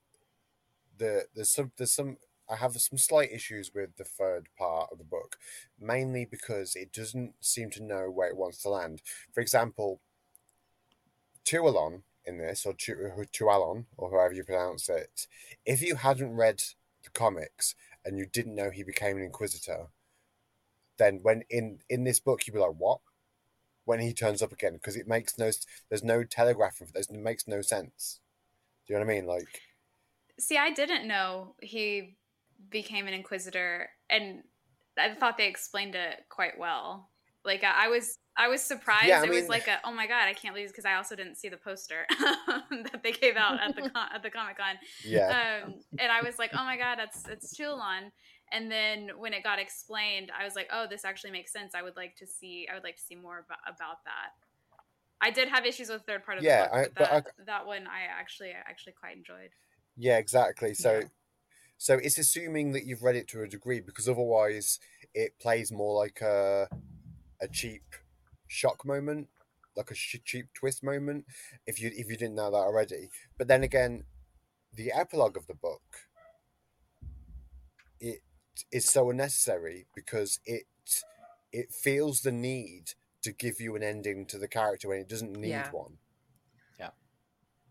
the 0.99 1.27
there's 1.35 1.51
some 1.51 1.73
there's 1.77 1.93
some 1.93 2.17
I 2.51 2.57
have 2.57 2.73
some 2.81 2.99
slight 2.99 3.31
issues 3.33 3.73
with 3.75 3.97
the 3.97 4.05
third 4.05 4.49
part 4.57 4.89
of 4.91 4.99
the 4.99 5.05
book, 5.05 5.37
mainly 5.79 6.25
because 6.25 6.75
it 6.75 6.93
doesn't 6.93 7.35
seem 7.41 7.71
to 7.71 7.83
know 7.83 8.11
where 8.11 8.29
it 8.29 8.37
wants 8.37 8.63
to 8.63 8.71
land. 8.71 9.03
For 9.33 9.41
example, 9.41 10.01
Tualon 11.45 12.03
in 12.25 12.39
this, 12.39 12.65
or 12.67 12.75
Tu- 12.75 12.97
Tualon, 13.33 13.87
or 13.97 14.11
however 14.11 14.35
you 14.35 14.45
pronounce 14.45 14.89
it, 14.89 15.27
if 15.65 15.83
you 15.83 15.97
hadn't 15.97 16.37
read 16.37 16.63
the 17.05 17.11
comics 17.11 17.75
and 18.05 18.19
you 18.19 18.27
didn't 18.27 18.55
know 18.55 18.71
he 18.71 18.83
became 18.83 19.17
an 19.17 19.23
Inquisitor, 19.23 19.89
then 20.99 21.21
when 21.23 21.45
in 21.49 21.79
in 21.89 22.05
this 22.05 22.21
book 22.21 22.47
you'd 22.47 22.55
be 22.55 22.59
like, 22.59 22.75
what? 22.77 23.01
When 23.85 24.01
he 24.01 24.13
turns 24.13 24.43
up 24.43 24.53
again, 24.53 24.75
because 24.75 24.97
it 24.97 25.09
makes 25.09 25.39
no 25.39 25.51
there's 25.89 26.05
no 26.05 26.25
telegraphing 26.25 26.89
it 26.95 27.11
makes 27.13 27.49
no 27.49 27.63
sense. 27.63 28.21
Do 28.87 28.93
you 28.93 28.99
know 28.99 29.07
what 29.07 29.13
I 29.13 29.17
mean? 29.17 29.27
Like, 29.27 29.63
see 30.39 30.57
i 30.57 30.71
didn't 30.71 31.07
know 31.07 31.55
he 31.61 32.18
became 32.71 33.07
an 33.07 33.15
inquisitor 33.15 33.89
and 34.11 34.43
i 34.99 35.15
thought 35.15 35.37
they 35.39 35.47
explained 35.49 35.95
it 35.95 36.25
quite 36.29 36.59
well 36.59 37.09
like 37.45 37.63
i, 37.63 37.85
I 37.87 37.89
was 37.89 38.19
i 38.37 38.49
was 38.49 38.61
surprised 38.61 39.07
Yeah, 39.09 39.23
I 39.23 39.27
it 39.27 39.31
was 39.31 39.49
like 39.49 39.69
a 39.69 39.79
oh 39.85 39.93
my 39.93 40.07
god 40.07 40.27
i 40.27 40.35
can't 40.35 40.55
believe 40.55 40.69
because 40.71 40.85
i 40.85 40.95
also 40.95 41.15
didn't 41.15 41.37
see 41.37 41.49
the 41.49 41.57
poster 41.57 42.05
that 42.11 43.01
they 43.03 43.13
gave 43.13 43.37
out 43.37 43.61
at 43.61 43.77
the 43.77 43.83
con- 43.91 44.09
at 44.15 44.23
the 44.23 44.31
comic-con 44.31 44.75
yeah, 45.05 45.61
um, 45.65 45.75
and 45.99 46.11
I 46.13 46.23
was 46.23 46.39
like, 46.39 46.51
"Oh 46.55 46.65
my 46.65 46.77
god, 46.77 46.99
that's 46.99 47.27
it's 47.29 47.57
Tualon." 47.57 48.11
And 48.53 48.71
then 48.71 49.11
when 49.19 49.33
it 49.33 49.43
got 49.43 49.59
explained, 49.59 50.31
I 50.39 50.45
was 50.45 50.55
like, 50.55 50.69
"Oh, 50.73 50.87
this 50.89 51.05
actually 51.05 51.31
makes 51.33 51.53
sense. 51.53 51.75
I 51.75 51.83
would 51.83 51.97
like 51.97 52.17
to 52.17 52.27
see. 52.27 52.67
I 52.71 52.75
would 52.75 52.85
like 52.85 52.97
to 52.97 53.03
see 53.03 53.15
more 53.15 53.45
about, 53.47 53.59
about 53.67 54.05
that." 54.05 54.31
I 55.21 55.31
did 55.31 55.49
have 55.49 55.67
issues 55.67 55.89
with 55.89 55.99
the 56.01 56.05
third 56.13 56.25
part 56.25 56.39
of 56.39 56.45
Yeah, 56.45 56.67
the 56.69 56.75
I- 56.75 56.83
book, 56.85 56.93
but 56.97 57.11
but 57.11 57.25
that, 57.25 57.47
that 57.47 57.67
one 57.67 57.87
I 57.87 58.03
actually 58.11 58.51
actually 58.51 58.93
quite 58.99 59.17
enjoyed. 59.17 59.51
yeah, 59.97 60.19
exactly. 60.19 60.75
So, 60.75 60.99
Yeah. 61.01 61.05
So 61.79 61.95
it's 61.95 62.19
assuming 62.19 62.73
that 62.73 62.85
you've 62.87 63.03
read 63.03 63.17
it 63.17 63.29
to 63.29 63.43
a 63.43 63.49
degree, 63.49 63.81
because 63.81 64.09
otherwise 64.09 64.81
it 65.15 65.39
plays 65.41 65.73
more 65.73 65.95
like 65.97 66.21
a 66.21 66.69
a 67.41 67.49
cheap 67.49 67.85
shock 68.49 68.85
moment, 68.85 69.29
like 69.77 69.91
a 69.91 69.95
sh- 69.95 70.17
cheap 70.25 70.49
twist 70.55 70.83
moment. 70.83 71.27
If 71.67 71.81
you 71.81 71.91
if 71.95 72.09
you 72.11 72.17
didn't 72.17 72.37
know 72.37 72.51
that 72.51 72.57
already, 72.57 73.11
but 73.39 73.49
then 73.49 73.63
again, 73.63 74.05
the 74.75 74.93
epilogue 74.93 75.37
of 75.37 75.47
the 75.47 75.55
book 75.55 76.09
it 78.01 78.21
is 78.73 78.87
so 78.87 79.11
unnecessary 79.11 79.87
because 79.95 80.41
it 80.45 80.65
it 81.53 81.73
feels 81.73 82.23
the 82.23 82.33
need 82.33 82.93
to 83.23 83.33
give 83.33 83.61
you 83.61 83.75
an 83.77 83.83
ending 83.83 84.27
to 84.27 84.39
the 84.39 84.49
character 84.49 84.89
when 84.89 84.99
it 85.01 85.09
doesn't 85.09 85.33
need 85.33 85.51
Yeah. 85.51 85.71
one. 85.71 85.99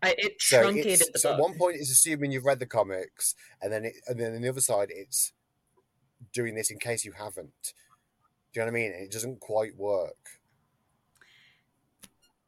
I, 0.02 0.14
it 0.16 0.40
So, 0.40 0.62
truncated 0.62 1.00
it's, 1.00 1.10
the 1.12 1.18
so 1.18 1.32
at 1.34 1.40
one 1.40 1.58
point 1.58 1.76
it's 1.76 1.90
assuming 1.90 2.30
you've 2.30 2.44
read 2.44 2.60
the 2.60 2.66
comics, 2.66 3.34
and 3.60 3.72
then 3.72 3.84
it, 3.84 3.94
and 4.06 4.18
then 4.18 4.34
on 4.34 4.42
the 4.42 4.48
other 4.48 4.60
side 4.60 4.88
it's 4.90 5.32
doing 6.32 6.54
this 6.54 6.70
in 6.70 6.78
case 6.78 7.04
you 7.04 7.12
haven't. 7.12 7.74
Do 8.52 8.60
you 8.60 8.66
know 8.66 8.72
what 8.72 8.78
I 8.78 8.82
mean? 8.82 8.92
It 8.92 9.10
doesn't 9.10 9.40
quite 9.40 9.76
work. 9.76 10.16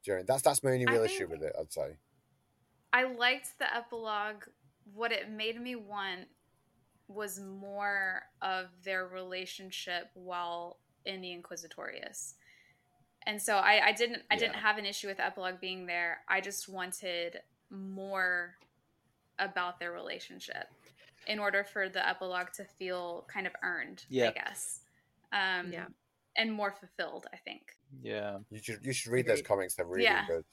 Do 0.05 0.12
you 0.12 0.16
know, 0.18 0.24
that's 0.27 0.43
that's 0.43 0.62
my 0.62 0.70
only 0.70 0.86
real 0.86 1.05
issue 1.05 1.28
with 1.28 1.43
it. 1.43 1.52
I'd 1.59 1.72
say. 1.72 1.97
I 2.93 3.05
liked 3.05 3.59
the 3.59 3.74
epilogue. 3.74 4.44
What 4.94 5.12
it 5.12 5.31
made 5.31 5.60
me 5.60 5.77
want 5.77 6.27
was 7.09 7.40
more 7.40 8.22
of 8.43 8.66
their 8.85 9.06
relationship 9.06 10.10
while 10.14 10.78
in 11.05 11.20
the 11.20 11.36
Inquisitorius. 11.36 12.35
And 13.26 13.40
so 13.40 13.56
I, 13.56 13.88
I 13.88 13.92
didn't 13.92 14.22
I 14.30 14.36
didn't 14.36 14.55
have 14.56 14.78
an 14.78 14.86
issue 14.86 15.06
with 15.06 15.20
epilogue 15.20 15.60
being 15.60 15.86
there. 15.86 16.18
I 16.28 16.40
just 16.40 16.68
wanted 16.68 17.40
more 17.70 18.56
about 19.38 19.78
their 19.78 19.92
relationship 19.92 20.66
in 21.26 21.38
order 21.38 21.62
for 21.64 21.88
the 21.88 22.06
epilogue 22.06 22.48
to 22.55 22.64
feel 22.64 23.26
kind 23.32 23.47
of 23.47 23.52
earned, 23.62 24.05
Yeah. 24.09 24.28
I 24.28 24.32
guess. 24.32 24.80
Um, 25.32 25.72
Yeah. 25.72 25.86
And 26.36 26.52
more 26.52 26.70
fulfilled, 26.70 27.26
I 27.32 27.36
think. 27.36 27.76
Yeah. 28.02 28.38
You 28.51 28.59
should 28.62 28.84
you 28.84 28.92
should 28.92 29.12
read 29.12 29.26
those 29.26 29.42
comics. 29.42 29.74
They're 29.74 29.86
really 29.86 30.05
Yeah. 30.05 30.26
good. 30.26 30.44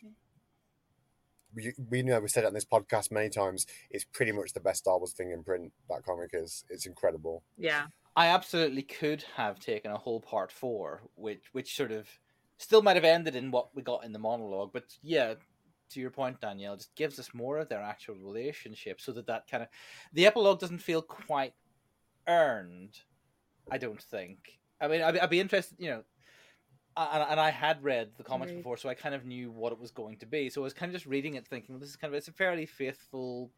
We, 1.55 1.73
we 1.89 2.03
know 2.03 2.19
we 2.19 2.27
said 2.27 2.43
it 2.43 2.47
on 2.47 2.53
this 2.53 2.65
podcast 2.65 3.11
many 3.11 3.29
times. 3.29 3.65
It's 3.89 4.03
pretty 4.03 4.31
much 4.31 4.53
the 4.53 4.59
best 4.59 4.79
Star 4.79 4.97
Wars 4.97 5.13
thing 5.13 5.31
in 5.31 5.43
print. 5.43 5.71
That 5.89 6.03
comic 6.05 6.31
is. 6.33 6.65
It's 6.69 6.85
incredible. 6.85 7.43
Yeah. 7.57 7.87
I 8.15 8.27
absolutely 8.27 8.81
could 8.83 9.23
have 9.35 9.59
taken 9.59 9.91
a 9.91 9.97
whole 9.97 10.19
part 10.19 10.51
four, 10.51 11.03
which 11.15 11.43
which 11.53 11.75
sort 11.75 11.91
of 11.91 12.07
still 12.57 12.81
might 12.81 12.95
have 12.95 13.05
ended 13.05 13.35
in 13.35 13.51
what 13.51 13.75
we 13.75 13.81
got 13.81 14.03
in 14.03 14.11
the 14.11 14.19
monologue, 14.19 14.71
but 14.73 14.85
yeah, 15.01 15.35
to 15.89 15.99
your 15.99 16.11
point, 16.11 16.41
Danielle, 16.41 16.75
just 16.75 16.95
gives 16.95 17.19
us 17.19 17.33
more 17.33 17.57
of 17.59 17.69
their 17.69 17.81
actual 17.81 18.15
relationship, 18.15 18.99
so 18.99 19.11
that 19.13 19.27
that 19.27 19.49
kind 19.49 19.63
of 19.63 19.69
the 20.13 20.25
epilogue 20.25 20.59
doesn't 20.59 20.79
feel 20.79 21.01
quite 21.01 21.53
earned. 22.27 22.99
I 23.71 23.77
don't 23.77 24.01
think. 24.01 24.59
I 24.79 24.87
mean, 24.87 25.01
I'd, 25.01 25.17
I'd 25.17 25.29
be 25.29 25.39
interested, 25.39 25.77
you 25.79 25.89
know. 25.89 26.03
And, 26.95 27.23
and 27.29 27.39
I 27.39 27.51
had 27.51 27.83
read 27.83 28.09
the 28.17 28.23
comics 28.23 28.49
Agreed. 28.49 28.61
before, 28.61 28.77
so 28.77 28.89
I 28.89 28.95
kind 28.95 29.13
of 29.13 29.23
knew 29.23 29.51
what 29.51 29.71
it 29.71 29.79
was 29.79 29.91
going 29.91 30.17
to 30.17 30.25
be. 30.25 30.49
So 30.49 30.61
I 30.61 30.63
was 30.63 30.73
kind 30.73 30.89
of 30.89 30.95
just 30.95 31.05
reading 31.05 31.35
it, 31.35 31.45
thinking, 31.45 31.75
well, 31.75 31.79
this 31.79 31.89
is 31.89 31.95
kind 31.95 32.11
of 32.11 32.17
it's 32.17 32.27
a 32.27 32.31
fairly 32.31 32.65
faithful, 32.65 33.51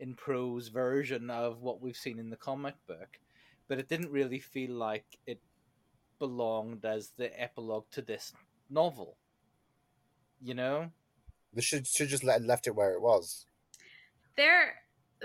in 0.00 0.14
prose 0.14 0.68
version 0.68 1.30
of 1.30 1.60
what 1.60 1.80
we've 1.80 1.96
seen 1.96 2.18
in 2.18 2.30
the 2.30 2.36
comic 2.36 2.74
book, 2.88 3.20
but 3.68 3.78
it 3.78 3.88
didn't 3.88 4.10
really 4.10 4.40
feel 4.40 4.72
like 4.72 5.04
it 5.26 5.40
belonged 6.20 6.84
as 6.84 7.10
the 7.16 7.28
epilogue 7.40 7.86
to 7.90 8.02
this 8.02 8.32
novel. 8.68 9.16
You 10.40 10.54
know? 10.54 10.90
They 11.52 11.62
should 11.62 11.88
should 11.88 12.08
just 12.08 12.22
let 12.22 12.42
left 12.42 12.68
it 12.68 12.76
where 12.76 12.92
it 12.92 13.02
was. 13.02 13.46
They're 14.36 14.74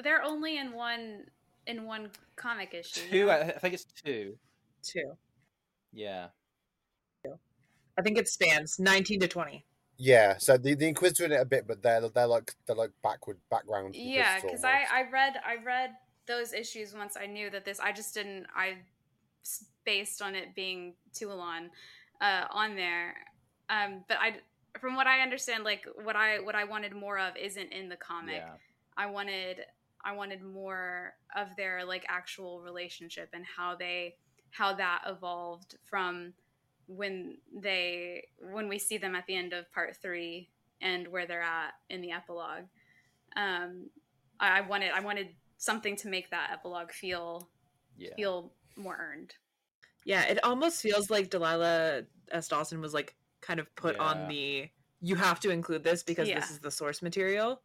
they're 0.04 0.24
only 0.24 0.58
in 0.58 0.74
one 0.74 1.26
in 1.68 1.86
one 1.86 2.10
comic 2.36 2.74
issue. 2.74 3.02
Two, 3.12 3.26
know? 3.28 3.32
I, 3.32 3.42
I 3.50 3.60
think 3.60 3.76
it's 3.76 3.86
two. 3.86 4.36
Two. 4.82 5.12
Yeah. 5.94 6.28
I 7.98 8.02
think 8.02 8.18
it 8.18 8.28
spans 8.28 8.78
19 8.78 9.22
to 9.22 9.28
20. 9.30 9.64
Yeah, 9.98 10.38
so 10.38 10.58
the, 10.58 10.76
the 10.76 10.86
Inquisitor 10.86 11.24
in 11.24 11.32
it 11.32 11.40
a 11.40 11.46
bit, 11.46 11.66
but 11.66 11.82
they're 11.82 12.10
they're 12.10 12.28
like 12.28 12.54
they're 12.66 12.76
like 12.76 12.92
backward 13.02 13.38
background. 13.50 13.96
yeah 13.96 14.42
because 14.42 14.66
I. 14.66 14.84
I 14.92 15.10
read 15.10 15.36
i 15.48 15.56
read 15.64 15.92
those 16.28 16.52
issues 16.54 16.94
once 16.94 17.16
i 17.16 17.26
knew 17.26 17.50
that 17.52 17.64
this 17.64 17.80
i 17.80 17.92
just 17.94 18.14
didn't 18.16 18.48
i 18.54 18.78
s- 19.46 19.64
based 19.86 20.22
on 20.22 20.36
it 20.36 20.56
being 20.56 20.94
tualon 21.14 21.70
uh 22.22 22.46
on 22.52 22.76
there 22.76 23.16
um 23.70 24.04
but 24.08 24.18
i 24.20 24.36
from 24.80 24.96
what 24.96 25.08
i 25.08 25.20
understand 25.22 25.64
like 25.64 25.86
what 26.04 26.16
i 26.16 26.40
what 26.40 26.56
i 26.56 26.64
wanted 26.64 26.94
more 26.96 27.18
of 27.20 27.36
isn't 27.38 27.72
in 27.72 27.90
the 27.90 27.96
comic 27.96 28.36
Yeah. 28.38 28.54
i 28.98 29.06
wanted 29.06 29.58
i 30.04 30.14
wanted 30.14 30.42
more 30.44 31.14
of 31.36 31.56
their 31.56 31.86
like 31.86 32.06
actual 32.08 32.62
relationship 32.62 33.30
and 33.34 33.46
how 33.46 33.76
they 33.76 34.16
how 34.52 34.74
that 34.74 35.02
evolved 35.08 35.76
from 35.84 36.34
when 36.88 37.38
they 37.54 38.28
when 38.52 38.68
we 38.68 38.78
see 38.80 38.98
them 38.98 39.16
at 39.16 39.26
the 39.28 39.36
end 39.36 39.54
of 39.54 39.72
part 39.74 39.96
three 40.02 40.50
and 40.82 41.08
where 41.08 41.26
they're 41.26 41.42
at 41.42 41.74
in 41.90 42.02
the 42.02 42.12
epilogue 42.12 42.66
um 43.36 43.90
i 44.40 44.60
I 44.60 44.62
wanted 44.62 44.92
i 44.94 45.00
wanted 45.00 45.30
something 45.58 45.96
to 45.98 46.08
make 46.10 46.30
that 46.32 46.50
epilogue 46.52 46.92
feel 46.92 47.50
Yeah. 47.98 48.14
feel 48.16 48.52
more 48.76 48.98
earned 49.00 49.34
Yeah, 50.06 50.24
it 50.24 50.44
almost 50.44 50.82
feels 50.82 51.10
like 51.10 51.30
Delilah 51.30 52.04
S. 52.32 52.48
Dawson 52.48 52.80
was 52.80 52.94
like 52.94 53.16
kind 53.42 53.60
of 53.60 53.74
put 53.76 53.96
Yeah. 53.96 54.04
on 54.04 54.28
the 54.30 54.70
you 55.02 55.16
have 55.16 55.40
to 55.42 55.50
include 55.52 55.84
this 55.84 56.02
because 56.04 56.28
Yeah. 56.28 56.40
this 56.40 56.50
is 56.52 56.60
the 56.60 56.72
source 56.72 57.02
material. 57.02 57.62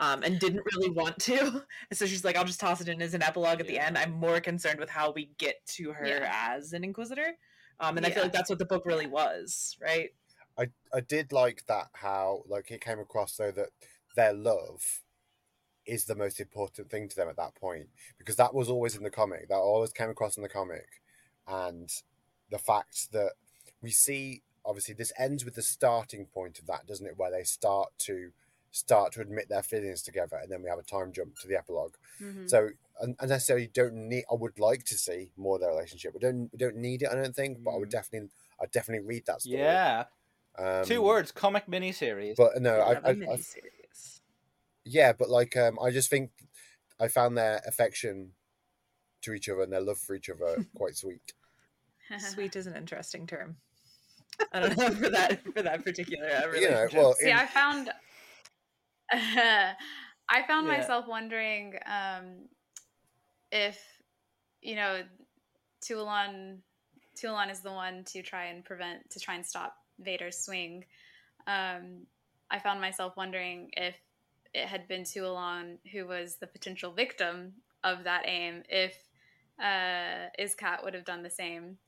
Um, 0.00 0.22
and 0.22 0.38
didn't 0.38 0.62
really 0.72 0.90
want 0.90 1.18
to. 1.22 1.64
And 1.90 1.98
so 1.98 2.06
she's 2.06 2.24
like, 2.24 2.36
I'll 2.36 2.44
just 2.44 2.60
toss 2.60 2.80
it 2.80 2.88
in 2.88 3.02
as 3.02 3.14
an 3.14 3.22
epilogue 3.22 3.58
at 3.60 3.66
the 3.66 3.80
end. 3.80 3.98
I'm 3.98 4.12
more 4.12 4.40
concerned 4.40 4.78
with 4.78 4.88
how 4.88 5.10
we 5.10 5.32
get 5.38 5.56
to 5.74 5.90
her 5.92 6.06
Yeah. 6.06 6.30
as 6.56 6.72
an 6.72 6.84
inquisitor. 6.84 7.36
Um, 7.80 7.96
and 7.96 8.06
I 8.06 8.10
feel 8.10 8.22
like 8.22 8.32
that's 8.32 8.48
what 8.48 8.60
the 8.60 8.64
book 8.64 8.86
really 8.86 9.08
was, 9.08 9.76
right? 9.82 10.10
I 10.56 10.68
I 10.92 11.00
did 11.00 11.32
like 11.32 11.64
that 11.66 11.88
how 11.94 12.42
like 12.46 12.70
it 12.70 12.80
came 12.80 12.98
across 13.00 13.36
though 13.36 13.50
that 13.52 13.70
their 14.16 14.32
love 14.32 15.00
is 15.86 16.04
the 16.04 16.14
most 16.16 16.40
important 16.40 16.90
thing 16.90 17.08
to 17.08 17.16
them 17.16 17.28
at 17.28 17.36
that 17.36 17.54
point 17.54 17.88
because 18.18 18.36
that 18.36 18.52
was 18.54 18.68
always 18.68 18.94
in 18.96 19.02
the 19.04 19.10
comic 19.10 19.48
that 19.48 19.54
always 19.56 19.92
came 19.92 20.10
across 20.10 20.36
in 20.36 20.42
the 20.42 20.48
comic 20.48 20.86
and 21.48 21.90
the 22.50 22.58
fact 22.58 23.10
that 23.12 23.32
we 23.82 23.90
see 23.90 24.42
obviously 24.64 24.94
this 24.94 25.12
ends 25.18 25.44
with 25.44 25.54
the 25.54 25.62
starting 25.62 26.26
point 26.26 26.58
of 26.58 26.66
that 26.66 26.86
doesn't 26.86 27.06
it 27.06 27.16
where 27.16 27.30
they 27.30 27.42
start 27.42 27.88
to 27.98 28.30
start 28.70 29.12
to 29.12 29.20
admit 29.20 29.48
their 29.48 29.62
feelings 29.62 30.02
together 30.02 30.36
and 30.42 30.50
then 30.52 30.62
we 30.62 30.68
have 30.68 30.78
a 30.78 30.82
time 30.82 31.10
jump 31.12 31.34
to 31.38 31.48
the 31.48 31.56
epilogue 31.56 31.94
Mhm. 32.20 32.48
so 32.50 32.68
un- 33.00 33.16
unnecessarily 33.20 33.66
don't 33.72 33.94
need 33.94 34.24
i 34.30 34.34
would 34.34 34.58
like 34.58 34.84
to 34.84 34.94
see 34.98 35.30
more 35.36 35.54
of 35.56 35.62
their 35.62 35.70
relationship 35.70 36.12
we 36.12 36.20
don't 36.20 36.50
we 36.52 36.58
don't 36.58 36.76
need 36.76 37.00
it 37.02 37.08
i 37.10 37.14
don't 37.14 37.34
think 37.34 37.62
but 37.64 37.70
i 37.70 37.76
would 37.78 37.88
Mm. 37.88 37.92
definitely 37.92 38.28
i 38.60 38.66
definitely 38.66 39.06
read 39.06 39.24
that 39.26 39.40
story 39.40 39.58
Yeah. 39.62 40.04
um, 40.58 40.84
Two 40.84 41.00
words: 41.02 41.32
comic 41.32 41.66
miniseries. 41.66 42.36
but 42.36 42.60
no, 42.60 42.74
I, 42.80 42.92
Love 42.94 43.04
a 43.04 43.08
I, 43.08 43.10
I, 43.10 43.14
miniseries. 43.14 44.20
yeah, 44.84 45.12
but 45.12 45.30
like, 45.30 45.56
um, 45.56 45.78
I 45.80 45.90
just 45.90 46.10
think 46.10 46.30
I 47.00 47.06
found 47.08 47.38
their 47.38 47.62
affection 47.66 48.32
to 49.22 49.32
each 49.32 49.48
other 49.48 49.62
and 49.62 49.72
their 49.72 49.80
love 49.80 49.98
for 49.98 50.14
each 50.14 50.28
other 50.28 50.64
quite 50.76 50.96
sweet. 50.96 51.32
Sweet 52.16 52.56
is 52.56 52.66
an 52.66 52.76
interesting 52.76 53.26
term. 53.26 53.56
I 54.52 54.60
don't 54.60 54.78
know 54.78 54.90
for 54.90 55.10
that 55.10 55.40
for 55.54 55.62
that 55.62 55.84
particular 55.84 56.26
uh, 56.26 56.46
You 56.54 56.70
know, 56.70 56.82
relationship. 56.86 56.94
well, 56.94 57.14
See, 57.14 57.32
I 57.32 57.46
found 57.46 57.90
I 59.12 60.42
found 60.46 60.66
Yeah. 60.66 60.78
myself 60.78 61.06
wondering 61.06 61.74
um, 61.86 62.48
if 63.50 63.78
you 64.62 64.76
know 64.76 65.02
Tualon 65.82 66.58
Tualon 67.16 67.50
is 67.50 67.60
the 67.60 67.72
one 67.72 68.04
to 68.04 68.22
try 68.22 68.46
and 68.46 68.64
prevent 68.64 69.10
to 69.10 69.20
try 69.20 69.34
and 69.34 69.44
stop 69.44 69.76
Vader's 69.98 70.38
swing. 70.38 70.84
Um, 71.46 72.06
I 72.50 72.58
found 72.58 72.80
myself 72.80 73.16
wondering 73.16 73.70
if 73.76 73.96
it 74.54 74.66
had 74.66 74.88
been 74.88 75.02
Tualon 75.02 75.78
who 75.92 76.06
was 76.06 76.36
the 76.36 76.46
potential 76.46 76.92
victim 76.92 77.52
of 77.84 78.04
that 78.04 78.22
aim, 78.26 78.62
if 78.68 78.96
uh, 79.60 80.28
Iskat 80.38 80.84
would 80.84 80.94
have 80.94 81.04
done 81.04 81.22
the 81.22 81.30
same. 81.30 81.78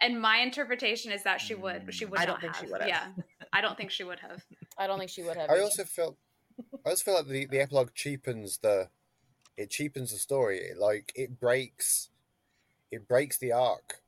And 0.00 0.20
my 0.20 0.38
interpretation 0.38 1.12
is 1.12 1.22
that 1.22 1.40
she 1.40 1.54
would. 1.54 1.92
She 1.94 2.04
would 2.04 2.20
I 2.20 2.26
not 2.26 2.40
don't 2.40 2.40
think 2.42 2.54
she 2.54 2.62
have. 2.62 2.70
would 2.72 2.80
have. 2.82 2.88
Yeah, 2.88 3.06
I 3.52 3.60
don't 3.60 3.76
think 3.76 3.90
she 3.90 4.04
would 4.04 4.20
have. 4.20 4.44
I 4.78 4.86
don't 4.86 4.98
think 4.98 5.10
she 5.10 5.22
would 5.22 5.36
have. 5.36 5.50
I 5.50 5.60
also 5.60 5.84
felt. 5.84 6.16
I 6.84 6.90
also 6.90 7.04
feel 7.04 7.14
like 7.14 7.26
the, 7.26 7.46
the 7.46 7.60
epilogue 7.60 7.90
cheapens 7.94 8.58
the, 8.58 8.88
it 9.56 9.70
cheapens 9.70 10.12
the 10.12 10.18
story. 10.18 10.58
It, 10.58 10.78
like 10.78 11.12
it 11.14 11.40
breaks, 11.40 12.10
it 12.92 13.08
breaks 13.08 13.38
the 13.38 13.52
arc, 13.52 14.02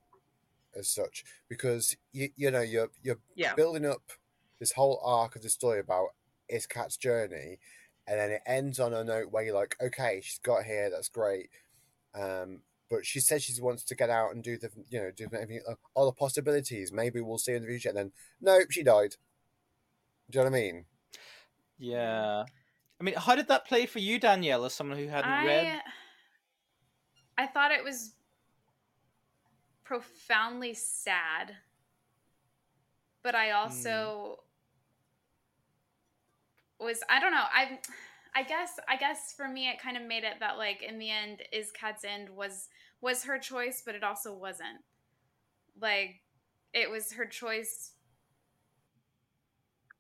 as 0.76 0.88
such 0.88 1.24
because 1.48 1.96
you 2.12 2.28
you 2.36 2.50
know 2.50 2.60
you're 2.60 2.90
you're 3.02 3.18
Yeah. 3.34 3.54
building 3.54 3.86
up 3.86 4.12
this 4.60 4.72
whole 4.72 5.00
arc 5.04 5.36
of 5.36 5.42
the 5.42 5.48
story 5.48 5.80
about 5.80 6.08
Iskat's 6.52 6.96
journey, 6.96 7.58
and 8.06 8.18
then 8.18 8.30
it 8.30 8.42
ends 8.46 8.78
on 8.78 8.92
a 8.92 9.04
note 9.04 9.30
where 9.30 9.44
you're 9.44 9.54
like, 9.54 9.76
okay, 9.80 10.20
she's 10.22 10.38
got 10.38 10.64
here, 10.64 10.90
that's 10.90 11.08
great. 11.08 11.48
Um, 12.14 12.62
but 12.88 13.04
she 13.04 13.20
says 13.20 13.42
she 13.42 13.60
wants 13.60 13.84
to 13.84 13.94
get 13.94 14.10
out 14.10 14.34
and 14.34 14.42
do 14.42 14.56
the, 14.56 14.70
you 14.88 15.00
know, 15.00 15.10
do 15.14 15.24
everything, 15.24 15.60
uh, 15.68 15.74
all 15.94 16.06
the 16.06 16.12
possibilities. 16.12 16.92
Maybe 16.92 17.20
we'll 17.20 17.38
see 17.38 17.52
in 17.52 17.62
the 17.62 17.68
future. 17.68 17.90
And 17.90 17.98
then, 17.98 18.12
nope, 18.40 18.70
she 18.70 18.82
died. 18.82 19.16
Do 20.30 20.38
you 20.38 20.44
know 20.44 20.50
what 20.50 20.56
I 20.56 20.60
mean? 20.60 20.84
Yeah. 21.78 22.44
I 23.00 23.04
mean, 23.04 23.14
how 23.14 23.36
did 23.36 23.48
that 23.48 23.66
play 23.66 23.86
for 23.86 23.98
you, 23.98 24.18
Danielle, 24.18 24.64
as 24.64 24.74
someone 24.74 24.98
who 24.98 25.06
hadn't 25.06 25.30
I 25.30 25.46
read? 25.46 25.80
I 27.36 27.46
thought 27.46 27.70
it 27.70 27.84
was 27.84 28.14
profoundly 29.84 30.74
sad, 30.74 31.54
but 33.22 33.34
I 33.36 33.52
also 33.52 34.40
was 36.80 37.00
I 37.08 37.20
don't 37.20 37.30
know 37.30 37.44
I. 37.52 37.78
I 38.38 38.44
guess 38.44 38.78
I 38.88 38.96
guess 38.96 39.34
for 39.36 39.48
me 39.48 39.68
it 39.68 39.82
kind 39.82 39.96
of 39.96 40.04
made 40.04 40.22
it 40.22 40.34
that 40.38 40.58
like 40.58 40.84
in 40.84 41.00
the 41.00 41.10
end 41.10 41.42
Iskat's 41.52 42.04
End 42.04 42.30
was 42.30 42.68
was 43.00 43.24
her 43.24 43.36
choice, 43.36 43.82
but 43.84 43.96
it 43.96 44.04
also 44.04 44.32
wasn't. 44.32 44.78
Like 45.80 46.20
it 46.72 46.88
was 46.88 47.12
her 47.14 47.26
choice 47.26 47.92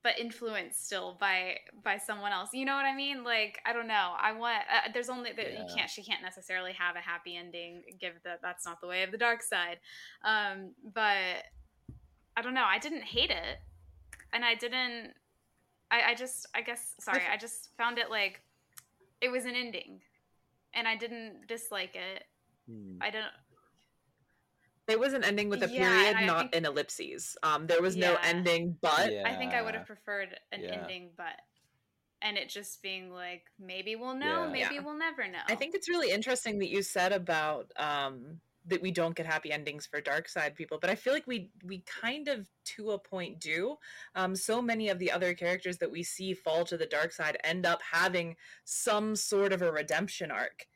but 0.04 0.20
influenced 0.20 0.86
still 0.86 1.16
by 1.18 1.56
by 1.82 1.98
someone 1.98 2.30
else. 2.30 2.50
You 2.52 2.64
know 2.64 2.76
what 2.76 2.84
I 2.84 2.94
mean? 2.94 3.24
Like 3.24 3.58
I 3.66 3.72
don't 3.72 3.88
know. 3.88 4.14
I 4.20 4.30
want 4.30 4.62
uh, 4.72 4.90
there's 4.94 5.08
only 5.08 5.32
that 5.32 5.52
you 5.54 5.66
can't 5.74 5.90
she 5.90 6.04
can't 6.04 6.22
necessarily 6.22 6.72
have 6.74 6.94
a 6.94 7.00
happy 7.00 7.36
ending. 7.36 7.82
Give 8.00 8.12
that 8.22 8.38
that's 8.40 8.64
not 8.64 8.80
the 8.80 8.86
way 8.86 9.02
of 9.02 9.10
the 9.10 9.18
dark 9.18 9.42
side. 9.42 9.78
Um, 10.24 10.74
but 10.94 11.42
I 12.36 12.42
don't 12.42 12.54
know. 12.54 12.66
I 12.68 12.78
didn't 12.78 13.02
hate 13.02 13.30
it, 13.30 13.58
and 14.32 14.44
I 14.44 14.54
didn't. 14.54 15.14
I 15.90 16.02
I 16.10 16.14
just 16.14 16.46
I 16.54 16.62
guess 16.62 16.94
sorry. 17.00 17.22
I 17.30 17.36
just 17.36 17.70
found 17.76 17.98
it 17.98 18.10
like 18.10 18.40
it 19.20 19.30
was 19.30 19.44
an 19.44 19.54
ending, 19.54 20.00
and 20.74 20.86
I 20.86 20.96
didn't 20.96 21.46
dislike 21.48 21.94
it. 21.96 22.24
Hmm. 22.68 22.98
I 23.00 23.10
don't. 23.10 23.24
It 24.86 24.98
was 24.98 25.12
an 25.12 25.22
ending 25.22 25.50
with 25.50 25.62
a 25.62 25.68
Yeah, 25.68 25.88
period, 25.88 26.26
not 26.26 26.40
think- 26.52 26.56
an 26.56 26.64
ellipses. 26.64 27.36
Um, 27.42 27.66
there 27.66 27.82
was 27.82 27.94
no 27.96 28.16
ending, 28.22 28.78
but 28.80 29.12
Yeah. 29.12 29.24
I 29.26 29.34
think 29.36 29.52
I 29.52 29.60
would 29.60 29.74
have 29.74 29.86
preferred 29.86 30.38
an 30.52 30.62
Yeah. 30.62 30.76
ending, 30.80 31.10
but 31.16 31.40
and 32.22 32.36
it 32.36 32.48
just 32.48 32.82
being 32.82 33.12
like 33.12 33.44
maybe 33.58 33.94
we'll 33.96 34.14
know, 34.14 34.44
Yeah. 34.44 34.50
maybe 34.50 34.74
Yeah. 34.76 34.80
we'll 34.80 34.96
never 34.98 35.28
know. 35.28 35.40
I 35.46 35.54
think 35.54 35.74
it's 35.74 35.88
really 35.88 36.10
interesting 36.10 36.58
that 36.60 36.68
you 36.68 36.82
said 36.82 37.12
about 37.12 37.70
um, 37.76 38.40
that 38.68 38.80
we 38.82 38.90
don't 38.90 39.14
get 39.16 39.26
happy 39.26 39.50
endings 39.52 39.86
for 39.86 40.00
dark 40.00 40.28
side 40.28 40.54
people, 40.54 40.78
but 40.80 40.90
I 40.90 40.94
feel 40.94 41.12
like 41.12 41.26
we 41.26 41.50
we 41.64 41.82
kind 42.02 42.28
of 42.28 42.46
to 42.76 42.92
a 42.92 42.98
point 42.98 43.40
do. 43.40 43.76
Um, 44.14 44.36
so 44.36 44.62
many 44.62 44.88
of 44.88 44.98
the 44.98 45.10
other 45.10 45.34
characters 45.34 45.78
that 45.78 45.90
we 45.90 46.02
see 46.02 46.34
fall 46.34 46.64
to 46.66 46.76
the 46.76 46.86
dark 46.86 47.12
side 47.12 47.38
end 47.44 47.66
up 47.66 47.80
having 47.92 48.36
some 48.64 49.16
sort 49.16 49.52
of 49.52 49.62
a 49.62 49.72
redemption 49.72 50.30
arc. 50.30 50.66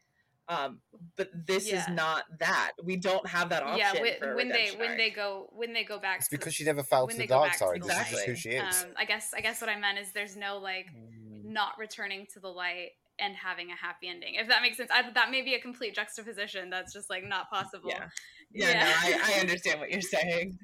Um, 0.48 0.81
but 1.16 1.31
this 1.47 1.69
is 1.69 1.86
not 1.89 2.24
that. 2.40 2.73
We 2.82 2.97
don't 2.97 3.27
have 3.28 3.48
that 3.51 3.62
option. 3.62 3.78
yeah, 3.78 4.01
when, 4.01 4.19
for 4.19 4.35
when 4.35 4.48
they 4.48 4.55
redemption 4.55 4.78
when 4.81 4.89
arc. 4.90 4.98
they 4.98 5.10
go 5.10 5.48
when 5.52 5.73
they 5.73 5.85
go 5.85 5.98
back. 5.98 6.19
It's 6.19 6.28
to- 6.28 6.36
because 6.36 6.55
she 6.55 6.64
never 6.64 6.82
fell 6.82 7.06
to 7.06 7.16
the 7.16 7.27
dark 7.27 7.55
side. 7.55 7.77
exactly. 7.77 8.16
This 8.16 8.20
is 8.20 8.27
just 8.27 8.27
who 8.27 8.51
she 8.51 8.56
is. 8.56 8.82
Um, 8.82 8.90
I 8.98 9.05
guess 9.05 9.32
I 9.35 9.40
guess 9.40 9.60
what 9.60 9.70
I 9.70 9.78
meant 9.78 9.98
is 9.98 10.12
there's 10.12 10.36
no 10.36 10.59
like 10.59 10.86
Mm. 10.94 11.44
not 11.44 11.78
returning 11.78 12.27
to 12.35 12.40
the 12.40 12.48
light 12.48 12.90
and 13.18 13.34
having 13.36 13.70
a 13.70 13.76
happy 13.76 14.09
ending. 14.09 14.34
If 14.34 14.48
that 14.48 14.62
makes 14.62 14.76
sense, 14.76 14.90
I, 14.93 15.10
that 15.10 15.30
may 15.30 15.43
be 15.43 15.55
a 15.55 15.60
complete 15.60 15.94
juxtaposition. 15.94 16.70
That's 16.70 16.93
just 16.93 17.10
like 17.10 17.24
not 17.24 17.51
possible. 17.51 17.90
Yeah. 17.90 18.09
Yeah, 18.55 18.84
no, 18.84 18.86
I, 18.86 19.36
I 19.36 19.40
understand 19.40 19.80
what 19.80 19.90
you're 19.90 20.01
saying. 20.01 20.59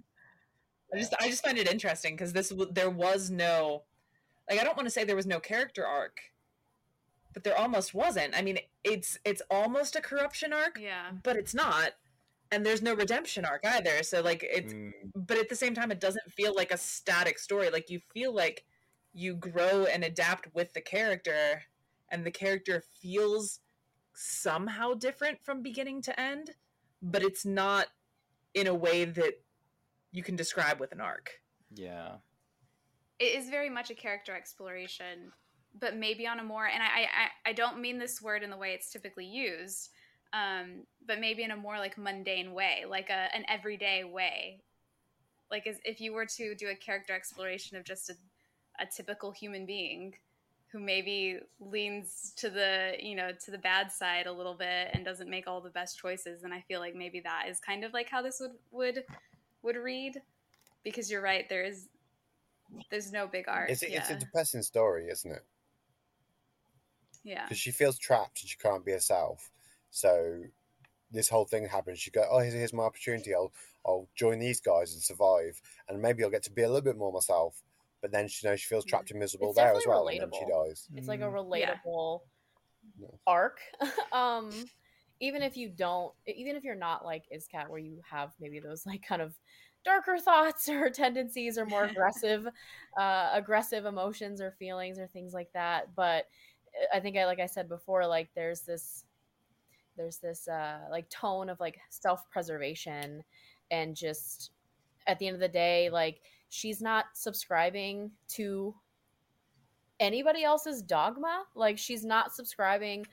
I 0.92 0.98
just 0.98 1.14
I 1.20 1.28
just 1.28 1.44
find 1.44 1.58
it 1.58 1.70
interesting 1.70 2.14
because 2.16 2.32
this 2.32 2.52
there 2.72 2.90
was 2.90 3.30
no 3.30 3.82
like 4.48 4.58
I 4.58 4.64
don't 4.64 4.76
want 4.76 4.86
to 4.86 4.90
say 4.90 5.04
there 5.04 5.16
was 5.16 5.26
no 5.26 5.40
character 5.40 5.86
arc, 5.86 6.18
but 7.34 7.44
there 7.44 7.56
almost 7.58 7.94
wasn't. 7.94 8.36
I 8.36 8.42
mean, 8.42 8.58
it's 8.84 9.18
it's 9.24 9.42
almost 9.50 9.96
a 9.96 10.00
corruption 10.00 10.52
arc, 10.52 10.78
Yeah. 10.80 11.10
but 11.22 11.36
it's 11.36 11.54
not, 11.54 11.92
and 12.50 12.64
there's 12.64 12.80
no 12.82 12.94
redemption 12.94 13.44
arc 13.44 13.64
either. 13.66 14.02
So 14.02 14.20
like 14.22 14.42
it's 14.42 14.72
Mm. 14.72 14.92
but 15.14 15.36
at 15.38 15.48
the 15.48 15.56
same 15.56 15.74
time 15.74 15.90
it 15.90 16.00
doesn't 16.00 16.32
feel 16.32 16.54
like 16.54 16.72
a 16.72 16.78
static 16.78 17.38
story 17.38 17.70
like 17.70 17.90
you 17.90 18.00
feel 18.12 18.34
like 18.34 18.64
you 19.12 19.34
grow 19.34 19.84
and 19.84 20.04
adapt 20.04 20.54
with 20.54 20.72
the 20.74 20.80
character 20.80 21.62
and 22.10 22.24
the 22.24 22.30
character 22.30 22.82
feels 23.01 23.60
somehow 24.14 24.94
different 24.94 25.39
from 25.44 25.62
beginning 25.62 26.02
to 26.02 26.18
end 26.20 26.51
but 27.02 27.22
it's 27.22 27.44
not 27.44 27.86
in 28.55 28.66
a 28.66 28.74
way 28.74 29.05
that 29.05 29.35
you 30.10 30.22
can 30.22 30.35
describe 30.36 30.80
with 30.80 30.93
an 30.93 31.01
arc 31.01 31.30
Yeah. 31.74 32.16
it 33.18 33.36
is 33.39 33.51
very 33.51 33.70
much 33.70 33.90
a 33.90 33.94
character 33.94 34.35
exploration, 34.35 35.32
but 35.78 35.97
maybe 35.97 36.26
on 36.26 36.39
a 36.40 36.43
more 36.44 36.66
and 36.66 36.82
I 36.82 37.02
I, 37.47 37.51
I 37.51 37.52
don't 37.52 37.80
mean 37.80 37.98
this 37.98 38.20
word 38.22 38.43
in 38.43 38.51
the 38.51 38.56
way 38.56 38.72
it's 38.72 38.90
typically 38.90 39.26
used, 39.26 39.90
um, 40.32 40.85
but 41.06 41.20
maybe 41.20 41.43
in 41.43 41.51
a 41.51 41.56
more 41.56 41.78
like 41.78 41.98
mundane 41.98 42.52
way, 42.55 42.85
like 42.89 43.10
a 43.10 43.28
an 43.35 43.44
everyday 43.48 44.05
way. 44.05 44.62
Like 45.51 45.66
as 45.66 45.76
if 45.85 46.01
you 46.01 46.12
were 46.12 46.26
to 46.26 46.55
do 46.55 46.68
a 46.68 46.74
character 46.76 47.12
exploration 47.14 47.76
of 47.76 47.85
just 47.85 48.10
a, 48.10 48.14
a 48.80 48.86
typical 48.86 49.30
human 49.32 49.66
being 49.66 50.14
who 50.72 50.78
maybe 50.78 51.38
leans 51.60 52.32
to 52.36 52.50
the 52.50 52.92
you 53.00 53.14
know 53.14 53.30
to 53.44 53.50
the 53.50 53.58
bad 53.58 53.90
side 53.90 54.26
a 54.26 54.32
little 54.32 54.54
bit 54.54 54.90
and 54.92 55.04
doesn't 55.04 55.30
make 55.30 55.46
all 55.46 55.60
the 55.60 55.70
best 55.70 55.98
choices 55.98 56.44
and 56.44 56.52
i 56.52 56.60
feel 56.68 56.78
like 56.80 56.94
maybe 56.94 57.20
that 57.20 57.46
is 57.48 57.58
kind 57.58 57.84
of 57.84 57.92
like 57.92 58.08
how 58.08 58.20
this 58.20 58.38
would 58.40 58.52
would 58.70 59.04
would 59.62 59.76
read 59.76 60.20
because 60.84 61.10
you're 61.10 61.22
right 61.22 61.48
there 61.48 61.64
is 61.64 61.88
there's 62.90 63.12
no 63.12 63.26
big 63.26 63.48
art 63.48 63.70
It's, 63.70 63.82
yeah. 63.82 64.00
it's 64.00 64.10
a 64.10 64.16
depressing 64.16 64.62
story, 64.62 65.08
isn't 65.08 65.30
it? 65.30 65.44
yeah 67.24 67.44
Because 67.44 67.58
she 67.58 67.70
feels 67.70 67.98
trapped 67.98 68.40
and 68.42 68.48
she 68.48 68.56
can't 68.58 68.84
be 68.84 68.92
herself. 68.92 69.50
So 69.90 70.42
this 71.10 71.28
whole 71.28 71.46
thing 71.46 71.66
happens. 71.66 71.98
She 71.98 72.10
go, 72.10 72.24
oh, 72.30 72.40
here's, 72.40 72.54
here's 72.54 72.72
my 72.72 72.84
opportunity. 72.84 73.34
I'll 73.34 73.52
I'll 73.86 74.08
join 74.14 74.38
these 74.38 74.60
guys 74.60 74.92
and 74.92 75.02
survive, 75.02 75.60
and 75.88 76.00
maybe 76.00 76.22
I'll 76.22 76.30
get 76.30 76.42
to 76.44 76.52
be 76.52 76.62
a 76.62 76.66
little 76.66 76.82
bit 76.82 76.98
more 76.98 77.12
myself. 77.12 77.62
But 78.00 78.12
then 78.12 78.28
she 78.28 78.46
you 78.46 78.50
know 78.52 78.56
she 78.56 78.66
feels 78.68 78.84
trapped 78.84 79.10
and 79.10 79.20
miserable 79.20 79.48
It's 79.48 79.56
there 79.56 79.70
as 79.70 79.84
definitely 79.84 79.88
well, 79.88 80.22
and 80.22 80.32
then 80.32 80.38
she 80.38 80.44
dies. 80.44 80.88
It's 80.96 81.08
like 81.08 81.20
a 81.20 81.24
Mm. 81.24 81.32
Yeah. 81.52 81.74
relatable 81.74 82.20
arc. 83.26 83.60
um 84.12 84.50
even 85.20 85.42
if 85.42 85.56
you 85.56 85.68
don't 85.68 86.12
even 86.26 86.56
if 86.56 86.64
you're 86.64 86.74
not 86.74 87.04
like 87.04 87.24
Iskat 87.34 87.68
where 87.68 87.80
you 87.80 88.00
have 88.08 88.32
maybe 88.40 88.60
those 88.60 88.86
like 88.86 89.02
kind 89.02 89.20
of 89.22 89.34
darker 89.84 90.18
thoughts 90.18 90.68
or 90.68 90.90
tendencies 91.04 91.58
or 91.58 91.66
more 91.66 91.84
aggressive 91.84 92.46
uh 92.98 93.30
aggressive 93.32 93.84
emotions 93.84 94.40
or 94.40 94.52
feelings 94.52 94.98
or 94.98 95.06
things 95.06 95.32
like 95.34 95.50
that. 95.54 95.94
But 95.94 96.26
uh, 96.82 96.96
I 96.96 97.00
think 97.00 97.16
I 97.16 97.26
like 97.26 97.40
I 97.40 97.46
said 97.46 97.68
before, 97.68 98.06
like 98.06 98.30
there's 98.34 98.62
this 98.62 99.04
there's 99.96 100.18
this 100.18 100.46
uh 100.48 100.80
like 100.90 101.08
tone 101.10 101.48
of 101.48 101.60
like 101.60 101.78
self-preservation 101.90 103.24
and 103.70 103.96
just 103.96 104.52
at 105.06 105.18
the 105.18 105.26
end 105.26 105.34
of 105.34 105.40
the 105.40 105.48
day, 105.48 105.90
like 105.90 106.20
she's 106.48 106.80
not 106.80 107.06
subscribing 107.14 108.10
to 108.28 108.74
anybody 110.00 110.44
else's 110.44 110.82
dogma. 110.82 111.44
Like 111.54 111.78
she's 111.78 112.04
not 112.04 112.32
subscribing 112.34 113.06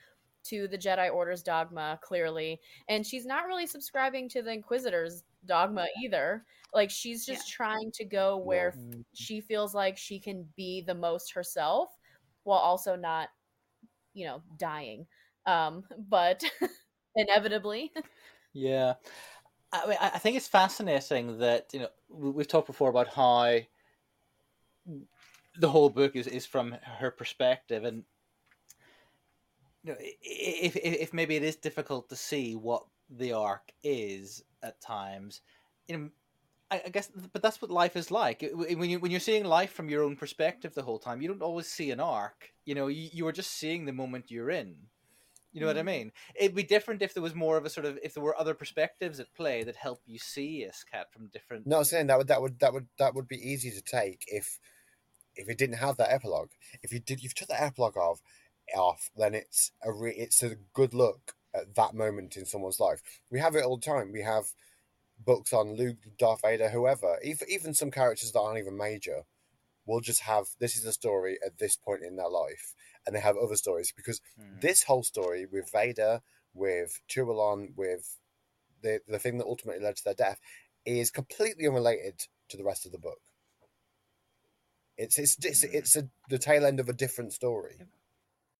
to 0.45 0.67
the 0.67 0.77
Jedi 0.77 1.11
Order's 1.11 1.41
dogma 1.41 1.99
clearly, 2.03 2.59
and 2.87 3.05
she's 3.05 3.25
not 3.25 3.45
really 3.47 3.65
subscribing 3.65 4.29
to 4.29 4.41
the 4.43 4.51
Inquisitor's 4.51 5.23
dogma 5.45 5.87
either. 6.03 6.45
Like 6.73 6.91
she's 6.91 7.25
just 7.25 7.49
trying 7.49 7.91
to 7.93 8.05
go 8.05 8.37
where 8.37 8.71
Mm. 8.71 9.03
she 9.13 9.41
feels 9.41 9.73
like 9.73 9.97
she 9.97 10.19
can 10.19 10.47
be 10.55 10.81
the 10.81 10.93
most 10.95 11.33
herself 11.33 11.89
while 12.43 12.59
also 12.59 12.95
not, 12.95 13.29
you 14.13 14.25
know, 14.25 14.41
dying. 14.57 15.07
Um, 15.47 15.83
but 16.09 16.43
inevitably, 17.15 17.91
Yeah, 18.53 18.93
I 19.83 19.87
mean, 19.87 19.97
I 20.01 20.19
think 20.19 20.37
it's 20.37 20.47
fascinating 20.47 21.39
that 21.39 21.73
you 21.73 21.79
know 21.81 21.89
we- 22.09 22.31
we've 22.31 22.47
talked 22.47 22.67
before 22.67 22.89
about 22.89 23.09
how 23.13 23.59
the 25.57 25.69
whole 25.69 25.89
book 25.89 26.15
is, 26.15 26.27
is 26.27 26.45
from 26.45 26.73
her 26.99 27.11
perspective, 27.11 27.83
and 27.83 28.03
you 29.83 29.91
know, 29.91 29.97
if 29.99 30.75
if 30.75 31.13
maybe 31.13 31.35
it 31.35 31.43
is 31.43 31.55
difficult 31.55 32.09
to 32.09 32.15
see 32.15 32.55
what 32.55 32.85
the 33.09 33.33
arc 33.33 33.71
is 33.83 34.43
at 34.63 34.81
times, 34.81 35.41
you 35.87 35.97
know, 35.97 36.09
I, 36.71 36.81
I 36.85 36.89
guess, 36.89 37.09
but 37.33 37.41
that's 37.41 37.61
what 37.61 37.71
life 37.71 37.95
is 37.95 38.11
like. 38.11 38.43
When 38.53 38.89
you 38.89 38.99
when 38.99 39.11
you're 39.11 39.19
seeing 39.19 39.45
life 39.45 39.71
from 39.71 39.89
your 39.89 40.03
own 40.03 40.15
perspective 40.15 40.73
the 40.73 40.81
whole 40.83 40.99
time, 40.99 41.21
you 41.21 41.27
don't 41.27 41.43
always 41.43 41.67
see 41.67 41.91
an 41.91 41.99
arc. 41.99 42.51
You 42.65 42.75
know, 42.75 42.87
you, 42.87 43.09
you 43.13 43.27
are 43.27 43.31
just 43.31 43.51
seeing 43.51 43.85
the 43.85 43.93
moment 43.93 44.31
you're 44.31 44.49
in. 44.49 44.75
You 45.55 45.61
know 45.61 45.67
what 45.67 45.77
I 45.77 45.83
Mhm. 45.83 45.85
mean? 45.85 46.11
It'd 46.35 46.53
be 46.53 46.63
different 46.63 47.01
if 47.01 47.13
there 47.13 47.23
was 47.23 47.33
more 47.33 47.55
of 47.55 47.63
a 47.63 47.69
sort 47.69 47.85
of 47.85 47.97
if 48.03 48.13
there 48.13 48.21
were 48.21 48.37
other 48.37 48.53
perspectives 48.53 49.21
at 49.21 49.33
play 49.33 49.63
that 49.63 49.77
help 49.77 50.01
you 50.05 50.19
see 50.19 50.65
Iskat 50.65 51.09
from 51.13 51.27
different. 51.27 51.65
No, 51.65 51.77
I'm 51.77 51.85
saying 51.85 52.07
that 52.07 52.17
would 52.17 52.27
that 52.27 52.41
would 52.41 52.59
that 52.59 52.73
would 52.73 52.87
that 52.99 53.15
would 53.15 53.29
be 53.29 53.37
easy 53.37 53.71
to 53.71 53.81
take 53.81 54.25
if 54.27 54.59
if 55.33 55.47
it 55.47 55.57
didn't 55.57 55.77
have 55.77 55.95
that 55.95 56.11
epilogue. 56.11 56.51
If 56.83 56.91
you 56.91 56.99
did, 56.99 57.23
you've 57.23 57.35
took 57.35 57.47
that 57.47 57.61
epilogue 57.61 57.95
off, 57.95 58.21
off, 58.75 59.09
then 59.15 59.33
it's 59.33 59.71
a 59.81 59.93
re, 59.93 60.11
it's 60.11 60.43
a 60.43 60.55
good 60.73 60.93
look 60.93 61.35
at 61.53 61.73
that 61.75 61.93
moment 61.93 62.35
in 62.35 62.45
someone's 62.45 62.81
life. 62.81 63.01
We 63.29 63.39
have 63.39 63.55
it 63.55 63.63
all 63.63 63.77
the 63.77 63.85
time. 63.85 64.11
We 64.11 64.23
have 64.23 64.53
books 65.17 65.53
on 65.53 65.75
Luke, 65.77 65.99
Darth 66.17 66.41
Vader, 66.41 66.67
whoever, 66.67 67.17
even 67.23 67.49
even 67.49 67.73
some 67.73 67.91
characters 67.91 68.33
that 68.33 68.41
aren't 68.41 68.59
even 68.59 68.75
major. 68.77 69.23
We'll 69.85 70.01
just 70.01 70.23
have 70.23 70.47
this 70.59 70.75
is 70.75 70.83
the 70.83 70.91
story 70.91 71.37
at 71.45 71.59
this 71.59 71.77
point 71.77 72.03
in 72.03 72.17
their 72.17 72.27
life, 72.27 72.75
and 73.05 73.15
they 73.15 73.19
have 73.19 73.37
other 73.37 73.55
stories 73.55 73.91
because 73.95 74.21
Hmm. 74.37 74.59
this 74.61 74.83
whole 74.83 75.03
story 75.03 75.45
with 75.45 75.71
Vader, 75.71 76.21
with 76.53 77.01
Chiralon, 77.09 77.75
with 77.75 78.19
the 78.81 79.01
the 79.07 79.19
thing 79.19 79.37
that 79.37 79.45
ultimately 79.45 79.83
led 79.83 79.95
to 79.97 80.03
their 80.03 80.13
death, 80.13 80.39
is 80.85 81.11
completely 81.11 81.67
unrelated 81.67 82.27
to 82.49 82.57
the 82.57 82.63
rest 82.63 82.85
of 82.85 82.91
the 82.91 82.99
book. 82.99 83.21
It's 84.97 85.17
it's 85.19 85.37
it's, 85.43 85.63
Mm. 85.63 85.73
it's 85.73 85.95
a, 85.95 86.09
the 86.29 86.37
tail 86.37 86.65
end 86.65 86.79
of 86.79 86.89
a 86.89 86.93
different 86.93 87.33
story. 87.33 87.81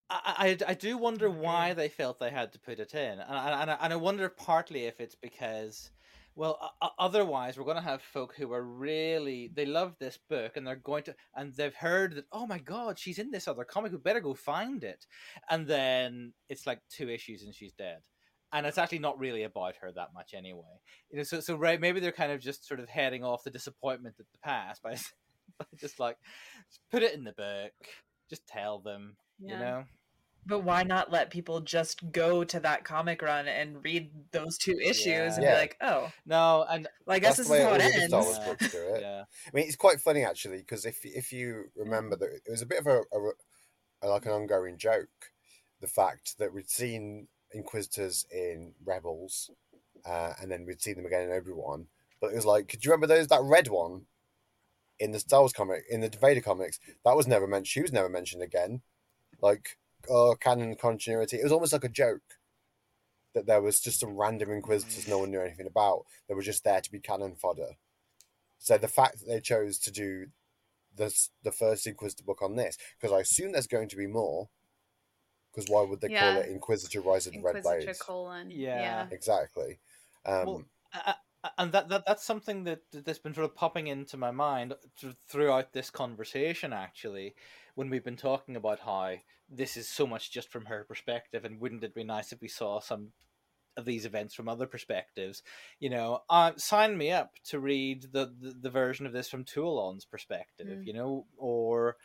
I, 0.10 0.58
I, 0.66 0.72
I 0.72 0.74
do 0.76 0.98
wonder 0.98 1.30
why 1.30 1.74
they 1.74 1.90
felt 1.90 2.20
they 2.20 2.30
had 2.30 2.54
to 2.54 2.60
put 2.60 2.80
it 2.80 2.94
in, 2.94 3.20
and 3.20 3.24
I, 3.24 3.62
and 3.62 3.72
I, 3.72 3.78
and 3.82 3.94
I 3.94 3.96
wonder 3.96 4.30
partly 4.30 4.86
if 4.86 5.00
it's 5.00 5.16
because, 5.16 5.92
well, 6.36 6.74
o- 6.82 6.90
otherwise 7.00 7.58
we're 7.58 7.64
going 7.64 7.78
to 7.78 7.82
have 7.82 8.02
folk 8.02 8.36
who 8.36 8.52
are 8.52 8.64
really 8.64 9.50
they 9.54 9.66
love 9.66 9.96
this 10.00 10.20
book 10.30 10.58
and 10.58 10.68
they're 10.68 10.76
going 10.76 11.04
to 11.04 11.16
and 11.36 11.54
they've 11.54 11.74
heard 11.76 12.16
that 12.16 12.26
oh 12.32 12.46
my 12.46 12.60
god 12.60 13.00
she's 13.00 13.20
in 13.20 13.32
this 13.32 13.48
other 13.48 13.64
comic 13.64 13.92
we 13.92 13.98
better 13.98 14.20
go 14.20 14.34
find 14.34 14.84
it, 14.84 15.06
and 15.50 15.68
then 15.68 16.34
it's 16.50 16.68
like 16.68 16.82
two 16.90 17.10
issues 17.10 17.44
and 17.44 17.56
she's 17.56 17.74
dead, 17.74 18.00
and 18.52 18.66
it's 18.66 18.78
actually 18.78 19.00
not 19.00 19.20
really 19.20 19.44
about 19.44 19.76
her 19.82 19.92
that 19.92 20.14
much 20.14 20.34
anyway. 20.34 20.80
You 21.10 21.18
know, 21.18 21.24
so 21.24 21.40
so 21.40 21.56
right 21.56 21.80
maybe 21.80 22.00
they're 22.00 22.12
kind 22.12 22.32
of 22.32 22.42
just 22.42 22.68
sort 22.68 22.80
of 22.80 22.90
heading 22.90 23.24
off 23.24 23.44
the 23.44 23.50
disappointment 23.52 24.16
at 24.20 24.26
the 24.32 24.40
past 24.44 24.84
by, 24.84 24.98
by 25.60 25.66
just 25.78 26.00
like 26.00 26.18
put 26.92 27.04
it 27.04 27.14
in 27.14 27.24
the 27.24 27.34
book, 27.34 27.72
just 28.30 28.46
tell 28.48 28.80
them, 28.80 29.16
you 29.40 29.58
know. 29.60 29.84
But 30.46 30.60
why 30.60 30.84
not 30.84 31.12
let 31.12 31.30
people 31.30 31.60
just 31.62 32.12
go 32.12 32.44
to 32.44 32.60
that 32.60 32.84
comic 32.84 33.22
run 33.22 33.48
and 33.48 33.84
read 33.84 34.12
those 34.32 34.58
two 34.58 34.76
issues 34.84 35.36
and 35.36 35.44
Yeah. 35.44 35.54
be 35.56 35.60
like 35.60 35.78
oh 35.82 36.12
No, 36.26 36.66
and 36.70 36.88
well 37.06 37.16
i 37.16 37.20
guess 37.20 37.38
this 37.38 37.50
is 37.50 37.62
how 37.62 37.74
it 37.74 37.82
all 37.82 37.92
the 37.92 38.08
Star 38.08 38.20
ends 38.22 38.28
Wars 38.28 38.40
books 38.40 38.72
do 38.72 38.78
it. 38.96 39.02
yeah, 39.02 39.24
I 39.48 39.50
mean, 39.54 39.66
it's 39.68 39.76
quite 39.76 40.00
funny 40.02 40.24
actually 40.24 40.58
because 40.58 40.86
if 40.86 41.00
if 41.04 41.32
you 41.34 41.66
remember 41.76 42.16
that 42.16 42.30
it 42.46 42.52
was 42.52 42.62
a 42.62 42.66
bit 42.66 42.80
of 42.80 42.88
a, 42.88 43.02
a, 43.12 43.32
a 44.04 44.08
like 44.08 44.26
an 44.26 44.32
ongoing 44.32 44.78
joke, 44.78 45.32
the 45.82 45.88
fact 45.88 46.38
that 46.40 46.54
we'd 46.54 46.70
seen 46.70 47.28
Inquisitors 47.52 48.26
in 48.32 48.74
Rebels, 48.84 49.50
uh, 50.06 50.34
and 50.42 50.52
then 50.52 50.66
we'd 50.66 50.82
seen 50.82 50.96
them 50.96 51.06
again 51.06 51.24
in 51.24 51.32
Obi 51.32 51.52
Wan, 51.52 51.88
but 52.20 52.32
it 52.32 52.36
was 52.36 52.46
like, 52.46 52.68
could 52.68 52.84
you 52.84 52.92
remember 52.92 53.08
those 53.08 53.28
that 53.28 53.42
red 53.44 53.68
one 53.70 54.02
in 55.00 55.12
the 55.12 55.20
Star 55.20 55.40
Wars 55.42 55.54
comic 55.54 55.84
in 55.90 56.02
the 56.02 56.10
Vader 56.10 56.42
comics? 56.42 56.80
That 57.06 57.16
was 57.16 57.28
never 57.28 57.48
mentioned. 57.48 57.68
She 57.68 57.82
was 57.82 57.94
never 57.94 58.10
mentioned 58.10 58.44
again. 58.44 58.82
Like, 59.42 59.78
oh, 60.10 60.36
canon 60.40 60.76
continuity. 60.76 61.38
It 61.38 61.44
was 61.44 61.52
almost 61.52 61.74
like 61.74 61.84
a 61.84 61.90
joke 61.90 62.40
that 63.34 63.46
there 63.46 63.62
was 63.62 63.80
just 63.80 64.00
some 64.00 64.16
random 64.16 64.52
Inquisitors 64.52 65.08
no 65.08 65.20
one 65.20 65.32
knew 65.32 65.42
anything 65.42 65.68
about. 65.68 66.06
They 66.28 66.34
were 66.34 66.42
just 66.42 66.64
there 66.64 66.82
to 66.82 66.92
be 66.92 67.00
canon 67.00 67.36
fodder. 67.36 67.72
So 68.60 68.78
the 68.78 68.88
fact 68.88 69.20
that 69.20 69.28
they 69.28 69.42
chose 69.42 69.78
to 69.80 69.92
do 69.92 70.28
this, 70.96 71.30
the 71.44 71.52
first 71.52 71.86
Inquisitor 71.86 72.24
book 72.24 72.42
on 72.42 72.56
this, 72.56 72.78
because 73.00 73.14
I 73.14 73.20
assume 73.20 73.52
there's 73.52 73.68
going 73.68 73.90
to 73.90 73.98
be 73.98 74.08
more, 74.08 74.50
Because 75.52 75.70
why 75.70 75.84
would 75.84 76.02
they 76.02 76.10
Yeah. 76.10 76.34
call 76.34 76.42
it 76.42 76.50
Inquisitor 76.50 77.00
Rise 77.00 77.28
of 77.28 77.34
the 77.34 77.40
Red 77.40 77.56
Inquisitor 77.56 77.86
Blades? 77.86 78.00
colon. 78.00 78.52
Yeah. 78.52 78.80
Yeah. 78.82 79.08
Exactly. 79.10 79.80
Um, 80.26 80.46
Well, 80.46 80.66
and 81.58 81.72
that, 81.72 81.88
that 81.90 82.06
that's 82.06 82.26
something 82.26 82.64
that 82.66 82.82
that's 82.92 83.20
been 83.20 83.34
sort 83.34 83.46
of 83.46 83.56
popping 83.56 83.88
into 83.88 84.18
my 84.18 84.32
mind 84.32 84.74
throughout 85.30 85.72
this 85.74 85.90
conversation. 85.90 86.74
Actually, 86.74 87.36
when 87.76 87.90
we've 87.90 88.04
been 88.04 88.18
talking 88.18 88.56
about 88.56 88.80
how 88.80 89.16
this 89.50 89.78
is 89.78 89.88
so 89.88 90.08
much 90.08 90.32
just 90.32 90.50
from 90.50 90.66
her 90.66 90.84
perspective, 90.88 91.46
and 91.46 91.60
wouldn't 91.60 91.84
it 91.84 91.94
be 91.94 92.04
nice 92.04 92.32
if 92.32 92.42
we 92.42 92.48
saw 92.48 92.80
some 92.80 93.10
of 93.78 93.86
these 93.86 94.06
events 94.06 94.34
from 94.34 94.50
other 94.50 94.66
perspectives? 94.66 95.44
You 95.80 95.90
know, 95.90 96.24
uh, 96.30 96.54
sign 96.58 96.98
me 96.98 97.12
up 97.12 97.32
to 97.50 97.60
read 97.60 98.08
the, 98.12 98.34
the, 98.40 98.56
the 98.62 98.70
version 98.70 99.06
of 99.06 99.14
this 99.14 99.30
from 99.30 99.44
Tualon's 99.44 100.06
perspective. 100.06 100.68
Mm. 100.68 100.88
You 100.88 100.94
know, 100.94 101.26
or 101.38 101.98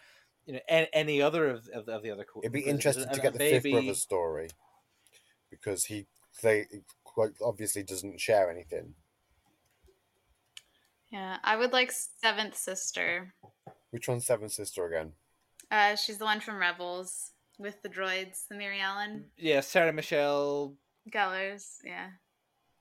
you 0.45 0.55
know 0.55 0.61
any, 0.69 0.89
any 0.93 1.23
other 1.23 1.49
of, 1.49 1.69
of, 1.73 1.89
of 1.89 2.03
the 2.03 2.11
other. 2.11 2.25
co- 2.25 2.41
it'd 2.41 2.53
be 2.53 2.61
interesting 2.61 3.09
to 3.09 3.21
get 3.21 3.33
and 3.33 3.35
the 3.35 3.39
fifth 3.39 3.65
maybe- 3.65 3.73
brother's 3.73 4.03
story 4.03 4.49
because 5.51 5.85
he 5.87 6.07
they 6.43 6.67
quite 7.05 7.33
obviously 7.43 7.83
doesn't 7.83 8.21
share 8.21 8.51
anything. 8.51 8.95
Yeah. 11.11 11.39
I 11.43 11.57
would 11.57 11.73
like 11.73 11.93
Seventh 11.93 12.57
Sister. 12.57 13.35
Which 13.91 14.07
one's 14.07 14.27
Seventh 14.27 14.53
Sister 14.53 14.87
again? 14.87 15.13
Uh, 15.71 15.95
she's 15.95 16.19
the 16.19 16.25
one 16.25 16.41
from 16.41 16.59
Rebels 16.59 17.33
with 17.59 17.81
the 17.83 17.89
droids, 17.89 18.47
the 18.49 18.57
Mirialan 18.57 19.25
Yeah, 19.37 19.61
Sarah 19.61 19.93
Michelle 19.93 20.75
Gellar's. 21.11 21.79
Yeah. 21.85 22.09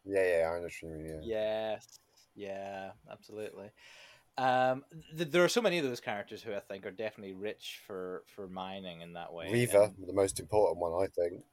Yeah, 0.06 0.40
yeah, 0.40 0.50
I 0.50 0.56
know 0.58 0.64
what 0.64 0.82
you. 0.82 1.06
Yeah. 1.06 1.20
Yes, 1.22 2.00
yeah, 2.36 2.92
absolutely. 3.12 3.72
Um, 4.38 4.86
th- 5.18 5.30
there 5.32 5.44
are 5.44 5.50
so 5.50 5.62
many 5.62 5.78
of 5.78 5.84
those 5.84 6.00
characters 6.00 6.42
who 6.42 6.54
I 6.54 6.62
think 6.62 6.86
are 6.86 6.92
definitely 6.92 7.34
rich 7.34 7.82
for 7.86 8.24
for 8.34 8.48
mining 8.48 9.02
in 9.02 9.14
that 9.14 9.34
way. 9.34 9.52
Reva, 9.52 9.92
And 9.98 10.08
the 10.08 10.14
most 10.14 10.40
important 10.40 10.80
one, 10.80 10.94
I 10.94 11.08
think. 11.08 11.44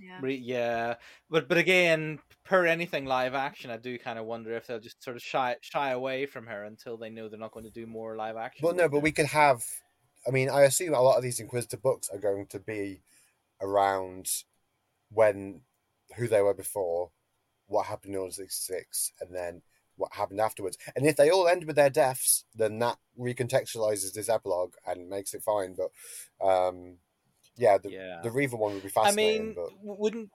Yeah. 0.00 0.18
re- 0.20 0.34
yeah, 0.34 0.94
but 1.30 1.48
but 1.48 1.58
again, 1.58 2.18
per 2.44 2.66
anything 2.66 3.04
live 3.04 3.34
action, 3.34 3.70
I 3.70 3.76
do 3.76 3.98
kind 3.98 4.18
of 4.18 4.26
wonder 4.26 4.54
if 4.54 4.66
they'll 4.66 4.80
just 4.80 5.02
sort 5.02 5.16
of 5.16 5.22
shy 5.22 5.56
shy 5.60 5.90
away 5.90 6.26
from 6.26 6.46
her 6.46 6.64
until 6.64 6.96
they 6.96 7.10
know 7.10 7.28
they're 7.28 7.38
not 7.38 7.52
going 7.52 7.64
to 7.64 7.70
do 7.70 7.86
more 7.86 8.16
live 8.16 8.36
action. 8.36 8.64
Well, 8.64 8.74
no, 8.74 8.88
but 8.88 9.00
we 9.00 9.12
could 9.12 9.26
have. 9.26 9.62
I 10.26 10.30
mean, 10.30 10.50
I 10.50 10.62
assume 10.62 10.94
a 10.94 11.00
lot 11.00 11.16
of 11.16 11.22
these 11.22 11.40
Inquisitor 11.40 11.76
books 11.76 12.08
are 12.12 12.18
going 12.18 12.46
to 12.46 12.58
be 12.58 13.02
around 13.60 14.28
when 15.10 15.60
who 16.16 16.28
they 16.28 16.42
were 16.42 16.54
before, 16.54 17.10
what 17.66 17.86
happened 17.86 18.14
in 18.14 18.20
Order 18.20 18.32
sixty 18.32 18.74
six, 18.74 19.12
and 19.20 19.34
then 19.34 19.62
what 19.96 20.14
happened 20.14 20.40
afterwards. 20.40 20.78
And 20.96 21.06
if 21.06 21.16
they 21.16 21.30
all 21.30 21.48
end 21.48 21.64
with 21.64 21.76
their 21.76 21.90
deaths, 21.90 22.44
then 22.54 22.78
that 22.78 22.98
recontextualizes 23.18 24.12
this 24.12 24.28
epilogue 24.28 24.74
and 24.86 25.08
makes 25.08 25.34
it 25.34 25.42
fine. 25.42 25.76
But 25.76 26.46
um, 26.46 26.96
yeah, 27.56 27.78
the 27.78 27.90
yeah. 27.90 28.20
the 28.22 28.30
Reva 28.30 28.56
one 28.56 28.74
would 28.74 28.82
be 28.82 28.88
I 28.88 29.04
fascinating. 29.04 29.46
mean, 29.46 29.54
but 29.54 29.70
wouldn't 29.82 30.30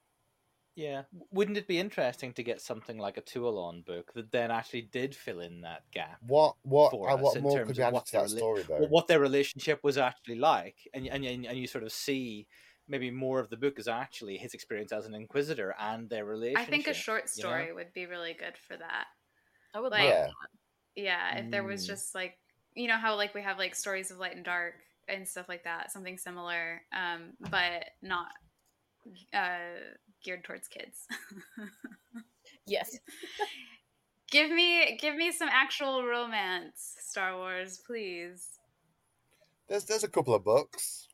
yeah, 0.75 1.03
wouldn't 1.31 1.57
it 1.57 1.67
be 1.67 1.79
interesting 1.79 2.33
to 2.33 2.43
get 2.43 2.61
something 2.61 2.99
like 2.99 3.17
a 3.17 3.21
Tualon 3.21 3.83
book 3.83 4.11
that 4.13 4.31
then 4.31 4.51
actually 4.51 4.83
did 4.83 5.15
fill 5.15 5.39
in 5.39 5.61
that 5.61 5.81
gap? 5.91 6.17
what 6.27 6.55
what 6.61 6.91
for 6.91 7.09
uh, 7.09 7.15
us 7.15 7.21
what 7.21 7.35
in 7.37 7.41
more 7.43 7.57
terms 7.57 7.67
could 7.67 7.77
be 7.77 7.81
of 7.83 7.93
added 7.95 8.05
to 8.05 8.11
that 8.11 8.25
rela- 8.25 8.37
story 8.37 8.63
though? 8.67 8.77
what- 8.77 8.89
what 8.91 9.07
their 9.07 9.19
relationship 9.19 9.79
was 9.83 9.97
actually 9.97 10.35
like, 10.35 10.75
and 10.93 11.07
and 11.07 11.25
and 11.25 11.45
and 11.45 11.57
you 11.57 11.65
sort 11.67 11.83
of 11.83 11.91
see 11.91 12.47
maybe 12.87 13.11
more 13.11 13.39
of 13.39 13.49
the 13.49 13.57
book 13.57 13.79
is 13.79 13.87
actually 13.87 14.37
his 14.37 14.53
experience 14.53 14.91
as 14.93 15.05
an 15.05 15.13
inquisitor 15.13 15.75
and 15.79 16.09
their 16.09 16.23
relationship. 16.23 16.67
I 16.67 16.71
think 16.71 16.87
a 16.87 16.93
short 16.93 17.23
you 17.35 17.43
know? 17.43 17.49
story 17.49 17.73
would 17.73 17.91
be 17.91 18.05
really 18.05 18.33
good 18.33 18.57
for 18.57 18.77
that. 18.77 19.07
I 19.73 19.79
would 19.81 19.91
Like- 19.91 20.03
Yeah. 20.03 20.27
Yeah, 20.95 21.37
if 21.39 21.51
there 21.51 21.63
was 21.63 21.83
Mm. 21.83 21.87
just 21.87 22.15
like 22.15 22.37
you 22.75 22.87
know 22.87 22.97
how 22.97 23.15
like 23.15 23.33
we 23.33 23.41
have 23.41 23.57
like 23.57 23.73
stories 23.75 24.09
of 24.11 24.19
light 24.19 24.35
and 24.35 24.45
dark 24.45 24.75
and 25.07 25.27
stuff 25.27 25.47
like 25.49 25.63
that, 25.63 25.91
something 25.91 26.17
similar, 26.17 26.81
um, 26.95 27.33
but 27.51 27.85
not 28.01 28.27
uh, 29.33 29.57
geared 30.23 30.43
towards 30.43 30.67
kids. 30.67 31.07
Yes. 32.67 32.99
give 34.29 34.51
me 34.51 34.97
give 35.01 35.15
me 35.15 35.31
some 35.31 35.49
actual 35.49 36.05
romance, 36.05 36.95
Star 36.99 37.35
Wars, 37.37 37.79
please. 37.85 38.59
There's 39.69 39.85
there's 39.85 40.03
a 40.03 40.09
couple 40.09 40.33
of 40.33 40.43
books. 40.43 41.07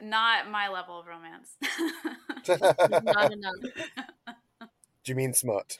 Not 0.00 0.50
my 0.50 0.68
level 0.68 0.98
of 0.98 1.06
romance. 1.06 1.56
Do 2.44 2.56
Not 3.04 3.32
enough. 3.32 3.54
Do 5.04 5.12
you 5.12 5.14
mean 5.14 5.32
smut? 5.34 5.78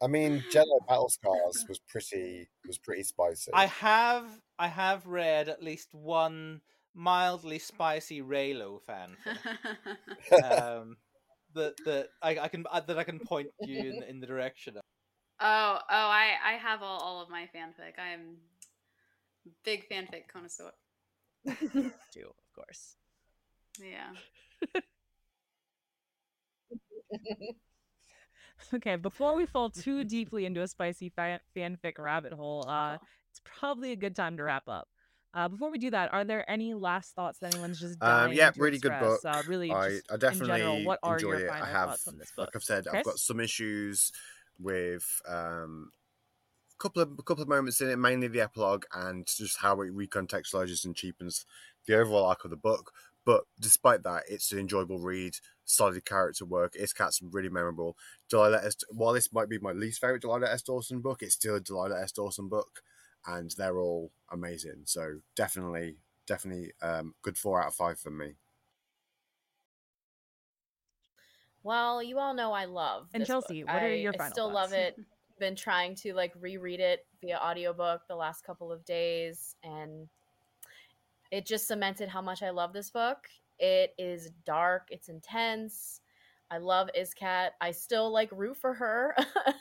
I 0.00 0.06
mean, 0.06 0.44
Jedi 0.50 0.64
Battle 0.86 1.08
Scars 1.08 1.66
was 1.68 1.78
pretty 1.80 2.48
was 2.66 2.78
pretty 2.78 3.02
spicy. 3.02 3.50
I 3.52 3.66
have 3.66 4.24
I 4.58 4.68
have 4.68 5.06
read 5.06 5.48
at 5.48 5.62
least 5.62 5.94
one 5.94 6.60
mildly 6.94 7.58
spicy 7.58 8.20
Reylo 8.22 8.80
fanfic. 8.88 9.38
um, 10.44 10.96
that 11.54 11.74
that 11.84 12.08
I, 12.22 12.38
I 12.38 12.48
can 12.48 12.64
uh, 12.70 12.80
that 12.80 12.98
I 12.98 13.04
can 13.04 13.20
point 13.20 13.48
you 13.62 13.90
in, 13.90 14.02
in 14.08 14.20
the 14.20 14.26
direction 14.26 14.76
of. 14.76 14.82
oh, 15.40 15.78
oh, 15.78 15.84
I 15.88 16.32
I 16.44 16.52
have 16.54 16.82
all, 16.82 16.98
all 17.00 17.22
of 17.22 17.30
my 17.30 17.48
fanfic. 17.54 17.98
I 17.98 18.10
am 18.10 18.36
big 19.64 19.88
fanfic 19.88 20.28
connoisseur. 20.32 20.72
too, 22.12 22.28
of 22.28 22.52
course. 22.54 22.96
Yeah. 23.80 24.10
Okay, 28.74 28.96
before 28.96 29.36
we 29.36 29.46
fall 29.46 29.70
too 29.70 30.04
deeply 30.04 30.44
into 30.44 30.62
a 30.62 30.68
spicy 30.68 31.08
fa- 31.08 31.40
fanfic 31.56 31.98
rabbit 31.98 32.32
hole, 32.32 32.68
uh, 32.68 32.94
it's 32.94 33.17
probably 33.58 33.92
a 33.92 33.96
good 33.96 34.16
time 34.16 34.36
to 34.36 34.42
wrap 34.42 34.68
up. 34.68 34.88
Uh, 35.34 35.46
before 35.46 35.70
we 35.70 35.78
do 35.78 35.90
that, 35.90 36.12
are 36.12 36.24
there 36.24 36.48
any 36.50 36.74
last 36.74 37.14
thoughts 37.14 37.38
that 37.38 37.54
anyone's 37.54 37.78
just 37.78 38.02
Um, 38.02 38.32
yeah, 38.32 38.50
really 38.56 38.78
good 38.78 38.98
book. 38.98 39.20
Uh, 39.24 39.42
really, 39.46 39.70
I, 39.70 40.00
I 40.10 40.14
in 40.14 40.18
definitely 40.18 40.58
general, 40.58 40.84
what 40.84 40.98
are 41.02 41.14
enjoyed 41.16 41.40
your 41.40 41.46
it. 41.46 41.48
final 41.50 41.66
I 41.66 41.70
have, 41.70 41.88
thoughts 41.90 42.08
on 42.08 42.18
this 42.18 42.32
like? 42.36 42.48
I've 42.54 42.64
said, 42.64 42.88
I've 42.88 43.04
got 43.04 43.18
some 43.18 43.38
issues 43.38 44.10
with 44.58 45.20
um, 45.28 45.90
a 46.74 46.82
couple 46.82 47.02
of 47.02 47.12
a 47.18 47.22
couple 47.22 47.42
of 47.42 47.48
moments 47.48 47.80
in 47.80 47.90
it, 47.90 47.96
mainly 47.96 48.28
the 48.28 48.40
epilogue 48.40 48.84
and 48.94 49.26
just 49.26 49.58
how 49.58 49.80
it 49.82 49.94
recontextualizes 49.94 50.84
and 50.84 50.96
cheapens 50.96 51.44
the 51.86 51.98
overall 51.98 52.26
arc 52.26 52.44
of 52.44 52.50
the 52.50 52.56
book. 52.56 52.92
But 53.26 53.44
despite 53.60 54.04
that, 54.04 54.22
it's 54.26 54.52
an 54.52 54.58
enjoyable 54.58 54.98
read, 54.98 55.34
solid 55.66 56.02
character 56.06 56.46
work. 56.46 56.72
Iskat's 56.72 57.20
really 57.22 57.50
memorable. 57.50 57.96
Delilah 58.30 58.64
S. 58.64 58.76
While 58.90 59.12
this 59.12 59.30
might 59.32 59.50
be 59.50 59.58
my 59.58 59.72
least 59.72 60.00
favorite 60.00 60.22
Delilah 60.22 60.50
S. 60.50 60.62
Dawson 60.62 61.00
book, 61.00 61.20
it's 61.20 61.34
still 61.34 61.56
a 61.56 61.60
Delilah 61.60 62.00
S. 62.02 62.12
Dawson 62.12 62.48
book, 62.48 62.80
and 63.28 63.50
they're 63.56 63.78
all 63.78 64.10
amazing. 64.32 64.82
So 64.86 65.20
definitely, 65.36 65.98
definitely, 66.26 66.72
um, 66.82 67.14
good 67.22 67.38
four 67.38 67.60
out 67.62 67.68
of 67.68 67.74
five 67.74 67.98
for 68.00 68.10
me. 68.10 68.34
Well, 71.62 72.02
you 72.02 72.18
all 72.18 72.34
know 72.34 72.52
I 72.52 72.64
love. 72.64 73.08
And 73.12 73.20
this 73.20 73.28
Chelsea, 73.28 73.62
book. 73.62 73.72
what 73.72 73.82
are 73.82 73.86
I- 73.86 73.94
your 73.94 74.14
I 74.14 74.18
final 74.18 74.32
still 74.32 74.52
love 74.52 74.72
it. 74.72 74.96
Been 75.38 75.54
trying 75.54 75.94
to 75.96 76.14
like 76.14 76.32
reread 76.40 76.80
it 76.80 77.06
via 77.20 77.38
audiobook 77.38 78.02
the 78.08 78.16
last 78.16 78.42
couple 78.44 78.72
of 78.72 78.84
days, 78.84 79.54
and 79.62 80.08
it 81.30 81.46
just 81.46 81.68
cemented 81.68 82.08
how 82.08 82.20
much 82.20 82.42
I 82.42 82.50
love 82.50 82.72
this 82.72 82.90
book. 82.90 83.28
It 83.60 83.94
is 83.98 84.30
dark. 84.44 84.88
It's 84.90 85.08
intense. 85.08 86.00
I 86.50 86.58
love 86.58 86.88
Iskat. 86.98 87.50
I 87.60 87.70
still 87.72 88.10
like 88.10 88.30
root 88.32 88.56
for 88.56 88.72
her, 88.74 89.14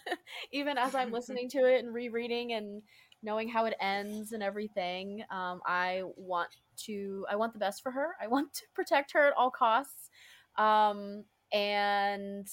even 0.52 0.78
as 0.80 0.96
I'm 0.96 1.12
listening 1.12 1.50
to 1.50 1.66
it 1.66 1.84
and 1.84 1.94
rereading 1.94 2.54
and 2.54 2.82
knowing 3.28 3.50
how 3.50 3.66
it 3.66 3.76
ends 3.82 4.32
and 4.32 4.42
everything. 4.42 5.22
Um, 5.30 5.60
I 5.66 6.04
want 6.16 6.50
to. 6.86 7.26
I 7.30 7.36
want 7.36 7.52
the 7.52 7.60
best 7.60 7.84
for 7.84 7.92
her. 7.92 8.16
I 8.22 8.28
want 8.28 8.54
to 8.54 8.64
protect 8.74 9.12
her 9.12 9.28
at 9.28 9.34
all 9.34 9.52
costs. 9.52 10.10
Um, 10.58 11.26
and 11.52 12.48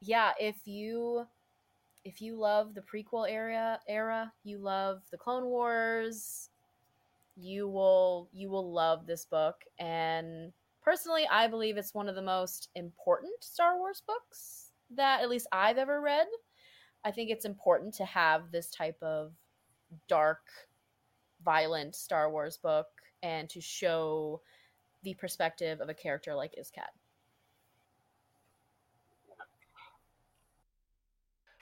yeah, 0.00 0.32
if 0.38 0.56
you 0.66 1.24
if 2.04 2.20
you 2.20 2.36
love 2.36 2.74
the 2.74 2.82
prequel 2.82 3.30
era 3.30 3.78
era, 3.88 4.32
you 4.42 4.58
love 4.58 5.02
the 5.12 5.16
Clone 5.16 5.44
Wars, 5.44 6.50
you 7.36 7.68
will 7.68 8.28
you 8.32 8.50
will 8.50 8.72
love 8.72 9.06
this 9.06 9.24
book 9.24 9.56
and 9.78 10.52
personally 10.82 11.26
I 11.30 11.48
believe 11.48 11.76
it's 11.76 11.94
one 11.94 12.08
of 12.08 12.14
the 12.14 12.22
most 12.22 12.68
important 12.74 13.32
Star 13.42 13.76
Wars 13.78 14.02
books 14.06 14.70
that 14.94 15.22
at 15.22 15.30
least 15.30 15.46
I've 15.52 15.78
ever 15.78 16.00
read. 16.00 16.26
I 17.04 17.10
think 17.10 17.30
it's 17.30 17.44
important 17.44 17.94
to 17.94 18.04
have 18.04 18.50
this 18.50 18.70
type 18.70 18.96
of 19.02 19.32
dark 20.08 20.40
violent 21.44 21.94
Star 21.94 22.30
Wars 22.30 22.56
book 22.56 22.86
and 23.22 23.48
to 23.50 23.60
show 23.60 24.40
the 25.02 25.14
perspective 25.14 25.80
of 25.80 25.88
a 25.88 25.94
character 25.94 26.34
like 26.34 26.54
Iskat. 26.58 26.90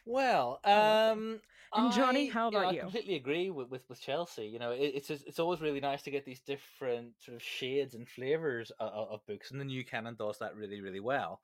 Well, 0.05 0.61
um, 0.65 1.41
And 1.75 1.93
Jonny, 1.93 2.29
I- 2.29 2.33
how 2.33 2.51
know, 2.51 2.59
about 2.59 2.69
I 2.69 2.75
you? 2.75 2.81
completely 2.81 3.15
agree 3.15 3.51
with, 3.51 3.71
with, 3.71 3.89
with 3.89 4.01
Chelsea. 4.01 4.47
You 4.47 4.59
know, 4.59 4.73
it, 4.73 4.93
it's 4.95 5.11
it's 5.11 5.39
always 5.39 5.61
really 5.61 5.81
nice 5.81 6.03
to 6.03 6.11
get 6.11 6.25
these 6.25 6.41
different 6.41 7.13
sort 7.21 7.37
of 7.37 7.43
shades 7.43 7.95
and 7.95 8.09
flavors 8.09 8.71
of, 8.79 9.09
of 9.11 9.27
books, 9.27 9.51
and 9.51 9.61
the 9.61 9.65
new 9.65 9.85
canon 9.85 10.17
does 10.17 10.39
that 10.39 10.57
really, 10.57 10.81
really 10.81 11.01
well. 11.01 11.41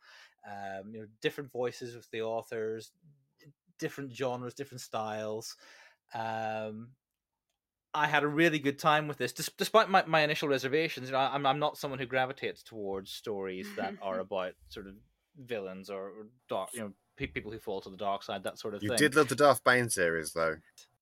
Um, 0.47 0.93
you 0.93 1.01
know, 1.01 1.07
different 1.23 1.51
voices 1.53 1.95
with 1.95 2.11
the 2.11 2.23
authors, 2.23 2.93
different 3.79 4.13
genres, 4.15 4.55
different 4.55 4.81
styles. 4.81 5.57
Um, 6.15 6.91
I 7.95 8.07
had 8.07 8.23
a 8.23 8.29
really 8.29 8.59
good 8.59 8.79
time 8.79 9.09
with 9.09 9.19
this, 9.19 9.33
Des- 9.33 9.53
despite 9.57 9.89
my, 9.89 10.05
my 10.07 10.21
initial 10.21 10.49
reservations. 10.49 11.09
You 11.09 11.13
know, 11.13 11.19
I'm 11.19 11.47
I'm 11.47 11.59
not 11.59 11.79
someone 11.79 11.99
who 11.99 12.07
gravitates 12.07 12.63
towards 12.63 13.11
stories 13.11 13.67
that 13.77 13.95
are 14.03 14.21
about 14.21 14.53
sort 14.69 14.87
of 14.87 14.95
villains 15.37 15.91
or, 15.91 16.03
or 16.03 16.27
dark, 16.49 16.71
you 16.75 16.81
know, 16.81 16.93
pe- 17.17 17.27
people 17.27 17.51
who 17.51 17.59
fall 17.59 17.81
to 17.81 17.91
the 17.91 17.97
dark 17.97 18.23
side, 18.23 18.45
that 18.45 18.59
sort 18.59 18.75
of 18.75 18.83
You 18.83 18.91
thing. 18.91 18.99
You 18.99 19.09
did 19.09 19.17
love 19.17 19.29
the 19.29 19.37
Darth 19.37 19.65
Bane 19.65 19.91
series, 19.91 20.33
though. 20.33 20.57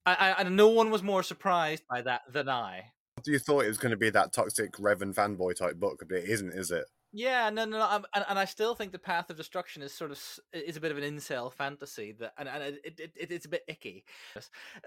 I, 0.05 0.13
I, 0.13 0.41
and 0.41 0.55
no 0.55 0.69
one 0.69 0.89
was 0.89 1.03
more 1.03 1.23
surprised 1.23 1.83
by 1.89 2.01
that 2.03 2.21
than 2.31 2.47
I. 2.47 2.91
You 3.25 3.39
thought 3.39 3.65
it 3.65 3.69
was 3.69 3.77
going 3.77 3.91
to 3.91 3.97
be 3.97 4.11
that 4.11 4.31
toxic 4.31 4.73
Revan 4.73 5.13
fanboy 5.13 5.55
type 5.55 5.75
book, 5.75 6.03
but 6.07 6.17
it 6.17 6.29
isn't, 6.29 6.53
is 6.53 6.71
it? 6.71 6.85
Yeah, 7.13 7.49
no, 7.49 7.65
no, 7.65 7.79
no 7.79 7.87
I'm, 7.89 8.05
and, 8.13 8.25
and 8.29 8.39
I 8.39 8.45
still 8.45 8.75
think 8.75 8.91
the 8.91 8.99
Path 8.99 9.29
of 9.29 9.37
Destruction 9.37 9.81
is 9.81 9.93
sort 9.93 10.11
of 10.11 10.21
is 10.53 10.75
a 10.77 10.81
bit 10.81 10.91
of 10.91 10.97
an 10.97 11.03
incel 11.03 11.51
fantasy 11.51 12.13
that, 12.19 12.33
and, 12.37 12.49
and 12.49 12.63
it, 12.63 12.99
it, 12.99 13.11
it 13.15 13.31
it's 13.31 13.45
a 13.45 13.49
bit 13.49 13.63
icky. 13.67 14.03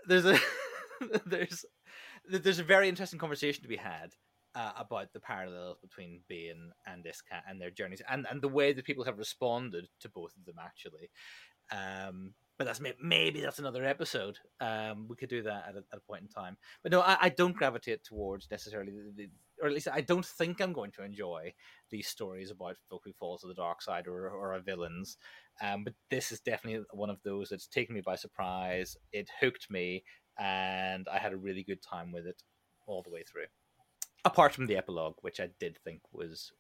There's 0.07 0.27
a 0.27 0.39
there's 1.27 1.65
there's 2.29 2.59
a 2.59 2.65
very 2.65 2.89
interesting 2.89 3.19
conversation 3.19 3.63
to 3.63 3.69
be 3.69 3.77
had 3.77 4.13
uh, 4.55 4.73
about 4.77 5.13
the 5.13 5.21
parallels 5.21 5.79
between 5.81 6.21
Bane 6.29 6.73
and 6.87 7.05
Iska 7.05 7.41
and 7.49 7.61
their 7.61 7.71
journeys, 7.71 8.03
and 8.09 8.27
and 8.31 8.43
the 8.43 8.49
way 8.49 8.73
that 8.73 8.85
people 8.85 9.05
have 9.05 9.19
responded 9.19 9.89
to 10.01 10.09
both 10.09 10.37
of 10.37 10.45
them 10.45 10.57
actually. 10.63 11.11
Um, 11.73 12.35
but 12.59 12.67
that's 12.67 12.81
maybe 13.01 13.41
that's 13.41 13.59
another 13.59 13.87
episode. 13.87 14.37
Um, 14.61 15.09
we 15.09 15.17
could 15.17 15.31
do 15.31 15.41
that 15.45 15.65
at 15.71 15.77
a, 15.77 15.79
at 15.79 15.97
a 15.99 16.01
point 16.01 16.21
in 16.21 16.29
time. 16.29 16.59
But 16.83 16.93
no, 16.93 17.01
I, 17.01 17.17
I 17.19 17.29
don't 17.31 17.57
gravitate 17.57 18.05
towards 18.05 18.51
necessarily, 18.51 18.93
the, 18.93 19.13
the, 19.17 19.31
or 19.63 19.69
at 19.69 19.73
least 19.73 19.89
I 19.91 20.03
don't 20.03 20.27
think 20.27 20.61
I'm 20.61 20.75
going 20.75 20.91
to 20.93 21.03
enjoy 21.03 21.55
these 21.91 22.09
stories 22.09 22.51
about 22.51 22.77
folk 22.89 23.03
who 23.05 23.13
fall 23.13 23.39
to 23.39 23.47
the 23.47 23.55
dark 23.55 23.83
side 23.83 24.07
or 24.07 24.29
or 24.31 24.55
are 24.55 24.61
villains. 24.61 25.17
Um, 25.63 25.85
but 25.85 25.95
this 26.11 26.33
is 26.33 26.41
definitely 26.41 26.85
one 26.93 27.11
of 27.11 27.23
those 27.23 27.49
that's 27.51 27.67
taken 27.67 27.95
me 27.95 28.01
by 28.01 28.17
surprise. 28.17 28.97
It 29.13 29.29
hooked 29.41 29.71
me, 29.71 30.05
and 30.39 31.07
I 31.09 31.19
had 31.19 31.33
a 31.33 31.37
really 31.37 31.63
good 31.63 31.83
time 31.83 32.13
with 32.13 32.27
it 32.27 32.43
all 32.87 33.03
the 33.03 33.11
way 33.11 33.23
through. 33.23 33.47
Apart 34.25 34.53
from 34.55 34.67
the 34.67 34.77
epilogue, 34.77 35.17
which 35.23 35.41
I 35.41 35.49
did 35.59 35.79
think 35.85 36.03
was 36.13 36.53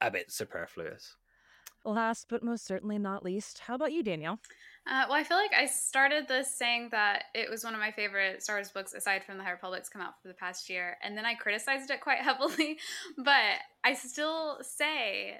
a 0.00 0.10
bit 0.10 0.30
superfluous. 0.30 1.16
Last 1.86 2.26
but 2.28 2.42
most 2.42 2.66
certainly 2.66 2.98
not 2.98 3.24
least, 3.24 3.60
how 3.60 3.76
about 3.76 3.92
you, 3.92 4.02
Danielle? 4.02 4.40
Uh, 4.88 5.04
well, 5.08 5.18
I 5.18 5.22
feel 5.22 5.36
like 5.36 5.54
I 5.56 5.66
started 5.66 6.26
this 6.26 6.56
saying 6.56 6.88
that 6.90 7.24
it 7.32 7.48
was 7.48 7.62
one 7.62 7.74
of 7.74 7.80
my 7.80 7.92
favorite 7.92 8.42
Star 8.42 8.56
Wars 8.56 8.72
books, 8.72 8.92
aside 8.92 9.24
from 9.24 9.38
the 9.38 9.44
High 9.44 9.52
Republic's 9.52 9.88
come 9.88 10.02
out 10.02 10.20
for 10.20 10.26
the 10.26 10.34
past 10.34 10.68
year, 10.68 10.96
and 11.02 11.16
then 11.16 11.24
I 11.24 11.34
criticized 11.34 11.90
it 11.90 12.00
quite 12.00 12.18
heavily. 12.22 12.78
but 13.16 13.60
I 13.84 13.94
still 13.94 14.58
say 14.62 15.38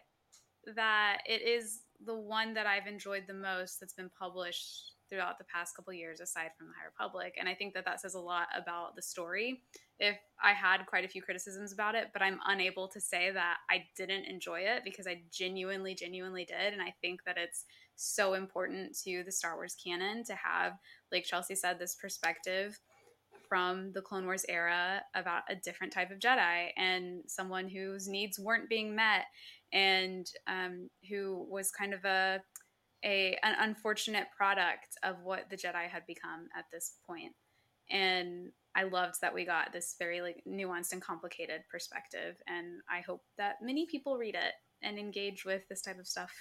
that 0.77 1.19
it 1.27 1.43
is 1.43 1.81
the 2.05 2.17
one 2.17 2.55
that 2.55 2.67
I've 2.67 2.87
enjoyed 2.87 3.25
the 3.27 3.35
most 3.35 3.81
that's 3.81 3.95
been 3.95 4.11
published 4.17 4.93
throughout 5.09 5.39
the 5.39 5.45
past 5.45 5.77
couple 5.77 5.93
years, 5.93 6.21
aside 6.21 6.51
from 6.57 6.69
the 6.69 6.73
High 6.75 6.87
Republic. 6.87 7.35
And 7.39 7.49
I 7.49 7.55
think 7.55 7.75
that 7.75 7.85
that 7.85 8.01
says 8.01 8.15
a 8.15 8.21
lot 8.21 8.49
about 8.57 8.97
the 8.97 9.03
story. 9.03 9.63
If 9.99 10.17
I 10.43 10.53
had 10.53 10.87
quite 10.87 11.05
a 11.05 11.09
few 11.09 11.23
criticisms 11.23 11.73
about 11.73 11.95
it, 11.95 12.09
but 12.13 12.23
I'm 12.23 12.41
unable 12.47 12.89
to 12.89 13.01
say 13.01 13.31
that 13.31 13.59
I 13.71 13.85
didn't 13.97 14.25
enjoy 14.25 14.61
it 14.61 14.83
because 14.85 15.07
I 15.07 15.23
genuinely, 15.33 15.95
genuinely 15.95 16.45
did. 16.45 16.73
And 16.73 16.83
I 16.83 16.95
think 17.01 17.25
that 17.25 17.39
it's 17.39 17.65
so 17.95 18.35
important 18.35 18.97
to 19.05 19.23
the 19.25 19.33
Star 19.33 19.57
Wars 19.57 19.77
canon 19.83 20.25
to 20.25 20.35
have, 20.35 20.73
like 21.11 21.25
Chelsea 21.25 21.55
said, 21.55 21.79
this 21.79 21.95
perspective 21.95 22.79
from 23.49 23.93
the 23.93 24.03
Clone 24.03 24.25
Wars 24.25 24.45
era 24.49 25.03
about 25.15 25.43
a 25.49 25.55
different 25.55 25.93
type 25.93 26.11
of 26.11 26.19
Jedi 26.19 26.69
and 26.77 27.23
someone 27.27 27.69
whose 27.69 28.09
needs 28.09 28.39
weren't 28.39 28.69
being 28.69 28.95
met 28.95 29.27
and 29.73 30.27
um, 30.47 30.91
who 31.09 31.47
was 31.49 31.71
kind 31.71 31.95
of 31.95 32.05
a 32.05 32.41
a 33.05 33.37
an 33.43 33.55
unfortunate 33.61 34.27
product 34.37 34.97
of 35.03 35.17
what 35.23 35.51
the 35.51 35.57
Jedi 35.57 35.89
had 35.89 36.07
become 36.07 36.49
at 36.57 36.65
this 36.73 36.97
point. 37.07 37.33
And 37.91 38.51
I 38.75 38.85
loved 38.85 39.21
that 39.21 39.35
we 39.35 39.45
got 39.45 39.73
this 39.73 39.95
very 39.99 40.21
like 40.21 40.43
nuanced 40.47 40.93
and 40.93 41.01
complicated 41.03 41.63
perspective. 41.71 42.37
And 42.47 42.81
I 42.91 43.01
hope 43.01 43.23
that 43.39 43.57
many 43.63 43.87
people 43.87 44.19
read 44.19 44.35
it 44.35 44.55
and 44.83 44.99
engage 44.99 45.45
with 45.45 45.63
this 45.69 45.83
type 45.83 45.99
of 45.99 46.07
stuff 46.07 46.33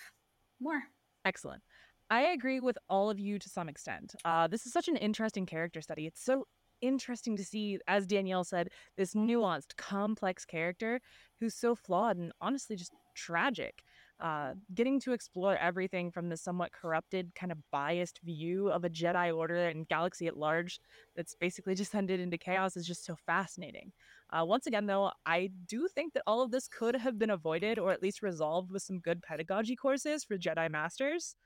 more. 0.60 0.82
Excellent. 1.24 1.62
I 2.10 2.22
agree 2.28 2.60
with 2.60 2.78
all 2.90 3.10
of 3.10 3.20
you 3.20 3.40
to 3.40 3.50
some 3.50 3.70
extent. 3.70 4.16
Uh, 4.24 4.48
this 4.48 4.66
is 4.66 4.74
such 4.74 4.88
an 4.88 4.98
interesting 4.98 5.46
character 5.46 5.82
study. 5.82 6.06
It's 6.06 6.24
so 6.24 6.46
interesting 6.82 7.36
to 7.38 7.44
see, 7.44 7.80
as 7.88 8.06
Danielle 8.06 8.44
said, 8.44 8.70
this 8.98 9.14
nuanced, 9.14 9.76
complex 9.78 10.46
character 10.46 11.00
who's 11.40 11.56
so 11.56 11.74
flawed 11.74 12.18
and 12.18 12.32
honestly 12.42 12.76
just 12.76 12.94
tragic. 13.16 13.84
Uh, 14.20 14.54
getting 14.74 14.98
to 15.02 15.12
explore 15.12 15.58
everything 15.58 16.10
from 16.10 16.30
the 16.30 16.38
somewhat 16.38 16.72
corrupted, 16.72 17.36
kind 17.36 17.52
of 17.52 17.58
biased 17.70 18.22
view 18.24 18.70
of 18.70 18.86
a 18.86 18.90
Jedi 18.90 19.36
Order 19.36 19.68
and 19.68 19.88
galaxy 19.88 20.28
at 20.28 20.38
large 20.38 20.80
that's 21.16 21.36
basically 21.36 21.76
descended 21.76 22.20
into 22.20 22.38
chaos 22.38 22.78
is 22.78 22.88
just 22.88 23.06
so 23.06 23.16
fascinating. 23.26 23.92
Uh, 24.32 24.46
once 24.46 24.68
again, 24.68 24.86
though, 24.86 25.12
I 25.26 25.52
do 25.68 25.88
think 25.94 26.14
that 26.14 26.24
all 26.26 26.42
of 26.42 26.52
this 26.52 26.68
could 26.68 26.96
have 26.96 27.20
been 27.20 27.30
avoided 27.30 27.78
or 27.78 27.92
at 27.92 28.02
least 28.02 28.22
resolved 28.22 28.72
with 28.72 28.84
some 28.84 29.00
good 29.00 29.22
pedagogy 29.22 29.76
courses 29.76 30.24
for 30.24 30.38
Jedi 30.38 30.70
Masters. 30.70 31.36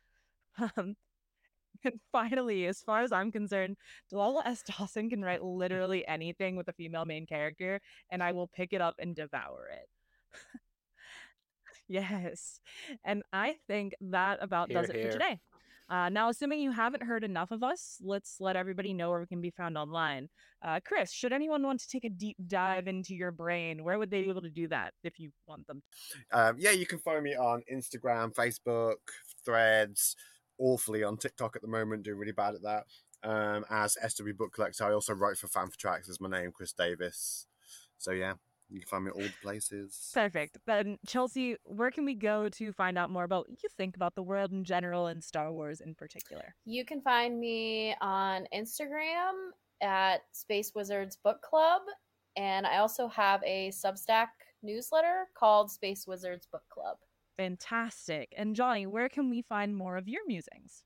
Um, 0.76 0.96
and 1.86 2.00
finally, 2.12 2.66
as 2.66 2.82
far 2.82 3.02
as 3.02 3.12
I'm 3.12 3.32
concerned, 3.32 3.78
Delilah 4.10 4.44
S. 4.46 4.64
Dawson 4.64 5.10
can 5.10 5.24
write 5.24 5.44
literally 5.44 6.06
anything 6.08 6.56
with 6.56 6.68
a 6.68 6.74
female 6.74 7.06
main 7.06 7.26
character, 7.26 7.80
and 8.12 8.22
I 8.22 8.34
will 8.34 8.48
pick 8.48 8.74
it 8.74 8.82
up 8.82 8.96
and 9.00 9.16
devour 9.16 9.70
it. 9.72 9.88
yes. 11.90 12.60
And 13.04 13.24
I 13.34 13.56
think 13.68 13.94
that 14.00 14.40
about 14.42 14.70
Hear, 14.70 14.82
does 14.82 14.90
it 14.90 14.96
hear. 14.96 15.06
for 15.08 15.12
today. 15.12 15.40
Uh, 15.90 16.08
now, 16.08 16.30
assuming 16.30 16.60
you 16.60 16.72
haven't 16.72 17.02
heard 17.02 17.24
enough 17.24 17.50
of 17.50 17.64
us, 17.64 17.98
let's 18.04 18.36
let 18.40 18.56
everybody 18.56 18.94
know 18.94 19.10
where 19.10 19.20
we 19.20 19.26
can 19.26 19.42
be 19.42 19.50
found 19.50 19.76
online. 19.76 20.30
Uh, 20.62 20.80
Chris, 20.86 21.12
should 21.12 21.34
anyone 21.34 21.64
want 21.64 21.80
to 21.80 21.88
take 21.88 22.06
a 22.06 22.10
deep 22.10 22.38
dive 22.48 22.88
into 22.88 23.16
your 23.16 23.32
brain, 23.32 23.84
where 23.84 23.98
would 23.98 24.12
they 24.12 24.22
be 24.22 24.30
able 24.30 24.42
to 24.42 24.52
do 24.52 24.68
that 24.68 24.94
if 25.04 25.20
you 25.20 25.32
want 25.48 25.66
them? 25.66 25.82
Um, 26.32 26.56
yeah, 26.60 26.72
you 26.72 26.86
can 26.86 27.00
find 27.00 27.24
me 27.24 27.36
on 27.36 27.64
Instagram, 27.74 28.36
Facebook, 28.36 28.98
Threads, 29.44 30.16
awfully 30.60 31.04
on 31.04 31.18
TikTok 31.18 31.56
at 31.56 31.64
the 31.64 31.68
moment, 31.68 32.04
doing 32.04 32.20
really 32.20 32.34
bad 32.34 32.54
at 32.54 32.62
that. 32.62 32.84
Um, 33.24 33.66
as 33.70 33.98
SW 34.08 34.38
Book 34.38 34.54
Collector, 34.54 34.86
I 34.86 34.94
also 34.94 35.14
write 35.14 35.38
for 35.38 35.48
Fantha 35.48 35.76
Tracks 35.76 36.08
as 36.08 36.22
my 36.22 36.30
name, 36.30 36.52
Chris 36.52 36.72
Davis. 36.72 37.48
So 37.98 38.12
yeah, 38.12 38.34
you 38.70 38.80
can 38.80 38.88
find 38.88 39.06
me 39.06 39.12
all 39.12 39.22
the 39.22 39.34
places. 39.42 40.12
Perfect. 40.14 40.58
Then, 40.66 40.98
Chelsea, 41.08 41.56
where 41.64 41.92
can 41.92 42.06
we 42.06 42.14
go 42.16 42.50
to 42.50 42.72
find 42.72 42.98
out 42.98 43.10
more 43.10 43.24
about 43.24 43.50
what 43.50 43.64
you 43.64 43.70
think 43.78 43.96
about 43.96 44.16
the 44.16 44.24
world 44.24 44.52
in 44.52 44.64
general 44.64 45.08
and 45.08 45.24
Star 45.24 45.52
Wars 45.52 45.82
in 45.82 45.96
particular? 45.96 46.56
You 46.66 46.86
can 46.86 47.02
find 47.02 47.40
me 47.40 47.96
on 48.02 48.46
Instagram 48.54 49.32
at 49.82 50.22
Space 50.32 50.74
Wizards 50.76 51.18
Book 51.18 51.42
Club, 51.42 51.82
and 52.36 52.68
I 52.68 52.78
also 52.78 53.08
have 53.08 53.42
a 53.44 53.70
Substack 53.70 54.28
newsletter 54.62 55.26
called 55.36 55.72
Space 55.72 56.06
Wizards 56.06 56.48
Book 56.52 56.64
Club. 56.70 56.98
Fantastic. 57.38 58.34
And 58.38 58.56
Jonny, 58.56 58.86
where 58.86 59.10
can 59.10 59.30
we 59.30 59.42
find 59.42 59.76
more 59.76 59.96
of 59.96 60.08
your 60.08 60.26
musings? 60.28 60.84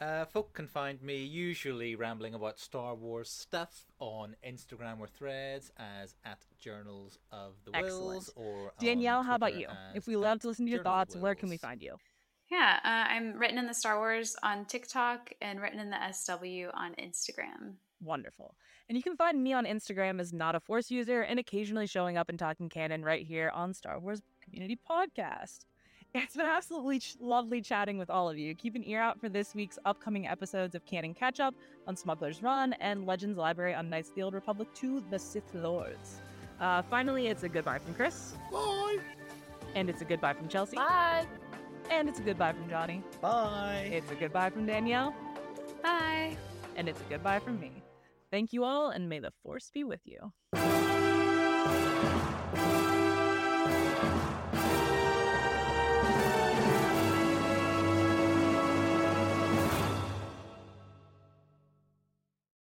Uh, 0.00 0.24
folk 0.24 0.54
can 0.54 0.66
find 0.66 1.02
me 1.02 1.22
usually 1.22 1.94
rambling 1.94 2.32
about 2.32 2.58
Star 2.58 2.94
Wars 2.94 3.30
stuff 3.30 3.84
on 3.98 4.34
Instagram 4.46 4.98
or 4.98 5.06
Threads 5.06 5.70
as 5.76 6.14
at 6.24 6.38
Journals 6.58 7.18
of 7.30 7.52
the 7.66 7.76
Excellent. 7.76 8.12
Hills 8.12 8.32
or 8.34 8.72
Danielle, 8.80 9.22
how 9.22 9.34
about 9.34 9.56
you? 9.56 9.66
If 9.94 10.06
we 10.06 10.16
love 10.16 10.40
to 10.40 10.48
listen 10.48 10.64
to 10.64 10.70
your 10.70 10.78
Journal 10.78 10.92
of 10.92 11.08
thoughts, 11.08 11.16
where 11.16 11.34
can 11.34 11.50
we 11.50 11.58
find 11.58 11.82
you? 11.82 11.96
Yeah, 12.50 12.80
uh, 12.82 13.12
I'm 13.12 13.38
written 13.38 13.58
in 13.58 13.66
the 13.66 13.74
Star 13.74 13.98
Wars 13.98 14.34
on 14.42 14.64
TikTok 14.64 15.32
and 15.42 15.60
written 15.60 15.78
in 15.78 15.90
the 15.90 16.12
SW 16.12 16.70
on 16.74 16.94
Instagram. 16.94 17.74
Wonderful. 18.02 18.54
And 18.88 18.96
you 18.96 19.02
can 19.02 19.16
find 19.16 19.42
me 19.42 19.52
on 19.52 19.66
Instagram 19.66 20.18
as 20.18 20.32
not 20.32 20.56
a 20.56 20.60
Force 20.60 20.90
user 20.90 21.20
and 21.20 21.38
occasionally 21.38 21.86
showing 21.86 22.16
up 22.16 22.28
and 22.28 22.38
talking 22.38 22.68
canon 22.68 23.04
right 23.04 23.24
here 23.24 23.52
on 23.54 23.74
Star 23.74 24.00
Wars 24.00 24.22
Community 24.42 24.76
Podcast. 24.90 25.66
It's 26.12 26.34
been 26.36 26.46
absolutely 26.46 26.98
ch- 26.98 27.16
lovely 27.20 27.60
chatting 27.60 27.96
with 27.96 28.10
all 28.10 28.28
of 28.28 28.36
you. 28.36 28.54
Keep 28.54 28.74
an 28.74 28.82
ear 28.84 29.00
out 29.00 29.20
for 29.20 29.28
this 29.28 29.54
week's 29.54 29.78
upcoming 29.84 30.26
episodes 30.26 30.74
of 30.74 30.84
Canon 30.84 31.14
Catch 31.14 31.38
Up 31.38 31.54
on 31.86 31.94
Smuggler's 31.94 32.42
Run 32.42 32.72
and 32.74 33.06
Legends 33.06 33.38
Library 33.38 33.74
on 33.74 33.88
Knights 33.88 34.08
of 34.10 34.16
the 34.16 34.22
Old 34.22 34.34
Republic 34.34 34.68
to 34.74 35.02
the 35.10 35.18
Sith 35.18 35.54
Lords. 35.54 36.20
Uh, 36.60 36.82
finally, 36.82 37.28
it's 37.28 37.44
a 37.44 37.48
goodbye 37.48 37.78
from 37.78 37.94
Chris, 37.94 38.34
Bye. 38.50 38.98
and 39.74 39.88
it's 39.88 40.02
a 40.02 40.04
goodbye 40.04 40.32
from 40.34 40.48
Chelsea, 40.48 40.76
Bye! 40.76 41.26
and 41.90 42.08
it's 42.08 42.18
a 42.18 42.22
goodbye 42.22 42.52
from 42.52 42.68
Jonny, 42.68 43.02
Bye. 43.22 43.88
it's 43.92 44.10
a 44.10 44.14
goodbye 44.16 44.50
from 44.50 44.66
Danielle, 44.66 45.14
Bye. 45.82 46.36
and 46.76 46.88
it's 46.88 47.00
a 47.00 47.04
goodbye 47.04 47.38
from 47.38 47.58
me. 47.60 47.70
Thank 48.32 48.52
you 48.52 48.64
all, 48.64 48.90
and 48.90 49.08
may 49.08 49.20
the 49.20 49.32
Force 49.42 49.70
be 49.72 49.84
with 49.84 50.00
you. 50.04 50.32